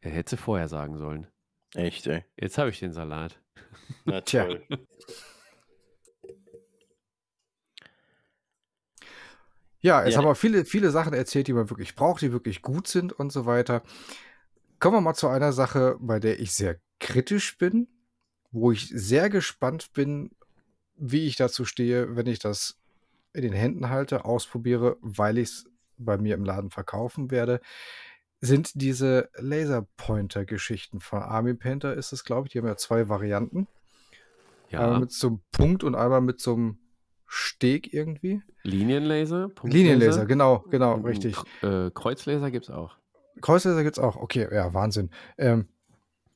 Er 0.00 0.10
hätte 0.10 0.36
vorher 0.36 0.68
sagen 0.68 0.96
sollen. 0.98 1.26
Echt, 1.74 2.06
ey. 2.06 2.24
Jetzt 2.38 2.58
habe 2.58 2.70
ich 2.70 2.78
den 2.80 2.92
Salat. 2.92 3.40
Na 4.04 4.20
Tja. 4.20 4.44
toll. 4.46 4.66
Ja, 9.80 10.04
jetzt 10.04 10.12
Ja. 10.14 10.18
haben 10.18 10.26
wir 10.26 10.34
viele, 10.34 10.64
viele 10.64 10.90
Sachen 10.90 11.12
erzählt, 11.12 11.48
die 11.48 11.52
man 11.52 11.68
wirklich 11.70 11.94
braucht, 11.94 12.22
die 12.22 12.32
wirklich 12.32 12.62
gut 12.62 12.86
sind 12.86 13.12
und 13.12 13.32
so 13.32 13.46
weiter. 13.46 13.82
Kommen 14.78 14.96
wir 14.96 15.00
mal 15.00 15.14
zu 15.14 15.28
einer 15.28 15.52
Sache, 15.52 15.96
bei 16.00 16.20
der 16.20 16.38
ich 16.40 16.52
sehr 16.52 16.80
kritisch 17.00 17.58
bin, 17.58 17.88
wo 18.52 18.70
ich 18.70 18.88
sehr 18.88 19.28
gespannt 19.30 19.92
bin, 19.92 20.30
wie 20.96 21.26
ich 21.26 21.36
dazu 21.36 21.64
stehe, 21.64 22.16
wenn 22.16 22.26
ich 22.26 22.38
das 22.38 22.78
in 23.32 23.42
den 23.42 23.52
Händen 23.52 23.88
halte, 23.88 24.24
ausprobiere, 24.24 24.96
weil 25.00 25.38
ich 25.38 25.48
es 25.48 25.64
bei 25.96 26.18
mir 26.18 26.34
im 26.34 26.44
Laden 26.44 26.70
verkaufen 26.70 27.30
werde, 27.30 27.60
sind 28.40 28.80
diese 28.80 29.30
Laserpointer-Geschichten 29.36 31.00
von 31.00 31.22
Army 31.22 31.54
Painter 31.54 31.94
ist 31.94 32.12
es, 32.12 32.24
glaube 32.24 32.46
ich. 32.46 32.52
Die 32.52 32.58
haben 32.58 32.66
ja 32.66 32.76
zwei 32.76 33.08
Varianten. 33.08 33.68
Einmal 34.70 34.92
Ja, 34.94 34.98
mit 34.98 35.12
so 35.12 35.28
einem 35.28 35.40
Punkt 35.52 35.84
und 35.84 35.94
einmal 35.94 36.20
mit 36.20 36.40
so 36.40 36.54
einem 36.54 36.78
Steg 37.26 37.92
irgendwie. 37.94 38.42
Linienlaser, 38.64 39.48
Punktlaser. 39.48 39.68
Linienlaser, 39.84 40.26
genau, 40.26 40.64
genau, 40.70 40.94
richtig. 40.96 41.36
K- 41.60 41.86
Äh, 41.86 41.90
Kreuzlaser 41.92 42.50
gibt 42.50 42.64
es 42.66 42.70
auch. 42.70 42.96
Kreuzlaser 43.40 43.82
gibt's 43.82 43.98
auch. 43.98 44.16
Okay, 44.16 44.48
ja, 44.52 44.74
Wahnsinn. 44.74 45.10
Ähm, 45.38 45.68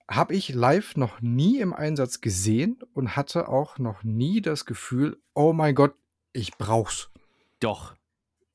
Habe 0.09 0.35
ich 0.35 0.55
live 0.55 0.97
noch 0.97 1.21
nie 1.21 1.59
im 1.59 1.73
Einsatz 1.73 2.21
gesehen 2.21 2.79
und 2.95 3.17
hatte 3.17 3.49
auch 3.49 3.79
noch 3.79 4.05
nie 4.05 4.41
das 4.41 4.65
Gefühl, 4.65 5.19
oh 5.35 5.53
mein 5.53 5.75
Gott, 5.75 5.95
ich 6.33 6.57
brauch's. 6.57 7.11
Doch. 7.61 7.95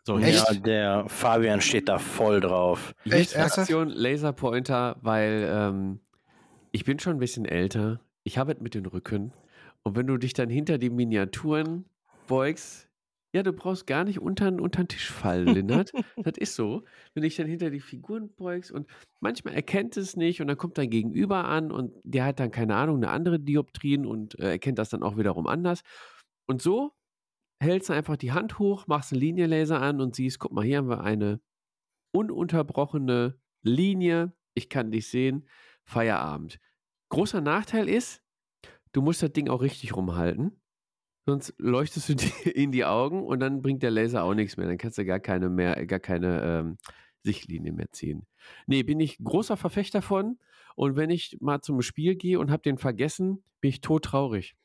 So, 0.03 0.17
Echt? 0.17 0.47
Ja, 0.49 0.53
der 0.53 1.05
Fabian 1.09 1.61
steht 1.61 1.89
da 1.89 1.99
voll 1.99 2.39
drauf. 2.39 2.95
Echt? 3.03 3.13
Lichtfraktion 3.13 3.89
Laserpointer, 3.89 4.97
weil 5.01 5.47
ähm, 5.51 5.99
ich 6.71 6.85
bin 6.85 6.99
schon 6.99 7.17
ein 7.17 7.19
bisschen 7.19 7.45
älter. 7.45 7.99
Ich 8.23 8.37
habe 8.37 8.53
es 8.53 8.59
mit 8.61 8.73
den 8.73 8.85
Rücken. 8.85 9.33
Und 9.83 9.95
wenn 9.95 10.07
du 10.07 10.17
dich 10.17 10.33
dann 10.33 10.49
hinter 10.49 10.77
die 10.77 10.89
Miniaturen 10.89 11.85
beugst, 12.27 12.87
ja, 13.33 13.43
du 13.43 13.53
brauchst 13.53 13.87
gar 13.87 14.03
nicht 14.03 14.19
unter, 14.19 14.47
unter 14.47 14.83
den 14.83 14.87
Tisch 14.89 15.09
fallen, 15.09 15.47
Lennart. 15.55 15.91
das 16.17 16.37
ist 16.37 16.55
so. 16.55 16.83
Wenn 17.13 17.21
du 17.21 17.27
dich 17.27 17.37
dann 17.37 17.47
hinter 17.47 17.69
die 17.69 17.79
Figuren 17.79 18.33
beugst 18.35 18.71
und 18.71 18.87
manchmal 19.21 19.53
erkennt 19.53 19.97
es 19.97 20.17
nicht 20.17 20.41
und 20.41 20.47
dann 20.47 20.57
kommt 20.57 20.77
dein 20.77 20.89
Gegenüber 20.89 21.45
an 21.45 21.71
und 21.71 21.93
der 22.03 22.25
hat 22.25 22.39
dann, 22.39 22.51
keine 22.51 22.75
Ahnung, 22.75 22.97
eine 22.97 23.09
andere 23.09 23.39
Dioptrien 23.39 24.05
und 24.05 24.37
äh, 24.39 24.51
erkennt 24.51 24.79
das 24.79 24.89
dann 24.89 25.03
auch 25.03 25.17
wiederum 25.17 25.47
anders. 25.47 25.81
Und 26.47 26.61
so 26.61 26.91
hältst 27.61 27.89
du 27.89 27.93
einfach 27.93 28.17
die 28.17 28.31
Hand 28.31 28.59
hoch, 28.59 28.87
machst 28.87 29.13
einen 29.13 29.21
Linienlaser 29.21 29.81
an 29.81 30.01
und 30.01 30.15
siehst, 30.15 30.39
guck 30.39 30.51
mal, 30.51 30.65
hier 30.65 30.77
haben 30.77 30.89
wir 30.89 31.01
eine 31.01 31.39
ununterbrochene 32.13 33.39
Linie. 33.63 34.33
Ich 34.53 34.67
kann 34.69 34.91
dich 34.91 35.07
sehen. 35.07 35.47
Feierabend. 35.85 36.59
Großer 37.09 37.41
Nachteil 37.41 37.87
ist, 37.87 38.21
du 38.91 39.01
musst 39.01 39.23
das 39.23 39.31
Ding 39.31 39.49
auch 39.49 39.61
richtig 39.61 39.95
rumhalten. 39.95 40.60
Sonst 41.25 41.53
leuchtest 41.57 42.09
du 42.09 42.15
dir 42.15 42.55
in 42.55 42.71
die 42.71 42.85
Augen 42.85 43.23
und 43.23 43.39
dann 43.39 43.61
bringt 43.61 43.83
der 43.83 43.91
Laser 43.91 44.23
auch 44.23 44.33
nichts 44.33 44.57
mehr. 44.57 44.67
Dann 44.67 44.77
kannst 44.77 44.97
du 44.97 45.05
gar 45.05 45.19
keine 45.19 45.49
mehr, 45.49 45.85
gar 45.85 45.99
keine 45.99 46.41
ähm, 46.41 46.77
Sichtlinie 47.23 47.71
mehr 47.71 47.91
ziehen. 47.91 48.25
Nee, 48.65 48.83
bin 48.83 48.99
ich 48.99 49.17
großer 49.23 49.57
Verfechter 49.57 50.01
von. 50.01 50.39
Und 50.75 50.95
wenn 50.95 51.09
ich 51.09 51.37
mal 51.41 51.61
zum 51.61 51.81
Spiel 51.81 52.15
gehe 52.15 52.39
und 52.39 52.49
habe 52.49 52.63
den 52.63 52.77
vergessen, 52.77 53.43
bin 53.59 53.69
ich 53.69 53.81
todtraurig. 53.81 54.55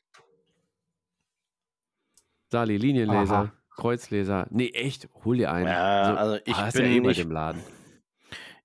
Sali, 2.49 2.77
Linienlaser, 2.77 3.35
Aha. 3.35 3.53
Kreuzlaser. 3.75 4.47
Nee, 4.49 4.69
echt, 4.69 5.09
hol 5.25 5.37
dir 5.37 5.51
einen. 5.51 5.67
Ja, 5.67 6.05
So, 6.05 6.17
also 6.17 6.39
ich 6.45 6.55
hast 6.55 6.73
bin 6.75 6.85
ja 6.85 6.91
eh 6.91 6.99
bei 7.01 7.13
dem 7.13 7.31
Laden. 7.31 7.61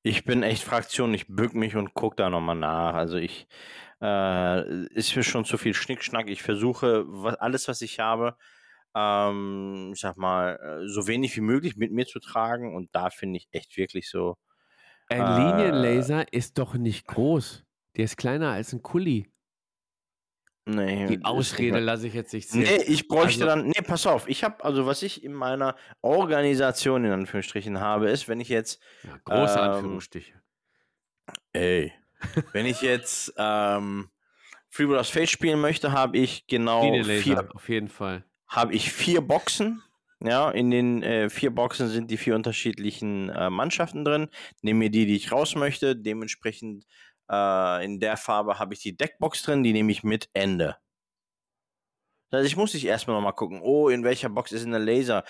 Ich 0.04 0.24
bin 0.24 0.42
echt 0.42 0.64
Fraktion, 0.64 1.14
ich 1.14 1.28
bück 1.28 1.54
mich 1.54 1.76
und 1.76 1.94
guck 1.94 2.16
da 2.16 2.30
nochmal 2.30 2.56
nach. 2.56 2.94
Also 2.94 3.18
ich, 3.18 3.46
äh, 4.02 4.86
ist 4.94 5.14
mir 5.16 5.22
schon 5.22 5.44
zu 5.44 5.56
viel 5.58 5.74
Schnickschnack. 5.74 6.28
Ich 6.28 6.42
versuche, 6.42 7.04
was, 7.06 7.36
alles, 7.36 7.68
was 7.68 7.80
ich 7.82 8.00
habe, 8.00 8.36
ähm, 8.94 9.92
ich 9.94 10.00
sag 10.00 10.16
mal, 10.16 10.56
äh, 10.84 10.88
so 10.88 11.06
wenig 11.06 11.36
wie 11.36 11.40
möglich 11.40 11.76
mit 11.76 11.92
mir 11.92 12.04
zu 12.06 12.18
tragen. 12.20 12.74
Und 12.74 12.90
da 12.94 13.10
finde 13.10 13.38
ich 13.38 13.48
echt 13.52 13.76
wirklich 13.76 14.10
so, 14.10 14.36
Ein 15.08 15.20
Äh, 15.20 15.38
Linienlaser 15.38 16.32
ist 16.32 16.58
doch 16.58 16.74
nicht 16.74 17.06
groß. 17.06 17.64
Der 17.96 18.04
ist 18.04 18.16
kleiner 18.16 18.50
als 18.52 18.72
ein 18.72 18.82
Kuli. 18.82 19.28
nee. 20.64 21.06
Die 21.06 21.24
Ausrede 21.24 21.80
lasse 21.80 22.06
ich 22.06 22.14
jetzt 22.14 22.32
nicht 22.32 22.48
sehen. 22.48 22.62
Nee, 22.62 22.82
ich 22.86 23.08
bräuchte 23.08 23.44
Also- 23.44 23.56
dann, 23.56 23.66
nee, 23.66 23.82
pass 23.84 24.06
auf, 24.06 24.28
ich 24.28 24.42
habe, 24.44 24.64
also 24.64 24.86
was 24.86 25.02
ich 25.02 25.22
in 25.24 25.32
meiner 25.34 25.76
Organisation 26.00 27.04
in 27.04 27.10
Anführungsstrichen 27.12 27.80
habe, 27.80 28.10
ist, 28.10 28.28
wenn 28.28 28.40
ich 28.40 28.48
jetzt 28.48 28.80
Ja, 29.02 29.18
große 29.24 29.58
ähm, 29.58 29.70
Anführungsstriche. 29.70 30.40
Ey, 31.52 31.92
wenn 32.52 32.66
ich 32.66 32.82
jetzt 32.82 33.32
ähm, 33.36 34.10
Freebooters 34.70 35.10
Fate 35.10 35.28
spielen 35.28 35.60
möchte, 35.60 35.92
habe 35.92 36.18
ich 36.18 36.46
genau 36.46 36.82
vier, 37.04 37.48
auf 37.54 37.68
jeden 37.68 37.88
Fall. 37.88 38.24
habe 38.48 38.74
ich 38.74 38.92
vier 38.92 39.20
Boxen. 39.20 39.82
Ja, 40.24 40.50
in 40.50 40.70
den 40.70 41.02
äh, 41.02 41.28
vier 41.28 41.52
Boxen 41.52 41.88
sind 41.88 42.10
die 42.10 42.16
vier 42.16 42.36
unterschiedlichen 42.36 43.28
äh, 43.30 43.50
Mannschaften 43.50 44.04
drin. 44.04 44.28
Nehme 44.60 44.78
mir 44.78 44.90
die, 44.90 45.04
die 45.04 45.16
ich 45.16 45.32
raus 45.32 45.56
möchte. 45.56 45.96
Dementsprechend 45.96 46.86
äh, 47.28 47.84
in 47.84 47.98
der 47.98 48.16
Farbe 48.16 48.58
habe 48.58 48.74
ich 48.74 48.80
die 48.80 48.96
Deckbox 48.96 49.42
drin, 49.42 49.62
die 49.62 49.72
nehme 49.72 49.90
ich 49.90 50.04
mit 50.04 50.28
Ende. 50.32 50.76
Also 52.30 52.46
ich 52.46 52.56
muss 52.56 52.72
nicht 52.72 52.86
erstmal 52.86 53.16
nochmal 53.16 53.34
gucken, 53.34 53.60
oh, 53.62 53.88
in 53.88 54.04
welcher 54.04 54.28
Box 54.28 54.52
ist 54.52 54.64
denn 54.64 54.70
der 54.70 54.80
Laser? 54.80 55.24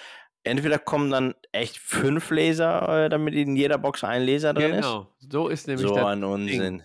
Entweder 0.45 0.79
kommen 0.79 1.11
dann 1.11 1.35
echt 1.53 1.79
fünf 1.79 2.31
Laser, 2.31 3.05
äh, 3.05 3.09
damit 3.09 3.35
in 3.35 3.55
jeder 3.57 3.79
Box 3.79 4.03
ein 4.03 4.23
Laser 4.23 4.53
drin 4.55 4.73
Genau, 4.73 5.09
so 5.19 5.49
ist 5.49 5.61
ist. 5.61 5.67
nämlich 5.69 5.87
So 5.87 5.95
das 5.95 6.05
ein 6.07 6.25
Unsinn. 6.25 6.83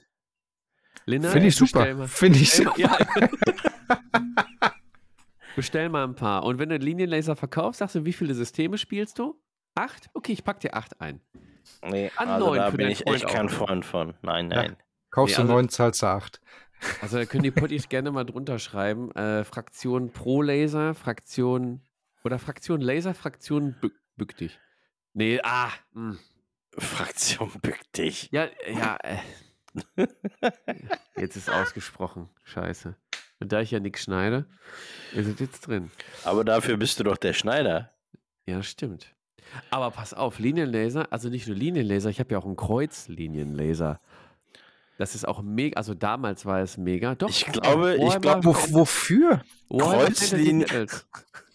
Finde 1.06 1.48
ich 1.48 1.58
bestell 1.60 1.68
super. 1.68 1.96
mal- 1.96 2.08
Finde 2.08 2.40
ich 2.40 2.50
bestell 2.52 2.66
mal- 2.66 2.76
super. 2.76 3.30
Ja. 3.30 3.98
Bestell 5.56 5.90
mal 5.90 6.04
ein 6.04 6.14
paar. 6.16 6.44
Und 6.44 6.60
wenn 6.60 6.70
du 6.70 6.78
Linienlaser 6.78 7.36
verkaufst, 7.36 7.80
sagst 7.80 7.96
du, 7.96 8.06
wie 8.06 8.14
viele 8.14 8.36
Systeme 8.36 8.78
spielst 8.78 9.18
du? 9.18 9.42
Acht? 9.74 10.08
Okay, 10.14 10.34
ich 10.34 10.44
pack 10.44 10.60
dir 10.60 10.76
acht 10.76 11.02
ein. 11.02 11.20
Nee, 11.84 12.12
An 12.16 12.28
also 12.30 12.46
neun 12.48 12.58
da 12.60 12.70
bin 12.70 12.90
ich 12.90 13.00
Freund 13.00 13.16
echt 13.24 13.28
kein. 13.28 13.50
Freund 13.50 13.84
von. 13.86 14.14
Nein, 14.22 14.52
Ja. 14.52 14.58
nein. 14.58 14.78
Kaufst 15.10 15.34
Nee, 15.34 15.38
du 15.38 15.42
also- 15.44 15.54
neun, 15.54 15.70
zahlst 15.70 16.04
du 16.04 16.06
acht. 16.08 16.42
Also 17.02 17.18
da 17.18 17.26
können 17.26 17.42
die 17.44 17.50
Puttis 17.50 17.90
gerne 17.90 18.12
mal 18.12 18.24
drunter 18.24 18.60
schreiben. 18.60 19.10
Äh, 19.16 19.44
Fraktion 19.44 20.12
Pro 20.12 20.44
Laser, 20.44 20.94
Fraktion 20.94 21.82
oder 22.28 22.38
Fraktion 22.40 22.82
Laser, 22.82 23.14
Fraktion 23.14 23.74
bück, 23.82 23.94
bück 24.18 24.38
dich. 24.38 24.60
Nee, 25.14 25.40
ah. 25.44 25.72
Mh. 25.94 26.18
Fraktion 26.78 27.50
bück 27.62 27.80
dich. 27.94 28.30
Ja, 28.32 28.48
ja. 28.68 28.98
Äh. 29.04 29.18
Jetzt 31.18 31.36
ist 31.36 31.50
ausgesprochen. 31.50 32.30
Scheiße. 32.44 32.96
Und 33.40 33.52
da 33.52 33.62
ich 33.62 33.72
ja 33.72 33.80
nichts 33.80 34.04
schneide, 34.04 34.46
ist 35.14 35.28
es 35.28 35.40
jetzt 35.40 35.68
drin. 35.68 35.92
Aber 36.24 36.44
dafür 36.44 36.78
bist 36.78 37.00
du 37.00 37.04
doch 37.04 37.18
der 37.18 37.34
Schneider. 37.34 37.92
Ja, 38.46 38.62
stimmt. 38.64 39.16
Aber 39.70 39.92
pass 39.92 40.14
auf, 40.14 40.40
Linienlaser, 40.40 41.12
also 41.12 41.30
nicht 41.30 41.48
nur 41.48 41.56
Linienlaser, 41.56 42.10
ich 42.10 42.20
habe 42.20 42.34
ja 42.34 42.40
auch 42.40 42.46
einen 42.46 42.56
Kreuzlinienlaser. 42.56 44.02
Das 44.98 45.14
ist 45.16 45.28
auch 45.28 45.42
mega, 45.44 45.78
also 45.78 45.94
damals 45.94 46.46
war 46.46 46.60
es 46.62 46.78
mega. 46.78 47.14
Doch, 47.16 47.30
Ich 47.30 47.46
glaube- 47.46 47.96
ich 47.96 48.22
glaube, 48.22 48.44
Wo, 48.46 48.54
wofür? 48.74 49.42
Kreuzlinien-. 49.70 50.66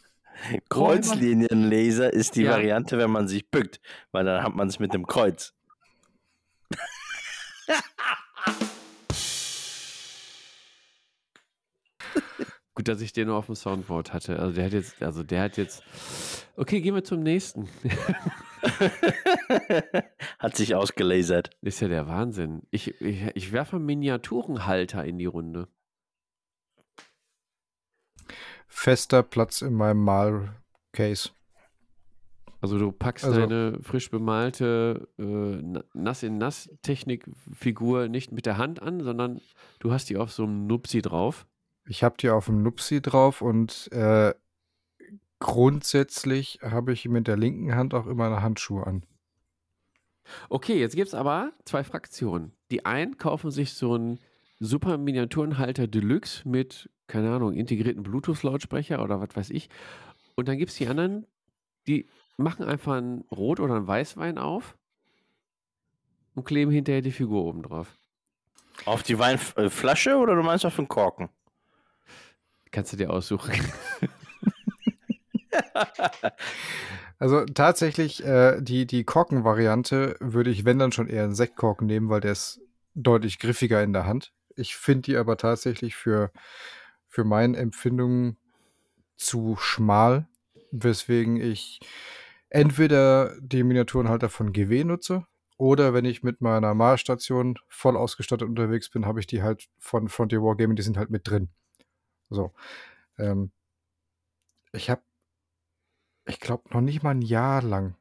Kreuzlinienlaser 0.69 2.12
ist 2.12 2.36
die 2.36 2.43
Ja. 2.43 2.52
Variante, 2.52 2.98
wenn 2.98 3.10
man 3.10 3.28
sich 3.28 3.51
bückt, 3.51 3.81
weil 4.10 4.24
dann 4.24 4.43
hat 4.43 4.55
man 4.55 4.69
es 4.69 4.78
mit 4.78 4.93
dem 4.94 5.06
Kreuz. 5.06 5.55
Gut, 12.74 12.89
dass 12.89 13.02
ich 13.02 13.12
den 13.12 13.28
nur 13.28 13.36
auf 13.36 13.47
dem 13.47 13.55
Soundboard 13.55 14.14
hatte. 14.14 14.39
Also 14.39 14.55
der 14.55 14.64
hat 14.64 14.73
jetzt, 14.73 15.02
also 15.02 15.23
der 15.23 15.43
hat 15.43 15.59
jetzt. 15.59 15.82
Okay, 16.56 16.81
gehen 16.81 16.94
wir 16.94 17.05
zum 17.05 17.23
nächsten. 17.23 17.69
hat 20.39 20.56
sich 20.56 20.74
ausgelasert. 20.74 21.51
ist 21.60 21.81
ja 21.81 21.89
der 21.89 22.06
Wahnsinn. 22.06 22.62
Ich, 22.70 23.01
ich, 23.02 23.27
ich 23.35 23.52
werfe 23.52 23.78
Miniaturenhalter 23.78 25.05
in 25.05 25.19
die 25.19 25.27
Runde. 25.27 25.69
Fester 28.74 29.22
Platz 29.22 29.60
in 29.60 29.74
meinem 29.74 30.02
Malcase. 30.02 31.30
Also 32.62 32.78
du 32.78 32.90
packst 32.90 33.24
Also- 33.24 33.40
deine 33.40 33.78
frisch 33.82 34.10
bemalte 34.10 35.08
äh, 35.18 35.22
Na- 35.22 35.84
nass 35.92 36.22
in 36.22 36.38
nass 36.38 36.70
Technikfigur 36.82 38.08
nicht 38.08 38.32
mit 38.32 38.46
der 38.46 38.56
Hand 38.56 38.80
an, 38.80 39.02
sondern 39.02 39.40
du 39.80 39.92
hast 39.92 40.08
die 40.08 40.16
auf 40.16 40.32
so 40.32 40.44
einem 40.44 40.66
Nupsi 40.66 41.02
drauf. 41.02 41.46
Ich 41.86 42.02
habe 42.02 42.16
die 42.18 42.30
auf 42.30 42.46
dem 42.46 42.62
Nupsi 42.62 43.02
drauf 43.02 43.42
und 43.42 43.90
äh, 43.92 44.32
grundsätzlich 45.38 46.60
habe 46.62 46.92
ich 46.92 47.06
mit 47.08 47.26
der 47.26 47.36
linken 47.36 47.74
Hand 47.74 47.94
auch 47.94 48.06
immer 48.06 48.26
eine 48.26 48.42
Handschuhe 48.42 48.86
an. 48.86 49.04
Okay, 50.48 50.78
jetzt 50.78 50.94
gibt 50.94 51.08
es 51.08 51.14
aber 51.14 51.52
zwei 51.64 51.84
Fraktionen. 51.84 52.52
Die 52.70 52.86
einen 52.86 53.18
kaufen 53.18 53.50
sich 53.50 53.74
so 53.74 53.94
einen 53.94 54.18
super 54.60 54.96
Miniaturenhalter 54.96 55.88
Deluxe 55.88 56.48
mit, 56.48 56.88
keine 57.06 57.32
Ahnung, 57.32 57.54
integrierten 57.54 58.02
Bluetooth-Lautsprecher 58.02 59.02
oder 59.02 59.20
was 59.20 59.34
weiß 59.34 59.50
ich. 59.50 59.68
Und 60.34 60.48
dann 60.48 60.58
gibt 60.58 60.70
es 60.70 60.76
die 60.76 60.88
anderen, 60.88 61.26
die 61.86 62.06
machen 62.36 62.64
einfach 62.64 62.94
einen 62.94 63.22
Rot- 63.30 63.60
oder 63.60 63.76
einen 63.76 63.86
Weißwein 63.86 64.38
auf 64.38 64.76
und 66.34 66.44
kleben 66.44 66.70
hinterher 66.70 67.02
die 67.02 67.12
Figur 67.12 67.44
oben 67.44 67.62
drauf. 67.62 67.96
Auf 68.86 69.02
die 69.02 69.18
Weinflasche 69.18 70.16
oder 70.16 70.34
du 70.34 70.42
meinst 70.42 70.64
auf 70.64 70.76
den 70.76 70.88
Korken? 70.88 71.28
Kannst 72.70 72.92
du 72.92 72.96
dir 72.96 73.10
aussuchen. 73.10 73.52
Also 77.18 77.44
tatsächlich, 77.44 78.24
äh, 78.24 78.60
die, 78.60 78.84
die 78.84 79.04
Korken-Variante 79.04 80.16
würde 80.18 80.50
ich, 80.50 80.64
wenn 80.64 80.80
dann 80.80 80.90
schon 80.90 81.06
eher 81.06 81.22
einen 81.22 81.36
Sektkorken 81.36 81.86
nehmen, 81.86 82.08
weil 82.08 82.20
der 82.20 82.32
ist 82.32 82.60
deutlich 82.96 83.38
griffiger 83.38 83.80
in 83.80 83.92
der 83.92 84.06
Hand. 84.06 84.32
Ich 84.56 84.74
finde 84.74 85.02
die 85.02 85.16
aber 85.16 85.36
tatsächlich 85.36 85.94
für, 85.94 86.32
für 87.12 87.24
meine 87.24 87.59
Empfindungen 87.59 88.39
zu 89.16 89.56
schmal, 89.59 90.26
weswegen 90.70 91.36
ich 91.36 91.78
entweder 92.48 93.39
die 93.39 93.62
Miniaturenhalter 93.64 94.30
von 94.30 94.55
GW 94.55 94.84
nutze 94.84 95.26
oder 95.59 95.93
wenn 95.93 96.06
ich 96.06 96.22
mit 96.22 96.40
meiner 96.40 96.72
Malstation 96.72 97.59
voll 97.68 97.98
ausgestattet 97.98 98.48
unterwegs 98.48 98.89
bin, 98.89 99.05
habe 99.05 99.20
ich 99.20 99.26
die 99.26 99.43
halt 99.43 99.68
von 99.78 100.09
Frontier 100.09 100.43
Wargaming, 100.43 100.74
die 100.74 100.82
sind 100.82 100.97
halt 100.97 101.10
mit 101.10 101.28
drin. 101.28 101.51
So. 102.30 102.55
Ähm, 103.18 103.52
ich 104.72 104.89
habe 104.89 105.02
ich 106.24 106.40
glaube, 106.40 106.70
noch 106.70 106.80
nicht 106.80 107.02
mal 107.02 107.10
ein 107.10 107.20
Jahr 107.20 107.60
lang 107.62 107.94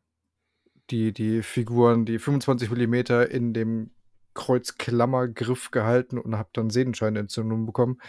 die, 0.89 1.11
die 1.11 1.43
Figuren, 1.43 2.05
die 2.05 2.17
25 2.17 2.71
mm 2.71 2.93
in 3.29 3.53
dem 3.53 3.91
Kreuzklammergriff 4.33 5.71
gehalten 5.71 6.17
und 6.17 6.37
habe 6.37 6.49
dann 6.53 6.69
Sehnenscheinentzündung 6.69 7.65
bekommen. 7.65 7.99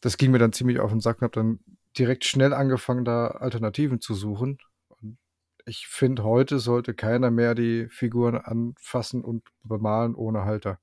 Das 0.00 0.16
ging 0.16 0.30
mir 0.30 0.38
dann 0.38 0.52
ziemlich 0.52 0.80
auf 0.80 0.90
den 0.90 1.00
Sack 1.00 1.18
und 1.18 1.22
habe 1.22 1.34
dann 1.34 1.60
direkt 1.98 2.24
schnell 2.24 2.52
angefangen, 2.52 3.04
da 3.04 3.28
Alternativen 3.28 4.00
zu 4.00 4.14
suchen. 4.14 4.58
Und 4.88 5.18
ich 5.64 5.86
finde, 5.86 6.24
heute 6.24 6.58
sollte 6.58 6.94
keiner 6.94 7.30
mehr 7.30 7.54
die 7.54 7.88
Figuren 7.88 8.36
anfassen 8.36 9.22
und 9.24 9.42
bemalen 9.62 10.14
ohne 10.14 10.44
Halter. 10.44 10.78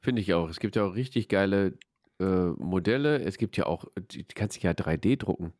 Finde 0.00 0.20
ich 0.20 0.34
auch. 0.34 0.50
Es 0.50 0.60
gibt 0.60 0.76
ja 0.76 0.84
auch 0.84 0.94
richtig 0.94 1.28
geile 1.28 1.78
äh, 2.20 2.24
Modelle. 2.58 3.22
Es 3.22 3.38
gibt 3.38 3.56
ja 3.56 3.66
auch, 3.66 3.86
die 3.98 4.24
kannst 4.24 4.62
du 4.62 4.66
ja 4.66 4.72
3D 4.72 5.16
drucken. 5.16 5.52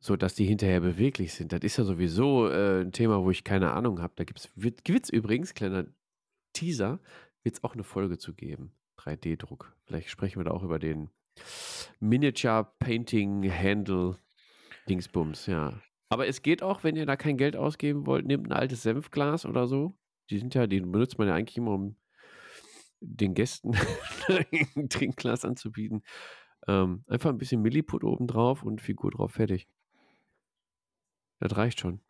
So 0.00 0.16
dass 0.16 0.34
die 0.34 0.46
hinterher 0.46 0.80
beweglich 0.80 1.34
sind. 1.34 1.52
Das 1.52 1.60
ist 1.60 1.76
ja 1.76 1.84
sowieso 1.84 2.48
äh, 2.48 2.80
ein 2.80 2.92
Thema, 2.92 3.22
wo 3.22 3.30
ich 3.30 3.44
keine 3.44 3.72
Ahnung 3.72 4.00
habe. 4.00 4.14
Da 4.16 4.24
wird 4.56 4.80
es 4.88 5.10
übrigens, 5.10 5.54
kleiner 5.54 5.86
Teaser, 6.52 7.00
wird 7.42 7.56
es 7.56 7.64
auch 7.64 7.74
eine 7.74 7.84
Folge 7.84 8.18
zu 8.18 8.34
geben. 8.34 8.72
3D-Druck. 8.98 9.74
Vielleicht 9.84 10.10
sprechen 10.10 10.38
wir 10.38 10.44
da 10.44 10.52
auch 10.52 10.62
über 10.62 10.78
den 10.78 11.10
Miniature 12.00 12.72
Painting 12.78 13.50
Handle 13.50 14.18
Dingsbums, 14.88 15.46
ja. 15.46 15.80
Aber 16.08 16.26
es 16.26 16.42
geht 16.42 16.62
auch, 16.62 16.84
wenn 16.84 16.96
ihr 16.96 17.06
da 17.06 17.16
kein 17.16 17.36
Geld 17.36 17.56
ausgeben 17.56 18.06
wollt, 18.06 18.26
nehmt 18.26 18.46
ein 18.46 18.52
altes 18.52 18.82
Senfglas 18.82 19.46
oder 19.46 19.66
so. 19.66 19.96
Die 20.30 20.38
sind 20.38 20.54
ja, 20.54 20.66
die 20.66 20.80
benutzt 20.80 21.18
man 21.18 21.28
ja 21.28 21.34
eigentlich 21.34 21.56
immer, 21.56 21.72
um 21.72 21.96
den 23.00 23.34
Gästen 23.34 23.74
ein 24.76 24.88
Trinkglas 24.88 25.44
anzubieten. 25.44 26.02
Ähm, 26.68 27.04
einfach 27.08 27.30
ein 27.30 27.38
bisschen 27.38 27.62
Milliput 27.62 28.04
oben 28.04 28.26
drauf 28.26 28.62
und 28.62 28.80
Figur 28.80 29.10
drauf, 29.10 29.32
fertig. 29.32 29.66
Das 31.40 31.56
reicht 31.56 31.80
schon. 31.80 32.00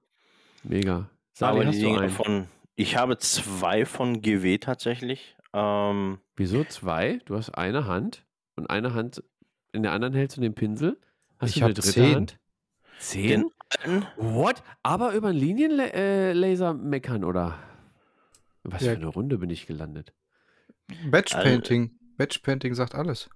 Mega. 0.62 1.09
Sali, 1.32 1.64
hast 1.64 1.81
du 1.81 1.94
einen? 1.94 2.10
von. 2.10 2.48
Ich 2.74 2.97
habe 2.97 3.19
zwei 3.19 3.85
von 3.85 4.23
GW 4.23 4.59
tatsächlich. 4.59 5.36
Ähm, 5.53 6.19
Wieso 6.36 6.65
zwei? 6.65 7.20
Du 7.27 7.36
hast 7.36 7.51
eine 7.51 7.86
Hand 7.86 8.24
und 8.57 8.70
eine 8.70 8.94
Hand, 8.94 9.23
in 9.73 9.82
der 9.82 9.93
anderen 9.93 10.15
hältst 10.15 10.36
du 10.36 10.40
den 10.40 10.55
Pinsel. 10.55 10.99
Hast 11.39 11.51
Ich 11.51 11.59
du 11.61 11.65
eine 11.66 11.74
dritte 11.74 11.90
zehn. 11.93 12.15
Hand? 12.15 12.39
Zehn? 12.99 13.51
den, 13.85 14.07
What? 14.16 14.62
Aber 14.82 15.12
über 15.15 15.28
einen 15.28 15.39
Linienlaser 15.39 16.74
meckern, 16.74 17.24
oder? 17.24 17.59
Was 18.65 18.82
Ja. 18.82 18.93
für 18.93 18.97
eine 18.99 19.07
Runde 19.07 19.39
bin 19.39 19.51
ich 19.51 19.66
gelandet? 19.66 20.12
Batch 21.11 21.35
Also- 21.35 21.49
Painting. 21.49 21.99
Batch 22.16 22.39
Painting 22.40 22.74
sagt 22.74 22.94
alles. 22.94 23.28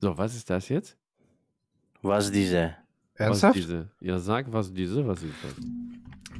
So, 0.00 0.18
was 0.18 0.34
ist 0.34 0.50
das 0.50 0.68
jetzt? 0.68 0.98
was 2.02 2.30
diese? 2.30 2.76
Ernsthaft? 3.14 3.56
Was 3.56 3.60
ist 3.62 3.68
diese? 3.68 3.90
Ja, 4.00 4.18
sag, 4.18 4.52
was 4.52 4.72
diese, 4.72 5.06
was 5.06 5.22
ist 5.22 5.34
das? 5.42 5.54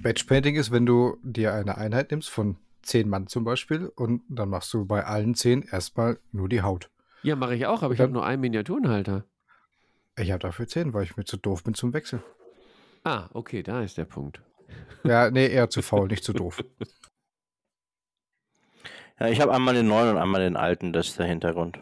Batch 0.03 0.25
Painting 0.25 0.57
ist, 0.57 0.71
wenn 0.71 0.87
du 0.87 1.19
dir 1.23 1.55
eine 1.55 1.79
Einheit 1.79 2.11
nimmst 2.11 2.31
von 2.31 2.57
zehn 2.83 3.09
Mann 3.09 3.27
zum 3.27 3.45
Beispiel 3.45 3.91
und 3.95 4.23
dann 4.29 4.49
machst 4.49 4.73
du 4.73 4.85
bei 4.85 5.05
allen 5.05 5.35
zehn 5.35 5.63
erstmal 5.63 6.19
nur 6.33 6.49
die 6.49 6.63
Haut. 6.63 6.91
Ja, 7.23 7.37
mache 7.37 7.57
ich 7.57 7.67
auch, 7.67 7.83
aber 7.83 7.95
ich 7.95 8.01
habe 8.01 8.13
nur 8.13 8.25
einen 8.25 8.41
Miniaturenhalter. 8.41 9.25
Ich 10.19 10.31
habe 10.31 10.39
dafür 10.39 10.67
zehn, 10.69 10.95
weil 10.95 11.05
ich 11.05 11.17
mir 11.17 11.25
zu 11.25 11.37
doof 11.37 11.65
bin 11.65 11.75
zum 11.75 11.93
Wechseln. 11.93 12.23
Ah, 13.05 13.29
okay, 13.33 13.63
da 13.63 13.83
ist 13.83 13.99
der 13.99 14.05
Punkt. 14.05 14.41
Ja, 15.05 15.31
nee, 15.33 15.49
eher 15.49 15.69
zu 15.69 15.83
faul, 15.83 16.09
nicht 16.09 16.25
zu 16.25 16.33
doof. 16.33 16.63
Ja, 19.19 19.29
ich 19.29 19.41
habe 19.41 19.53
einmal 19.53 19.75
den 19.75 19.89
neuen 19.89 20.11
und 20.11 20.19
einmal 20.19 20.43
den 20.43 20.57
alten, 20.57 20.93
das 20.93 21.09
ist 21.09 21.19
der 21.19 21.27
Hintergrund. 21.27 21.79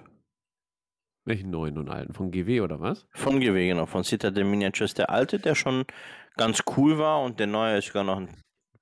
Welchen 1.24 1.50
neuen 1.50 1.78
und 1.78 1.88
alten? 1.88 2.12
Von 2.12 2.30
GW 2.30 2.60
oder 2.60 2.80
was? 2.80 3.06
Von 3.12 3.40
GW, 3.40 3.66
genau. 3.66 3.86
Von 3.86 4.04
Citadel 4.04 4.44
Miniatures. 4.44 4.92
Der 4.92 5.08
alte, 5.08 5.38
der 5.38 5.54
schon 5.54 5.86
ganz 6.36 6.62
cool 6.76 6.98
war 6.98 7.22
und 7.22 7.38
der 7.40 7.46
neue 7.46 7.78
ist 7.78 7.86
sogar 7.86 8.04
noch, 8.04 8.18
ein- 8.18 8.28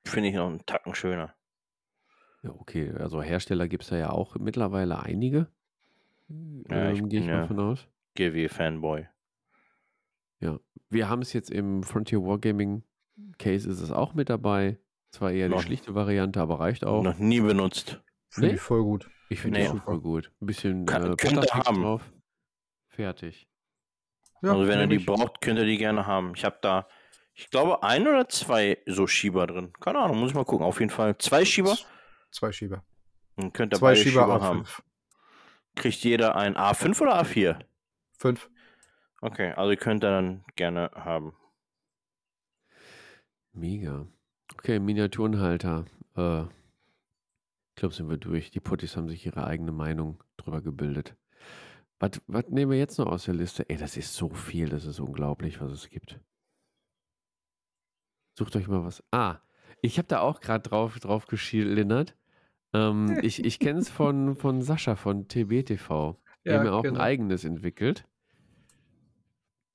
finde 0.04 0.28
ich, 0.30 0.34
noch 0.34 0.46
einen 0.48 0.64
Tacken 0.66 0.94
schöner. 0.94 1.34
Ja, 2.42 2.50
okay. 2.50 2.90
Also 2.98 3.22
Hersteller 3.22 3.68
gibt 3.68 3.84
es 3.84 3.90
ja 3.90 4.10
auch 4.10 4.36
mittlerweile 4.36 5.00
einige. 5.00 5.48
Ja, 6.68 6.90
ich 6.90 6.98
ähm, 7.00 7.08
Gehe 7.08 7.20
ich 7.20 7.26
mal 7.26 7.32
ja- 7.32 7.46
von 7.46 7.60
aus. 7.60 7.86
GW-Fanboy. 8.14 9.06
Wir 10.90 11.08
haben 11.08 11.22
es 11.22 11.32
jetzt 11.32 11.50
im 11.50 11.82
Frontier 11.84 12.22
Wargaming 12.22 12.82
Case 13.38 13.66
ist 13.66 13.80
es 13.80 13.90
auch 13.90 14.12
mit 14.12 14.28
dabei. 14.28 14.78
Zwar 15.10 15.30
eher 15.32 15.48
die 15.48 15.54
Noch- 15.54 15.62
schlichte 15.62 15.94
Variante, 15.94 16.38
aber 16.40 16.60
reicht 16.60 16.84
auch. 16.84 17.02
Noch 17.02 17.16
nie 17.18 17.40
benutzt. 17.40 18.02
Finde 18.28 18.48
Nee? 18.50 18.54
ich 18.56 18.60
voll 18.60 18.82
gut. 18.82 19.08
Ich 19.30 19.40
finde 19.40 19.60
Nee. 19.60 19.66
die 19.66 19.70
auch 19.78 19.84
voll 19.84 20.00
gut. 20.00 20.30
Ein 20.42 20.46
bisschen 20.46 20.84
Kann- 20.84 21.04
äh, 21.04 21.08
Butterfix 21.10 21.54
haben. 21.66 21.82
drauf. 21.82 22.12
Fertig. 22.88 23.48
Ja, 24.42 24.50
also 24.52 24.66
wenn 24.68 24.80
ihr 24.80 24.86
die 24.98 25.02
braucht, 25.02 25.40
könnt 25.40 25.58
ihr 25.58 25.64
die 25.64 25.78
gerne 25.78 26.06
haben. 26.06 26.32
Ich 26.36 26.44
habe 26.44 26.58
da, 26.60 26.86
ich 27.34 27.50
glaube, 27.50 27.82
ein 27.82 28.06
oder 28.06 28.28
zwei 28.28 28.78
so 28.86 29.06
Schieber 29.06 29.46
drin. 29.46 29.72
Keine 29.80 29.98
Ahnung, 29.98 30.20
muss 30.20 30.30
ich 30.30 30.34
mal 30.34 30.44
gucken. 30.44 30.66
Auf 30.66 30.80
jeden 30.80 30.90
Fall 30.90 31.16
zwei 31.18 31.44
Schieber. 31.44 31.76
Zwei 32.30 32.52
Schieber. 32.52 32.84
Dann 33.36 33.52
könnt 33.52 33.72
ihr 33.72 33.78
Zwei 33.78 33.92
beide 33.92 34.00
Schieber, 34.00 34.22
Schieber, 34.22 34.40
haben. 34.40 34.62
A5. 34.62 34.82
Kriegt 35.74 36.04
jeder 36.04 36.36
ein 36.36 36.56
A5 36.56 37.00
oder 37.00 37.20
A4? 37.22 37.58
Fünf. 38.18 38.50
Okay, 39.20 39.52
also 39.52 39.70
ihr 39.70 39.76
könnt 39.76 40.04
ihr 40.04 40.10
dann 40.10 40.44
gerne 40.56 40.90
haben. 40.94 41.34
Mega. 43.52 44.06
Okay, 44.54 44.78
Miniaturenhalter. 44.78 45.86
Äh, 46.16 46.42
ich 46.42 47.76
glaube, 47.76 47.94
sind 47.94 48.10
wir 48.10 48.18
durch. 48.18 48.50
Die 48.50 48.60
Puttis 48.60 48.96
haben 48.96 49.08
sich 49.08 49.24
ihre 49.24 49.46
eigene 49.46 49.72
Meinung 49.72 50.22
drüber 50.36 50.60
gebildet. 50.60 51.16
Was, 51.98 52.20
was 52.26 52.48
nehmen 52.48 52.72
wir 52.72 52.78
jetzt 52.78 52.98
noch 52.98 53.06
aus 53.06 53.24
der 53.24 53.34
Liste? 53.34 53.68
Ey, 53.70 53.76
das 53.76 53.96
ist 53.96 54.14
so 54.14 54.28
viel, 54.28 54.68
das 54.68 54.84
ist 54.84 55.00
unglaublich, 55.00 55.60
was 55.60 55.70
es 55.70 55.88
gibt. 55.88 56.20
Sucht 58.34 58.56
euch 58.56 58.68
mal 58.68 58.84
was. 58.84 59.02
Ah, 59.10 59.38
ich 59.82 59.98
habe 59.98 60.08
da 60.08 60.20
auch 60.20 60.40
gerade 60.40 60.68
drauf, 60.68 60.98
drauf 60.98 61.26
geschildert. 61.26 62.16
Ähm, 62.72 63.18
ich 63.22 63.44
ich 63.44 63.58
kenne 63.58 63.80
es 63.80 63.90
von, 63.90 64.36
von 64.36 64.62
Sascha 64.62 64.96
von 64.96 65.28
TBTV. 65.28 66.16
Die 66.44 66.50
Ja, 66.50 66.58
haben 66.58 66.66
ja 66.66 66.72
auch 66.72 66.82
genau. 66.82 66.96
ein 66.96 67.00
eigenes 67.00 67.44
entwickelt. 67.44 68.04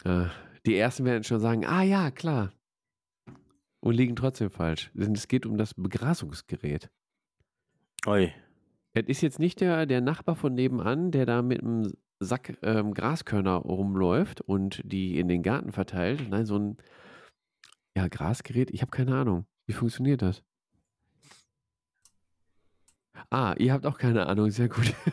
Äh, 0.04 0.26
die 0.66 0.76
ersten 0.76 1.06
werden 1.06 1.24
schon 1.24 1.40
sagen, 1.40 1.66
ah 1.66 1.84
ja, 1.84 2.12
klar. 2.12 2.52
Und 3.80 3.94
liegen 3.94 4.16
trotzdem 4.16 4.50
falsch. 4.50 4.92
Denn 4.94 5.14
es 5.14 5.28
geht 5.28 5.46
um 5.46 5.58
das 5.58 5.74
Begrasungsgerät. 5.74 6.90
Oi. 8.06 8.34
Es 8.94 9.06
ist 9.08 9.22
jetzt 9.22 9.40
nicht 9.40 9.62
der, 9.62 9.86
der 9.86 10.02
Nachbar 10.02 10.36
von 10.36 10.54
nebenan, 10.56 11.12
der 11.12 11.26
da 11.26 11.42
mit 11.42 11.62
einem 11.62 11.94
Sack 12.20 12.58
ähm, 12.64 12.94
Graskörner 12.94 13.56
rumläuft 13.58 14.42
und 14.42 14.82
die 14.84 15.20
in 15.20 15.28
den 15.28 15.44
Garten 15.44 15.72
verteilt. 15.72 16.28
Nein, 16.30 16.46
so 16.46 16.58
ein 16.58 16.78
ja, 17.98 18.08
Grasgerät. 18.08 18.70
Ich 18.70 18.82
habe 18.82 18.92
keine 18.92 19.16
Ahnung. 19.16 19.48
Wie 19.66 19.74
funktioniert 19.74 20.22
das? 20.22 20.44
Ah, 23.32 23.56
ihr 23.58 23.74
habt 23.74 23.86
auch 23.88 23.98
keine 23.98 24.28
Ahnung. 24.28 24.52
Sehr 24.52 24.70
gut. 24.70 24.94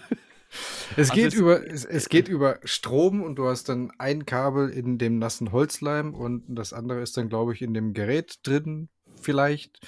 Es 0.96 1.10
Also 1.10 1.14
geht, 1.14 1.32
es- 1.32 1.34
über, 1.34 1.66
es, 1.66 1.84
es 1.84 2.08
geht 2.08 2.28
über 2.28 2.60
Strom 2.62 3.22
und 3.22 3.34
du 3.36 3.48
hast 3.48 3.68
dann 3.68 3.90
ein 3.98 4.24
Kabel 4.24 4.68
in 4.68 4.98
dem 4.98 5.18
nassen 5.18 5.50
Holzleim 5.50 6.14
und 6.14 6.44
das 6.48 6.72
andere 6.72 7.00
ist 7.00 7.16
dann, 7.16 7.28
glaube 7.28 7.52
ich, 7.54 7.62
in 7.62 7.74
dem 7.74 7.92
Gerät 7.92 8.38
drin 8.44 8.88
vielleicht. 9.20 9.80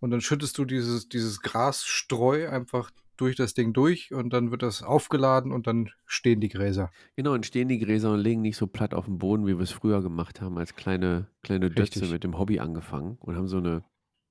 Und 0.00 0.10
dann 0.10 0.20
schüttest 0.20 0.58
du 0.58 0.66
dieses, 0.66 1.08
dieses 1.08 1.40
Grasstreu 1.40 2.46
einfach 2.50 2.90
durch 3.16 3.36
das 3.36 3.54
Ding 3.54 3.72
durch 3.72 4.12
und 4.12 4.32
dann 4.32 4.50
wird 4.50 4.62
das 4.62 4.82
aufgeladen 4.82 5.52
und 5.52 5.66
dann 5.66 5.90
stehen 6.04 6.40
die 6.40 6.48
Gräser. 6.48 6.90
Genau, 7.16 7.32
und 7.32 7.46
stehen 7.46 7.68
die 7.68 7.78
Gräser 7.78 8.12
und 8.12 8.20
liegen 8.20 8.42
nicht 8.42 8.56
so 8.56 8.66
platt 8.66 8.94
auf 8.94 9.06
dem 9.06 9.18
Boden, 9.18 9.46
wie 9.46 9.56
wir 9.56 9.62
es 9.62 9.72
früher 9.72 10.02
gemacht 10.02 10.40
haben, 10.40 10.58
als 10.58 10.74
kleine, 10.76 11.28
kleine 11.42 11.70
Dötze 11.70 12.06
mit 12.06 12.24
dem 12.24 12.38
Hobby 12.38 12.60
angefangen 12.60 13.16
und 13.20 13.36
haben 13.36 13.48
so 13.48 13.58
eine 13.58 13.84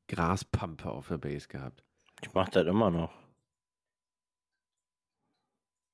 Graspampe 0.07 0.89
auf 0.89 1.07
der 1.07 1.17
Base 1.17 1.47
gehabt. 1.47 1.83
Ich 2.21 2.33
mach 2.33 2.49
das 2.49 2.65
immer 2.67 2.91
noch. 2.91 3.11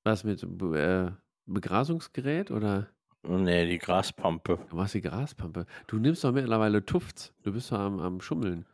Was 0.04 0.24
mit 0.24 0.42
äh, 0.42 1.10
Begrasungsgerät 1.46 2.50
oder 2.50 2.88
Nee, 3.24 3.66
die 3.66 3.78
Graspampe. 3.78 4.58
du 4.68 4.76
machst 4.76 4.94
die 4.94 5.00
Graspampe? 5.00 5.66
Du 5.86 5.98
nimmst 5.98 6.24
doch 6.24 6.32
mittlerweile 6.32 6.84
Tufts. 6.84 7.32
Du 7.44 7.52
bist 7.52 7.70
doch 7.70 7.78
am, 7.78 8.00
am 8.00 8.20
Schummeln. 8.20 8.66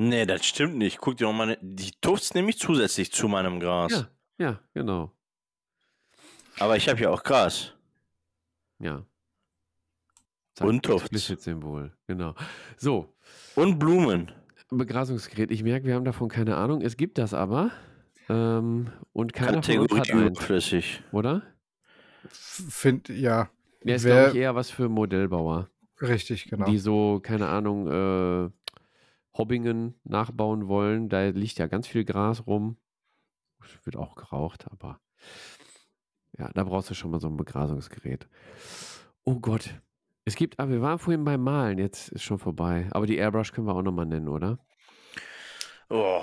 Nee, 0.00 0.26
das 0.26 0.46
stimmt 0.46 0.76
nicht. 0.76 0.98
Guck 0.98 1.16
dir 1.16 1.24
doch 1.26 1.32
mal, 1.32 1.58
die 1.60 1.90
Tufts 2.00 2.32
nehme 2.32 2.50
ich 2.50 2.58
zusätzlich 2.58 3.10
zu 3.12 3.26
meinem 3.26 3.58
Gras. 3.58 3.90
Ja, 3.92 4.08
ja, 4.38 4.60
genau. 4.72 5.12
Aber 6.60 6.76
ich 6.76 6.88
habe 6.88 7.00
ja 7.00 7.10
auch 7.10 7.24
Gras. 7.24 7.72
Ja. 8.78 9.04
Und 10.60 10.84
Tufts. 10.84 11.02
Explicit-Symbol, 11.02 11.92
genau. 12.06 12.34
So, 12.76 13.12
Und 13.56 13.78
Blumen. 13.78 14.30
Begrasungsgerät. 14.70 15.50
Ich 15.50 15.62
merke, 15.64 15.86
wir 15.86 15.94
haben 15.94 16.04
davon 16.04 16.28
keine 16.28 16.56
Ahnung. 16.56 16.80
Es 16.82 16.96
gibt 16.96 17.18
das 17.18 17.34
aber. 17.34 17.70
Ähm, 18.28 18.92
und 19.12 19.32
keiner 19.32 19.62
von 19.62 19.78
uns 19.78 19.88
Kategorie 19.90 19.98
hat 19.98 20.10
eins, 20.10 20.30
überflüssig. 20.38 21.02
oder? 21.10 21.42
Find, 22.30 23.08
ja, 23.08 23.48
Der 23.82 23.96
ist, 23.96 24.04
glaube 24.04 24.30
ich, 24.30 24.34
eher 24.36 24.54
was 24.54 24.70
für 24.70 24.88
Modellbauer, 24.88 25.70
richtig, 26.02 26.44
genau. 26.50 26.66
die 26.66 26.78
so, 26.78 27.20
keine 27.22 27.48
Ahnung, 27.48 27.86
äh, 27.86 28.50
Hobbingen 29.36 29.94
nachbauen 30.04 30.68
wollen. 30.68 31.08
Da 31.08 31.28
liegt 31.28 31.58
ja 31.58 31.66
ganz 31.66 31.86
viel 31.86 32.04
Gras 32.04 32.46
rum. 32.46 32.76
Wird 33.84 33.96
auch 33.96 34.14
geraucht, 34.14 34.66
aber 34.70 35.00
ja, 36.38 36.50
da 36.54 36.64
brauchst 36.64 36.90
du 36.90 36.94
schon 36.94 37.10
mal 37.10 37.20
so 37.20 37.28
ein 37.28 37.36
Begrasungsgerät. 37.36 38.28
Oh 39.24 39.40
Gott. 39.40 39.74
Es 40.24 40.36
gibt, 40.36 40.58
aber 40.58 40.70
wir 40.70 40.82
waren 40.82 40.98
vorhin 40.98 41.24
beim 41.24 41.42
Malen, 41.42 41.78
jetzt 41.78 42.10
ist 42.10 42.22
schon 42.22 42.38
vorbei. 42.38 42.86
Aber 42.90 43.06
die 43.06 43.16
Airbrush 43.16 43.52
können 43.52 43.66
wir 43.66 43.74
auch 43.74 43.82
nochmal 43.82 44.06
nennen, 44.06 44.28
oder? 44.28 44.58
Oh, 45.90 46.20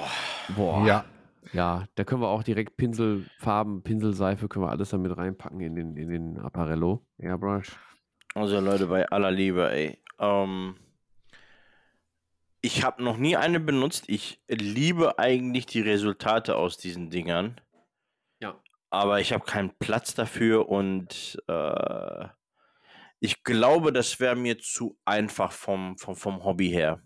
Boah. 0.55 0.85
Ja, 0.85 1.05
Ja, 1.53 1.85
da 1.95 2.03
können 2.03 2.21
wir 2.21 2.27
auch 2.27 2.43
direkt 2.43 2.77
Pinselfarben, 2.77 3.81
Pinselseife, 3.83 4.47
können 4.47 4.65
wir 4.65 4.69
alles 4.71 4.89
damit 4.89 5.17
reinpacken 5.17 5.59
in 5.59 5.75
den, 5.75 5.97
in 5.97 6.09
den 6.09 6.37
Apparello 6.39 7.05
Airbrush. 7.17 7.71
also 8.35 8.59
Leute, 8.59 8.87
bei 8.87 9.07
aller 9.09 9.31
Liebe, 9.31 9.71
ey. 9.71 9.97
Ähm, 10.19 10.75
ich 12.65 12.83
habe 12.83 13.03
noch 13.03 13.17
nie 13.17 13.37
eine 13.37 13.59
benutzt. 13.59 14.05
Ich 14.07 14.41
liebe 14.47 15.19
eigentlich 15.19 15.67
die 15.67 15.81
Resultate 15.81 16.55
aus 16.55 16.77
diesen 16.77 17.11
Dingern. 17.11 17.61
Ja. 18.39 18.59
Aber 18.89 19.19
ich 19.19 19.33
habe 19.33 19.45
keinen 19.45 19.77
Platz 19.77 20.15
dafür 20.15 20.67
und 20.67 21.37
äh, 21.47 22.27
ich 23.19 23.43
glaube, 23.43 23.93
das 23.93 24.19
wäre 24.19 24.35
mir 24.35 24.57
zu 24.57 24.97
einfach 25.05 25.51
vom, 25.51 25.95
vom, 25.99 26.15
vom 26.15 26.43
Hobby 26.43 26.69
her. 26.69 27.03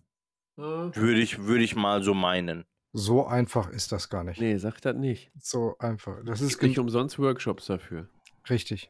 Würde 0.55 1.19
ich, 1.19 1.43
würde 1.43 1.63
ich 1.63 1.75
mal 1.75 2.03
so 2.03 2.13
meinen. 2.13 2.65
so 2.91 3.25
einfach 3.25 3.69
ist 3.69 3.91
das 3.91 4.09
gar 4.09 4.23
nicht. 4.23 4.39
Nee, 4.39 4.57
sag 4.57 4.79
das 4.81 4.95
nicht. 4.95 5.31
So 5.39 5.77
einfach. 5.79 6.23
Das 6.25 6.41
ist 6.41 6.51
Es 6.53 6.57
gibt 6.57 6.69
nicht 6.69 6.79
umsonst 6.79 7.19
Workshops 7.19 7.65
dafür. 7.65 8.09
Richtig. 8.49 8.89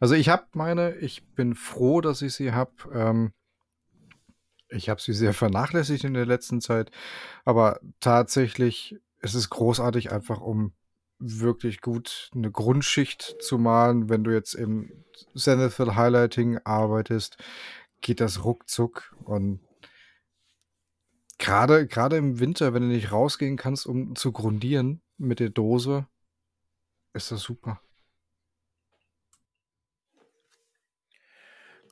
Also 0.00 0.14
ich 0.14 0.28
habe 0.28 0.46
meine, 0.52 0.96
ich 0.96 1.26
bin 1.34 1.54
froh, 1.54 2.00
dass 2.00 2.22
ich 2.22 2.34
sie 2.34 2.52
habe. 2.52 2.72
Ähm, 2.92 3.32
ich 4.68 4.88
habe 4.88 5.00
sie 5.00 5.12
sehr 5.12 5.32
vernachlässigt 5.32 6.04
in 6.04 6.14
der 6.14 6.26
letzten 6.26 6.60
Zeit, 6.60 6.90
aber 7.44 7.80
tatsächlich 8.00 8.96
ist 9.20 9.34
es 9.34 9.50
großartig, 9.50 10.12
einfach 10.12 10.40
um 10.40 10.72
wirklich 11.18 11.80
gut 11.80 12.30
eine 12.34 12.50
Grundschicht 12.50 13.36
zu 13.40 13.58
malen. 13.58 14.08
Wenn 14.08 14.24
du 14.24 14.32
jetzt 14.32 14.54
im 14.54 15.04
Zenithal 15.34 15.96
Highlighting 15.96 16.58
arbeitest, 16.64 17.38
geht 18.00 18.20
das 18.20 18.44
ruckzuck 18.44 19.14
und 19.24 19.60
gerade 21.38 21.86
gerade 21.86 22.16
im 22.16 22.38
Winter, 22.38 22.74
wenn 22.74 22.82
du 22.82 22.88
nicht 22.88 23.12
rausgehen 23.12 23.56
kannst, 23.56 23.86
um 23.86 24.14
zu 24.16 24.32
grundieren 24.32 25.00
mit 25.16 25.40
der 25.40 25.50
Dose, 25.50 26.06
ist 27.14 27.30
das 27.30 27.40
super. 27.40 27.80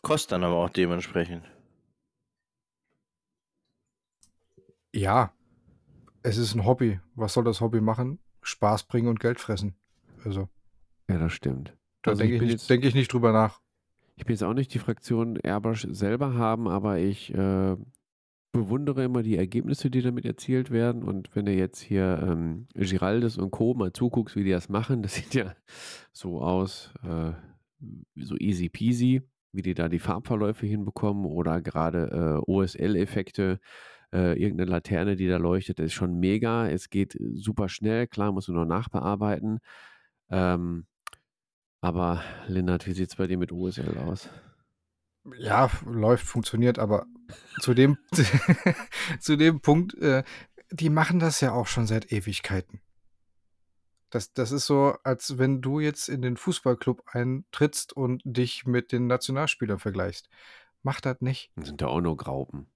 Kostet 0.02 0.32
dann 0.32 0.44
aber 0.44 0.56
auch 0.56 0.68
dementsprechend. 0.68 1.53
Ja, 4.94 5.32
es 6.22 6.36
ist 6.36 6.54
ein 6.54 6.64
Hobby. 6.64 7.00
Was 7.16 7.34
soll 7.34 7.44
das 7.44 7.60
Hobby 7.60 7.80
machen? 7.80 8.20
Spaß 8.42 8.84
bringen 8.84 9.08
und 9.08 9.18
Geld 9.18 9.40
fressen. 9.40 9.74
Also, 10.24 10.48
Ja, 11.10 11.18
das 11.18 11.32
stimmt. 11.32 11.76
da 12.02 12.12
Also 12.12 12.22
denke 12.22 12.44
ich 12.44 12.54
ich, 12.54 12.66
denk 12.68 12.84
ich 12.84 12.94
nicht 12.94 13.12
drüber 13.12 13.32
nach. 13.32 13.60
Ich 14.16 14.24
bin 14.24 14.34
jetzt 14.34 14.44
auch 14.44 14.54
nicht 14.54 14.72
die 14.72 14.78
Fraktion 14.78 15.36
Airbrush 15.36 15.88
selber 15.90 16.34
haben, 16.34 16.68
aber 16.68 16.98
ich 16.98 17.34
äh, 17.34 17.76
bewundere 18.52 19.02
immer 19.02 19.24
die 19.24 19.36
Ergebnisse, 19.36 19.90
die 19.90 20.00
damit 20.00 20.24
erzielt 20.24 20.70
werden. 20.70 21.02
Und 21.02 21.34
wenn 21.34 21.46
du 21.46 21.52
jetzt 21.52 21.80
hier 21.80 22.20
ähm, 22.22 22.68
Giraldes 22.74 23.36
und 23.36 23.50
Co. 23.50 23.74
mal 23.74 23.92
zuguckst, 23.92 24.36
wie 24.36 24.44
die 24.44 24.52
das 24.52 24.68
machen, 24.68 25.02
das 25.02 25.14
sieht 25.16 25.34
ja 25.34 25.54
so 26.12 26.40
aus, 26.40 26.94
äh, 27.02 27.32
so 28.14 28.36
easy 28.36 28.68
peasy, 28.68 29.22
wie 29.52 29.62
die 29.62 29.74
da 29.74 29.88
die 29.88 29.98
Farbverläufe 29.98 30.66
hinbekommen 30.66 31.24
oder 31.26 31.60
gerade 31.60 32.42
äh, 32.46 32.50
OSL-Effekte, 32.50 33.58
äh, 34.14 34.40
irgendeine 34.40 34.70
Laterne, 34.70 35.16
die 35.16 35.26
da 35.26 35.38
leuchtet, 35.38 35.80
ist 35.80 35.92
schon 35.92 36.18
mega. 36.20 36.68
Es 36.68 36.88
geht 36.88 37.18
super 37.34 37.68
schnell, 37.68 38.06
klar, 38.06 38.32
musst 38.32 38.48
du 38.48 38.52
noch 38.52 38.64
nachbearbeiten. 38.64 39.58
Ähm, 40.30 40.86
aber 41.80 42.22
Lennart, 42.46 42.86
wie 42.86 42.92
sieht 42.92 43.10
es 43.10 43.16
bei 43.16 43.26
dir 43.26 43.36
mit 43.36 43.52
OSL 43.52 43.98
aus? 43.98 44.30
Ja, 45.38 45.70
läuft, 45.84 46.26
funktioniert, 46.26 46.78
aber 46.78 47.06
zu 47.60 47.74
dem, 47.74 47.98
zu 49.20 49.36
dem 49.36 49.60
Punkt, 49.60 49.94
äh, 49.94 50.22
die 50.70 50.90
machen 50.90 51.18
das 51.18 51.40
ja 51.40 51.52
auch 51.52 51.66
schon 51.66 51.86
seit 51.86 52.12
Ewigkeiten. 52.12 52.80
Das, 54.10 54.32
das 54.32 54.52
ist 54.52 54.66
so, 54.66 54.96
als 55.02 55.38
wenn 55.38 55.60
du 55.60 55.80
jetzt 55.80 56.08
in 56.08 56.22
den 56.22 56.36
Fußballclub 56.36 57.02
eintrittst 57.06 57.92
und 57.94 58.22
dich 58.24 58.64
mit 58.64 58.92
den 58.92 59.08
Nationalspielern 59.08 59.80
vergleichst. 59.80 60.28
Mach 60.84 61.00
das 61.00 61.20
nicht. 61.20 61.50
Sind 61.56 61.80
da 61.80 61.88
auch 61.88 62.00
nur 62.00 62.16
Graupen. 62.16 62.68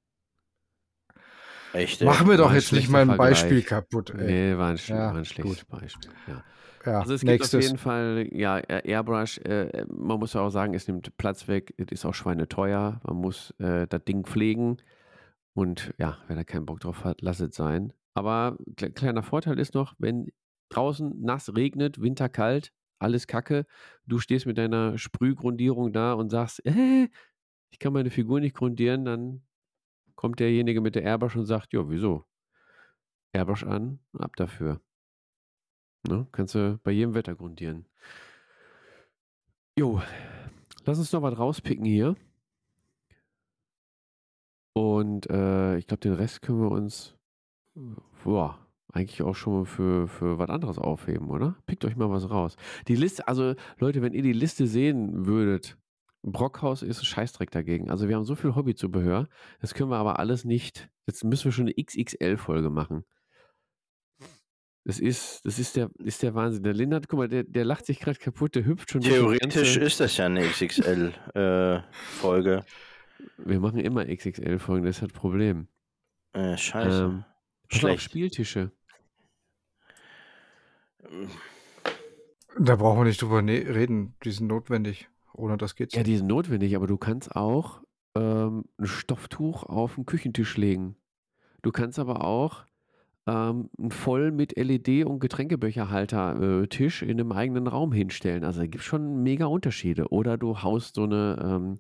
Echt? 1.73 2.03
Mach 2.03 2.25
mir 2.25 2.37
doch 2.37 2.53
jetzt 2.53 2.73
nicht 2.73 2.89
mein 2.89 3.09
Beispiel 3.17 3.63
Vergleich. 3.63 3.67
kaputt, 3.67 4.11
ey. 4.11 4.25
Nee, 4.53 4.57
war 4.59 4.69
ein, 4.71 4.77
Ja, 4.87 4.97
war 5.13 5.17
ein 5.17 5.25
schlechtes 5.25 5.67
gut. 5.69 5.81
Beispiel. 5.81 6.11
Ja. 6.27 6.43
Ja, 6.87 7.01
Also 7.01 7.15
es 7.15 7.21
gibt 7.21 7.33
auf 7.33 7.39
nächstes. 7.41 7.65
jeden 7.65 7.77
Fall, 7.79 8.29
ja, 8.33 8.59
Air- 8.59 8.85
Airbrush, 8.85 9.39
äh, 9.39 9.85
man 9.91 10.19
muss 10.19 10.33
ja 10.33 10.41
auch 10.41 10.51
sagen, 10.51 10.75
es 10.75 10.87
nimmt 10.87 11.15
Platz 11.19 11.47
weg, 11.49 11.75
es 11.77 11.89
ist 11.91 12.07
auch 12.07 12.15
schweineteuer, 12.15 13.01
man 13.05 13.17
muss 13.17 13.51
äh, 13.59 13.87
das 13.89 14.05
Ding 14.05 14.25
pflegen 14.25 14.79
und 15.55 15.93
ja, 15.99 16.19
wer 16.29 16.37
da 16.37 16.45
keinen 16.45 16.67
Bock 16.67 16.81
drauf 16.81 17.05
hat, 17.05 17.21
lass 17.21 17.41
es 17.41 17.55
sein. 17.57 17.93
Aber 18.15 18.57
kle- 18.77 18.93
kleiner 18.93 19.23
Vorteil 19.23 19.59
ist 19.59 19.75
noch, 19.75 19.95
wenn 19.99 20.29
draußen 20.71 21.21
nass 21.21 21.55
regnet, 21.55 22.01
winterkalt, 22.01 22.73
alles 23.01 23.27
kacke, 23.27 23.67
du 24.07 24.19
stehst 24.19 24.47
mit 24.47 24.57
deiner 24.57 24.97
Sprühgrundierung 24.99 25.93
da 25.93 26.13
und 26.15 26.31
sagst, 26.31 26.65
äh, 26.65 27.09
ich 27.71 27.79
kann 27.81 27.93
meine 27.93 28.11
Figur 28.11 28.41
nicht 28.41 28.55
grundieren, 28.57 29.05
dann 29.05 29.43
kommt 30.19 30.41
derjenige 30.41 30.81
mit 30.81 30.97
der 30.97 31.05
Airbrush 31.05 31.37
und 31.37 31.47
sagt, 31.47 31.73
ja, 31.73 31.89
wieso? 31.89 32.25
Airbrush 33.33 33.63
an, 33.63 34.01
ab 34.19 34.35
dafür. 34.35 34.81
Ne? 36.09 36.27
Kannst 36.33 36.57
du 36.57 36.81
bei 36.83 36.91
jedem 36.91 37.15
Wetter 37.15 37.37
grundieren. 37.37 37.87
Jo, 39.79 40.03
lass 40.85 40.99
uns 40.99 41.13
noch 41.13 41.23
was 41.23 41.39
rauspicken 41.39 41.85
hier. 41.85 42.17
Und 44.73 45.31
äh, 45.31 45.79
ich 45.79 45.87
glaube, 45.87 46.01
den 46.01 46.15
Rest 46.15 46.43
können 46.43 46.63
wir 46.63 46.73
uns 46.73 47.17
boah, 48.25 48.59
eigentlich 48.93 49.23
auch 49.23 49.37
schon 49.37 49.59
mal 49.59 49.67
für, 49.67 50.09
für 50.09 50.37
was 50.37 50.51
anderes 50.51 50.79
aufheben, 50.79 51.31
oder? 51.31 51.55
Pickt 51.67 51.85
euch 51.85 51.95
mal 51.95 52.11
was 52.11 52.29
raus. 52.29 52.57
Die 52.89 52.97
Liste, 52.97 53.29
also 53.29 53.55
Leute, 53.79 54.03
wenn 54.03 54.15
ihr 54.15 54.23
die 54.23 54.33
Liste 54.33 54.67
sehen 54.67 55.27
würdet, 55.27 55.79
Brockhaus 56.23 56.83
ist 56.83 57.05
Scheißdreck 57.07 57.51
dagegen. 57.51 57.91
Also 57.91 58.09
wir 58.09 58.17
haben 58.17 58.25
so 58.25 58.35
viel 58.35 58.55
Hobbyzubehör, 58.55 59.29
das 59.61 59.75
können 59.75 59.91
wir 59.91 59.97
aber 59.99 60.19
alles 60.19 60.45
nicht. 60.45 60.89
Jetzt 61.07 61.25
müssen 61.25 61.45
wir 61.47 61.53
schon 61.53 61.67
eine 61.67 61.75
XXL-Folge 61.83 62.71
machen. 62.71 63.05
Das 64.85 64.99
ist, 65.01 65.45
das 65.45 65.59
ist 65.59 65.77
der, 65.77 65.91
ist 65.99 66.23
der 66.23 66.35
Wahnsinn. 66.35 66.63
Der 66.63 66.73
Lindert, 66.73 67.09
guck 67.09 67.19
mal, 67.19 67.29
der, 67.29 67.45
der 67.45 67.65
lacht 67.65 67.85
sich 67.87 68.01
gerade 68.01 68.19
kaputt, 68.19 68.55
der 68.55 68.65
hüpft 68.65 68.91
schon 68.91 69.03
Theoretisch 69.03 69.55
ganze- 69.75 69.81
ist 69.81 70.01
das 70.01 70.17
ja 70.17 70.25
eine 70.27 70.47
XXL-Folge. 70.49 72.65
Wir 73.37 73.61
machen 73.61 73.81
immer 73.81 74.07
XXL-Folgen, 74.07 74.87
das 74.87 74.97
ist 74.97 75.03
das 75.03 75.13
Problem. 75.13 75.69
äh, 76.33 76.57
scheiße. 76.57 77.03
Ähm, 77.05 77.25
Schlecht. 77.71 78.03
Spieltische. 78.03 78.73
Da 82.59 82.77
brauchen 82.77 83.01
wir 83.01 83.05
nicht 83.05 83.21
drüber 83.23 83.43
ne 83.43 83.53
reden. 83.75 84.15
Die 84.25 84.31
sind 84.31 84.47
notwendig. 84.49 85.09
Ohne 85.39 85.57
das 85.57 85.75
geht's 85.77 85.95
Ja, 85.95 86.01
nicht. 86.01 86.09
die 86.09 86.17
sind 86.17 86.27
notwendig, 86.27 86.75
aber 86.77 86.87
du 86.87 86.97
kannst 86.99 87.35
auch 87.37 87.83
ähm, 88.17 88.65
ein 88.79 88.87
Stofftuch 88.87 89.63
auf 89.65 89.95
den 89.95 90.05
Küchentisch 90.07 90.57
legen. 90.57 90.97
Du 91.63 91.71
kannst 91.71 91.99
aber 91.99 92.25
auch 92.25 92.65
ähm, 93.27 93.71
einen 93.79 93.91
voll 93.91 94.33
mit 94.33 94.57
LED- 94.57 95.05
und 95.05 95.21
Getränkebecherhalter 95.21 96.63
äh, 96.63 96.67
Tisch 96.67 97.03
in 97.03 97.11
einem 97.11 97.33
eigenen 97.33 97.67
Raum 97.67 97.93
hinstellen. 97.93 98.43
Also 98.45 98.61
da 98.61 98.67
gibt 98.67 98.83
es 98.83 98.87
schon 98.87 99.23
mega 99.23 99.47
Unterschiede. 99.47 100.09
Oder 100.09 100.39
du 100.39 100.63
haust 100.63 100.97
so 100.97 101.05
eine 101.05 101.39
ähm, 101.43 101.79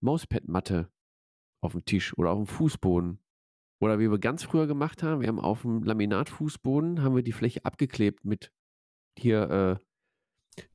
Mauspad-Matte 0.00 0.88
auf 1.60 1.72
den 1.72 1.84
Tisch 1.84 2.16
oder 2.16 2.30
auf 2.30 2.38
den 2.38 2.46
Fußboden. 2.46 3.18
Oder 3.80 3.98
wie 3.98 4.10
wir 4.10 4.18
ganz 4.18 4.42
früher 4.44 4.66
gemacht 4.66 5.02
haben, 5.02 5.20
wir 5.20 5.28
haben 5.28 5.40
auf 5.40 5.62
dem 5.62 5.82
Laminatfußboden 5.82 7.02
haben 7.02 7.16
wir 7.16 7.22
die 7.22 7.32
Fläche 7.32 7.64
abgeklebt 7.64 8.24
mit 8.24 8.52
hier 9.18 9.50
äh, 9.80 9.84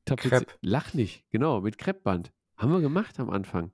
Tapezi- 0.06 0.28
Krepp. 0.28 0.58
Lach 0.60 0.94
nicht, 0.94 1.24
genau, 1.30 1.60
mit 1.60 1.78
Kreppband. 1.78 2.32
Haben 2.56 2.72
wir 2.72 2.80
gemacht 2.80 3.18
am 3.20 3.30
Anfang. 3.30 3.72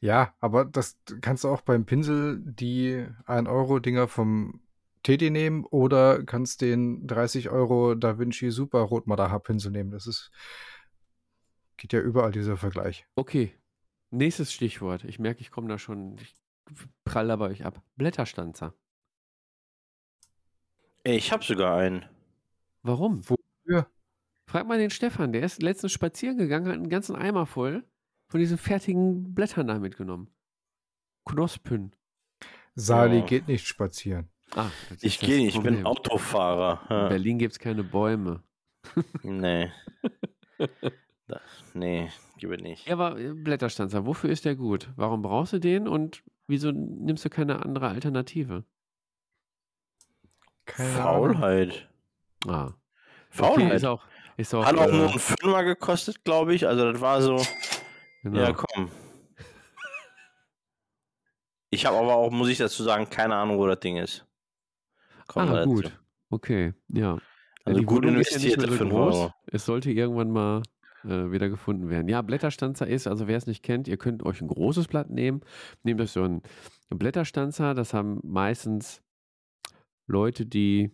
Ja, 0.00 0.34
aber 0.40 0.64
das 0.64 0.98
kannst 1.20 1.44
du 1.44 1.48
auch 1.48 1.62
beim 1.62 1.84
Pinsel 1.84 2.40
die 2.44 3.06
1-Euro-Dinger 3.26 4.08
vom 4.08 4.60
Teddy 5.02 5.30
nehmen 5.30 5.64
oder 5.64 6.24
kannst 6.24 6.60
den 6.60 7.06
30 7.06 7.50
Euro 7.50 7.94
Da 7.94 8.18
Vinci 8.18 8.50
Super 8.50 8.80
Rotmaler 8.80 9.38
Pinsel 9.40 9.70
nehmen. 9.70 9.90
Das 9.90 10.06
ist 10.06 10.30
geht 11.76 11.92
ja 11.92 12.00
überall 12.00 12.32
dieser 12.32 12.56
Vergleich. 12.56 13.06
Okay, 13.14 13.54
nächstes 14.10 14.52
Stichwort. 14.52 15.04
Ich 15.04 15.18
merke, 15.18 15.40
ich 15.40 15.50
komme 15.50 15.68
da 15.68 15.78
schon, 15.78 16.16
ich 16.18 16.34
prall 17.04 17.28
da 17.28 17.36
bei 17.36 17.48
euch 17.48 17.64
ab. 17.64 17.82
Blätterstanzer. 17.96 18.74
Ich 21.02 21.32
habe 21.32 21.44
sogar 21.44 21.76
einen. 21.76 22.06
Warum? 22.82 23.22
Wofür? 23.28 23.90
Frag 24.54 24.68
mal 24.68 24.78
den 24.78 24.90
Stefan, 24.90 25.32
der 25.32 25.42
ist 25.42 25.60
letztens 25.62 25.90
spazieren 25.90 26.38
gegangen, 26.38 26.68
hat 26.68 26.74
einen 26.74 26.88
ganzen 26.88 27.16
Eimer 27.16 27.44
voll 27.44 27.82
von 28.28 28.38
diesen 28.38 28.56
fertigen 28.56 29.34
Blättern 29.34 29.66
da 29.66 29.80
mitgenommen. 29.80 30.30
Knospen. 31.24 31.96
Sali 32.76 33.18
Ja. 33.18 33.24
geht 33.24 33.48
nicht 33.48 33.66
spazieren. 33.66 34.28
Ah, 34.54 34.70
das 34.90 35.02
Ich 35.02 35.18
das 35.18 35.28
gehe 35.28 35.44
nicht, 35.44 35.56
ich 35.56 35.60
bin. 35.60 35.84
Autofahrer. 35.84 36.82
In. 36.88 37.08
Berlin 37.08 37.38
gibt 37.40 37.54
es 37.54 37.58
keine 37.58 37.82
Bäume. 37.82 38.44
Nee. 39.24 39.72
Da, 41.26 41.40
nee, 41.72 42.08
gebe 42.38 42.56
nicht. 42.56 42.86
Ja, 42.86 42.92
aber 42.92 43.16
Blätterstanzer, 43.16 44.06
wofür 44.06 44.30
ist 44.30 44.44
der 44.44 44.54
gut? 44.54 44.92
Warum 44.94 45.20
brauchst 45.22 45.52
du 45.54 45.58
den 45.58 45.88
und 45.88 46.22
wieso 46.46 46.70
nimmst 46.70 47.24
du 47.24 47.28
keine 47.28 47.64
andere 47.64 47.88
Alternative? 47.88 48.62
Keine. 50.64 50.90
Faulheit. 50.90 51.88
Ah. 52.46 52.66
Okay, 52.66 52.76
Faulheit. 53.30 53.72
ist 53.72 53.84
auch, 53.84 54.06
ist 54.36 54.54
auch, 54.54 54.64
Hat 54.64 54.76
auch 54.76 54.88
äh, 54.88 54.92
nur 54.92 55.10
einen 55.10 55.18
Fünfer 55.18 55.64
gekostet, 55.64 56.24
glaube 56.24 56.54
ich. 56.54 56.66
Also 56.66 56.92
das 56.92 57.00
war 57.00 57.22
so, 57.22 57.40
genau. 58.22 58.40
ja 58.40 58.52
komm. 58.52 58.90
Ich 61.70 61.86
habe 61.86 61.96
aber 61.96 62.14
auch, 62.14 62.30
muss 62.30 62.48
ich 62.48 62.58
dazu 62.58 62.84
sagen, 62.84 63.10
keine 63.10 63.34
Ahnung, 63.34 63.58
wo 63.58 63.66
das 63.66 63.80
Ding 63.80 63.96
ist. 63.96 64.24
Kommen 65.26 65.48
ah, 65.48 65.56
dazu. 65.56 65.70
gut. 65.70 65.98
Okay, 66.30 66.72
ja. 66.88 67.18
Also 67.64 67.80
die 67.80 67.86
gut 67.86 68.04
Wohnung 68.04 68.20
ist 68.20 68.30
ja 68.30 68.38
nicht 68.38 68.56
investierte 68.56 68.70
mehr 68.70 68.78
so 68.78 68.84
5 68.84 68.90
groß. 68.90 69.14
Euro. 69.16 69.32
Es 69.46 69.64
sollte 69.64 69.90
irgendwann 69.90 70.30
mal 70.30 70.62
äh, 71.04 71.30
wieder 71.32 71.48
gefunden 71.48 71.90
werden. 71.90 72.08
Ja, 72.08 72.22
Blätterstanzer 72.22 72.86
ist, 72.86 73.06
also 73.06 73.26
wer 73.26 73.36
es 73.36 73.46
nicht 73.46 73.62
kennt, 73.62 73.88
ihr 73.88 73.96
könnt 73.96 74.24
euch 74.24 74.40
ein 74.40 74.48
großes 74.48 74.88
Blatt 74.88 75.10
nehmen. 75.10 75.40
Nehmt 75.82 76.00
euch 76.00 76.12
so 76.12 76.22
einen 76.22 76.42
Blätterstanzer. 76.90 77.74
Das 77.74 77.94
haben 77.94 78.20
meistens 78.22 79.02
Leute, 80.06 80.46
die. 80.46 80.90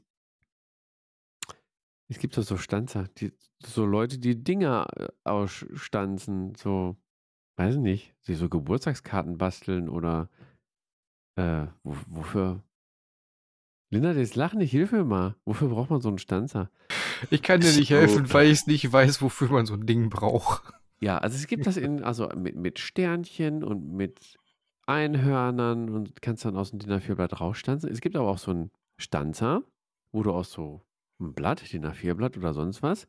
Es 2.10 2.18
gibt 2.18 2.36
doch 2.36 2.42
so 2.42 2.56
Stanzer, 2.56 3.04
die, 3.18 3.32
so 3.64 3.86
Leute, 3.86 4.18
die 4.18 4.42
Dinger 4.42 4.88
äh, 4.96 5.08
ausstanzen, 5.22 6.56
so, 6.56 6.96
weiß 7.56 7.76
ich 7.76 7.80
nicht, 7.80 8.14
die 8.26 8.34
so 8.34 8.48
Geburtstagskarten 8.48 9.38
basteln 9.38 9.88
oder 9.88 10.28
äh, 11.36 11.66
wo, 11.84 11.96
wofür. 12.08 12.64
Linda, 13.92 14.12
das 14.12 14.34
Lachen 14.34 14.58
nicht, 14.58 14.72
hilf 14.72 14.90
mir 14.90 15.04
mal. 15.04 15.36
Wofür 15.44 15.68
braucht 15.68 15.90
man 15.90 16.00
so 16.00 16.08
einen 16.08 16.18
Stanzer? 16.18 16.70
Ich 17.30 17.42
kann 17.42 17.60
dir 17.60 17.72
nicht 17.72 17.88
So. 17.88 17.94
helfen, 17.96 18.32
weil 18.32 18.48
ich 18.50 18.66
nicht 18.66 18.92
weiß, 18.92 19.22
wofür 19.22 19.48
man 19.50 19.66
so 19.66 19.74
ein 19.74 19.86
Ding 19.86 20.10
braucht. 20.10 20.72
Ja, 21.00 21.18
also 21.18 21.36
es 21.36 21.46
gibt 21.46 21.66
das 21.66 21.76
in, 21.76 22.02
also 22.02 22.28
mit, 22.36 22.56
mit 22.56 22.80
Sternchen 22.80 23.62
und 23.62 23.92
mit 23.92 24.36
Einhörnern 24.86 25.90
und 25.90 26.20
kannst 26.22 26.44
dann 26.44 26.56
aus 26.56 26.70
dem 26.70 26.80
DIN 26.80 26.90
A4-Blatt 26.90 27.40
rausstanzen. 27.40 27.88
Es 27.88 28.00
gibt 28.00 28.16
aber 28.16 28.28
auch 28.28 28.38
so 28.38 28.50
einen 28.50 28.70
Stanzer, 28.98 29.62
wo 30.12 30.24
du 30.24 30.32
aus 30.32 30.50
so 30.50 30.82
einem 31.20 31.34
Blatt, 31.34 31.72
DIN 31.72 31.86
A4-Blatt 31.86 32.36
oder 32.36 32.55
sonst 32.55 32.82
was, 32.82 33.09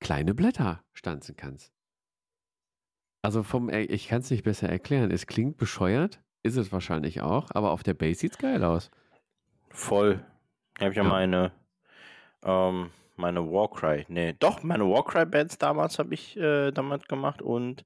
kleine 0.00 0.34
Blätter 0.34 0.82
stanzen 0.92 1.36
kannst. 1.36 1.72
Also 3.22 3.42
vom, 3.42 3.68
äh, 3.68 3.82
ich 3.82 4.08
kann 4.08 4.20
es 4.20 4.30
nicht 4.30 4.44
besser 4.44 4.68
erklären. 4.68 5.10
Es 5.10 5.26
klingt 5.26 5.56
bescheuert, 5.56 6.22
ist 6.42 6.56
es 6.56 6.72
wahrscheinlich 6.72 7.20
auch, 7.22 7.50
aber 7.50 7.72
auf 7.72 7.82
der 7.82 7.94
Base 7.94 8.20
sieht 8.20 8.32
es 8.32 8.38
geil 8.38 8.62
aus. 8.62 8.90
Voll. 9.70 10.24
Ich 10.78 10.84
habe 10.84 10.94
ja, 10.94 11.02
Ja. 11.02 11.08
meine, 11.08 11.52
ähm, 12.44 12.90
meine 13.16 13.50
Warcry, 13.50 14.04
nee, 14.08 14.34
doch, 14.38 14.62
meine 14.62 14.84
Warcry-Bands 14.84 15.58
damals 15.58 15.98
habe 15.98 16.14
ich 16.14 16.36
äh, 16.36 16.70
damit 16.70 17.08
gemacht 17.08 17.40
und 17.42 17.84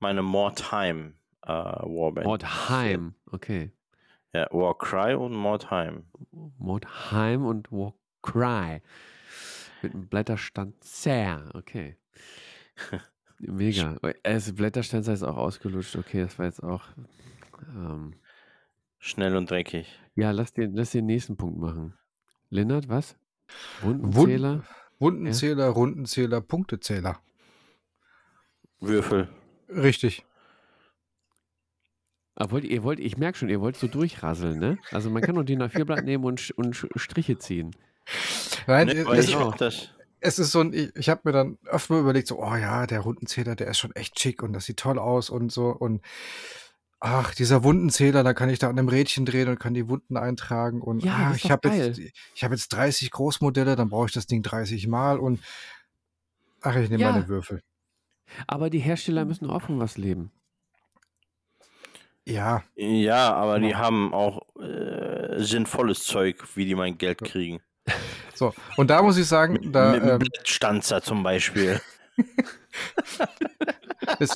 meine 0.00 0.22
More 0.22 0.54
Time 0.54 1.14
äh, 1.42 1.48
Warband. 1.52 2.26
Mordheim, 2.26 3.14
okay. 3.30 3.72
Ja, 4.34 4.48
Warcry 4.50 5.14
und 5.14 5.32
More 5.32 5.58
Time. 5.58 6.04
Mordheim 6.58 7.46
und 7.46 7.70
Warcry. 8.34 8.80
Mit 9.82 9.94
einem 9.94 10.06
Blätterstanzer, 10.08 11.50
okay. 11.54 11.96
Mega. 13.38 13.96
Es 14.22 14.54
Blätterstanzer 14.54 15.12
ist 15.12 15.22
auch 15.22 15.36
ausgelutscht, 15.36 15.96
okay, 15.96 16.22
das 16.22 16.38
war 16.38 16.46
jetzt 16.46 16.62
auch. 16.62 16.84
Ähm, 17.74 18.14
Schnell 18.98 19.36
und 19.36 19.50
dreckig. 19.50 19.86
ja, 20.14 20.30
lass 20.30 20.52
den, 20.54 20.74
lass 20.74 20.92
den 20.92 21.06
nächsten 21.06 21.36
Punkt 21.36 21.58
machen. 21.58 21.94
Lennart, 22.48 22.88
was? 22.88 23.16
Wund- 23.82 24.02
Wundenzähler? 24.14 24.64
Wundenzähler, 24.98 25.68
Rundenzähler, 25.68 26.40
Punktezähler. 26.40 27.20
Würfel. 28.80 29.28
Richtig. 29.68 30.24
Ah, 32.36 32.50
wollt, 32.50 32.64
ihr 32.64 32.82
wollt, 32.82 32.98
ich 33.00 33.16
merke 33.18 33.38
schon, 33.38 33.48
ihr 33.48 33.60
wollt 33.60 33.76
so 33.76 33.86
durchrasseln, 33.86 34.58
ne? 34.58 34.78
Also 34.90 35.10
man 35.10 35.22
kann 35.22 35.34
doch 35.34 35.44
DIN 35.44 35.62
A4-Blatt 35.62 36.04
nehmen 36.04 36.24
und, 36.24 36.40
Sch- 36.40 36.52
und 36.54 36.74
Sch- 36.74 36.88
Striche 36.98 37.38
ziehen. 37.38 37.76
Nein, 38.66 38.86
Nee, 38.88 38.92
es, 39.00 39.08
es, 39.08 39.28
ich 39.28 39.36
auch. 39.36 39.54
das. 39.56 39.90
es 40.20 40.38
ist 40.38 40.52
so 40.52 40.60
ein, 40.60 40.72
ich, 40.72 40.94
ich 40.96 41.08
habe 41.08 41.22
mir 41.24 41.32
dann 41.32 41.58
öfter 41.66 41.94
mal 41.94 42.00
überlegt, 42.00 42.28
so, 42.28 42.38
oh 42.42 42.54
ja, 42.56 42.86
der 42.86 43.00
Rundenzähler, 43.00 43.56
der 43.56 43.68
ist 43.68 43.78
schon 43.78 43.94
echt 43.94 44.18
schick 44.20 44.42
und 44.42 44.52
das 44.52 44.66
sieht 44.66 44.78
toll 44.78 44.98
aus 44.98 45.30
und 45.30 45.52
so. 45.52 45.68
Und 45.68 46.02
ach, 47.00 47.34
dieser 47.34 47.62
Wundenzähler, 47.64 48.22
da 48.24 48.32
kann 48.34 48.48
ich 48.48 48.58
da 48.58 48.68
an 48.70 48.76
dem 48.76 48.88
Rädchen 48.88 49.26
drehen 49.26 49.48
und 49.48 49.60
kann 49.60 49.74
die 49.74 49.88
Wunden 49.88 50.16
eintragen 50.16 50.80
und 50.80 51.04
Ja, 51.04 51.32
ist 51.32 51.44
ich 51.44 51.50
habe 51.50 51.68
jetzt, 51.68 51.98
ich 52.34 52.44
habe 52.44 52.54
jetzt 52.54 52.68
30 52.72 53.10
Großmodelle, 53.10 53.76
dann 53.76 53.90
brauche 53.90 54.06
ich 54.06 54.12
das 54.12 54.26
Ding 54.26 54.42
30 54.42 54.86
Mal 54.86 55.18
und 55.18 55.40
ach, 56.62 56.76
ich 56.76 56.88
nehme 56.90 57.04
Ja. 57.04 57.12
meine 57.12 57.28
Würfel. 57.28 57.62
Aber 58.46 58.70
die 58.70 58.78
Hersteller 58.78 59.24
müssen 59.26 59.50
auch 59.50 59.62
von 59.62 59.78
was 59.78 59.98
leben. 59.98 60.32
Ja, 62.26 62.62
Ja, 62.74 63.34
aber 63.34 63.60
die 63.60 63.68
Genau. 63.68 63.78
haben 63.78 64.14
auch 64.14 64.40
äh, 64.58 65.42
sinnvolles 65.42 66.04
Zeug, 66.04 66.42
wie 66.56 66.64
die 66.64 66.74
mein 66.74 66.96
Geld 66.96 67.18
kriegen. 67.22 67.60
So. 68.34 68.52
Und 68.76 68.90
da 68.90 69.02
muss 69.02 69.16
ich 69.16 69.26
sagen, 69.26 69.72
da 69.72 69.92
Mit 69.92 70.02
einem 70.02 70.10
ähm, 70.12 70.18
Blattstanzer 70.18 71.02
zum 71.02 71.22
Beispiel. 71.22 71.80
es, 74.18 74.34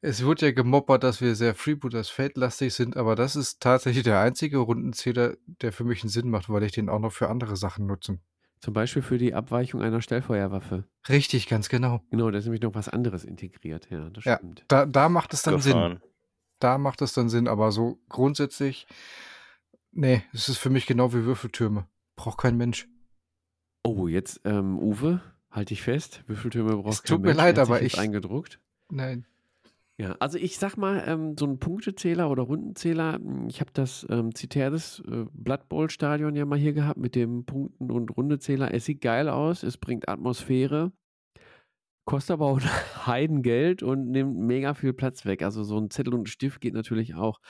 es 0.00 0.24
wird 0.24 0.42
ja 0.42 0.52
gemoppert, 0.52 1.04
dass 1.04 1.20
wir 1.20 1.34
sehr 1.34 1.54
Freebooters 1.54 2.08
feldlastig 2.08 2.74
sind, 2.74 2.96
aber 2.96 3.16
das 3.16 3.36
ist 3.36 3.60
tatsächlich 3.60 4.04
der 4.04 4.20
einzige 4.20 4.58
Rundenzähler, 4.58 5.34
der 5.46 5.72
für 5.72 5.84
mich 5.84 6.02
einen 6.02 6.10
Sinn 6.10 6.30
macht, 6.30 6.48
weil 6.48 6.62
ich 6.62 6.72
den 6.72 6.88
auch 6.88 7.00
noch 7.00 7.12
für 7.12 7.28
andere 7.28 7.56
Sachen 7.56 7.86
nutze. 7.86 8.18
Zum 8.60 8.72
Beispiel 8.72 9.02
für 9.02 9.18
die 9.18 9.34
Abweichung 9.34 9.82
einer 9.82 10.00
Stellfeuerwaffe. 10.00 10.84
Richtig, 11.08 11.48
ganz 11.48 11.68
genau. 11.68 12.00
Genau, 12.10 12.30
da 12.30 12.38
ist 12.38 12.44
nämlich 12.44 12.62
noch 12.62 12.74
was 12.74 12.88
anderes 12.88 13.24
integriert. 13.24 13.88
Ja, 13.90 14.08
das 14.10 14.24
Ja. 14.24 14.36
stimmt. 14.36 14.64
Da, 14.68 14.86
da 14.86 15.08
macht 15.08 15.34
es 15.34 15.42
dann 15.42 15.60
Sinn. 15.60 15.72
Gefahren. 15.74 16.00
Da 16.58 16.78
macht 16.78 17.02
es 17.02 17.12
dann 17.12 17.28
Sinn, 17.28 17.48
aber 17.48 17.70
so 17.70 17.98
grundsätzlich, 18.08 18.86
nee, 19.96 20.22
es 20.32 20.48
ist 20.48 20.58
für 20.58 20.70
mich 20.70 20.86
genau 20.86 21.12
wie 21.12 21.24
Würfeltürme. 21.24 21.86
Braucht 22.16 22.38
kein 22.38 22.56
Mensch. 22.56 22.88
Oh, 23.84 24.08
jetzt, 24.08 24.40
ähm, 24.44 24.78
Uwe, 24.78 25.20
halte 25.50 25.74
ich 25.74 25.82
fest. 25.82 26.22
Würfeltürme 26.26 26.76
braucht 26.76 26.94
Es 26.94 27.02
kein 27.02 27.16
tut 27.16 27.20
mir 27.22 27.28
Mensch, 27.28 27.38
leid, 27.38 27.58
aber 27.58 27.82
ich- 27.82 27.98
eingedruckt. 27.98 28.60
Nein. 28.90 29.26
Ja, 29.98 30.14
also 30.20 30.36
ich 30.36 30.58
sag 30.58 30.76
mal, 30.76 31.02
ähm, 31.06 31.36
so 31.38 31.46
ein 31.46 31.58
Punktezähler 31.58 32.30
oder 32.30 32.42
Rundenzähler, 32.42 33.18
mh, 33.18 33.46
ich 33.48 33.60
habe 33.60 33.70
das 33.72 34.06
ähm, 34.10 34.34
Citerdes 34.34 35.02
äh, 35.08 35.24
Blood 35.32 35.68
Bowl 35.70 35.88
Stadion 35.88 36.36
ja 36.36 36.44
mal 36.44 36.58
hier 36.58 36.74
gehabt 36.74 36.98
mit 36.98 37.14
dem 37.14 37.46
Punkten- 37.46 37.90
und 37.90 38.14
Rundezähler. 38.14 38.74
Es 38.74 38.84
sieht 38.84 39.00
geil 39.00 39.30
aus, 39.30 39.62
es 39.62 39.78
bringt 39.78 40.06
Atmosphäre, 40.08 40.92
kostet 42.06 42.34
aber 42.34 42.46
auch 42.46 42.60
Heidengeld 43.06 43.82
und 43.82 44.10
nimmt 44.10 44.38
mega 44.38 44.72
viel 44.72 44.94
Platz 44.94 45.26
weg. 45.26 45.42
Also 45.42 45.62
so 45.64 45.76
ein 45.78 45.90
Zettel 45.90 46.14
und 46.14 46.22
ein 46.22 46.26
Stift 46.26 46.62
geht 46.62 46.72
natürlich 46.72 47.14
auch. 47.14 47.40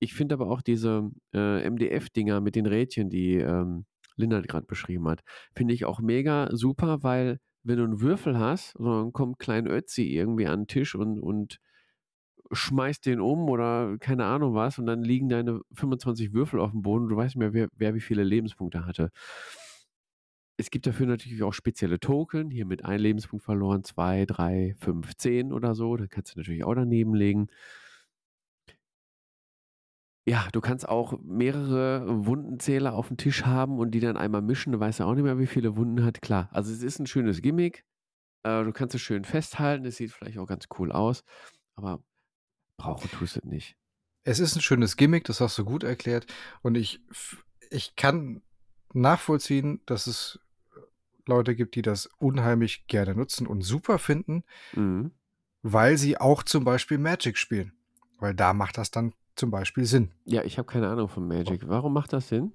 Ich 0.00 0.14
finde 0.14 0.34
aber 0.34 0.50
auch 0.50 0.62
diese 0.62 1.10
äh, 1.32 1.68
MDF-Dinger 1.70 2.40
mit 2.40 2.56
den 2.56 2.66
Rädchen, 2.66 3.10
die 3.10 3.34
ähm, 3.36 3.84
Linda 4.16 4.40
gerade 4.40 4.66
beschrieben 4.66 5.06
hat, 5.08 5.20
finde 5.54 5.74
ich 5.74 5.84
auch 5.84 6.00
mega 6.00 6.48
super, 6.52 7.02
weil 7.02 7.38
wenn 7.62 7.76
du 7.76 7.84
einen 7.84 8.00
Würfel 8.00 8.38
hast, 8.38 8.74
dann 8.78 9.12
kommt 9.12 9.38
Klein 9.38 9.66
Ötzi 9.66 10.04
irgendwie 10.04 10.46
an 10.46 10.60
den 10.62 10.66
Tisch 10.66 10.94
und, 10.94 11.20
und 11.20 11.58
schmeißt 12.52 13.04
den 13.04 13.20
um 13.20 13.48
oder 13.50 13.96
keine 13.98 14.24
Ahnung 14.24 14.54
was 14.54 14.78
und 14.78 14.86
dann 14.86 15.02
liegen 15.02 15.28
deine 15.28 15.60
25 15.74 16.32
Würfel 16.32 16.60
auf 16.60 16.70
dem 16.70 16.82
Boden 16.82 17.04
und 17.04 17.10
du 17.10 17.16
weißt 17.16 17.36
nicht 17.36 17.40
mehr, 17.40 17.52
wer, 17.52 17.68
wer 17.74 17.94
wie 17.94 18.00
viele 18.00 18.22
Lebenspunkte 18.22 18.86
hatte. 18.86 19.10
Es 20.58 20.70
gibt 20.70 20.86
dafür 20.86 21.06
natürlich 21.06 21.42
auch 21.42 21.52
spezielle 21.52 22.00
Token, 22.00 22.50
hier 22.50 22.64
mit 22.64 22.84
ein 22.84 22.98
Lebenspunkt 22.98 23.44
verloren, 23.44 23.84
zwei, 23.84 24.24
drei, 24.24 24.74
fünf, 24.78 25.14
zehn 25.16 25.52
oder 25.52 25.74
so. 25.74 25.96
Dann 25.96 26.08
kannst 26.08 26.34
du 26.34 26.38
natürlich 26.38 26.64
auch 26.64 26.74
daneben 26.74 27.14
legen. 27.14 27.48
Ja, 30.28 30.48
du 30.52 30.60
kannst 30.60 30.88
auch 30.88 31.20
mehrere 31.22 32.26
Wundenzähler 32.26 32.94
auf 32.94 33.08
dem 33.08 33.16
Tisch 33.16 33.44
haben 33.44 33.78
und 33.78 33.92
die 33.92 34.00
dann 34.00 34.16
einmal 34.16 34.42
mischen. 34.42 34.72
Du 34.72 34.80
weißt 34.80 34.98
ja 34.98 35.06
auch 35.06 35.14
nicht 35.14 35.22
mehr, 35.22 35.38
wie 35.38 35.46
viele 35.46 35.76
Wunden 35.76 36.04
hat. 36.04 36.20
Klar, 36.20 36.48
also 36.52 36.72
es 36.72 36.82
ist 36.82 36.98
ein 36.98 37.06
schönes 37.06 37.42
Gimmick. 37.42 37.84
Äh, 38.42 38.64
du 38.64 38.72
kannst 38.72 38.94
es 38.94 39.02
schön 39.02 39.24
festhalten. 39.24 39.84
Es 39.84 39.96
sieht 39.96 40.10
vielleicht 40.10 40.38
auch 40.38 40.46
ganz 40.46 40.66
cool 40.78 40.90
aus. 40.90 41.22
Aber 41.76 42.02
brauchen 42.78 43.10
tust 43.10 43.36
du 43.36 43.40
es 43.40 43.44
nicht. 43.44 43.76
Es 44.24 44.40
ist 44.40 44.56
ein 44.56 44.62
schönes 44.62 44.96
Gimmick, 44.96 45.24
das 45.24 45.40
hast 45.40 45.56
du 45.58 45.64
gut 45.64 45.84
erklärt. 45.84 46.26
Und 46.62 46.76
ich, 46.76 47.00
ich 47.70 47.94
kann 47.94 48.42
nachvollziehen, 48.92 49.80
dass 49.86 50.08
es 50.08 50.40
Leute 51.28 51.54
gibt, 51.54 51.74
die 51.74 51.82
das 51.82 52.06
unheimlich 52.18 52.86
gerne 52.86 53.14
nutzen 53.14 53.46
und 53.46 53.62
super 53.62 53.98
finden, 53.98 54.44
Mhm. 54.74 55.12
weil 55.62 55.96
sie 55.98 56.18
auch 56.18 56.42
zum 56.42 56.64
Beispiel 56.64 56.98
Magic 56.98 57.36
spielen. 57.38 57.72
Weil 58.18 58.34
da 58.34 58.52
macht 58.54 58.78
das 58.78 58.90
dann 58.90 59.12
zum 59.34 59.50
Beispiel 59.50 59.84
Sinn. 59.84 60.12
Ja, 60.24 60.42
ich 60.44 60.56
habe 60.58 60.66
keine 60.66 60.88
Ahnung 60.88 61.08
von 61.08 61.26
Magic. 61.28 61.68
Warum 61.68 61.92
macht 61.92 62.12
das 62.12 62.28
Sinn? 62.28 62.52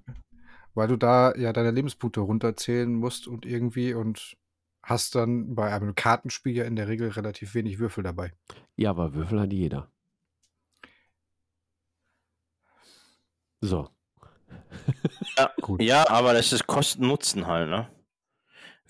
Weil 0.73 0.87
du 0.87 0.95
da 0.97 1.35
ja 1.35 1.53
deine 1.53 1.71
Lebenspunkte 1.71 2.21
runterzählen 2.21 2.91
musst 2.93 3.27
und 3.27 3.45
irgendwie 3.45 3.93
und 3.93 4.35
hast 4.83 5.13
dann 5.13 5.53
bei 5.53 5.71
einem 5.71 5.93
Kartenspiel 5.93 6.55
ja 6.55 6.63
in 6.63 6.75
der 6.75 6.87
Regel 6.87 7.09
relativ 7.09 7.53
wenig 7.53 7.77
Würfel 7.77 8.03
dabei. 8.03 8.31
Ja, 8.77 8.89
aber 8.89 9.13
Würfel 9.13 9.39
hat 9.39 9.53
jeder. 9.53 9.91
So. 13.61 13.89
Ja, 15.37 15.51
Gut. 15.61 15.81
ja, 15.81 16.09
aber 16.09 16.33
das 16.33 16.51
ist 16.51 16.65
Kosten-Nutzen 16.65 17.45
halt, 17.47 17.69
ne? 17.69 17.89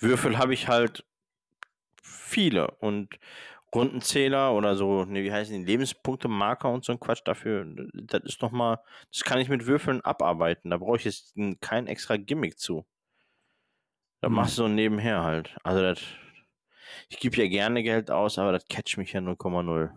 Würfel 0.02 0.38
habe 0.38 0.54
ich 0.54 0.68
halt 0.68 1.06
viele 2.02 2.72
und 2.80 3.20
Rundenzähler 3.74 4.54
oder 4.54 4.76
so, 4.76 5.06
ne, 5.06 5.24
wie 5.24 5.32
heißen 5.32 5.58
die, 5.58 5.66
Lebenspunkte-Marker 5.66 6.70
und 6.70 6.84
so 6.84 6.92
ein 6.92 7.00
Quatsch 7.00 7.22
dafür, 7.24 7.66
das 7.94 8.22
ist 8.24 8.42
noch 8.42 8.52
mal, 8.52 8.80
das 9.12 9.24
kann 9.24 9.40
ich 9.40 9.48
mit 9.48 9.66
Würfeln 9.66 10.02
abarbeiten, 10.02 10.70
da 10.72 10.78
brauche 10.78 10.98
ich 10.98 11.06
jetzt 11.06 11.36
kein 11.62 11.88
extra 11.88 12.18
Gimmick 12.18 12.60
zu. 12.60 12.86
Da 14.20 14.28
Hm. 14.28 14.36
machst 14.36 14.58
du 14.58 14.64
so 14.64 14.68
nebenher 14.68 15.24
halt. 15.24 15.56
Also 15.64 15.82
das, 15.82 16.00
ich 17.10 17.20
gebe 17.20 17.38
ja 17.38 17.48
gerne 17.48 17.82
Geld 17.82 18.12
aus, 18.12 18.38
aber 18.38 18.52
das 18.52 18.68
catcht 18.68 18.98
mich 18.98 19.14
ja 19.14 19.22
0,0. 19.22 19.92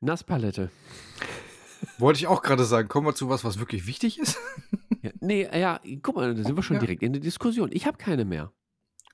Nasspalette. 0.00 0.70
Wollte 1.98 2.18
ich 2.18 2.26
auch 2.26 2.42
gerade 2.42 2.64
sagen, 2.64 2.88
kommen 2.88 3.06
wir 3.06 3.14
zu 3.14 3.28
was, 3.28 3.44
was 3.44 3.58
wirklich 3.58 3.86
wichtig 3.86 4.18
ist? 4.18 4.38
Ja, 5.06 5.12
nee, 5.20 5.42
ja, 5.60 5.80
guck 6.02 6.16
mal, 6.16 6.34
da 6.34 6.42
sind 6.42 6.56
wir 6.56 6.62
schon 6.62 6.74
Ja. 6.76 6.80
direkt 6.80 7.02
in 7.02 7.12
der 7.12 7.22
Diskussion. 7.22 7.70
Ich 7.72 7.86
habe 7.86 7.96
keine 7.96 8.24
mehr. 8.24 8.52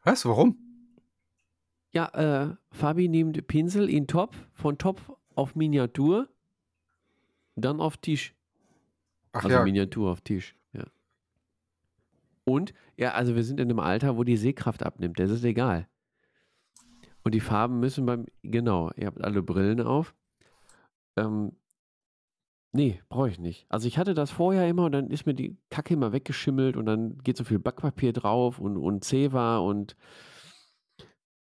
Was? 0.05 0.24
Warum? 0.24 0.56
Ja, 1.93 2.09
äh, 2.14 2.56
Fabi 2.70 3.09
nimmt 3.09 3.47
Pinsel 3.47 3.89
in 3.90 4.06
Topf, 4.06 4.47
von 4.55 4.78
Topf 4.78 5.10
auf 5.35 5.55
Miniatur, 5.55 6.28
dann 7.56 7.81
auf 7.81 7.98
Tisch. 7.98 8.35
Ach 9.32 9.44
also 9.44 9.56
ja, 9.56 9.64
Miniatur 9.64 10.10
auf 10.10 10.23
Tisch, 10.23 10.56
ja. 10.73 10.85
Und, 12.44 12.73
ja, 12.97 13.12
also 13.12 13.35
wir 13.36 13.44
sind 13.44 13.60
in 13.60 13.69
einem 13.70 13.78
Alter, 13.78 14.16
wo 14.16 14.24
die 14.24 14.36
Sehkraft 14.36 14.82
abnimmt, 14.82 15.19
das 15.19 15.31
ist 15.31 15.44
egal. 15.44 15.86
Und 17.24 17.35
die 17.35 17.40
Farben 17.40 17.78
müssen 17.78 18.06
beim, 18.06 18.27
genau, 18.43 18.90
ihr 18.97 19.06
habt 19.06 19.23
alle 19.23 19.43
Brillen 19.43 19.81
auf. 19.81 20.14
Ähm, 21.16 21.52
nee, 22.72 23.02
brauche 23.08 23.28
ich 23.28 23.38
nicht. 23.38 23.66
Also 23.68 23.88
ich 23.88 23.98
hatte 23.98 24.14
das 24.14 24.30
vorher 24.30 24.68
immer 24.68 24.86
und 24.86 24.92
dann 24.92 25.10
ist 25.10 25.26
mir 25.26 25.34
die 25.34 25.56
Kacke 25.70 25.94
immer 25.94 26.12
weggeschimmelt 26.12 26.76
und 26.76 26.86
dann 26.86 27.18
geht 27.18 27.36
so 27.36 27.44
viel 27.44 27.58
Backpapier 27.58 28.12
drauf 28.12 28.58
und, 28.58 28.76
und 28.76 29.04
Zewa 29.04 29.58
und 29.58 29.96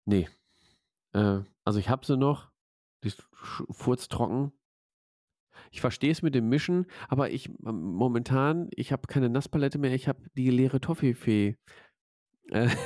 nee. 0.06 0.28
Äh, 1.12 1.40
also 1.64 1.78
ich 1.78 1.88
habe 1.88 2.06
sie 2.06 2.16
noch, 2.16 2.50
die 3.04 3.08
ist 3.08 3.26
furztrocken. 3.70 4.52
Ich 5.70 5.80
verstehe 5.80 6.10
es 6.10 6.22
mit 6.22 6.34
dem 6.34 6.48
Mischen, 6.48 6.86
aber 7.08 7.30
ich 7.30 7.48
ähm, 7.48 7.82
momentan, 7.82 8.68
ich 8.74 8.92
habe 8.92 9.06
keine 9.06 9.28
Nasspalette 9.28 9.78
mehr, 9.78 9.94
ich 9.94 10.08
habe 10.08 10.22
die 10.36 10.50
leere 10.50 10.80
Toffifee. 10.80 11.56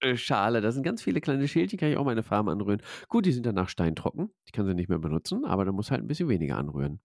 Äh, 0.00 0.16
Schale. 0.16 0.60
Da 0.60 0.72
sind 0.72 0.82
ganz 0.82 1.02
viele 1.02 1.20
kleine 1.22 1.48
Schälchen, 1.48 1.78
kann 1.78 1.88
ich 1.90 1.96
auch 1.96 2.04
meine 2.04 2.22
Farben 2.22 2.50
anrühren. 2.50 2.82
Gut, 3.08 3.24
die 3.26 3.32
sind 3.32 3.46
danach 3.46 3.70
steintrocken. 3.70 4.30
Ich 4.44 4.52
kann 4.52 4.66
sie 4.66 4.74
nicht 4.74 4.90
mehr 4.90 4.98
benutzen, 4.98 5.44
aber 5.46 5.64
dann 5.64 5.74
muss 5.74 5.90
halt 5.90 6.02
ein 6.02 6.06
bisschen 6.06 6.28
weniger 6.28 6.58
anrühren. 6.58 7.00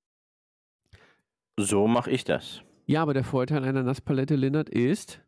So 1.57 1.87
mache 1.87 2.11
ich 2.11 2.23
das. 2.23 2.61
Ja, 2.85 3.01
aber 3.01 3.13
der 3.13 3.23
Vorteil 3.23 3.63
einer 3.63 3.83
Nasspalette, 3.83 4.35
Lindert, 4.35 4.69
ist, 4.69 5.21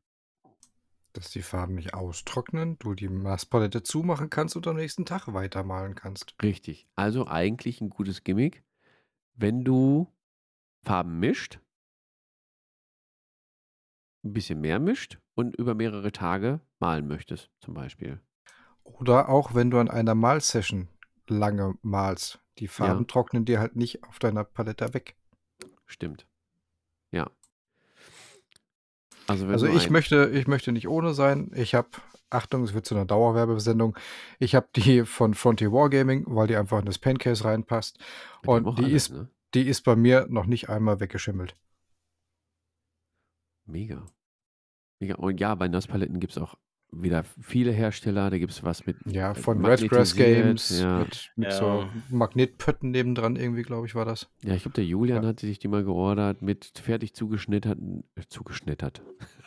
dass 1.14 1.32
die 1.32 1.42
Farben 1.42 1.76
nicht 1.76 1.94
austrocknen, 1.94 2.78
du 2.78 2.94
die 2.94 3.10
Nasspalette 3.10 3.82
zumachen 3.82 4.30
kannst 4.30 4.56
und 4.56 4.68
am 4.68 4.76
nächsten 4.76 5.06
Tag 5.06 5.34
weitermalen 5.34 5.96
kannst. 5.96 6.36
richtig. 6.44 6.88
Also 6.96 7.28
eigentlich 7.28 7.82
ein 7.82 7.90
gutes 7.90 8.24
Gimmick, 8.24 8.64
wenn 9.36 9.64
du 9.64 10.14
Farben 10.84 11.20
mischt, 11.20 11.60
ein 14.24 14.34
bisschen 14.34 14.62
mehr 14.62 14.80
mischt 14.80 15.20
und 15.34 15.56
über 15.56 15.74
mehrere 15.74 16.12
Tage 16.12 16.60
malen 16.80 17.08
möchtest, 17.08 17.50
zum 17.62 17.74
Beispiel. 17.74 18.22
Oder 18.84 19.30
auch 19.30 19.56
wenn 19.56 19.72
du 19.72 19.80
an 19.80 19.90
einer 19.90 20.16
Malsession 20.16 20.88
lange 21.28 21.76
malst. 21.82 22.40
Die 22.60 22.68
Farben 22.68 23.02
Ja. 23.02 23.06
trocknen 23.06 23.46
dir 23.46 23.60
halt 23.60 23.76
nicht 23.76 24.04
auf 24.04 24.20
deiner 24.20 24.44
Palette 24.44 24.94
weg. 24.94 25.17
Stimmt. 25.88 26.28
Ja. 27.12 27.30
Also, 29.28 29.46
wenn 29.48 29.54
Also 29.54 29.68
ich 29.68 29.88
ein- 29.88 29.92
möchte, 29.94 30.30
ich 30.34 30.48
möchte 30.48 30.72
nicht 30.72 30.88
ohne 30.88 31.14
sein. 31.14 31.52
Ich 31.56 31.74
habe, 31.76 31.90
Achtung, 32.30 32.64
es 32.64 32.74
wird 32.74 32.86
zu 32.86 32.96
einer 32.96 33.06
Dauerwerbesendung. 33.06 33.98
Ich 34.40 34.54
habe 34.56 34.68
die 34.76 35.06
von 35.06 35.34
Frontier 35.34 35.72
Wargaming, 35.72 36.24
weil 36.28 36.48
die 36.48 36.56
einfach 36.56 36.80
in 36.80 36.86
das 36.86 37.00
Pencase 37.00 37.44
reinpasst. 37.46 38.00
mit 38.44 38.50
und 38.50 38.78
die 38.80 38.84
alles, 38.86 38.94
ist- 39.08 39.12
ne? 39.12 39.30
Die 39.54 39.64
ist 39.68 39.82
bei 39.84 39.96
mir 39.96 40.28
noch 40.30 40.46
nicht 40.46 40.70
einmal 40.70 41.00
weggeschimmelt. 41.00 41.56
Mega. 43.66 44.06
Mega. 45.00 45.16
Und 45.16 45.40
ja, 45.40 45.56
bei 45.56 45.68
Nasspaletten 45.68 46.20
gibt 46.20 46.34
es 46.34 46.38
auch 46.38 46.56
wieder 46.92 47.24
viele 47.42 47.72
Hersteller. 47.72 48.30
Da 48.30 48.38
gibt 48.38 48.52
es 48.54 48.64
was 48.64 48.86
mit 48.86 48.98
Ja, 49.06 49.34
von 49.34 49.64
Redgrass 49.66 50.16
Games 50.16 50.80
Ja, 50.80 51.00
mit, 51.00 51.32
mit 51.36 51.52
Ja. 51.52 51.58
so 51.58 51.90
Magnetpötten 52.10 52.92
nebendran 52.92 53.36
irgendwie, 53.36 53.64
glaube 53.64 53.88
ich, 53.88 53.96
war 53.96 54.06
das. 54.06 54.30
ja 54.44 54.54
ich 54.56 54.62
glaube, 54.64 54.76
der 54.76 54.86
Julian 54.86 55.24
Ja. 55.24 55.30
hatte 55.30 55.46
sich 55.46 55.60
die 55.60 55.68
mal 55.68 55.84
geordert 55.84 56.42
mit 56.42 56.72
fertig 56.84 57.14
zugeschnitterten, 57.14 58.04
äh, 58.16 58.22
zugeschnittert. 58.30 59.02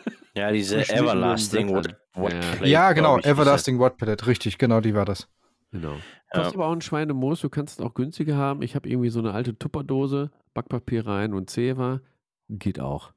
Ja, 0.32 0.52
diese 0.52 0.88
Everlasting 0.88 1.72
Blättern. 1.72 1.96
What, 2.14 2.32
Ja. 2.32 2.38
Plate, 2.40 2.66
ja, 2.68 2.92
genau, 2.92 3.18
ich. 3.18 3.26
Everlasting 3.26 3.80
Watt 3.80 3.96
Palette, 3.98 4.28
richtig, 4.28 4.58
genau, 4.58 4.80
die 4.80 4.94
war 4.94 5.04
das. 5.04 5.28
Genau. 5.72 5.94
Ja. 5.94 6.00
Kostet 6.32 6.54
aber 6.54 6.66
auch 6.68 6.72
ein 6.72 6.80
Schweinemoos. 6.80 7.40
Du 7.40 7.48
kannst 7.48 7.80
es 7.80 7.84
auch 7.84 7.94
günstiger 7.94 8.36
haben. 8.36 8.62
Ich 8.62 8.76
habe 8.76 8.88
irgendwie 8.88 9.10
so 9.10 9.18
eine 9.18 9.32
alte 9.32 9.58
Tupperdose, 9.58 10.30
Backpapier 10.54 11.04
rein 11.04 11.34
und 11.34 11.50
Zewa. 11.50 12.00
Geht 12.48 12.78
auch. 12.78 13.12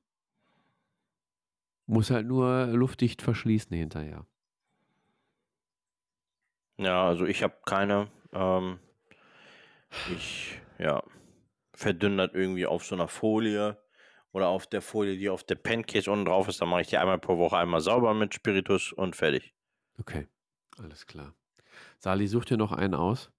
Muss 1.85 2.09
halt 2.09 2.27
nur 2.27 2.67
luftdicht 2.67 3.21
verschließen 3.21 3.75
hinterher. 3.75 4.25
Ja, 6.77 7.07
also 7.07 7.25
ich 7.25 7.43
habe 7.43 7.55
keine. 7.65 8.09
Ähm, 8.31 8.79
ich, 10.15 10.59
ja, 10.79 11.03
verdünnt 11.73 12.33
irgendwie 12.33 12.65
auf 12.65 12.85
so 12.85 12.95
einer 12.95 13.07
Folie 13.07 13.77
oder 14.31 14.47
auf 14.47 14.67
der 14.67 14.81
Folie, 14.81 15.17
die 15.17 15.29
auf 15.29 15.43
der 15.43 15.55
Pancase 15.55 16.11
unten 16.11 16.25
drauf 16.25 16.47
ist. 16.47 16.61
Dann 16.61 16.69
mache 16.69 16.81
ich 16.81 16.87
die 16.87 16.97
einmal 16.97 17.19
pro 17.19 17.37
Woche 17.37 17.57
einmal 17.57 17.81
sauber 17.81 18.13
mit 18.13 18.33
Spiritus 18.33 18.91
und 18.91 19.15
fertig. 19.15 19.53
Okay, 19.99 20.27
alles 20.77 21.05
klar. 21.05 21.35
Sali, 21.99 22.27
such 22.27 22.45
dir 22.45 22.57
noch 22.57 22.71
einen 22.71 22.95
aus, 22.95 23.31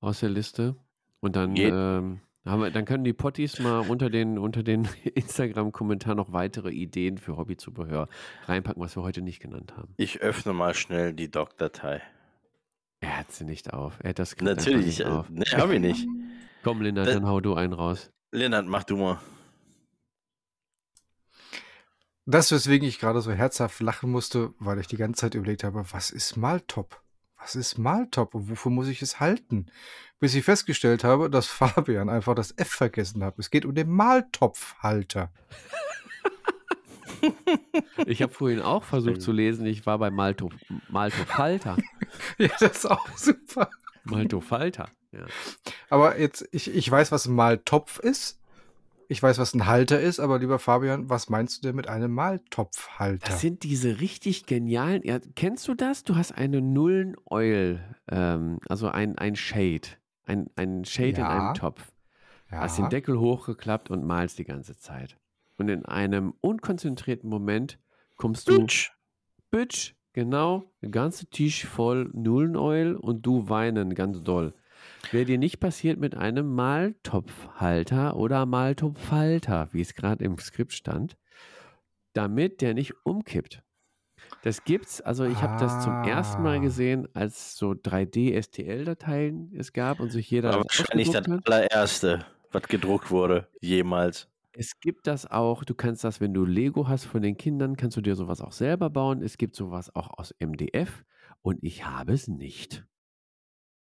aus 0.00 0.20
der 0.20 0.30
Liste. 0.30 0.76
Und 1.20 1.34
dann, 1.34 1.56
ähm, 1.56 2.20
haben 2.48 2.62
wir, 2.62 2.70
dann 2.70 2.84
können 2.84 3.04
die 3.04 3.12
Potties 3.12 3.58
mal 3.60 3.80
unter 3.88 4.10
den, 4.10 4.38
unter 4.38 4.62
den 4.62 4.88
Instagram-Kommentaren 5.14 6.16
noch 6.16 6.32
weitere 6.32 6.70
Ideen 6.70 7.18
für 7.18 7.36
Hobbyzubehör 7.36 8.08
reinpacken, 8.46 8.82
was 8.82 8.96
wir 8.96 9.02
heute 9.02 9.22
nicht 9.22 9.40
genannt 9.40 9.76
haben. 9.76 9.94
Ich 9.96 10.20
öffne 10.20 10.52
mal 10.52 10.74
schnell 10.74 11.12
die 11.12 11.30
Doc-Datei. 11.30 12.02
Er 13.00 13.18
hat 13.18 13.30
sie 13.30 13.44
nicht 13.44 13.72
auf. 13.72 13.98
Er 14.02 14.10
hat 14.10 14.18
das 14.18 14.36
Natürlich, 14.40 14.86
nicht 14.86 15.00
äh, 15.00 15.04
auf. 15.04 15.30
ne, 15.30 15.44
habe 15.56 15.74
ich 15.76 15.80
nicht. 15.80 16.06
Komm, 16.64 16.82
Linda, 16.82 17.04
Das- 17.04 17.14
dann 17.14 17.26
hau 17.26 17.40
du 17.40 17.54
einen 17.54 17.72
raus. 17.72 18.10
Lennart, 18.32 18.66
mach 18.66 18.84
du 18.84 18.96
mal. 18.96 19.18
Das, 22.26 22.52
weswegen 22.52 22.86
ich 22.86 22.98
gerade 22.98 23.20
so 23.22 23.32
herzhaft 23.32 23.80
lachen 23.80 24.10
musste, 24.10 24.52
weil 24.58 24.78
ich 24.80 24.86
die 24.86 24.96
ganze 24.98 25.20
Zeit 25.22 25.34
überlegt 25.34 25.64
habe, 25.64 25.84
was 25.92 26.10
ist 26.10 26.36
Maltop? 26.36 27.00
Was 27.38 27.56
ist 27.56 27.78
Maltop 27.78 28.34
und 28.34 28.50
wofür 28.50 28.70
muss 28.70 28.88
ich 28.88 29.00
es 29.00 29.20
halten? 29.20 29.66
Bis 30.20 30.34
ich 30.34 30.44
festgestellt 30.44 31.04
habe, 31.04 31.30
dass 31.30 31.46
Fabian 31.48 32.08
einfach 32.08 32.34
das 32.34 32.52
F 32.56 32.68
vergessen 32.68 33.24
hat. 33.24 33.38
Es 33.38 33.50
geht 33.50 33.64
um 33.64 33.74
den 33.74 33.90
Maltopfhalter. 33.90 35.30
Ich 38.06 38.22
habe 38.22 38.32
vorhin 38.32 38.60
auch 38.60 38.84
versucht 38.84 39.22
zu 39.22 39.32
lesen. 39.32 39.66
Ich 39.66 39.86
war 39.86 39.98
bei 39.98 40.10
Malto, 40.10 40.50
Malto 40.88 41.24
Falter. 41.24 41.76
Ja, 42.38 42.48
das 42.58 42.78
ist 42.78 42.86
auch 42.90 43.06
super. 43.16 43.68
Malto 44.04 44.40
Falter. 44.40 44.88
Ja. 45.12 45.26
Aber 45.90 46.18
jetzt, 46.18 46.48
ich, 46.52 46.74
ich 46.74 46.90
weiß, 46.90 47.12
was 47.12 47.28
Maltopf 47.28 47.98
ist. 47.98 48.40
Ich 49.10 49.22
weiß, 49.22 49.38
was 49.38 49.54
ein 49.54 49.66
Halter 49.66 49.98
ist, 50.00 50.20
aber 50.20 50.38
lieber 50.38 50.58
Fabian, 50.58 51.08
was 51.08 51.30
meinst 51.30 51.58
du 51.58 51.68
denn 51.68 51.76
mit 51.76 51.88
einem 51.88 52.12
Maltopfhalter? 52.12 53.26
Das 53.26 53.40
sind 53.40 53.62
diese 53.62 54.00
richtig 54.00 54.44
genialen. 54.44 55.02
Ja, 55.02 55.18
kennst 55.34 55.66
du 55.66 55.74
das? 55.74 56.04
Du 56.04 56.16
hast 56.16 56.32
eine 56.32 56.60
Nullen-Oil, 56.60 57.80
ähm, 58.10 58.58
also 58.68 58.88
ein, 58.88 59.16
ein 59.16 59.34
Shade. 59.34 59.88
Ein, 60.26 60.50
ein 60.56 60.84
Shade 60.84 61.08
in 61.08 61.16
Ja. 61.16 61.28
einem 61.30 61.54
Topf. 61.54 61.90
ja. 62.52 62.58
Hast 62.60 62.78
den 62.78 62.90
Deckel 62.90 63.18
hochgeklappt 63.18 63.90
und 63.90 64.04
malst 64.04 64.38
die 64.38 64.44
ganze 64.44 64.76
Zeit. 64.76 65.16
Und 65.56 65.70
in 65.70 65.86
einem 65.86 66.34
unkonzentrierten 66.42 67.30
Moment 67.30 67.78
kommst 68.16 68.46
du. 68.48 68.58
Bitch. 68.58 68.90
Bitch, 69.50 69.94
genau, 70.12 70.64
der 70.82 70.90
ganze 70.90 71.26
Tisch 71.30 71.64
voll 71.64 72.10
Nullen-Oil 72.12 72.94
und 72.94 73.22
du 73.24 73.48
weinen 73.48 73.94
ganz 73.94 74.22
doll. 74.22 74.52
Wäre 75.10 75.24
dir 75.24 75.38
nicht 75.38 75.60
passiert 75.60 75.98
mit 75.98 76.14
einem 76.16 76.54
Maltopfhalter 76.54 78.16
oder 78.16 78.46
Maltopfhalter, 78.46 79.68
wie 79.72 79.80
es 79.80 79.94
gerade 79.94 80.24
im 80.24 80.38
Skript 80.38 80.72
stand, 80.72 81.16
damit 82.14 82.60
der 82.60 82.74
nicht 82.74 82.94
umkippt. 83.04 83.62
Das 84.42 84.64
gibt's, 84.64 85.00
also 85.02 85.24
ich 85.24 85.42
habe 85.42 85.56
das 85.56 85.78
zum 85.78 85.96
ersten 86.02 86.42
Mal 86.42 86.60
Ah. 86.60 86.60
gesehen, 86.60 87.08
als 87.14 87.56
so 87.56 87.74
3D-STL-Dateien 87.74 89.52
es 89.56 89.72
gab 89.72 90.00
und 90.00 90.10
sich 90.10 90.30
jeder 90.30 90.50
Aber 90.50 90.64
wahrscheinlich 90.64 91.10
das 91.10 91.26
allererste, 91.44 92.26
was 92.50 92.62
gedruckt 92.68 93.10
wurde, 93.10 93.48
jemals. 93.60 94.28
Es 94.52 94.78
gibt 94.80 95.06
das 95.06 95.24
auch, 95.26 95.64
du 95.64 95.74
kannst 95.74 96.04
das, 96.04 96.20
wenn 96.20 96.34
du 96.34 96.44
Lego 96.44 96.86
hast 96.88 97.04
von 97.06 97.22
den 97.22 97.36
Kindern, 97.38 97.76
kannst 97.76 97.96
du 97.96 98.00
dir 98.02 98.14
sowas 98.16 98.40
auch 98.42 98.52
selber 98.52 98.90
bauen. 98.90 99.22
Es 99.22 99.38
gibt 99.38 99.54
sowas 99.56 99.94
auch 99.94 100.18
aus 100.18 100.32
MDF 100.38 101.04
und 101.42 101.62
ich 101.62 101.86
habe 101.86 102.12
es 102.12 102.28
nicht. 102.28 102.86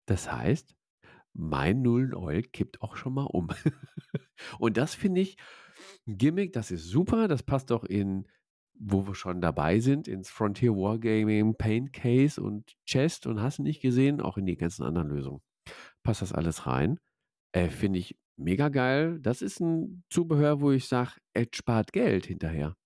Das 0.06 0.30
heißt, 0.30 0.76
mein 1.32 1.82
Nullen-Oil 1.82 2.42
kippt 2.42 2.82
auch 2.82 2.96
schon 2.96 3.14
mal 3.14 3.26
um. 3.26 3.48
und 4.58 4.76
das 4.76 4.94
finde 4.94 5.20
ich 5.20 5.36
ein 6.06 6.18
Gimmick, 6.18 6.52
das 6.52 6.70
ist 6.70 6.86
super. 6.86 7.28
Das 7.28 7.42
passt 7.42 7.72
auch 7.72 7.84
in, 7.84 8.26
wo 8.74 9.06
wir 9.06 9.14
schon 9.14 9.40
dabei 9.40 9.80
sind, 9.80 10.08
ins 10.08 10.30
Frontier 10.30 10.72
Wargaming 10.72 11.56
Paint 11.56 11.92
Case 11.92 12.40
und 12.42 12.76
Chest 12.84 13.26
und 13.26 13.40
hast 13.40 13.58
nicht 13.60 13.80
gesehen, 13.80 14.20
auch 14.20 14.36
in 14.36 14.46
die 14.46 14.56
ganzen 14.56 14.84
anderen 14.84 15.08
Lösungen. 15.08 15.42
Passt 16.02 16.22
das 16.22 16.32
alles 16.32 16.66
rein. 16.66 16.98
Äh, 17.52 17.68
finde 17.68 17.98
ich 17.98 18.18
mega 18.36 18.68
geil. 18.68 19.18
Das 19.20 19.42
ist 19.42 19.60
ein 19.60 20.04
Zubehör, 20.10 20.60
wo 20.60 20.72
ich 20.72 20.88
sage, 20.88 21.12
es 21.34 21.48
spart 21.52 21.92
Geld 21.92 22.26
hinterher. 22.26 22.76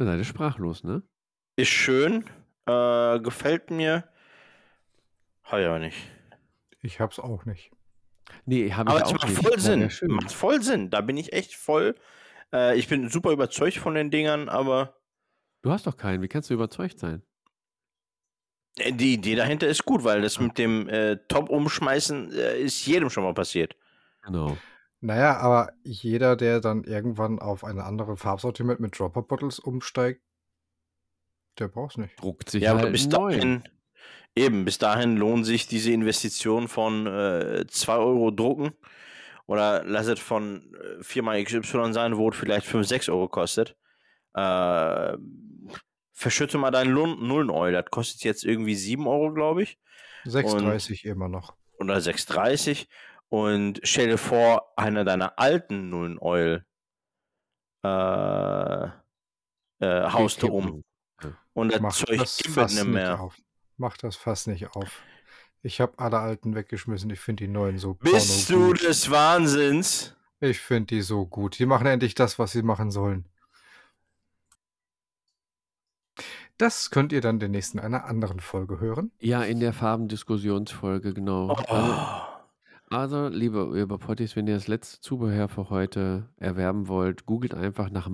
Seid 0.00 0.18
ihr 0.18 0.24
sprachlos, 0.24 0.84
ne? 0.84 1.02
Ist 1.56 1.70
schön, 1.70 2.24
äh, 2.66 3.18
gefällt 3.18 3.70
mir. 3.70 4.08
Habe 5.48 5.62
ich 5.62 5.66
aber 5.66 5.78
nicht. 5.78 5.96
Ich 6.82 7.00
hab's 7.00 7.18
auch 7.18 7.44
nicht. 7.44 7.70
Nee, 8.44 8.72
habe 8.72 8.90
Aber 8.90 8.98
ich 9.00 9.04
es 9.06 9.08
auch 9.10 9.14
macht 9.14 9.28
nicht. 9.28 9.42
voll 9.42 9.52
Ja, 9.52 9.58
Sinn. 9.58 9.90
schön. 9.90 10.10
Macht 10.10 10.32
voll 10.32 10.62
Sinn. 10.62 10.90
Da 10.90 11.00
bin 11.00 11.16
ich 11.16 11.32
echt 11.32 11.54
voll. 11.54 11.94
Äh, 12.52 12.78
ich 12.78 12.88
bin 12.88 13.08
super 13.08 13.32
überzeugt 13.32 13.76
von 13.78 13.94
den 13.94 14.10
Dingern, 14.10 14.48
aber 14.48 14.94
Du 15.62 15.70
hast 15.72 15.86
doch 15.86 15.96
keinen. 15.96 16.22
Wie 16.22 16.28
kannst 16.28 16.50
du 16.50 16.54
überzeugt 16.54 16.98
sein? 16.98 17.22
äh, 18.78 18.92
die 18.92 19.14
Idee 19.14 19.34
dahinter 19.34 19.66
ist 19.66 19.84
gut, 19.84 20.04
weil 20.04 20.20
das 20.22 20.38
mit 20.38 20.56
dem 20.58 20.88
äh, 20.88 21.16
Top-Umschmeißen 21.28 22.32
äh, 22.32 22.60
ist 22.60 22.86
jedem 22.86 23.10
schon 23.10 23.24
mal 23.24 23.34
passiert. 23.34 23.74
Genau. 24.22 24.56
Naja, 25.00 25.36
aber 25.38 25.72
jeder, 25.84 26.36
der 26.36 26.60
dann 26.60 26.84
irgendwann 26.84 27.38
auf 27.38 27.64
eine 27.64 27.84
andere 27.84 28.16
Farbsortiment 28.16 28.80
mit 28.80 28.98
Dropper-Bottles 28.98 29.58
umsteigt, 29.58 30.22
der 31.58 31.68
braucht's 31.68 31.96
nicht. 31.96 32.20
Druckt 32.20 32.50
sich 32.50 32.62
Ja, 32.64 32.72
aber 32.72 32.82
halt 32.82 32.92
bis 32.92 33.02
einen 33.04 33.12
neuen. 33.12 33.40
dahin, 33.40 33.68
eben, 34.34 34.64
bis 34.64 34.78
dahin 34.78 35.16
lohnt 35.16 35.44
sich 35.46 35.66
diese 35.66 35.92
Investition 35.92 36.68
von 36.68 37.06
äh, 37.06 37.66
2 37.68 37.96
Euro 37.96 38.30
drucken 38.30 38.72
oder 39.46 39.82
lass 39.84 40.06
es 40.06 40.20
von 40.20 40.74
äh, 40.74 41.02
Firma 41.02 41.40
XY 41.42 41.92
sein, 41.92 42.16
wo 42.16 42.28
es 42.30 42.36
vielleicht 42.36 42.66
5, 42.66 42.86
6 42.86 43.08
Euro 43.08 43.28
kostet. 43.28 43.76
Äh, 44.34 45.16
verschütte 46.12 46.58
mal 46.58 46.70
deinen 46.70 46.92
Lun- 46.92 47.26
Nullen-Oil, 47.26 47.72
das 47.72 47.86
kostet 47.90 48.22
jetzt 48.24 48.44
irgendwie 48.44 48.74
7 48.74 49.06
Euro, 49.06 49.32
glaube 49.32 49.62
ich, 49.62 49.78
6,30 50.24 51.04
immer 51.06 51.28
noch. 51.28 51.54
oder 51.78 51.96
6,30 51.96 52.86
und 53.28 53.80
stell 53.84 54.08
dir 54.08 54.18
vor, 54.18 54.72
einer 54.76 55.04
deiner 55.04 55.38
alten 55.38 55.90
Nullen-Oil 55.90 56.64
äh, 57.84 58.84
äh, 59.80 60.10
haust 60.10 60.42
du 60.42 60.48
um 60.48 60.84
und 61.52 61.72
das 61.72 61.80
Zeug 61.98 62.18
gibt 62.18 62.56
nicht 62.56 62.56
nicht 62.74 62.84
mehr. 62.94 63.20
auf. 63.20 63.36
Mach 63.78 63.96
das 63.96 64.16
Fass 64.16 64.46
nicht 64.46 64.74
auf. 64.76 65.02
Ich 65.62 65.80
habe 65.80 65.98
alle 65.98 66.18
alten 66.18 66.54
weggeschmissen. 66.54 67.10
Ich 67.10 67.20
finde 67.20 67.44
die 67.44 67.48
neuen 67.50 67.78
so 67.78 67.94
Bist 67.94 68.50
du 68.50 68.72
des 68.74 69.10
Wahnsinns? 69.10 70.14
Ich 70.40 70.60
finde 70.60 70.94
die 70.96 71.02
so 71.02 71.26
gut. 71.26 71.58
Die 71.58 71.66
machen 71.66 71.86
endlich 71.86 72.14
das, 72.14 72.38
was 72.38 72.52
sie 72.52 72.62
machen 72.62 72.90
sollen. 72.90 73.24
Das 76.56 76.90
könnt 76.90 77.12
ihr 77.12 77.20
dann 77.20 77.38
demnächst 77.38 77.74
in 77.74 77.80
einer 77.80 78.04
anderen 78.04 78.40
Folge 78.40 78.80
hören. 78.80 79.12
Ja, 79.20 79.42
in 79.42 79.60
der 79.60 79.72
Farbendiskussionsfolge, 79.72 81.14
genau. 81.14 81.50
Also, 81.52 81.66
Oh. 81.72 82.94
also, 82.96 83.28
liebe 83.28 83.70
liebe 83.74 83.96
Potties, 83.98 84.34
wenn 84.34 84.48
ihr 84.48 84.54
das 84.54 84.66
letzte 84.66 85.00
Zubehör 85.00 85.48
für 85.48 85.70
heute 85.70 86.28
erwerben 86.36 86.88
wollt, 86.88 87.26
googelt 87.26 87.54
einfach 87.54 87.90
nach 87.90 88.08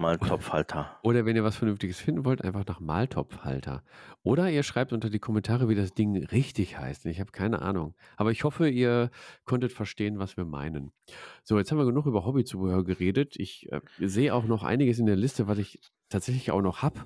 Mal 0.00 0.18
Topfhalter. 0.18 1.00
Oder 1.02 1.26
wenn 1.26 1.36
ihr 1.36 1.44
was 1.44 1.56
Vernünftiges 1.56 2.00
finden 2.00 2.24
wollt, 2.24 2.42
einfach 2.42 2.66
nach 2.66 2.80
Maltopfhalter. 2.80 3.84
Oder 4.22 4.50
ihr 4.50 4.62
schreibt 4.62 4.92
unter 4.92 5.10
die 5.10 5.18
Kommentare, 5.18 5.68
wie 5.68 5.74
das 5.74 5.92
Ding 5.92 6.16
richtig 6.16 6.78
heißt. 6.78 7.06
Ich 7.06 7.20
habe 7.20 7.32
keine 7.32 7.60
Ahnung. 7.62 7.94
Aber 8.16 8.32
ich 8.32 8.44
hoffe, 8.44 8.68
ihr 8.68 9.10
konntet 9.44 9.72
verstehen, 9.72 10.18
was 10.18 10.36
wir 10.36 10.44
meinen. 10.44 10.90
So, 11.44 11.58
jetzt 11.58 11.70
haben 11.70 11.78
wir 11.78 11.84
genug 11.84 12.06
über 12.06 12.24
Hobbyzubehör 12.24 12.82
geredet. 12.84 13.36
Ich 13.36 13.70
äh, 13.70 13.80
sehe 13.98 14.34
auch 14.34 14.44
noch 14.44 14.64
einiges 14.64 14.98
in 14.98 15.06
der 15.06 15.16
Liste, 15.16 15.46
was 15.46 15.58
ich 15.58 15.80
tatsächlich 16.08 16.50
auch 16.50 16.62
noch 16.62 16.82
habe. 16.82 17.00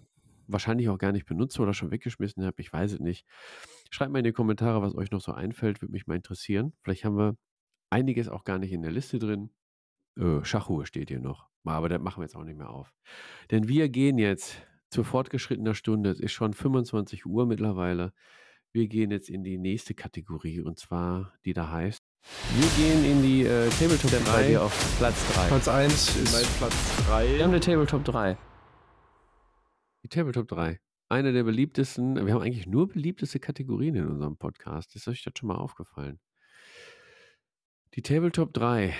Wahrscheinlich 0.46 0.88
auch 0.88 0.98
gar 0.98 1.12
nicht 1.12 1.26
benutze 1.26 1.62
oder 1.62 1.74
schon 1.74 1.90
weggeschmissen 1.90 2.44
habe. 2.44 2.60
Ich 2.60 2.72
weiß 2.72 2.92
es 2.92 3.00
nicht. 3.00 3.26
Schreibt 3.90 4.12
mal 4.12 4.18
in 4.18 4.24
die 4.24 4.32
Kommentare, 4.32 4.82
was 4.82 4.94
euch 4.94 5.10
noch 5.10 5.20
so 5.20 5.32
einfällt. 5.32 5.82
Würde 5.82 5.92
mich 5.92 6.06
mal 6.06 6.16
interessieren. 6.16 6.72
Vielleicht 6.82 7.04
haben 7.04 7.16
wir 7.16 7.36
einiges 7.90 8.28
auch 8.28 8.44
gar 8.44 8.58
nicht 8.58 8.72
in 8.72 8.82
der 8.82 8.92
Liste 8.92 9.18
drin. 9.18 9.50
Äh, 10.16 10.44
Schachuhr 10.44 10.86
steht 10.86 11.08
hier 11.08 11.20
noch. 11.20 11.53
Aber 11.64 11.88
das 11.88 12.00
machen 12.00 12.20
wir 12.20 12.24
jetzt 12.24 12.36
auch 12.36 12.44
nicht 12.44 12.58
mehr 12.58 12.70
auf. 12.70 12.92
Denn 13.50 13.68
wir 13.68 13.88
gehen 13.88 14.18
jetzt 14.18 14.62
zu 14.90 15.02
fortgeschrittener 15.02 15.74
Stunde. 15.74 16.10
Es 16.10 16.20
ist 16.20 16.32
schon 16.32 16.52
25 16.52 17.26
Uhr 17.26 17.46
mittlerweile. 17.46 18.12
Wir 18.72 18.88
gehen 18.88 19.10
jetzt 19.10 19.30
in 19.30 19.44
die 19.44 19.56
nächste 19.56 19.94
Kategorie 19.94 20.60
und 20.60 20.78
zwar, 20.78 21.32
die 21.44 21.52
da 21.52 21.70
heißt. 21.70 22.02
Wir 22.58 22.68
gehen 22.84 23.04
in 23.04 23.22
die 23.22 23.42
äh, 23.42 23.68
Tabletop 23.70 24.10
Denn 24.10 24.24
bei 24.24 24.42
3. 24.42 24.48
dir 24.48 24.62
auf 24.62 24.96
Platz 24.98 25.34
3. 25.34 25.48
Platz 25.48 25.68
1 25.68 26.16
ist 26.16 26.32
Mein 26.32 26.44
Platz 26.58 26.74
Wir 27.06 27.14
haben 27.14 27.28
3. 27.28 27.44
eine 27.44 27.60
Tabletop 27.60 28.04
3. 28.04 28.38
Die 30.02 30.08
Tabletop 30.08 30.48
3. 30.48 30.80
Eine 31.08 31.32
der 31.32 31.44
beliebtesten, 31.44 32.26
wir 32.26 32.34
haben 32.34 32.42
eigentlich 32.42 32.66
nur 32.66 32.88
beliebteste 32.88 33.38
Kategorien 33.38 33.94
in 33.94 34.08
unserem 34.08 34.36
Podcast. 34.36 34.96
Ist 34.96 35.06
euch 35.06 35.22
das 35.22 35.34
schon 35.38 35.48
mal 35.48 35.56
aufgefallen? 35.56 36.18
Die 37.94 38.02
Tabletop 38.02 38.52
3. 38.54 38.94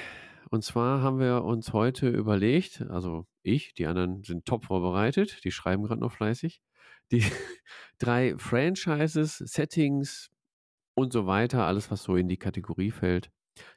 Und 0.50 0.62
zwar 0.64 1.02
haben 1.02 1.18
wir 1.18 1.44
uns 1.44 1.72
heute 1.72 2.08
überlegt, 2.08 2.82
also 2.82 3.26
ich, 3.42 3.74
die 3.74 3.86
anderen 3.86 4.22
sind 4.22 4.44
top 4.46 4.64
vorbereitet, 4.64 5.44
die 5.44 5.50
schreiben 5.50 5.82
gerade 5.84 6.00
noch 6.00 6.12
fleißig, 6.12 6.62
die 7.10 7.20
drei 7.98 8.36
Franchises, 8.38 9.38
Settings 9.38 10.30
und 10.94 11.12
so 11.12 11.26
weiter, 11.26 11.66
alles 11.66 11.90
was 11.90 12.02
so 12.02 12.16
in 12.16 12.28
die 12.28 12.36
Kategorie 12.36 12.90
fällt, 12.90 13.30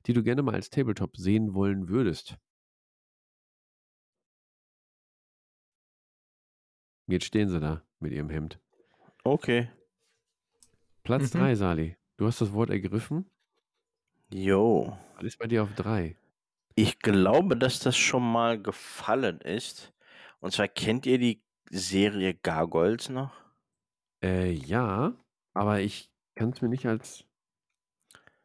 die 0.06 0.14
du 0.14 0.24
gerne 0.24 0.44
mal 0.44 0.56
als 0.56 0.70
Tabletop 0.70 1.18
sehen 1.18 1.54
wollen 1.54 1.88
würdest. 1.90 2.38
Jetzt 7.08 7.26
stehen 7.26 7.48
sie 7.50 7.60
da 7.60 7.84
mit 8.00 8.12
ihrem 8.12 8.30
Hemd. 8.30 8.60
Okay. 9.24 9.70
Platz 11.04 11.34
Mhm. 11.34 11.40
3, 11.40 11.56
Sali. 11.56 11.98
Du 12.18 12.26
hast 12.26 12.42
das 12.42 12.52
Wort 12.52 12.70
ergriffen. 12.70 13.30
Jo. 14.34 14.98
Was 15.16 15.24
ist 15.24 15.40
bei 15.40 15.48
dir 15.48 15.64
auf 15.64 15.74
3? 15.76 16.18
Ich 16.80 17.00
glaube, 17.00 17.58
dass 17.58 17.80
das 17.80 17.98
schon 17.98 18.22
mal 18.32 18.62
gefallen 18.62 19.42
ist. 19.42 19.94
Und 20.40 20.52
zwar 20.54 20.68
kennt 20.68 21.08
ihr 21.08 21.18
die 21.18 21.42
Serie 21.72 22.36
Gargoyles 22.36 23.10
noch? 23.10 23.34
Äh, 24.24 24.52
ja, 24.52 25.16
aber 25.56 25.80
ich 25.80 26.12
kann 26.36 26.52
es 26.52 26.62
mir 26.62 26.70
nicht 26.70 26.86
als 26.86 27.26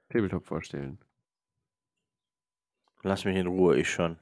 Tabletop 0.08 0.46
vorstellen. 0.46 0.98
Lass 3.02 3.26
mich 3.26 3.36
in 3.36 3.46
Ruhe, 3.48 3.76
ich 3.78 3.90
schon. 3.90 4.16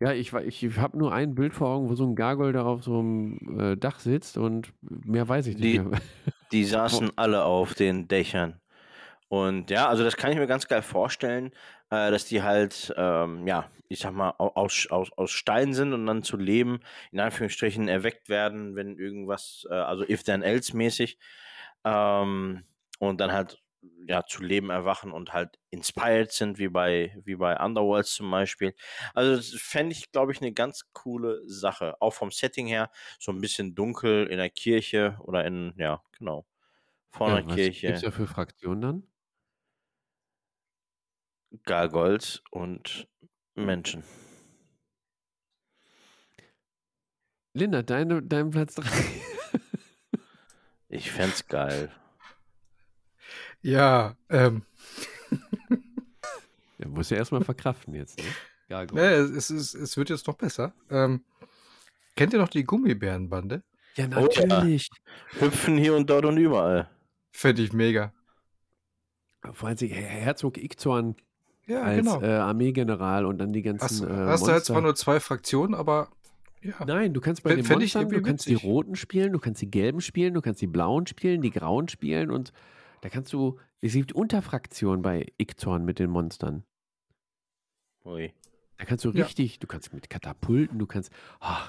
Ja, 0.00 0.12
ich, 0.12 0.32
ich 0.32 0.78
habe 0.78 0.96
nur 0.96 1.12
ein 1.12 1.34
Bild 1.34 1.52
vor 1.52 1.68
Augen, 1.68 1.90
wo 1.90 1.94
so 1.96 2.06
ein 2.06 2.16
Gargoyle 2.16 2.52
da 2.54 2.64
auf 2.64 2.82
so 2.82 2.98
einem 3.00 3.60
äh, 3.60 3.76
Dach 3.76 3.98
sitzt 3.98 4.38
und 4.38 4.72
mehr 4.80 5.28
weiß 5.28 5.48
ich 5.48 5.56
nicht 5.58 5.64
Die- 5.74 5.78
mehr. 5.80 6.00
Die 6.52 6.64
saßen 6.66 7.12
alle 7.18 7.44
auf 7.44 7.74
den 7.74 8.08
Dächern. 8.08 8.58
Und 9.28 9.70
ja, 9.70 9.88
also 9.88 10.04
das 10.04 10.16
kann 10.16 10.30
ich 10.32 10.38
mir 10.38 10.46
ganz 10.46 10.68
geil 10.68 10.82
vorstellen, 10.82 11.48
äh, 11.90 12.10
dass 12.10 12.26
die 12.26 12.42
halt, 12.42 12.94
ähm, 12.96 13.46
ja, 13.46 13.70
ich 13.88 13.98
sag 14.00 14.12
mal, 14.12 14.30
au- 14.38 14.52
aus, 14.54 14.86
aus, 14.90 15.10
aus 15.16 15.30
Stein 15.32 15.74
sind 15.74 15.92
und 15.92 16.06
dann 16.06 16.22
zu 16.22 16.36
Leben, 16.36 16.80
in 17.12 17.20
Anführungsstrichen, 17.20 17.88
erweckt 17.88 18.28
werden, 18.28 18.76
wenn 18.76 18.98
irgendwas, 18.98 19.66
äh, 19.70 19.74
also 19.74 20.04
if 20.08 20.22
then 20.22 20.42
else 20.42 20.76
mäßig, 20.76 21.18
ähm, 21.84 22.64
und 22.98 23.20
dann 23.20 23.32
halt, 23.32 23.58
ja, 24.08 24.24
zu 24.24 24.42
Leben 24.42 24.70
erwachen 24.70 25.12
und 25.12 25.32
halt 25.32 25.58
inspired 25.70 26.32
sind, 26.32 26.58
wie 26.58 26.68
bei, 26.68 27.16
wie 27.24 27.36
bei 27.36 27.58
Underworlds 27.58 28.14
zum 28.14 28.30
Beispiel. 28.30 28.74
Also 29.14 29.36
das 29.36 29.50
fände 29.60 29.92
ich, 29.92 30.12
glaube 30.12 30.32
ich, 30.32 30.40
eine 30.40 30.52
ganz 30.52 30.82
coole 30.92 31.42
Sache. 31.48 32.00
Auch 32.00 32.14
vom 32.14 32.30
Setting 32.30 32.66
her, 32.68 32.90
so 33.18 33.32
ein 33.32 33.40
bisschen 33.40 33.74
dunkel 33.74 34.26
in 34.28 34.38
der 34.38 34.50
Kirche 34.50 35.18
oder 35.20 35.44
in, 35.44 35.74
ja, 35.78 36.02
genau, 36.16 36.46
vor 37.10 37.30
Ja, 37.30 37.46
was 37.46 37.70
Kirche. 37.70 37.80
gibt's 37.84 38.00
da 38.02 38.10
für 38.10 38.26
Fraktionen 38.26 38.80
dann? 38.80 39.06
Gargoyles 41.64 42.42
und 42.50 43.08
Menschen. 43.54 44.02
Linda, 47.54 47.82
deine, 47.82 48.22
dein 48.22 48.50
Platz 48.50 48.74
3. 48.74 48.86
Ich 50.88 51.10
fänd's 51.10 51.46
geil. 51.48 51.90
Ja, 53.62 54.16
ähm, 54.28 54.62
ja, 56.78 56.88
muss 56.88 57.10
ja 57.10 57.16
erstmal 57.16 57.42
verkraften 57.44 57.94
jetzt, 57.94 58.18
ne? 58.18 58.86
Ne, 58.92 59.10
es, 59.14 59.50
ist, 59.50 59.74
es 59.74 59.96
wird 59.96 60.10
jetzt 60.10 60.26
noch 60.26 60.36
besser. 60.36 60.74
Ähm, 60.90 61.24
kennt 62.16 62.32
ihr 62.32 62.38
noch 62.38 62.48
die 62.48 62.64
Gummibärenbande? 62.64 63.62
Ja, 63.94 64.06
Oh 64.16 64.28
ja. 64.30 64.46
natürlich. 64.46 64.90
Hüpfen 65.38 65.76
hier 65.78 65.94
und 65.94 66.10
dort 66.10 66.24
und 66.24 66.36
überall. 66.36 66.90
Fände 67.32 67.62
ich 67.62 67.72
mega. 67.72 68.12
Vor 69.52 69.68
allem 69.68 69.78
Her- 69.78 70.08
Herzog 70.08 70.58
Ikzorn 70.58 71.16
Ja, 71.66 71.82
als 71.82 71.98
genau. 71.98 72.22
äh, 72.22 72.26
Armeegeneral 72.26 73.26
und 73.26 73.38
dann 73.38 73.52
die 73.52 73.62
ganzen 73.62 73.84
hast 73.84 74.00
äh, 74.02 74.06
hast 74.08 74.46
du 74.46 74.52
halt 74.52 74.64
zwar 74.64 74.80
nur 74.80 74.94
zwei 74.94 75.18
Fraktionen, 75.18 75.74
aber 75.74 76.08
ja. 76.62 76.84
Nein, 76.84 77.12
du 77.12 77.20
kannst 77.20 77.42
bei 77.42 77.50
Fänd- 77.50 77.68
den 77.68 77.78
Monstern, 77.78 78.08
du 78.08 78.22
kannst 78.22 78.46
die 78.46 78.54
roten 78.54 78.96
spielen, 78.96 79.32
du 79.32 79.38
kannst 79.38 79.60
die 79.62 79.70
gelben 79.70 80.00
spielen, 80.00 80.34
du 80.34 80.40
kannst 80.40 80.60
die 80.60 80.66
blauen 80.66 81.06
spielen, 81.06 81.42
die 81.42 81.50
grauen 81.50 81.88
spielen 81.88 82.30
und 82.30 82.52
da 83.02 83.08
kannst 83.08 83.32
du, 83.32 83.58
es 83.80 83.92
gibt 83.92 84.12
Unterfraktionen 84.12 85.02
bei 85.02 85.26
Ikzorn 85.38 85.84
mit 85.84 85.98
den 85.98 86.10
Monstern. 86.10 86.64
Ui. 88.04 88.32
Da 88.78 88.84
kannst 88.84 89.04
du 89.04 89.10
Ja. 89.10 89.24
richtig, 89.24 89.58
du 89.58 89.66
kannst 89.66 89.92
mit 89.92 90.10
Katapulten, 90.10 90.78
du 90.78 90.86
kannst, 90.86 91.10
ah. 91.40 91.68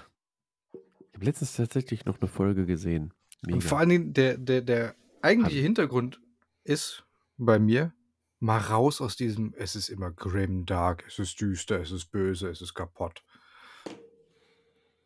ich 0.73 1.13
habe 1.13 1.25
letztens 1.25 1.55
tatsächlich 1.55 2.05
noch 2.05 2.19
eine 2.19 2.27
Folge 2.27 2.65
gesehen. 2.65 3.13
Mega. 3.43 3.55
Und 3.55 3.63
vor 3.63 3.79
allen 3.79 3.89
Dingen, 3.89 4.13
der, 4.13 4.37
der, 4.37 4.61
der 4.61 4.95
eigentliche 5.21 5.61
Hintergrund 5.61 6.19
ist 6.63 7.05
bei 7.37 7.59
mir, 7.59 7.93
mal 8.39 8.59
raus 8.59 9.01
aus 9.01 9.15
diesem, 9.15 9.53
es 9.57 9.75
ist 9.75 9.89
immer 9.89 10.11
grim, 10.11 10.65
dark, 10.65 11.05
es 11.07 11.19
ist 11.19 11.39
düster, 11.41 11.79
es 11.79 11.91
ist 11.91 12.11
böse, 12.11 12.49
es 12.49 12.61
ist 12.61 12.73
kaputt. 12.73 13.23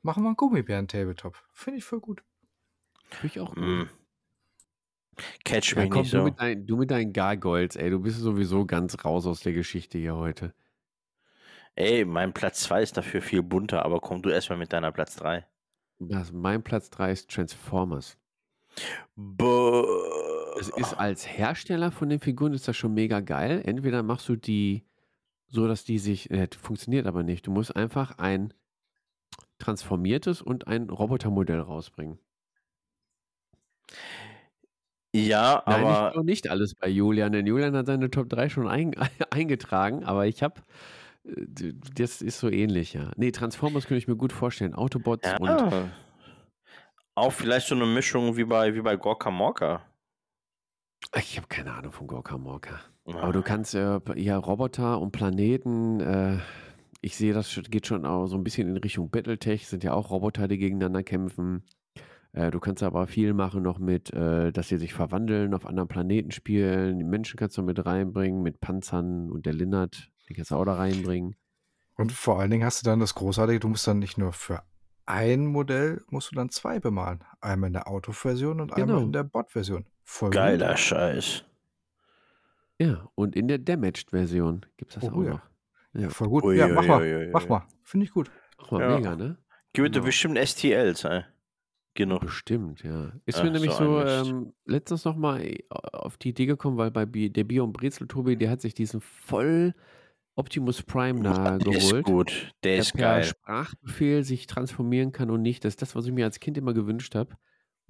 Machen 0.01 0.23
wir 0.23 0.27
einen 0.27 0.35
Gummibären-Tabletop. 0.35 1.37
Finde 1.53 1.77
ich 1.77 1.83
voll 1.85 1.99
gut. 1.99 2.23
Finde 3.09 3.27
ich 3.27 3.39
auch 3.39 3.53
gut. 3.53 3.63
Mm. 3.63 3.89
Catch 5.43 5.75
Ja, 5.75 5.81
mich 5.81 5.91
komm, 5.91 6.01
nicht 6.01 6.13
du, 6.13 6.17
so. 6.17 6.23
mit 6.23 6.39
dein, 6.39 6.65
du 6.65 6.77
mit 6.77 6.89
deinen 6.89 7.13
Gargoyles, 7.13 7.75
ey, 7.75 7.89
du 7.89 7.99
bist 7.99 8.19
sowieso 8.19 8.65
ganz 8.65 9.03
raus 9.05 9.27
aus 9.27 9.41
der 9.41 9.53
Geschichte 9.53 9.97
hier 9.97 10.15
heute. 10.15 10.53
Ey, 11.75 12.05
mein 12.05 12.33
Platz 12.33 12.61
2 12.63 12.81
ist 12.81 12.97
dafür 12.97 13.21
viel 13.21 13.43
bunter, 13.43 13.85
aber 13.85 13.99
komm 13.99 14.21
du 14.21 14.29
erstmal 14.29 14.57
mit 14.57 14.73
deiner 14.73 14.91
Platz 14.91 15.15
3. 15.15 15.45
Das, 15.99 16.31
mein 16.31 16.63
Platz 16.63 16.89
3 16.89 17.11
ist 17.11 17.29
Transformers. 17.29 18.17
Es 20.61 20.69
ist 20.69 20.93
als 20.93 21.27
Hersteller 21.27 21.91
von 21.91 22.09
den 22.09 22.19
Figuren 22.19 22.53
ist 22.53 22.67
das 22.67 22.77
schon 22.77 22.93
mega 22.93 23.19
geil. 23.19 23.63
Entweder 23.65 24.03
machst 24.03 24.29
du 24.29 24.35
die 24.35 24.83
so, 25.47 25.67
dass 25.67 25.83
die 25.83 25.97
sich, 25.97 26.29
äh, 26.29 26.47
funktioniert 26.55 27.07
aber 27.07 27.23
nicht. 27.23 27.47
Du 27.47 27.51
musst 27.51 27.75
einfach 27.75 28.19
ein 28.19 28.53
transformiertes 29.57 30.41
und 30.41 30.67
ein 30.67 30.89
Robotermodell 30.89 31.59
rausbringen. 31.59 32.19
Ja, 35.13 35.63
Nein, 35.65 35.83
aber 35.83 36.05
nicht, 36.05 36.15
noch 36.15 36.23
nicht 36.23 36.49
alles 36.49 36.75
bei 36.75 36.88
Julian, 36.88 37.31
denn 37.31 37.45
Julian 37.45 37.75
hat 37.75 37.88
seine 37.88 38.09
Top 38.11 38.29
3 38.29 38.47
schon 38.49 38.67
ein, 38.67 38.93
eingetragen, 39.31 40.05
aber 40.05 40.27
ich 40.27 40.41
habe, 40.41 40.61
das 41.23 42.21
ist 42.21 42.39
so 42.39 42.49
ähnlich, 42.49 42.93
ja. 42.93 43.11
Nee, 43.17 43.31
Transformers 43.31 43.88
könnte 43.88 43.97
ich 43.97 44.07
mir 44.07 44.15
gut 44.15 44.31
vorstellen. 44.31 44.73
Autobots 44.73 45.27
ja, 45.27 45.38
und 45.38 45.91
auch 47.15 47.33
vielleicht 47.33 47.67
so 47.67 47.75
eine 47.75 47.85
Mischung 47.85 48.38
wie 48.38 48.45
bei, 48.45 48.73
wie 48.73 48.81
bei 48.81 48.95
Gorka 48.95 49.29
Morka. 49.31 49.81
Ich 51.18 51.38
habe 51.38 51.48
keine 51.48 51.73
Ahnung 51.73 51.91
von 51.91 52.07
Gorka 52.07 52.38
Morka. 52.38 52.80
Aber 53.06 53.34
du 53.34 53.41
kannst 53.41 53.76
äh, 53.76 53.99
ja 54.15 54.38
Roboter 54.38 54.99
und 54.99 55.11
Planeten, 55.11 55.99
äh, 55.99 56.38
ich 57.02 57.15
sehe, 57.18 57.34
das 57.34 57.60
geht 57.69 57.88
schon 57.88 58.06
auch 58.06 58.28
so 58.28 58.38
ein 58.38 58.44
bisschen 58.44 58.69
in 58.69 58.78
Richtung 58.78 59.10
Battletech, 59.10 59.68
sind 59.68 59.84
ja 59.84 59.94
auch 59.94 60.11
Roboter, 60.11 60.48
die 60.48 60.57
gegeneinander 60.57 61.03
kämpfen. 61.03 61.64
Äh, 62.34 62.52
du 62.52 62.60
kannst 62.60 62.84
aber 62.84 63.07
viel 63.07 63.34
machen 63.34 63.64
noch 63.64 63.80
mit, 63.80 64.14
äh, 64.14 64.52
dass 64.52 64.69
sie 64.69 64.78
sich 64.78 64.94
verwandeln, 64.94 65.53
auf 65.53 65.65
anderen 65.65 65.90
Planeten 65.90 66.32
spielen. 66.32 66.99
Die 66.99 67.03
Menschen 67.03 67.38
kannst 67.38 67.57
du 67.57 67.64
mit 67.64 67.84
reinbringen, 67.86 68.41
mit 68.41 68.61
Panzern 68.61 69.32
und 69.32 69.45
der 69.45 69.53
Linnert, 69.53 70.11
die 70.30 70.34
kannst 70.34 70.52
du 70.52 70.56
auch 70.56 70.65
da 70.65 70.76
reinbringen. 70.76 71.36
Und 71.98 72.11
vor 72.11 72.40
allen 72.40 72.52
Dingen 72.52 72.64
hast 72.64 72.82
du 72.82 72.90
dann 72.90 72.99
das 72.99 73.15
Großartige, 73.15 73.60
du 73.60 73.68
musst 73.68 73.86
dann 73.88 73.99
nicht 73.99 74.18
nur 74.18 74.32
für 74.32 74.64
ein 75.06 75.45
Modell, 75.45 76.03
musst 76.10 76.32
du 76.32 76.36
dann 76.36 76.49
zwei 76.49 76.80
bemalen. 76.80 77.23
Einmal 77.41 77.68
in 77.68 77.73
der 77.73 77.88
Autoversion 77.88 78.61
und 78.61 78.72
einmal 78.73 78.88
Genau. 78.95 79.06
in 79.06 79.11
der 79.11 79.23
Bot-Version. 79.23 79.86
Voll 80.13 80.27
gut. 80.29 80.35
Geiler 80.35 80.75
Scheiß. 80.75 81.45
Ja, 82.81 83.07
und 83.15 83.33
in 83.38 83.47
der 83.47 83.59
Damaged-Version 83.59 84.65
gibt 84.75 84.91
es 84.91 84.95
das 85.01 85.09
Oh 85.09 85.15
auch 85.19 85.23
ja. 85.23 85.29
noch. 85.31 85.41
Ja, 85.93 86.09
voll 86.09 86.27
gut. 86.27 86.43
Ui, 86.43 86.57
ja, 86.57 86.65
ui, 86.67 86.73
mach 86.73 86.85
mal. 86.85 87.01
ui, 87.01 87.15
ui, 87.15 87.29
Mach 87.31 87.43
ui. 87.43 87.49
mal. 87.49 87.67
Finde 87.83 88.03
ich 88.05 88.11
gut. 88.11 88.29
auch 88.57 88.71
mal 88.71 88.81
Ja. 88.81 88.97
mega, 88.97 89.15
ne? 89.15 89.38
Gibt 89.71 89.93
Genau. 89.93 90.05
bestimmt 90.05 90.38
STLs, 90.38 91.05
ey. 91.05 91.23
Genug. 91.93 92.19
Bestimmt, 92.21 92.83
ja. 92.83 93.13
Ist 93.25 93.39
Ach, 93.39 93.43
mir 93.43 93.51
nämlich 93.51 93.71
so 93.71 94.01
so 94.01 94.05
ähm, 94.05 94.53
letztens 94.65 95.05
nochmal 95.05 95.55
auf 95.69 96.17
die 96.17 96.29
Idee 96.29 96.45
gekommen, 96.45 96.75
weil 96.77 96.91
bei 96.91 97.05
der 97.05 97.43
Bio 97.45 97.63
und 97.63 97.71
Brezel 97.71 98.07
Tobi, 98.07 98.35
der 98.35 98.49
hat 98.49 98.59
sich 98.61 98.73
diesen 98.73 98.99
voll 98.99 99.73
Optimus 100.35 100.81
Prime 100.83 101.21
da 101.23 101.57
Der 101.57 101.73
ist 101.73 101.88
geholt. 101.89 102.05
gut. 102.05 102.51
Der 102.63 102.73
Der 102.73 102.79
ist 102.81 102.91
per 102.93 103.01
geil. 103.01 103.23
Sprachbefehl 103.23 104.23
sich 104.25 104.45
transformieren 104.47 105.13
kann 105.13 105.29
und 105.29 105.41
nicht. 105.41 105.63
Das 105.63 105.71
ist 105.73 105.81
das, 105.81 105.95
was 105.95 106.05
ich 106.05 106.11
mir 106.11 106.25
als 106.25 106.41
Kind 106.41 106.57
immer 106.57 106.73
gewünscht 106.73 107.15
habe. 107.15 107.38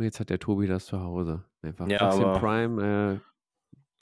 Und 0.02 0.06
jetzt 0.06 0.20
hat 0.20 0.32
der 0.32 0.40
Tobi 0.40 0.66
das 0.66 0.88
zu 0.88 1.00
Hause. 1.00 1.44
Einfach 1.62 1.88
Ja, 1.88 2.02
aber- 2.02 2.40
Prime, 2.40 3.20
äh, 3.22 3.30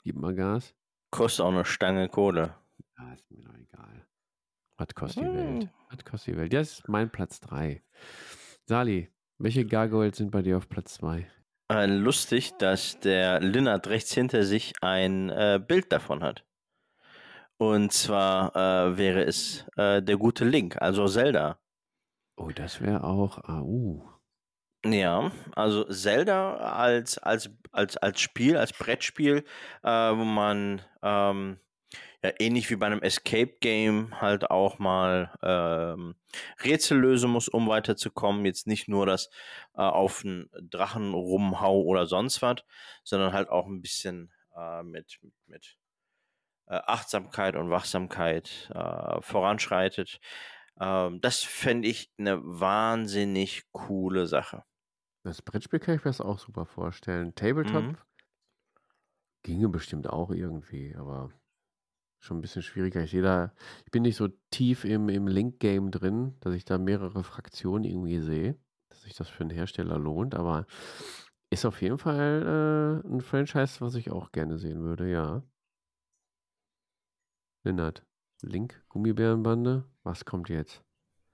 gib 0.02 0.16
mal 0.16 0.34
Gas. 0.34 0.74
Kostet 1.10 1.44
auch 1.44 1.50
eine 1.50 1.66
Stange 1.66 2.08
Kohle. 2.08 2.54
Ja, 2.96 3.12
ist 3.12 3.30
mir 3.30 3.44
doch 3.44 3.52
egal. 3.54 4.06
Was 4.78 4.94
kostet 4.94 5.24
die 5.24 5.28
Hm. 5.28 5.34
Welt? 5.36 5.68
Was 5.90 6.04
kostet 6.06 6.32
die 6.32 6.38
Welt? 6.38 6.52
Das 6.54 6.72
ist 6.72 6.88
mein 6.88 7.10
Platz 7.10 7.38
3. 7.40 7.82
Sali, 8.64 9.10
welche 9.36 9.66
Gargoyles 9.66 10.16
sind 10.16 10.30
bei 10.30 10.40
dir 10.40 10.56
auf 10.56 10.70
Platz 10.70 10.94
2? 10.94 11.30
Äh, 11.70 11.84
lustig, 11.84 12.54
dass 12.56 12.98
der 13.00 13.40
Linnert 13.40 13.86
rechts 13.88 14.14
hinter 14.14 14.44
sich 14.44 14.72
ein 14.80 15.28
äh, 15.28 15.60
Bild 15.62 15.92
davon 15.92 16.22
hat. 16.22 16.46
Und 17.58 17.92
zwar 17.92 18.56
äh, 18.56 18.96
wäre 18.96 19.24
es 19.24 19.66
äh, 19.76 20.00
der 20.02 20.16
gute 20.16 20.46
Link, 20.46 20.80
also 20.80 21.06
Zelda. 21.06 21.58
Oh, 22.38 22.48
das 22.54 22.80
wäre 22.80 23.04
auch. 23.04 23.36
Ah, 23.44 23.60
uh. 23.60 24.02
Ja, 24.84 25.30
also 25.54 25.84
Zelda 25.84 26.56
als, 26.56 27.18
als, 27.18 27.50
als, 27.70 27.98
als 27.98 28.20
Spiel, 28.20 28.56
als 28.56 28.72
Brettspiel, 28.72 29.44
äh, 29.82 29.88
wo 29.88 30.24
man 30.24 30.80
ähm, 31.02 31.58
ja 32.22 32.32
ähnlich 32.38 32.70
wie 32.70 32.76
bei 32.76 32.86
einem 32.86 33.02
Escape 33.02 33.58
Game 33.60 34.18
halt 34.22 34.50
auch 34.50 34.78
mal 34.78 35.32
ähm, 35.42 36.14
Rätsel 36.64 36.98
lösen 36.98 37.30
muss, 37.30 37.48
um 37.48 37.68
weiterzukommen. 37.68 38.46
Jetzt 38.46 38.66
nicht 38.66 38.88
nur 38.88 39.04
das 39.04 39.28
äh, 39.74 39.82
auf 39.82 40.24
einen 40.24 40.48
Drachen 40.58 41.12
rumhau 41.12 41.82
oder 41.82 42.06
sonst 42.06 42.40
was, 42.40 42.64
sondern 43.04 43.34
halt 43.34 43.50
auch 43.50 43.66
ein 43.66 43.82
bisschen 43.82 44.32
äh, 44.56 44.82
mit, 44.82 45.18
mit, 45.22 45.34
mit 45.46 45.76
äh, 46.68 46.80
Achtsamkeit 46.86 47.56
und 47.56 47.70
Wachsamkeit 47.70 48.70
äh, 48.74 49.20
voranschreitet. 49.20 50.20
Ähm, 50.80 51.20
das 51.20 51.42
fände 51.42 51.88
ich 51.88 52.10
eine 52.18 52.40
wahnsinnig 52.42 53.64
coole 53.72 54.26
Sache. 54.26 54.64
Das 55.22 55.42
Brettspiel 55.42 55.80
kann 55.80 55.96
ich 55.96 56.04
mir 56.04 56.10
das 56.10 56.20
auch 56.20 56.38
super 56.38 56.64
vorstellen. 56.66 57.34
Tabletop 57.34 57.84
Mhm. 57.84 57.96
ginge 59.42 59.68
bestimmt 59.68 60.08
auch 60.08 60.30
irgendwie, 60.30 60.94
aber 60.96 61.30
schon 62.20 62.38
ein 62.38 62.40
bisschen 62.42 62.62
schwieriger. 62.62 63.02
Ich 63.02 63.10
sehe 63.10 63.22
da, 63.22 63.52
ich 63.84 63.90
bin 63.90 64.02
nicht 64.02 64.16
so 64.16 64.28
tief 64.50 64.84
im, 64.84 65.08
im 65.08 65.26
Link-Game 65.26 65.90
drin, 65.90 66.36
dass 66.40 66.54
ich 66.54 66.64
da 66.64 66.78
mehrere 66.78 67.24
Fraktionen 67.24 67.84
irgendwie 67.84 68.20
sehe, 68.20 68.58
dass 68.90 69.02
sich 69.02 69.14
das 69.14 69.28
für 69.28 69.42
einen 69.42 69.50
Hersteller 69.50 69.98
lohnt, 69.98 70.34
aber 70.34 70.66
ist 71.50 71.64
auf 71.64 71.80
jeden 71.82 71.98
Fall 71.98 73.02
äh, 73.04 73.08
ein 73.08 73.20
Franchise, 73.20 73.80
was 73.80 73.94
ich 73.94 74.10
auch 74.10 74.32
gerne 74.32 74.58
sehen 74.58 74.80
würde, 74.82 75.10
ja. 75.10 75.42
Lennart, 77.64 78.04
Link, 78.42 78.82
Gummibärenbande, 78.88 79.84
was 80.02 80.24
kommt 80.24 80.48
jetzt? 80.48 80.82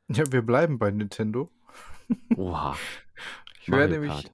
Ja, 0.08 0.24
wir 0.30 0.42
bleiben 0.42 0.78
bei 0.78 0.90
Nintendo. 0.90 1.50
Oha. 2.36 2.76
Ich 3.66 3.72
wäre 3.72 3.88
nämlich. 3.88 4.30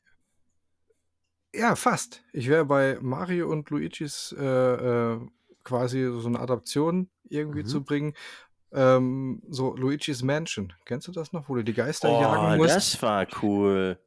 Ja, 1.54 1.74
fast. 1.76 2.22
Ich 2.32 2.48
wäre 2.48 2.64
bei 2.64 2.98
Mario 3.00 3.50
und 3.50 3.68
Luigis 3.70 4.34
äh, 4.38 4.44
äh, 4.44 5.20
quasi 5.64 6.04
so 6.18 6.26
eine 6.28 6.40
Adaption 6.40 7.10
irgendwie 7.28 7.62
Mhm. 7.62 7.66
zu 7.66 7.84
bringen. 7.84 8.14
Ähm, 8.72 9.42
so 9.50 9.76
Luigi's 9.76 10.22
Mansion. 10.22 10.72
Kennst 10.86 11.08
du 11.08 11.12
das 11.12 11.32
noch, 11.32 11.48
wo 11.48 11.54
du 11.54 11.62
die 11.64 11.74
Geister 11.74 12.08
Oh, 12.08 12.20
jagen 12.22 12.56
musst? 12.56 12.74
das 12.74 13.02
war 13.02 13.26
cool. 13.42 13.98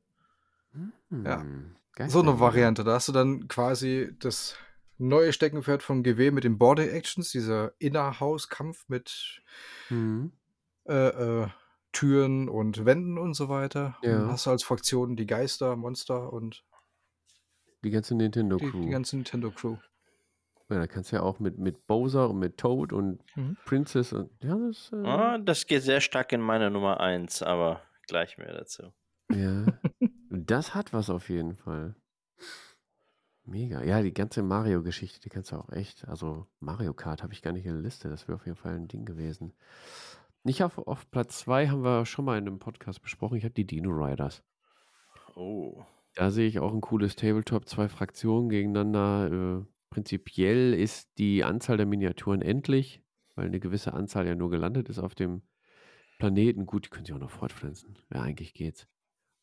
Ja. 1.12 1.42
Hm, 1.42 1.76
So 2.08 2.22
eine. 2.22 2.40
Variante. 2.40 2.84
Da 2.84 2.94
hast 2.96 3.08
du 3.08 3.12
dann 3.12 3.48
quasi 3.48 4.10
das 4.20 4.58
neue 4.98 5.32
Steckenpferd 5.32 5.84
von 5.84 6.02
GW 6.04 6.32
mit 6.32 6.44
den 6.46 6.58
Border 6.58 6.92
Actions, 6.92 7.30
dieser 7.30 7.74
Innerhauskampf 7.80 8.86
mit 8.88 9.42
Mhm. 9.90 10.32
äh, 10.88 10.94
äh, 11.44 11.48
Türen 11.96 12.50
und 12.50 12.86
Wänden 12.86 13.18
und 13.18 13.34
so 13.34 13.50
weiter. 13.50 13.98
Und 14.02 14.10
Ja. 14.10 14.20
dann 14.22 14.30
hast 14.32 14.46
du 14.46 14.50
als 14.52 14.64
Fraktion 14.64 15.16
die 15.16 15.26
Geister, 15.26 15.76
Monster 15.76 16.32
und 16.34 16.64
Die 17.84 17.90
ganze 17.92 18.16
Nintendo 18.16 18.58
die, 18.58 18.70
Crew. 18.70 18.82
die 18.86 18.90
ganze 18.92 19.16
Nintendo 19.16 19.52
Crew. 19.52 19.78
Ja, 20.70 20.80
da 20.80 20.88
kannst 20.88 21.12
du 21.12 21.18
ja 21.18 21.22
auch 21.22 21.40
mit, 21.40 21.60
mit 21.60 21.86
Bowser 21.88 22.30
und 22.30 22.40
mit 22.40 22.58
Toad 22.58 22.92
und 22.92 23.24
Mhm. 23.36 23.56
Princess 23.66 24.14
und 24.14 24.32
ja, 24.44 24.56
das 24.58 24.92
äh, 24.92 24.96
Ah, 25.06 25.38
das 25.38 25.68
geht 25.68 25.84
sehr 25.84 26.02
stark 26.02 26.32
in 26.34 26.42
meine 26.42 26.72
Nummer 26.72 27.00
1, 27.00 27.42
aber 27.44 27.82
gleich 28.08 28.38
mehr 28.38 28.54
dazu. 28.54 28.92
ja. 29.32 29.80
das 30.30 30.74
hat 30.76 30.92
was 30.92 31.10
auf 31.10 31.30
jeden 31.30 31.56
Fall. 31.56 31.96
Mega. 33.48 33.84
Ja, 33.84 34.02
die 34.02 34.14
ganze 34.14 34.42
Mario-Geschichte, 34.42 35.20
die 35.20 35.30
kannst 35.30 35.52
du 35.52 35.58
auch 35.58 35.70
echt. 35.72 36.08
Also 36.08 36.48
Mario 36.60 36.96
Kart 36.96 37.22
habe 37.22 37.32
ich 37.34 37.44
gar 37.44 37.52
nicht 37.54 37.68
in 37.68 37.74
der 37.74 37.82
Liste. 37.84 38.10
Das 38.10 38.28
wäre 38.28 38.38
auf 38.38 38.46
jeden 38.48 38.58
Fall 38.58 38.74
ein 38.76 38.88
Ding 38.88 39.06
gewesen. 39.06 39.54
Nicht 40.46 40.62
auf, 40.62 40.78
auf 40.78 41.10
Platz 41.10 41.40
2 41.40 41.70
haben 41.70 41.84
wir 41.84 42.06
schon 42.06 42.24
mal 42.24 42.38
in 42.38 42.46
einem 42.46 42.60
Podcast 42.60 43.02
besprochen. 43.02 43.36
Ich 43.36 43.44
habe 43.46 43.56
die 43.56 43.66
Dino 43.66 43.90
Riders. 43.90 44.44
Oh. 45.36 45.84
Da 46.14 46.30
sehe 46.30 46.48
ich 46.48 46.60
auch 46.60 46.72
ein 46.72 46.82
cooles 46.82 47.16
Tabletop, 47.16 47.68
zwei 47.68 47.90
Fraktionen 47.90 48.50
gegeneinander. 48.50 49.64
Äh, 49.64 49.66
prinzipiell 49.90 50.76
ist 50.76 51.10
die 51.18 51.44
Anzahl 51.44 51.78
der 51.78 51.88
Miniaturen 51.88 52.44
endlich, 52.44 53.02
weil 53.34 53.48
eine 53.48 53.60
gewisse 53.60 53.94
Anzahl 53.94 54.28
ja 54.28 54.36
nur 54.36 54.52
gelandet 54.52 54.88
ist 54.88 55.00
auf 55.00 55.16
dem 55.16 55.42
Planeten. 56.20 56.68
Gut, 56.68 56.86
die 56.86 56.90
können 56.92 57.06
sich 57.06 57.16
auch 57.16 57.20
noch 57.20 57.32
fortpflanzen. 57.32 57.98
Ja, 58.14 58.22
eigentlich 58.22 58.54
geht's. 58.54 58.88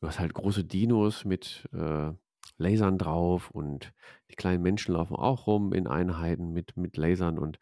Du 0.00 0.06
hast 0.06 0.20
halt 0.20 0.34
große 0.34 0.62
Dinos 0.62 1.24
mit 1.24 1.68
äh, 1.72 2.12
Lasern 2.58 2.96
drauf 2.96 3.50
und 3.50 3.92
die 4.30 4.36
kleinen 4.36 4.62
Menschen 4.62 4.94
laufen 4.94 5.16
auch 5.16 5.48
rum 5.48 5.72
in 5.72 5.88
Einheiten 5.88 6.52
mit, 6.52 6.76
mit 6.76 6.96
Lasern 6.96 7.40
und 7.40 7.58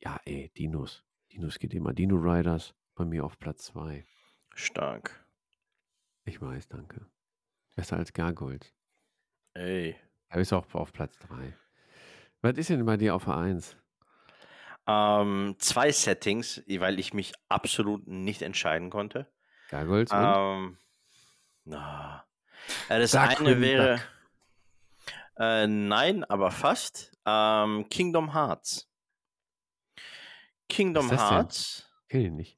ja, 0.00 0.18
ey, 0.24 0.50
Dinos. 0.58 1.05
Dinos 1.36 1.58
geht 1.58 1.74
immer. 1.74 1.92
Dino 1.92 2.16
Riders 2.16 2.74
bei 2.94 3.04
mir 3.04 3.22
auf 3.22 3.38
Platz 3.38 3.66
2. 3.66 4.06
Stark. 4.54 5.26
Ich 6.24 6.40
weiß, 6.40 6.68
danke. 6.68 7.04
Besser 7.74 7.98
als 7.98 8.14
Gargoyles. 8.14 8.72
Ey. 9.52 9.96
Er 10.28 10.40
ist 10.40 10.54
auch 10.54 10.66
auf 10.72 10.94
Platz 10.94 11.18
3. 11.18 11.54
Was 12.40 12.56
ist 12.56 12.70
denn 12.70 12.86
bei 12.86 12.96
dir 12.96 13.14
auf 13.14 13.26
der 13.26 13.36
1? 13.36 13.76
Ähm, 14.86 15.56
zwei 15.58 15.92
Settings, 15.92 16.62
weil 16.66 16.98
ich 16.98 17.12
mich 17.12 17.34
absolut 17.50 18.06
nicht 18.06 18.40
entscheiden 18.40 18.88
konnte. 18.88 19.30
Gargoyles 19.68 20.12
und? 20.12 20.18
Ähm, 20.18 20.78
na. 21.64 22.24
Äh, 22.88 23.00
das 23.00 23.10
Dark 23.10 23.40
eine 23.40 23.60
wäre. 23.60 24.00
Äh, 25.38 25.66
nein, 25.66 26.24
aber 26.24 26.50
fast. 26.50 27.12
Ähm, 27.26 27.90
Kingdom 27.90 28.32
Hearts. 28.32 28.88
Kingdom? 30.68 31.10
Hearts. 31.10 31.90
Kenn 32.08 32.22
ich 32.22 32.30
nicht. 32.32 32.56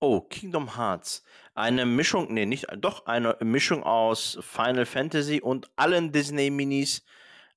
Oh, 0.00 0.20
Kingdom 0.20 0.76
Hearts. 0.76 1.24
Eine 1.54 1.86
Mischung, 1.86 2.32
nee, 2.34 2.46
nicht, 2.46 2.66
doch 2.76 3.06
eine 3.06 3.36
Mischung 3.40 3.82
aus 3.82 4.38
Final 4.42 4.86
Fantasy 4.86 5.40
und 5.40 5.70
allen 5.76 6.12
Disney-Minis, 6.12 7.04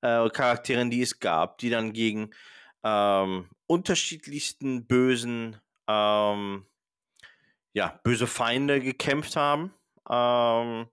äh, 0.02 0.30
Charakteren, 0.30 0.90
die 0.90 1.02
es 1.02 1.20
gab, 1.20 1.58
die 1.58 1.70
dann 1.70 1.92
gegen 1.92 2.30
ähm, 2.84 3.50
unterschiedlichsten 3.66 4.88
bösen, 4.88 5.58
ähm, 5.88 6.66
ja, 7.74 8.00
böse 8.04 8.28
Feinde 8.28 8.80
gekämpft 8.80 9.36
haben. 9.36 9.74
Ähm, 10.10 10.88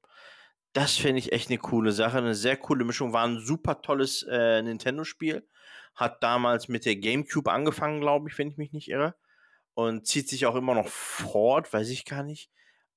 das 0.73 0.97
finde 0.97 1.21
ich 1.21 1.33
echt 1.33 1.51
eine 1.51 1.59
coole 1.59 1.93
Sache, 1.93 2.19
eine 2.19 2.35
sehr 2.35 2.57
coole 2.57 2.85
Mischung. 2.85 3.13
War 3.13 3.27
ein 3.27 3.39
super 3.39 3.81
tolles 3.81 4.25
äh, 4.29 4.61
Nintendo-Spiel. 4.61 5.47
Hat 5.95 6.23
damals 6.23 6.69
mit 6.69 6.85
der 6.85 6.97
GameCube 6.97 7.51
angefangen, 7.51 8.01
glaube 8.01 8.29
ich, 8.29 8.39
wenn 8.39 8.49
ich 8.49 8.57
mich 8.57 8.73
nicht 8.73 8.89
irre 8.89 9.15
und 9.75 10.07
zieht 10.07 10.29
sich 10.29 10.47
auch 10.47 10.55
immer 10.55 10.75
noch 10.75 10.89
fort, 10.89 11.73
weiß 11.73 11.89
ich 11.91 12.05
gar 12.05 12.23
nicht. 12.23 12.51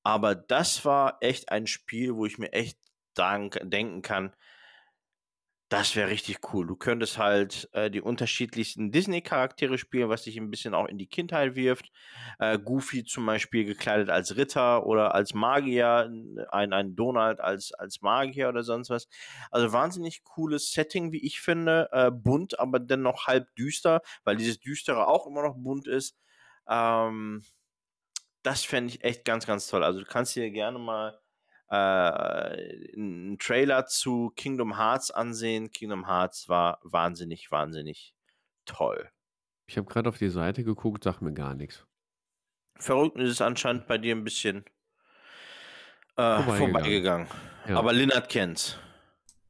Aber 0.04 0.36
das 0.36 0.86
war 0.86 1.18
echt 1.22 1.52
ein 1.52 1.68
Spiel, 1.68 2.16
wo 2.16 2.26
ich 2.26 2.38
mir 2.38 2.54
echt 2.54 2.80
dank, 3.14 3.60
denken 3.64 4.02
kann, 4.02 4.34
das 5.70 5.98
wäre 5.98 6.10
richtig 6.10 6.40
cool. 6.54 6.66
Du 6.66 6.78
könntest 6.78 7.18
halt 7.18 7.68
äh, 7.74 7.92
die 7.92 8.00
unterschiedlichsten 8.00 8.90
Disney-Charaktere 8.92 9.78
spielen, 9.78 10.08
was 10.08 10.24
dich 10.24 10.38
ein 10.38 10.50
bisschen 10.50 10.74
auch 10.74 10.86
in 10.88 10.98
die 10.98 11.08
Kindheit 11.08 11.56
wirft. 11.56 11.92
Äh, 12.40 12.58
Goofy 12.58 13.04
zum 13.04 13.26
Beispiel 13.26 13.66
gekleidet 13.66 14.10
als 14.10 14.38
Ritter 14.38 14.86
oder 14.86 15.14
als 15.14 15.34
Magier, 15.34 16.10
ein, 16.52 16.74
ein 16.74 16.96
Donald 16.96 17.42
als, 17.42 17.74
als 17.74 18.02
Magier 18.02 18.48
oder 18.48 18.64
sonst 18.64 18.90
was. 18.90 19.10
Also 19.52 19.74
wahnsinnig 19.74 20.24
cooles 20.24 20.72
Setting, 20.72 21.12
wie 21.12 21.26
ich 21.26 21.42
finde. 21.42 21.90
Äh, 21.92 22.12
bunt, 22.12 22.60
aber 22.60 22.80
dennoch 22.80 23.28
halb 23.28 23.54
düster, 23.56 24.02
weil 24.24 24.38
dieses 24.38 24.60
Düstere 24.62 25.08
auch 25.08 25.28
immer 25.28 25.42
noch 25.44 25.56
bunt 25.58 25.86
ist. 25.88 26.16
Ähm, 26.70 27.44
das 28.44 28.64
fände 28.64 28.94
ich 28.94 29.04
echt 29.04 29.26
ganz, 29.26 29.46
ganz 29.46 29.68
toll. 29.68 29.84
Also 29.84 30.00
du 30.00 30.06
kannst 30.06 30.36
dir 30.36 30.50
gerne 30.52 30.80
mal 30.80 31.20
äh, 31.70 31.76
einen 31.76 33.38
Trailer 33.40 33.86
zu 33.86 34.32
Kingdom 34.36 34.78
Hearts 34.78 35.12
ansehen. 35.12 35.72
Kingdom 35.72 36.08
Hearts 36.08 36.48
war 36.50 36.80
wahnsinnig, 36.84 37.52
wahnsinnig 37.52 38.14
toll. 38.66 39.10
Ich 39.68 39.78
habe 39.78 39.88
gerade 39.88 40.10
auf 40.10 40.18
die 40.18 40.30
Seite 40.30 40.64
geguckt, 40.64 41.04
sag 41.04 41.22
mir 41.22 41.34
gar 41.34 41.54
nichts. 41.54 41.86
Verrückt 42.76 43.18
ist 43.20 43.32
es 43.32 43.42
anscheinend 43.42 43.88
bei 43.88 43.98
dir 43.98 44.16
ein 44.16 44.24
bisschen 44.24 44.64
äh, 46.16 46.42
Vorbeigegangen. 46.42 46.72
vorbeigegangen. 46.72 47.28
Ja. 47.68 47.78
Aber 47.78 47.92
Linnert 47.92 48.30
kennt's. 48.30 48.78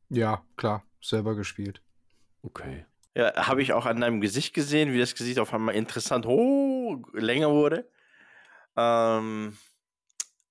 Ja, 0.10 0.44
klar, 0.56 0.84
selber 1.02 1.36
gespielt. 1.36 1.82
Okay. 2.42 2.86
Ja, 3.16 3.48
habe 3.48 3.62
ich 3.62 3.74
auch 3.74 3.86
an 3.86 4.00
deinem 4.00 4.22
Gesicht 4.22 4.54
gesehen, 4.54 4.94
wie 4.94 5.00
das 5.00 5.16
Gesicht 5.16 5.40
auf 5.40 5.54
einmal 5.54 5.76
interessant 5.76 6.26
oh, 6.26 7.04
länger 7.14 7.52
wurde. 7.52 7.90
Ähm, 8.76 9.58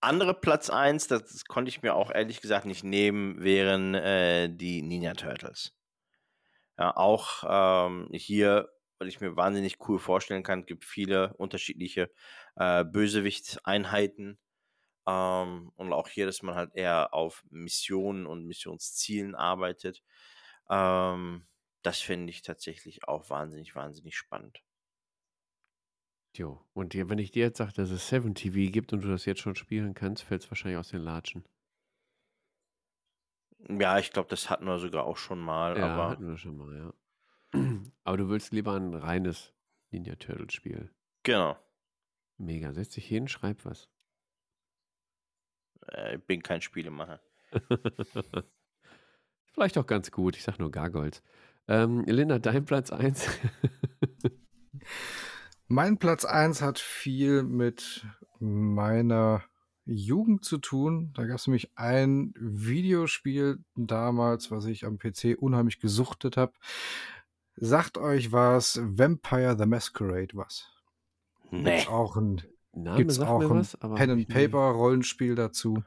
andere 0.01 0.35
Platz 0.35 0.71
1, 0.71 1.09
das 1.09 1.45
konnte 1.45 1.69
ich 1.69 1.83
mir 1.83 1.95
auch 1.95 2.11
ehrlich 2.11 2.41
gesagt 2.41 2.67
nicht 2.67 2.85
nehmen, 2.85 3.43
wären 3.43 3.95
äh, 3.95 4.49
die 4.49 4.83
Ninja 4.83 5.15
Turtles. 5.15 5.73
Ja, 6.79 6.97
auch 6.97 7.45
ähm, 7.49 8.09
hier 8.13 8.69
weil 8.99 9.09
ich 9.09 9.21
mir 9.21 9.37
wahnsinnig 9.37 9.79
cool 9.89 9.99
vorstellen 9.99 10.43
kann. 10.43 10.67
Gibt 10.67 10.85
viele 10.85 11.35
unterschiedliche 11.35 12.11
äh, 12.57 12.85
Bösewicht-Einheiten. 12.85 14.39
Ähm, 15.07 15.73
und 15.77 15.93
auch 15.93 16.09
hier, 16.09 16.27
dass 16.27 16.43
man 16.43 16.55
halt 16.55 16.75
eher 16.75 17.15
auf 17.15 17.45
Missionen 17.51 18.27
und 18.27 18.47
Missionszielen 18.47 19.35
arbeitet. 19.35 20.03
Ähm, 20.71 21.47
das 21.83 22.01
finde 22.01 22.31
ich 22.31 22.43
tatsächlich 22.43 23.07
auch 23.07 23.31
wahnsinnig, 23.31 23.75
wahnsinnig 23.77 24.17
spannend. 24.17 24.63
Jo. 26.37 26.61
Und 26.75 26.93
dir, 26.93 27.09
wenn 27.09 27.19
ich 27.19 27.31
dir 27.31 27.45
jetzt 27.45 27.59
sage, 27.59 27.73
dass 27.73 27.91
es 27.91 28.09
7 28.09 28.35
TV 28.35 28.71
gibt 28.71 28.93
und 28.93 29.03
du 29.03 29.09
das 29.09 29.25
jetzt 29.25 29.41
schon 29.41 29.55
spielen 29.57 29.95
kannst, 29.95 30.23
fällt 30.23 30.43
es 30.43 30.51
wahrscheinlich 30.51 30.79
aus 30.79 30.89
den 30.89 31.03
Latschen. 31.03 31.45
Ja, 33.69 33.99
ich 33.99 34.13
glaube, 34.13 34.29
das 34.29 34.49
hatten 34.51 34.67
wir 34.67 34.79
sogar 34.79 35.05
auch 35.05 35.17
schon 35.17 35.41
mal, 35.41 35.77
Ja, 35.79 35.89
aber 35.95 36.11
hatten 36.11 36.29
wir 36.29 36.37
schon 36.37 36.57
mal, 36.57 36.77
ja. 36.77 36.93
Aber 38.05 38.17
du 38.17 38.29
willst 38.29 38.53
lieber 38.53 38.75
ein 38.75 38.95
reines 38.95 39.55
Ninja 39.91 40.15
Turtles 40.17 40.53
Spiel. 40.53 40.91
genau. 41.23 41.57
Mega. 42.39 42.75
Setz 42.75 42.91
dich 42.91 43.07
hin, 43.07 43.29
schreib 43.29 43.65
was. 43.65 43.89
Äh, 45.91 46.17
ich 46.17 46.25
bin 46.25 46.43
kein 46.43 46.61
Spielemacher. 46.61 47.19
Vielleicht 49.55 49.79
auch 49.79 49.87
ganz 49.87 50.11
gut. 50.11 50.37
Ich 50.37 50.43
sag 50.43 50.59
nur 50.59 50.71
Gargoyles. 50.71 51.23
Ähm, 51.67 52.05
Linda, 52.05 52.39
dein 52.39 52.67
Platz 52.67 52.93
1. 52.93 53.27
Mein 55.69 55.99
Platz 55.99 56.25
1 56.25 56.63
hat 56.63 56.79
viel 56.79 57.43
mit 57.43 58.07
meiner 58.39 59.43
Jugend 59.85 60.45
zu 60.45 60.59
tun. 60.59 61.13
Da 61.15 61.27
gab 61.27 61.39
es 61.39 61.47
nämlich 61.47 61.73
ein 61.77 62.33
Videospiel 62.39 63.59
damals, 63.75 64.53
was 64.53 64.67
ich 64.67 64.85
am 64.85 64.99
PC 64.99 65.37
unheimlich 65.37 65.81
gesuchtet 65.81 66.37
habe. 66.37 66.53
Sagt 67.57 67.99
euch 67.99 68.31
was 68.31 68.81
Vampire 68.83 69.57
the 69.59 69.67
Masquerade 69.67 70.35
was? 70.35 70.71
Nee. 71.51 71.77
Gibt's 71.77 71.89
auch 71.89 72.17
ein 72.17 72.43
Name 72.73 72.99
gibt's 72.99 73.19
auch 73.19 73.41
ein 73.41 73.51
was, 73.51 73.77
Pen 73.77 74.11
and 74.11 74.29
Paper 74.29 74.71
Rollenspiel 74.71 75.35
dazu. 75.35 75.83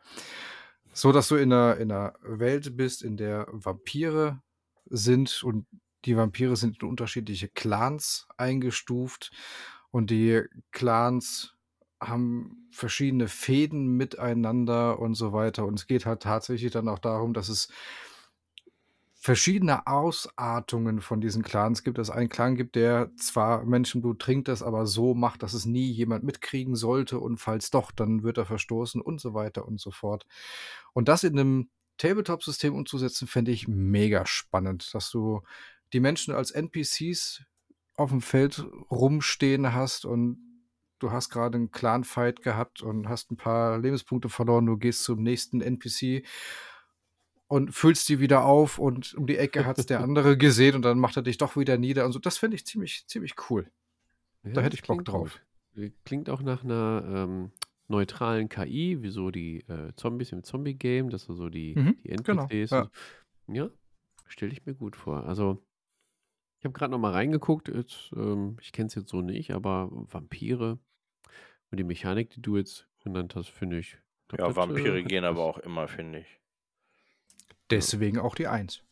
So 0.92 1.12
dass 1.14 1.30
du 1.30 1.36
in 1.36 1.54
einer, 1.54 1.78
in 1.78 1.92
einer 1.92 2.16
Welt 2.24 2.76
bist, 2.76 3.04
in 3.04 3.16
der 3.16 3.48
Vampire 3.52 4.42
sind 4.90 5.42
und 5.44 5.68
die 6.06 6.16
Vampire 6.16 6.56
sind 6.56 6.82
in 6.82 6.90
unterschiedliche 6.90 7.50
Clans 7.50 8.28
eingestuft 8.38 9.32
und 9.92 10.10
die 10.10 10.44
Clans 10.72 11.56
haben 12.02 12.68
verschiedene 12.72 13.28
Fäden 13.28 13.98
miteinander 13.98 15.00
und 15.00 15.16
so 15.16 15.34
weiter. 15.34 15.66
Und 15.66 15.80
es 15.80 15.88
geht 15.88 16.06
halt 16.06 16.22
tatsächlich 16.24 16.72
dann 16.72 16.88
auch 16.88 17.00
darum, 17.00 17.34
dass 17.34 17.50
es 17.50 17.68
verschiedene 19.22 19.86
Ausartungen 19.86 21.02
von 21.02 21.20
diesen 21.20 21.44
Clans 21.44 21.84
gibt. 21.84 21.98
Dass 21.98 22.08
es 22.08 22.16
einen 22.16 22.30
Clan 22.30 22.56
gibt, 22.56 22.76
der 22.76 23.12
zwar 23.18 23.66
Menschenblut 23.66 24.20
trinkt, 24.20 24.48
das 24.48 24.64
aber 24.64 24.88
so 24.88 25.14
macht, 25.14 25.44
dass 25.44 25.54
es 25.54 25.66
nie 25.66 25.92
jemand 25.92 26.24
mitkriegen 26.24 26.76
sollte 26.76 27.20
und 27.20 27.38
falls 27.38 27.70
doch, 27.70 27.92
dann 27.92 28.24
wird 28.24 28.38
er 28.38 28.46
verstoßen 28.46 29.02
und 29.02 29.20
so 29.20 29.34
weiter 29.34 29.68
und 29.68 29.80
so 29.82 29.92
fort. 29.92 30.26
Und 30.94 31.10
das 31.10 31.26
in 31.26 31.38
einem 31.38 31.70
Tabletop-System 31.98 32.74
umzusetzen, 32.74 33.28
fände 33.28 33.52
ich 33.52 33.68
mega 33.68 34.26
spannend, 34.26 34.94
dass 34.94 35.12
du 35.12 35.42
die 35.94 36.00
Menschen 36.00 36.34
als 36.34 36.52
NPCs 36.52 37.44
auf 37.96 38.10
dem 38.12 38.22
Feld 38.22 38.64
rumstehen 38.92 39.74
hast 39.74 40.06
und 40.06 40.38
du 41.00 41.12
hast 41.12 41.30
gerade 41.30 41.58
einen 41.58 41.72
Clan-Fight 41.72 42.42
gehabt 42.42 42.82
und 42.82 43.08
hast 43.10 43.32
ein 43.32 43.38
paar 43.38 43.78
Lebenspunkte 43.80 44.30
verloren, 44.30 44.66
du 44.66 44.78
gehst 44.78 45.04
zum 45.04 45.22
nächsten 45.24 45.62
NPC 45.62 46.26
und 47.48 47.74
füllst 47.74 48.08
die 48.10 48.20
wieder 48.20 48.46
auf 48.46 48.78
und 48.80 49.16
um 49.16 49.26
die 49.26 49.38
Ecke 49.38 49.66
hat 49.66 49.80
es 49.80 49.86
der 49.88 50.00
andere 50.04 50.38
gesehen 50.38 50.76
und 50.76 50.84
dann 50.84 51.00
macht 51.00 51.16
er 51.18 51.24
dich 51.24 51.38
doch 51.38 51.56
wieder 51.58 51.78
nieder 51.78 52.06
und 52.06 52.12
so. 52.12 52.20
Das 52.20 52.38
fände 52.38 52.56
ich 52.56 52.66
ziemlich, 52.66 53.06
ziemlich 53.08 53.34
cool. 53.50 53.72
Ja, 54.44 54.52
Da 54.54 54.62
hätte 54.62 54.76
ich 54.76 54.84
Bock 54.84 55.04
drauf. 55.06 55.40
gut. 55.76 55.92
Klingt 56.04 56.30
auch 56.30 56.42
nach 56.42 56.64
einer 56.64 57.04
ähm, 57.08 57.52
neutralen 57.88 58.50
KI, 58.50 59.02
wie 59.02 59.10
so 59.10 59.32
die 59.32 59.62
äh, 59.68 59.94
Zombies 59.96 60.32
im 60.32 60.44
Zombie-Game, 60.44 61.10
dass 61.10 61.26
du 61.26 61.34
so 61.34 61.50
die, 61.50 61.76
Mhm, 61.76 61.98
die 62.04 62.10
NPCs. 62.10 62.24
genau, 62.24 62.48
ja. 62.72 62.90
ja 63.48 63.70
stelle 64.28 64.52
ich 64.52 64.66
mir 64.66 64.76
gut 64.76 64.96
vor. 64.96 65.26
Also, 65.26 65.64
ich 66.60 66.66
habe 66.66 66.74
gerade 66.74 66.92
noch 66.92 67.00
mal 67.00 67.12
reingeguckt. 67.14 67.68
Jetzt, 67.70 68.12
ähm, 68.16 68.58
ich 68.62 68.72
kenne 68.72 68.88
es 68.88 68.96
jetzt 68.96 69.10
so 69.10 69.22
nicht, 69.22 69.52
aber 69.52 69.90
Vampire 69.92 70.78
und 71.72 71.78
die 71.80 71.84
Mechanik, 71.84 72.30
die 72.32 72.42
du 72.42 72.58
jetzt 72.58 72.88
genannt 73.04 73.36
hast, 73.36 73.50
finde 73.50 73.80
ich. 73.80 73.98
glaub, 74.28 74.40
Ja, 74.40 74.48
das, 74.48 74.56
Vampire 74.56 75.00
äh, 75.00 75.04
gehen 75.04 75.24
aber 75.24 75.42
auch 75.44 75.58
immer, 75.60 75.88
finde 75.88 76.20
ich. 76.20 76.40
Deswegen 77.70 78.20
auch 78.20 78.36
die 78.36 78.48
Eins. 78.48 78.84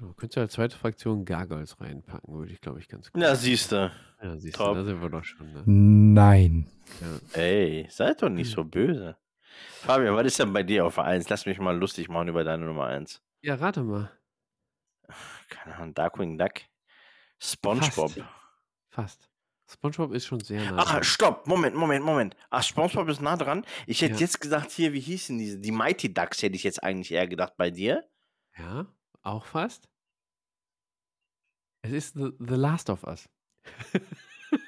Ja, 0.00 0.08
könntest 0.16 0.36
du 0.36 0.40
als 0.40 0.52
zweite 0.54 0.76
Fraktion 0.76 1.24
Gargoyles 1.24 1.80
reinpacken, 1.80 2.34
würde 2.34 2.52
ich, 2.52 2.60
glaube 2.60 2.80
ich, 2.80 2.88
ganz 2.88 3.12
gut. 3.12 3.20
Na, 3.20 3.34
siehst 3.36 3.70
du. 3.72 3.90
ja, 4.22 4.36
siehst 4.38 4.58
du, 4.58 4.64
top. 4.64 4.74
da 4.74 4.84
sind 4.84 5.00
wir 5.00 5.08
doch 5.08 5.22
schon. 5.24 5.52
Ne? 5.52 5.62
Nein. 5.66 6.66
Ja. 7.00 7.40
Ey, 7.40 7.86
seid 7.90 8.20
doch 8.22 8.26
Hm. 8.26 8.34
nicht 8.34 8.50
so 8.50 8.64
böse. 8.64 9.16
Fabian, 9.80 10.16
was 10.16 10.26
ist 10.26 10.38
denn 10.40 10.52
bei 10.52 10.62
dir 10.62 10.84
auf 10.86 10.98
1? 10.98 11.28
Lass 11.28 11.46
mich 11.46 11.58
mal 11.60 11.76
lustig 11.78 12.08
machen 12.08 12.28
über 12.28 12.42
deine 12.42 12.64
Nummer 12.64 12.86
1. 12.86 13.22
ja, 13.42 13.54
rate 13.54 13.82
mal. 13.84 14.10
Keine 15.48 15.76
Ahnung, 15.76 15.94
Darkwing 15.94 16.38
Duck. 16.38 16.62
SpongeBob. 17.42 18.10
Fast. 18.12 18.22
Fast. 18.90 19.28
SpongeBob 19.68 20.12
ist 20.12 20.26
schon 20.26 20.40
sehr 20.40 20.70
nah. 20.70 20.84
Ach, 20.86 21.02
stopp, 21.04 21.46
Moment, 21.46 21.74
Moment, 21.74 22.04
Moment. 22.04 22.36
Ach, 22.50 22.62
SpongeBob 22.62 23.08
ist 23.08 23.20
nah 23.20 23.36
dran. 23.36 23.64
Ich 23.86 24.02
hätte 24.02 24.14
Ja. 24.14 24.20
jetzt 24.20 24.40
gesagt, 24.40 24.70
hier, 24.70 24.92
wie 24.92 25.00
hießen 25.00 25.38
diese? 25.38 25.58
Die 25.58 25.72
Mighty 25.72 26.12
Ducks 26.12 26.42
hätte 26.42 26.56
ich 26.56 26.62
jetzt 26.62 26.82
eigentlich 26.82 27.10
eher 27.10 27.26
gedacht 27.26 27.54
bei 27.56 27.70
dir. 27.70 28.04
Ja, 28.58 28.86
auch 29.22 29.46
fast. 29.46 29.88
Es 31.82 31.92
ist 31.92 32.14
The, 32.14 32.30
The 32.38 32.54
Last 32.54 32.90
of 32.90 33.04
Us. 33.04 33.28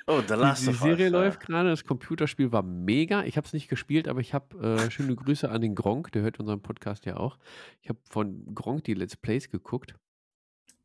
Oh, 0.06 0.22
The 0.26 0.32
Last 0.34 0.62
die, 0.62 0.66
die 0.68 0.70
of 0.76 0.80
Serie 0.80 1.04
Us. 1.06 1.12
läuft 1.12 1.40
gerade, 1.40 1.68
das 1.68 1.84
Computerspiel 1.84 2.52
war 2.52 2.62
mega. 2.62 3.22
Ich 3.24 3.36
habe 3.36 3.46
es 3.46 3.52
nicht 3.52 3.68
gespielt, 3.68 4.08
aber 4.08 4.20
ich 4.20 4.32
habe 4.32 4.78
äh, 4.78 4.90
schöne 4.90 5.14
Grüße 5.14 5.50
an 5.50 5.60
den 5.60 5.74
Gronk, 5.74 6.10
der 6.12 6.22
hört 6.22 6.40
unseren 6.40 6.62
Podcast 6.62 7.04
ja 7.04 7.18
auch. 7.18 7.38
Ich 7.82 7.90
habe 7.90 7.98
von 8.08 8.54
Gronk 8.54 8.84
die 8.84 8.94
Let's 8.94 9.14
Plays 9.14 9.50
geguckt. 9.50 9.94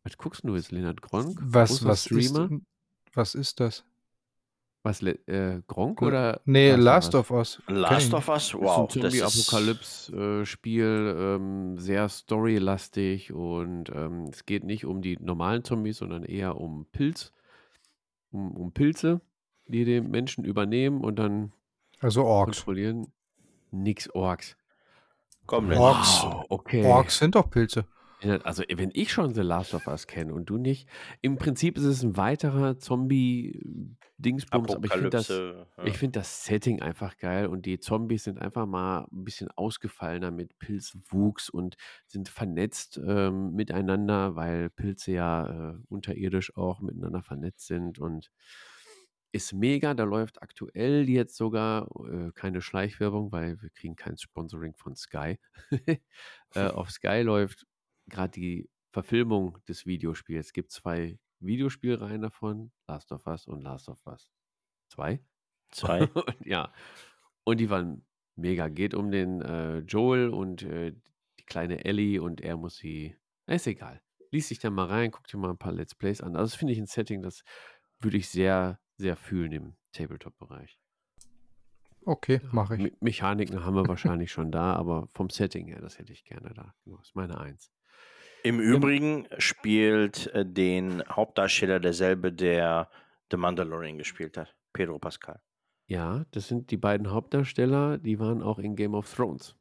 Was 0.09 0.17
guckst 0.17 0.43
du 0.43 0.55
jetzt, 0.55 0.71
Leonard 0.71 1.01
Gronk? 1.01 1.39
Was, 1.41 1.85
was, 1.85 2.07
ist, 2.07 2.27
Streamer? 2.27 2.49
was 3.13 3.35
ist 3.35 3.59
das? 3.59 3.85
Was, 4.81 5.03
äh, 5.03 5.61
Gronk 5.67 6.01
oder? 6.01 6.41
Nee, 6.45 6.71
Last 6.71 7.13
Last 7.13 7.15
of 7.15 7.31
Us. 7.31 7.61
Last 7.67 8.13
of 8.13 8.27
Us? 8.27 8.45
Ist 8.45 8.55
ein 8.55 8.61
Wow, 8.61 8.87
das 8.87 9.13
ist... 9.13 9.45
Zombie-Apokalypse-Spiel, 9.45 11.15
ähm, 11.17 11.77
sehr 11.77 12.09
storylastig 12.09 13.33
und 13.33 13.89
ähm, 13.93 14.29
es 14.31 14.45
geht 14.45 14.63
nicht 14.63 14.85
um 14.85 15.01
die 15.03 15.17
normalen 15.19 15.63
Zombies, 15.63 15.97
sondern 15.97 16.23
eher 16.23 16.55
um 16.55 16.87
Pilz, 16.91 17.33
um, 18.31 18.51
um 18.57 18.71
Pilze, 18.71 19.21
die 19.67 19.85
den 19.85 20.09
Menschen 20.09 20.43
übernehmen 20.43 21.01
und 21.03 21.17
dann. 21.17 21.51
Also 21.99 22.23
Orks. 22.23 22.57
kontrollieren. 22.57 23.11
Nix 23.71 24.09
Orks. 24.09 24.55
Komm, 25.45 25.71
Orks. 25.71 26.23
Wow, 26.23 26.45
okay. 26.49 26.83
Orks 26.85 27.19
sind 27.19 27.35
doch 27.35 27.49
Pilze. 27.49 27.85
Also, 28.43 28.63
wenn 28.67 28.91
ich 28.93 29.11
schon 29.13 29.33
The 29.33 29.41
Last 29.41 29.73
of 29.73 29.87
Us 29.87 30.05
kenne 30.05 30.33
und 30.33 30.49
du 30.49 30.57
nicht, 30.57 30.89
im 31.21 31.37
Prinzip 31.37 31.77
ist 31.77 31.85
es 31.85 32.03
ein 32.03 32.17
weiterer 32.17 32.77
Zombie-Dingsbums, 32.77 34.75
aber 34.75 34.85
ich 34.85 34.91
finde 34.91 35.09
das, 35.09 35.27
ja. 35.29 35.65
ich 35.85 35.97
finde 35.97 36.19
das 36.19 36.43
Setting 36.43 36.81
einfach 36.81 37.17
geil 37.17 37.47
und 37.47 37.65
die 37.65 37.79
Zombies 37.79 38.25
sind 38.25 38.37
einfach 38.37 38.65
mal 38.65 39.07
ein 39.11 39.23
bisschen 39.23 39.49
ausgefallener 39.51 40.31
mit 40.31 40.59
Pilzwuchs 40.59 41.49
und 41.49 41.77
sind 42.07 42.27
vernetzt 42.27 42.99
ähm, 43.01 43.53
miteinander, 43.53 44.35
weil 44.35 44.69
Pilze 44.69 45.13
ja 45.13 45.71
äh, 45.71 45.77
unterirdisch 45.87 46.57
auch 46.57 46.81
miteinander 46.81 47.21
vernetzt 47.21 47.67
sind 47.67 47.99
und 47.99 48.31
ist 49.31 49.53
mega. 49.53 49.93
Da 49.93 50.03
läuft 50.03 50.41
aktuell 50.41 51.07
jetzt 51.07 51.37
sogar 51.37 51.87
äh, 52.05 52.31
keine 52.33 52.61
Schleichwerbung, 52.61 53.31
weil 53.31 53.61
wir 53.61 53.69
kriegen 53.69 53.95
kein 53.95 54.17
Sponsoring 54.17 54.73
von 54.75 54.95
Sky. 54.95 55.39
äh, 56.55 56.67
auf 56.67 56.91
Sky 56.91 57.21
läuft 57.21 57.65
gerade 58.09 58.31
die 58.31 58.69
Verfilmung 58.91 59.57
des 59.67 59.85
Videospiels. 59.85 60.47
Es 60.47 60.53
gibt 60.53 60.71
zwei 60.71 61.19
Videospielreihen 61.39 62.21
davon, 62.21 62.71
Last 62.87 63.11
of 63.11 63.25
Us 63.27 63.47
und 63.47 63.61
Last 63.61 63.89
of 63.89 64.05
Us 64.05 64.31
2. 64.89 65.19
Zwei. 65.71 66.01
Und 66.07 66.45
ja, 66.45 66.73
und 67.43 67.59
die 67.59 67.69
waren 67.69 68.05
mega. 68.35 68.67
Geht 68.69 68.93
um 68.93 69.11
den 69.11 69.41
äh, 69.41 69.79
Joel 69.79 70.29
und 70.29 70.63
äh, 70.63 70.93
die 71.39 71.45
kleine 71.45 71.85
Ellie 71.85 72.21
und 72.21 72.41
er 72.41 72.57
muss 72.57 72.77
sie. 72.77 73.15
Na, 73.45 73.55
Ist 73.55 73.67
egal. 73.67 74.01
Lies 74.31 74.49
dich 74.49 74.59
da 74.59 74.69
mal 74.69 74.85
rein, 74.85 75.11
guck 75.11 75.27
dir 75.27 75.37
mal 75.37 75.49
ein 75.49 75.57
paar 75.57 75.71
Let's 75.71 75.95
Plays 75.95 76.21
an. 76.21 76.35
Also, 76.35 76.51
das 76.51 76.55
finde 76.55 76.73
ich 76.73 76.79
ein 76.79 76.87
Setting, 76.87 77.21
das 77.21 77.43
würde 77.99 78.17
ich 78.17 78.29
sehr, 78.29 78.79
sehr 78.97 79.15
fühlen 79.15 79.51
im 79.51 79.75
Tabletop-Bereich. 79.91 80.79
Okay, 82.05 82.41
mache 82.51 82.75
ich. 82.75 82.81
Me 82.81 82.91
Mechaniken 83.01 83.63
haben 83.63 83.75
wir 83.75 83.87
wahrscheinlich 83.87 84.31
schon 84.31 84.51
da, 84.51 84.73
aber 84.73 85.07
vom 85.07 85.29
Setting 85.29 85.67
her, 85.67 85.81
das 85.81 85.97
hätte 85.97 86.13
ich 86.13 86.23
gerne 86.23 86.53
da. 86.53 86.73
Genau, 86.83 86.99
ist 86.99 87.15
meine 87.15 87.39
Eins. 87.39 87.71
Im 88.43 88.59
Übrigen 88.59 89.27
spielt 89.37 90.27
äh, 90.27 90.45
den 90.45 91.03
Hauptdarsteller 91.09 91.79
derselbe, 91.79 92.31
der 92.31 92.89
The 93.31 93.37
Mandalorian 93.37 93.97
gespielt 93.97 94.37
hat. 94.37 94.55
Pedro 94.73 94.99
Pascal. 94.99 95.41
Ja, 95.87 96.25
das 96.31 96.47
sind 96.47 96.71
die 96.71 96.77
beiden 96.77 97.11
Hauptdarsteller, 97.11 97.97
die 97.97 98.19
waren 98.19 98.43
auch 98.43 98.59
in 98.59 98.75
Game 98.75 98.93
of 98.93 99.11
Thrones. 99.13 99.55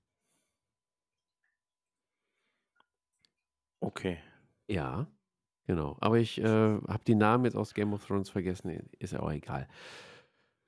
Okay. 3.80 4.18
Ja. 4.68 5.06
Genau. 5.66 5.96
Aber 6.00 6.18
ich 6.18 6.38
äh, 6.38 6.44
habe 6.44 7.02
die 7.06 7.14
Namen 7.14 7.44
jetzt 7.44 7.56
aus 7.56 7.74
Game 7.74 7.92
of 7.92 8.06
Thrones 8.06 8.30
vergessen. 8.30 8.88
Ist 8.98 9.12
ja 9.12 9.20
auch 9.20 9.30
egal. 9.30 9.68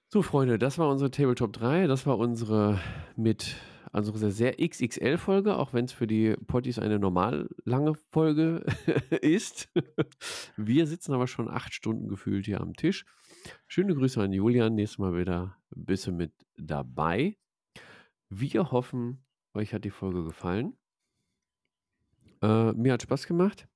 So, 0.09 0.23
Freunde, 0.23 0.59
das 0.59 0.77
war 0.79 0.89
unsere 0.89 1.11
Tabletop 1.11 1.53
3. 1.53 1.87
Das 1.87 2.07
war 2.07 2.19
unsere 2.19 2.81
mit 3.17 3.57
also 3.93 4.13
eine 4.13 4.31
sehr 4.31 4.57
XXL-Folge, 4.57 5.57
auch 5.57 5.73
wenn 5.73 5.85
es 5.85 5.93
für 5.93 6.07
die 6.07 6.37
Potties 6.47 6.79
eine 6.79 6.99
normal 6.99 7.49
lange 7.65 7.95
Folge 7.95 8.65
ist. 9.21 9.69
Wir 10.57 10.87
sitzen 10.87 11.13
aber 11.13 11.27
schon 11.27 11.49
acht 11.49 11.75
Stunden 11.75 12.09
gefühlt 12.09 12.47
hier 12.47 12.61
am 12.61 12.75
Tisch. 12.75 13.05
Schöne 13.67 13.95
Grüße 13.95 14.23
an 14.23 14.33
Julian. 14.33 14.75
Nächstes 14.75 14.99
Mal 14.99 15.17
wieder 15.17 15.57
ein 15.75 15.85
bisschen 15.85 16.17
mit 16.17 16.33
dabei. 16.57 17.37
Wir 18.29 18.71
hoffen, 18.71 19.25
euch 19.55 19.75
hat 19.75 19.85
die 19.85 19.91
Folge 19.91 20.23
gefallen. 20.23 20.77
Äh, 22.43 22.73
mir 22.73 22.93
hat 22.93 23.03
Spaß 23.03 23.27
gemacht. 23.27 23.69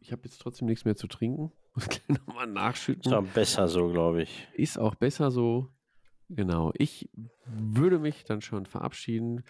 Ich 0.00 0.10
habe 0.10 0.22
jetzt 0.24 0.40
trotzdem 0.40 0.66
nichts 0.66 0.84
mehr 0.84 0.96
zu 0.96 1.06
trinken. 1.06 1.52
Muss 1.74 1.88
gleich 1.88 2.08
nochmal 2.08 2.46
nachschütten. 2.46 3.12
Ist 3.12 3.16
auch 3.16 3.26
besser 3.26 3.68
so, 3.68 3.88
glaube 3.88 4.22
ich. 4.22 4.48
Ist 4.54 4.78
auch 4.78 4.94
besser 4.94 5.30
so. 5.30 5.68
Genau. 6.30 6.72
Ich 6.76 7.10
würde 7.44 7.98
mich 7.98 8.24
dann 8.24 8.40
schon 8.40 8.64
verabschieden. 8.64 9.42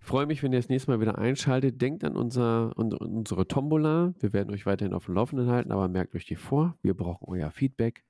Freue 0.00 0.26
mich, 0.26 0.42
wenn 0.42 0.52
ihr 0.52 0.58
das 0.58 0.68
nächste 0.68 0.90
Mal 0.90 1.00
wieder 1.00 1.16
einschaltet. 1.16 1.80
Denkt 1.80 2.04
an 2.04 2.16
unser, 2.16 2.76
unsere 2.76 3.48
Tombola. 3.48 4.12
Wir 4.18 4.32
werden 4.32 4.52
euch 4.52 4.66
weiterhin 4.66 4.92
auf 4.92 5.06
dem 5.06 5.14
Laufenden 5.14 5.48
halten, 5.48 5.72
aber 5.72 5.88
merkt 5.88 6.14
euch 6.14 6.26
die 6.26 6.36
vor. 6.36 6.76
Wir 6.82 6.94
brauchen 6.94 7.24
euer 7.28 7.50
Feedback. 7.50 8.04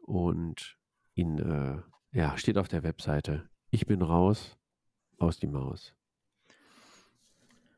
Und 0.00 0.76
ihn, 1.14 1.38
äh, 1.38 1.78
ja, 2.12 2.36
steht 2.36 2.58
auf 2.58 2.68
der 2.68 2.82
Webseite. 2.82 3.48
Ich 3.70 3.86
bin 3.86 4.02
raus, 4.02 4.58
aus 5.18 5.38
die 5.38 5.46
Maus. 5.46 5.94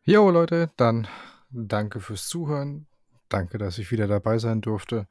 Jo, 0.05 0.31
Leute, 0.31 0.73
dann 0.77 1.07
danke 1.51 2.01
fürs 2.01 2.27
Zuhören. 2.27 2.87
Danke, 3.29 3.59
dass 3.59 3.79
ich 3.79 3.93
wieder 3.93 4.09
dabei 4.09 4.39
sein 4.39 4.63
durfte. 4.63 5.07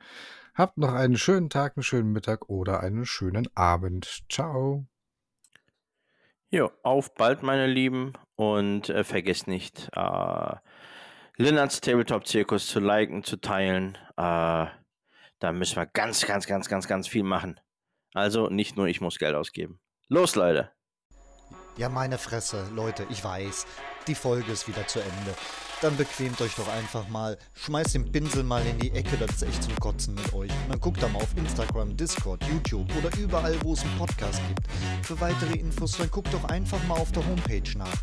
Habt 0.61 0.77
noch 0.77 0.93
einen 0.93 1.17
schönen 1.17 1.49
Tag, 1.49 1.75
einen 1.75 1.81
schönen 1.81 2.11
Mittag 2.11 2.47
oder 2.47 2.81
einen 2.81 3.03
schönen 3.03 3.47
Abend. 3.55 4.21
Ciao. 4.31 4.85
Jo, 6.51 6.69
auf 6.83 7.15
bald, 7.15 7.41
meine 7.41 7.65
Lieben. 7.65 8.13
Und 8.35 8.87
äh, 8.89 9.03
vergesst 9.03 9.47
nicht, 9.47 9.89
äh, 9.95 10.55
Lennarts 11.37 11.81
Tabletop 11.81 12.27
Zirkus 12.27 12.67
zu 12.67 12.79
liken, 12.79 13.23
zu 13.23 13.37
teilen. 13.37 13.97
Äh, 14.17 14.67
da 15.39 15.51
müssen 15.51 15.77
wir 15.77 15.87
ganz, 15.87 16.27
ganz, 16.27 16.45
ganz, 16.45 16.69
ganz, 16.69 16.87
ganz 16.87 17.07
viel 17.07 17.23
machen. 17.23 17.59
Also 18.13 18.47
nicht 18.47 18.77
nur 18.77 18.85
ich 18.85 19.01
muss 19.01 19.17
Geld 19.17 19.33
ausgeben. 19.33 19.79
Los, 20.09 20.35
Leute. 20.35 20.69
Ja, 21.75 21.89
meine 21.89 22.19
Fresse, 22.19 22.69
Leute, 22.75 23.07
ich 23.09 23.23
weiß. 23.23 23.65
Die 24.07 24.15
Folge 24.15 24.51
ist 24.51 24.67
wieder 24.67 24.87
zu 24.87 24.99
Ende 24.99 25.35
dann 25.81 25.97
bequemt 25.97 26.39
euch 26.41 26.53
doch 26.55 26.67
einfach 26.67 27.07
mal. 27.09 27.37
Schmeißt 27.55 27.95
den 27.95 28.11
Pinsel 28.11 28.43
mal 28.43 28.65
in 28.65 28.77
die 28.77 28.91
Ecke, 28.91 29.17
das 29.17 29.31
ist 29.31 29.43
echt 29.43 29.63
zum 29.63 29.75
Kotzen 29.77 30.13
mit 30.13 30.31
euch. 30.33 30.51
Und 30.51 30.69
dann 30.69 30.79
guckt 30.79 31.01
da 31.01 31.07
mal 31.07 31.21
auf 31.21 31.35
Instagram, 31.35 31.97
Discord, 31.97 32.43
YouTube 32.45 32.87
oder 32.97 33.09
überall, 33.17 33.55
wo 33.63 33.73
es 33.73 33.81
einen 33.81 33.97
Podcast 33.97 34.39
gibt. 34.47 34.67
Für 35.03 35.19
weitere 35.19 35.55
Infos, 35.57 35.97
dann 35.97 36.11
guckt 36.11 36.31
doch 36.33 36.43
einfach 36.45 36.81
mal 36.87 36.99
auf 36.99 37.11
der 37.11 37.25
Homepage 37.25 37.77
nach. 37.77 37.97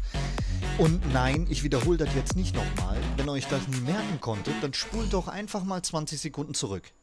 Und 0.78 1.12
nein, 1.12 1.46
ich 1.48 1.62
wiederhole 1.62 1.98
das 1.98 2.14
jetzt 2.14 2.36
nicht 2.36 2.54
nochmal. 2.54 2.96
Wenn 3.16 3.28
euch 3.28 3.46
das 3.46 3.66
nie 3.68 3.80
merken 3.80 4.20
konntet, 4.20 4.54
dann 4.60 4.74
spult 4.74 5.12
doch 5.12 5.28
einfach 5.28 5.62
mal 5.62 5.82
20 5.82 6.20
Sekunden 6.20 6.54
zurück. 6.54 6.90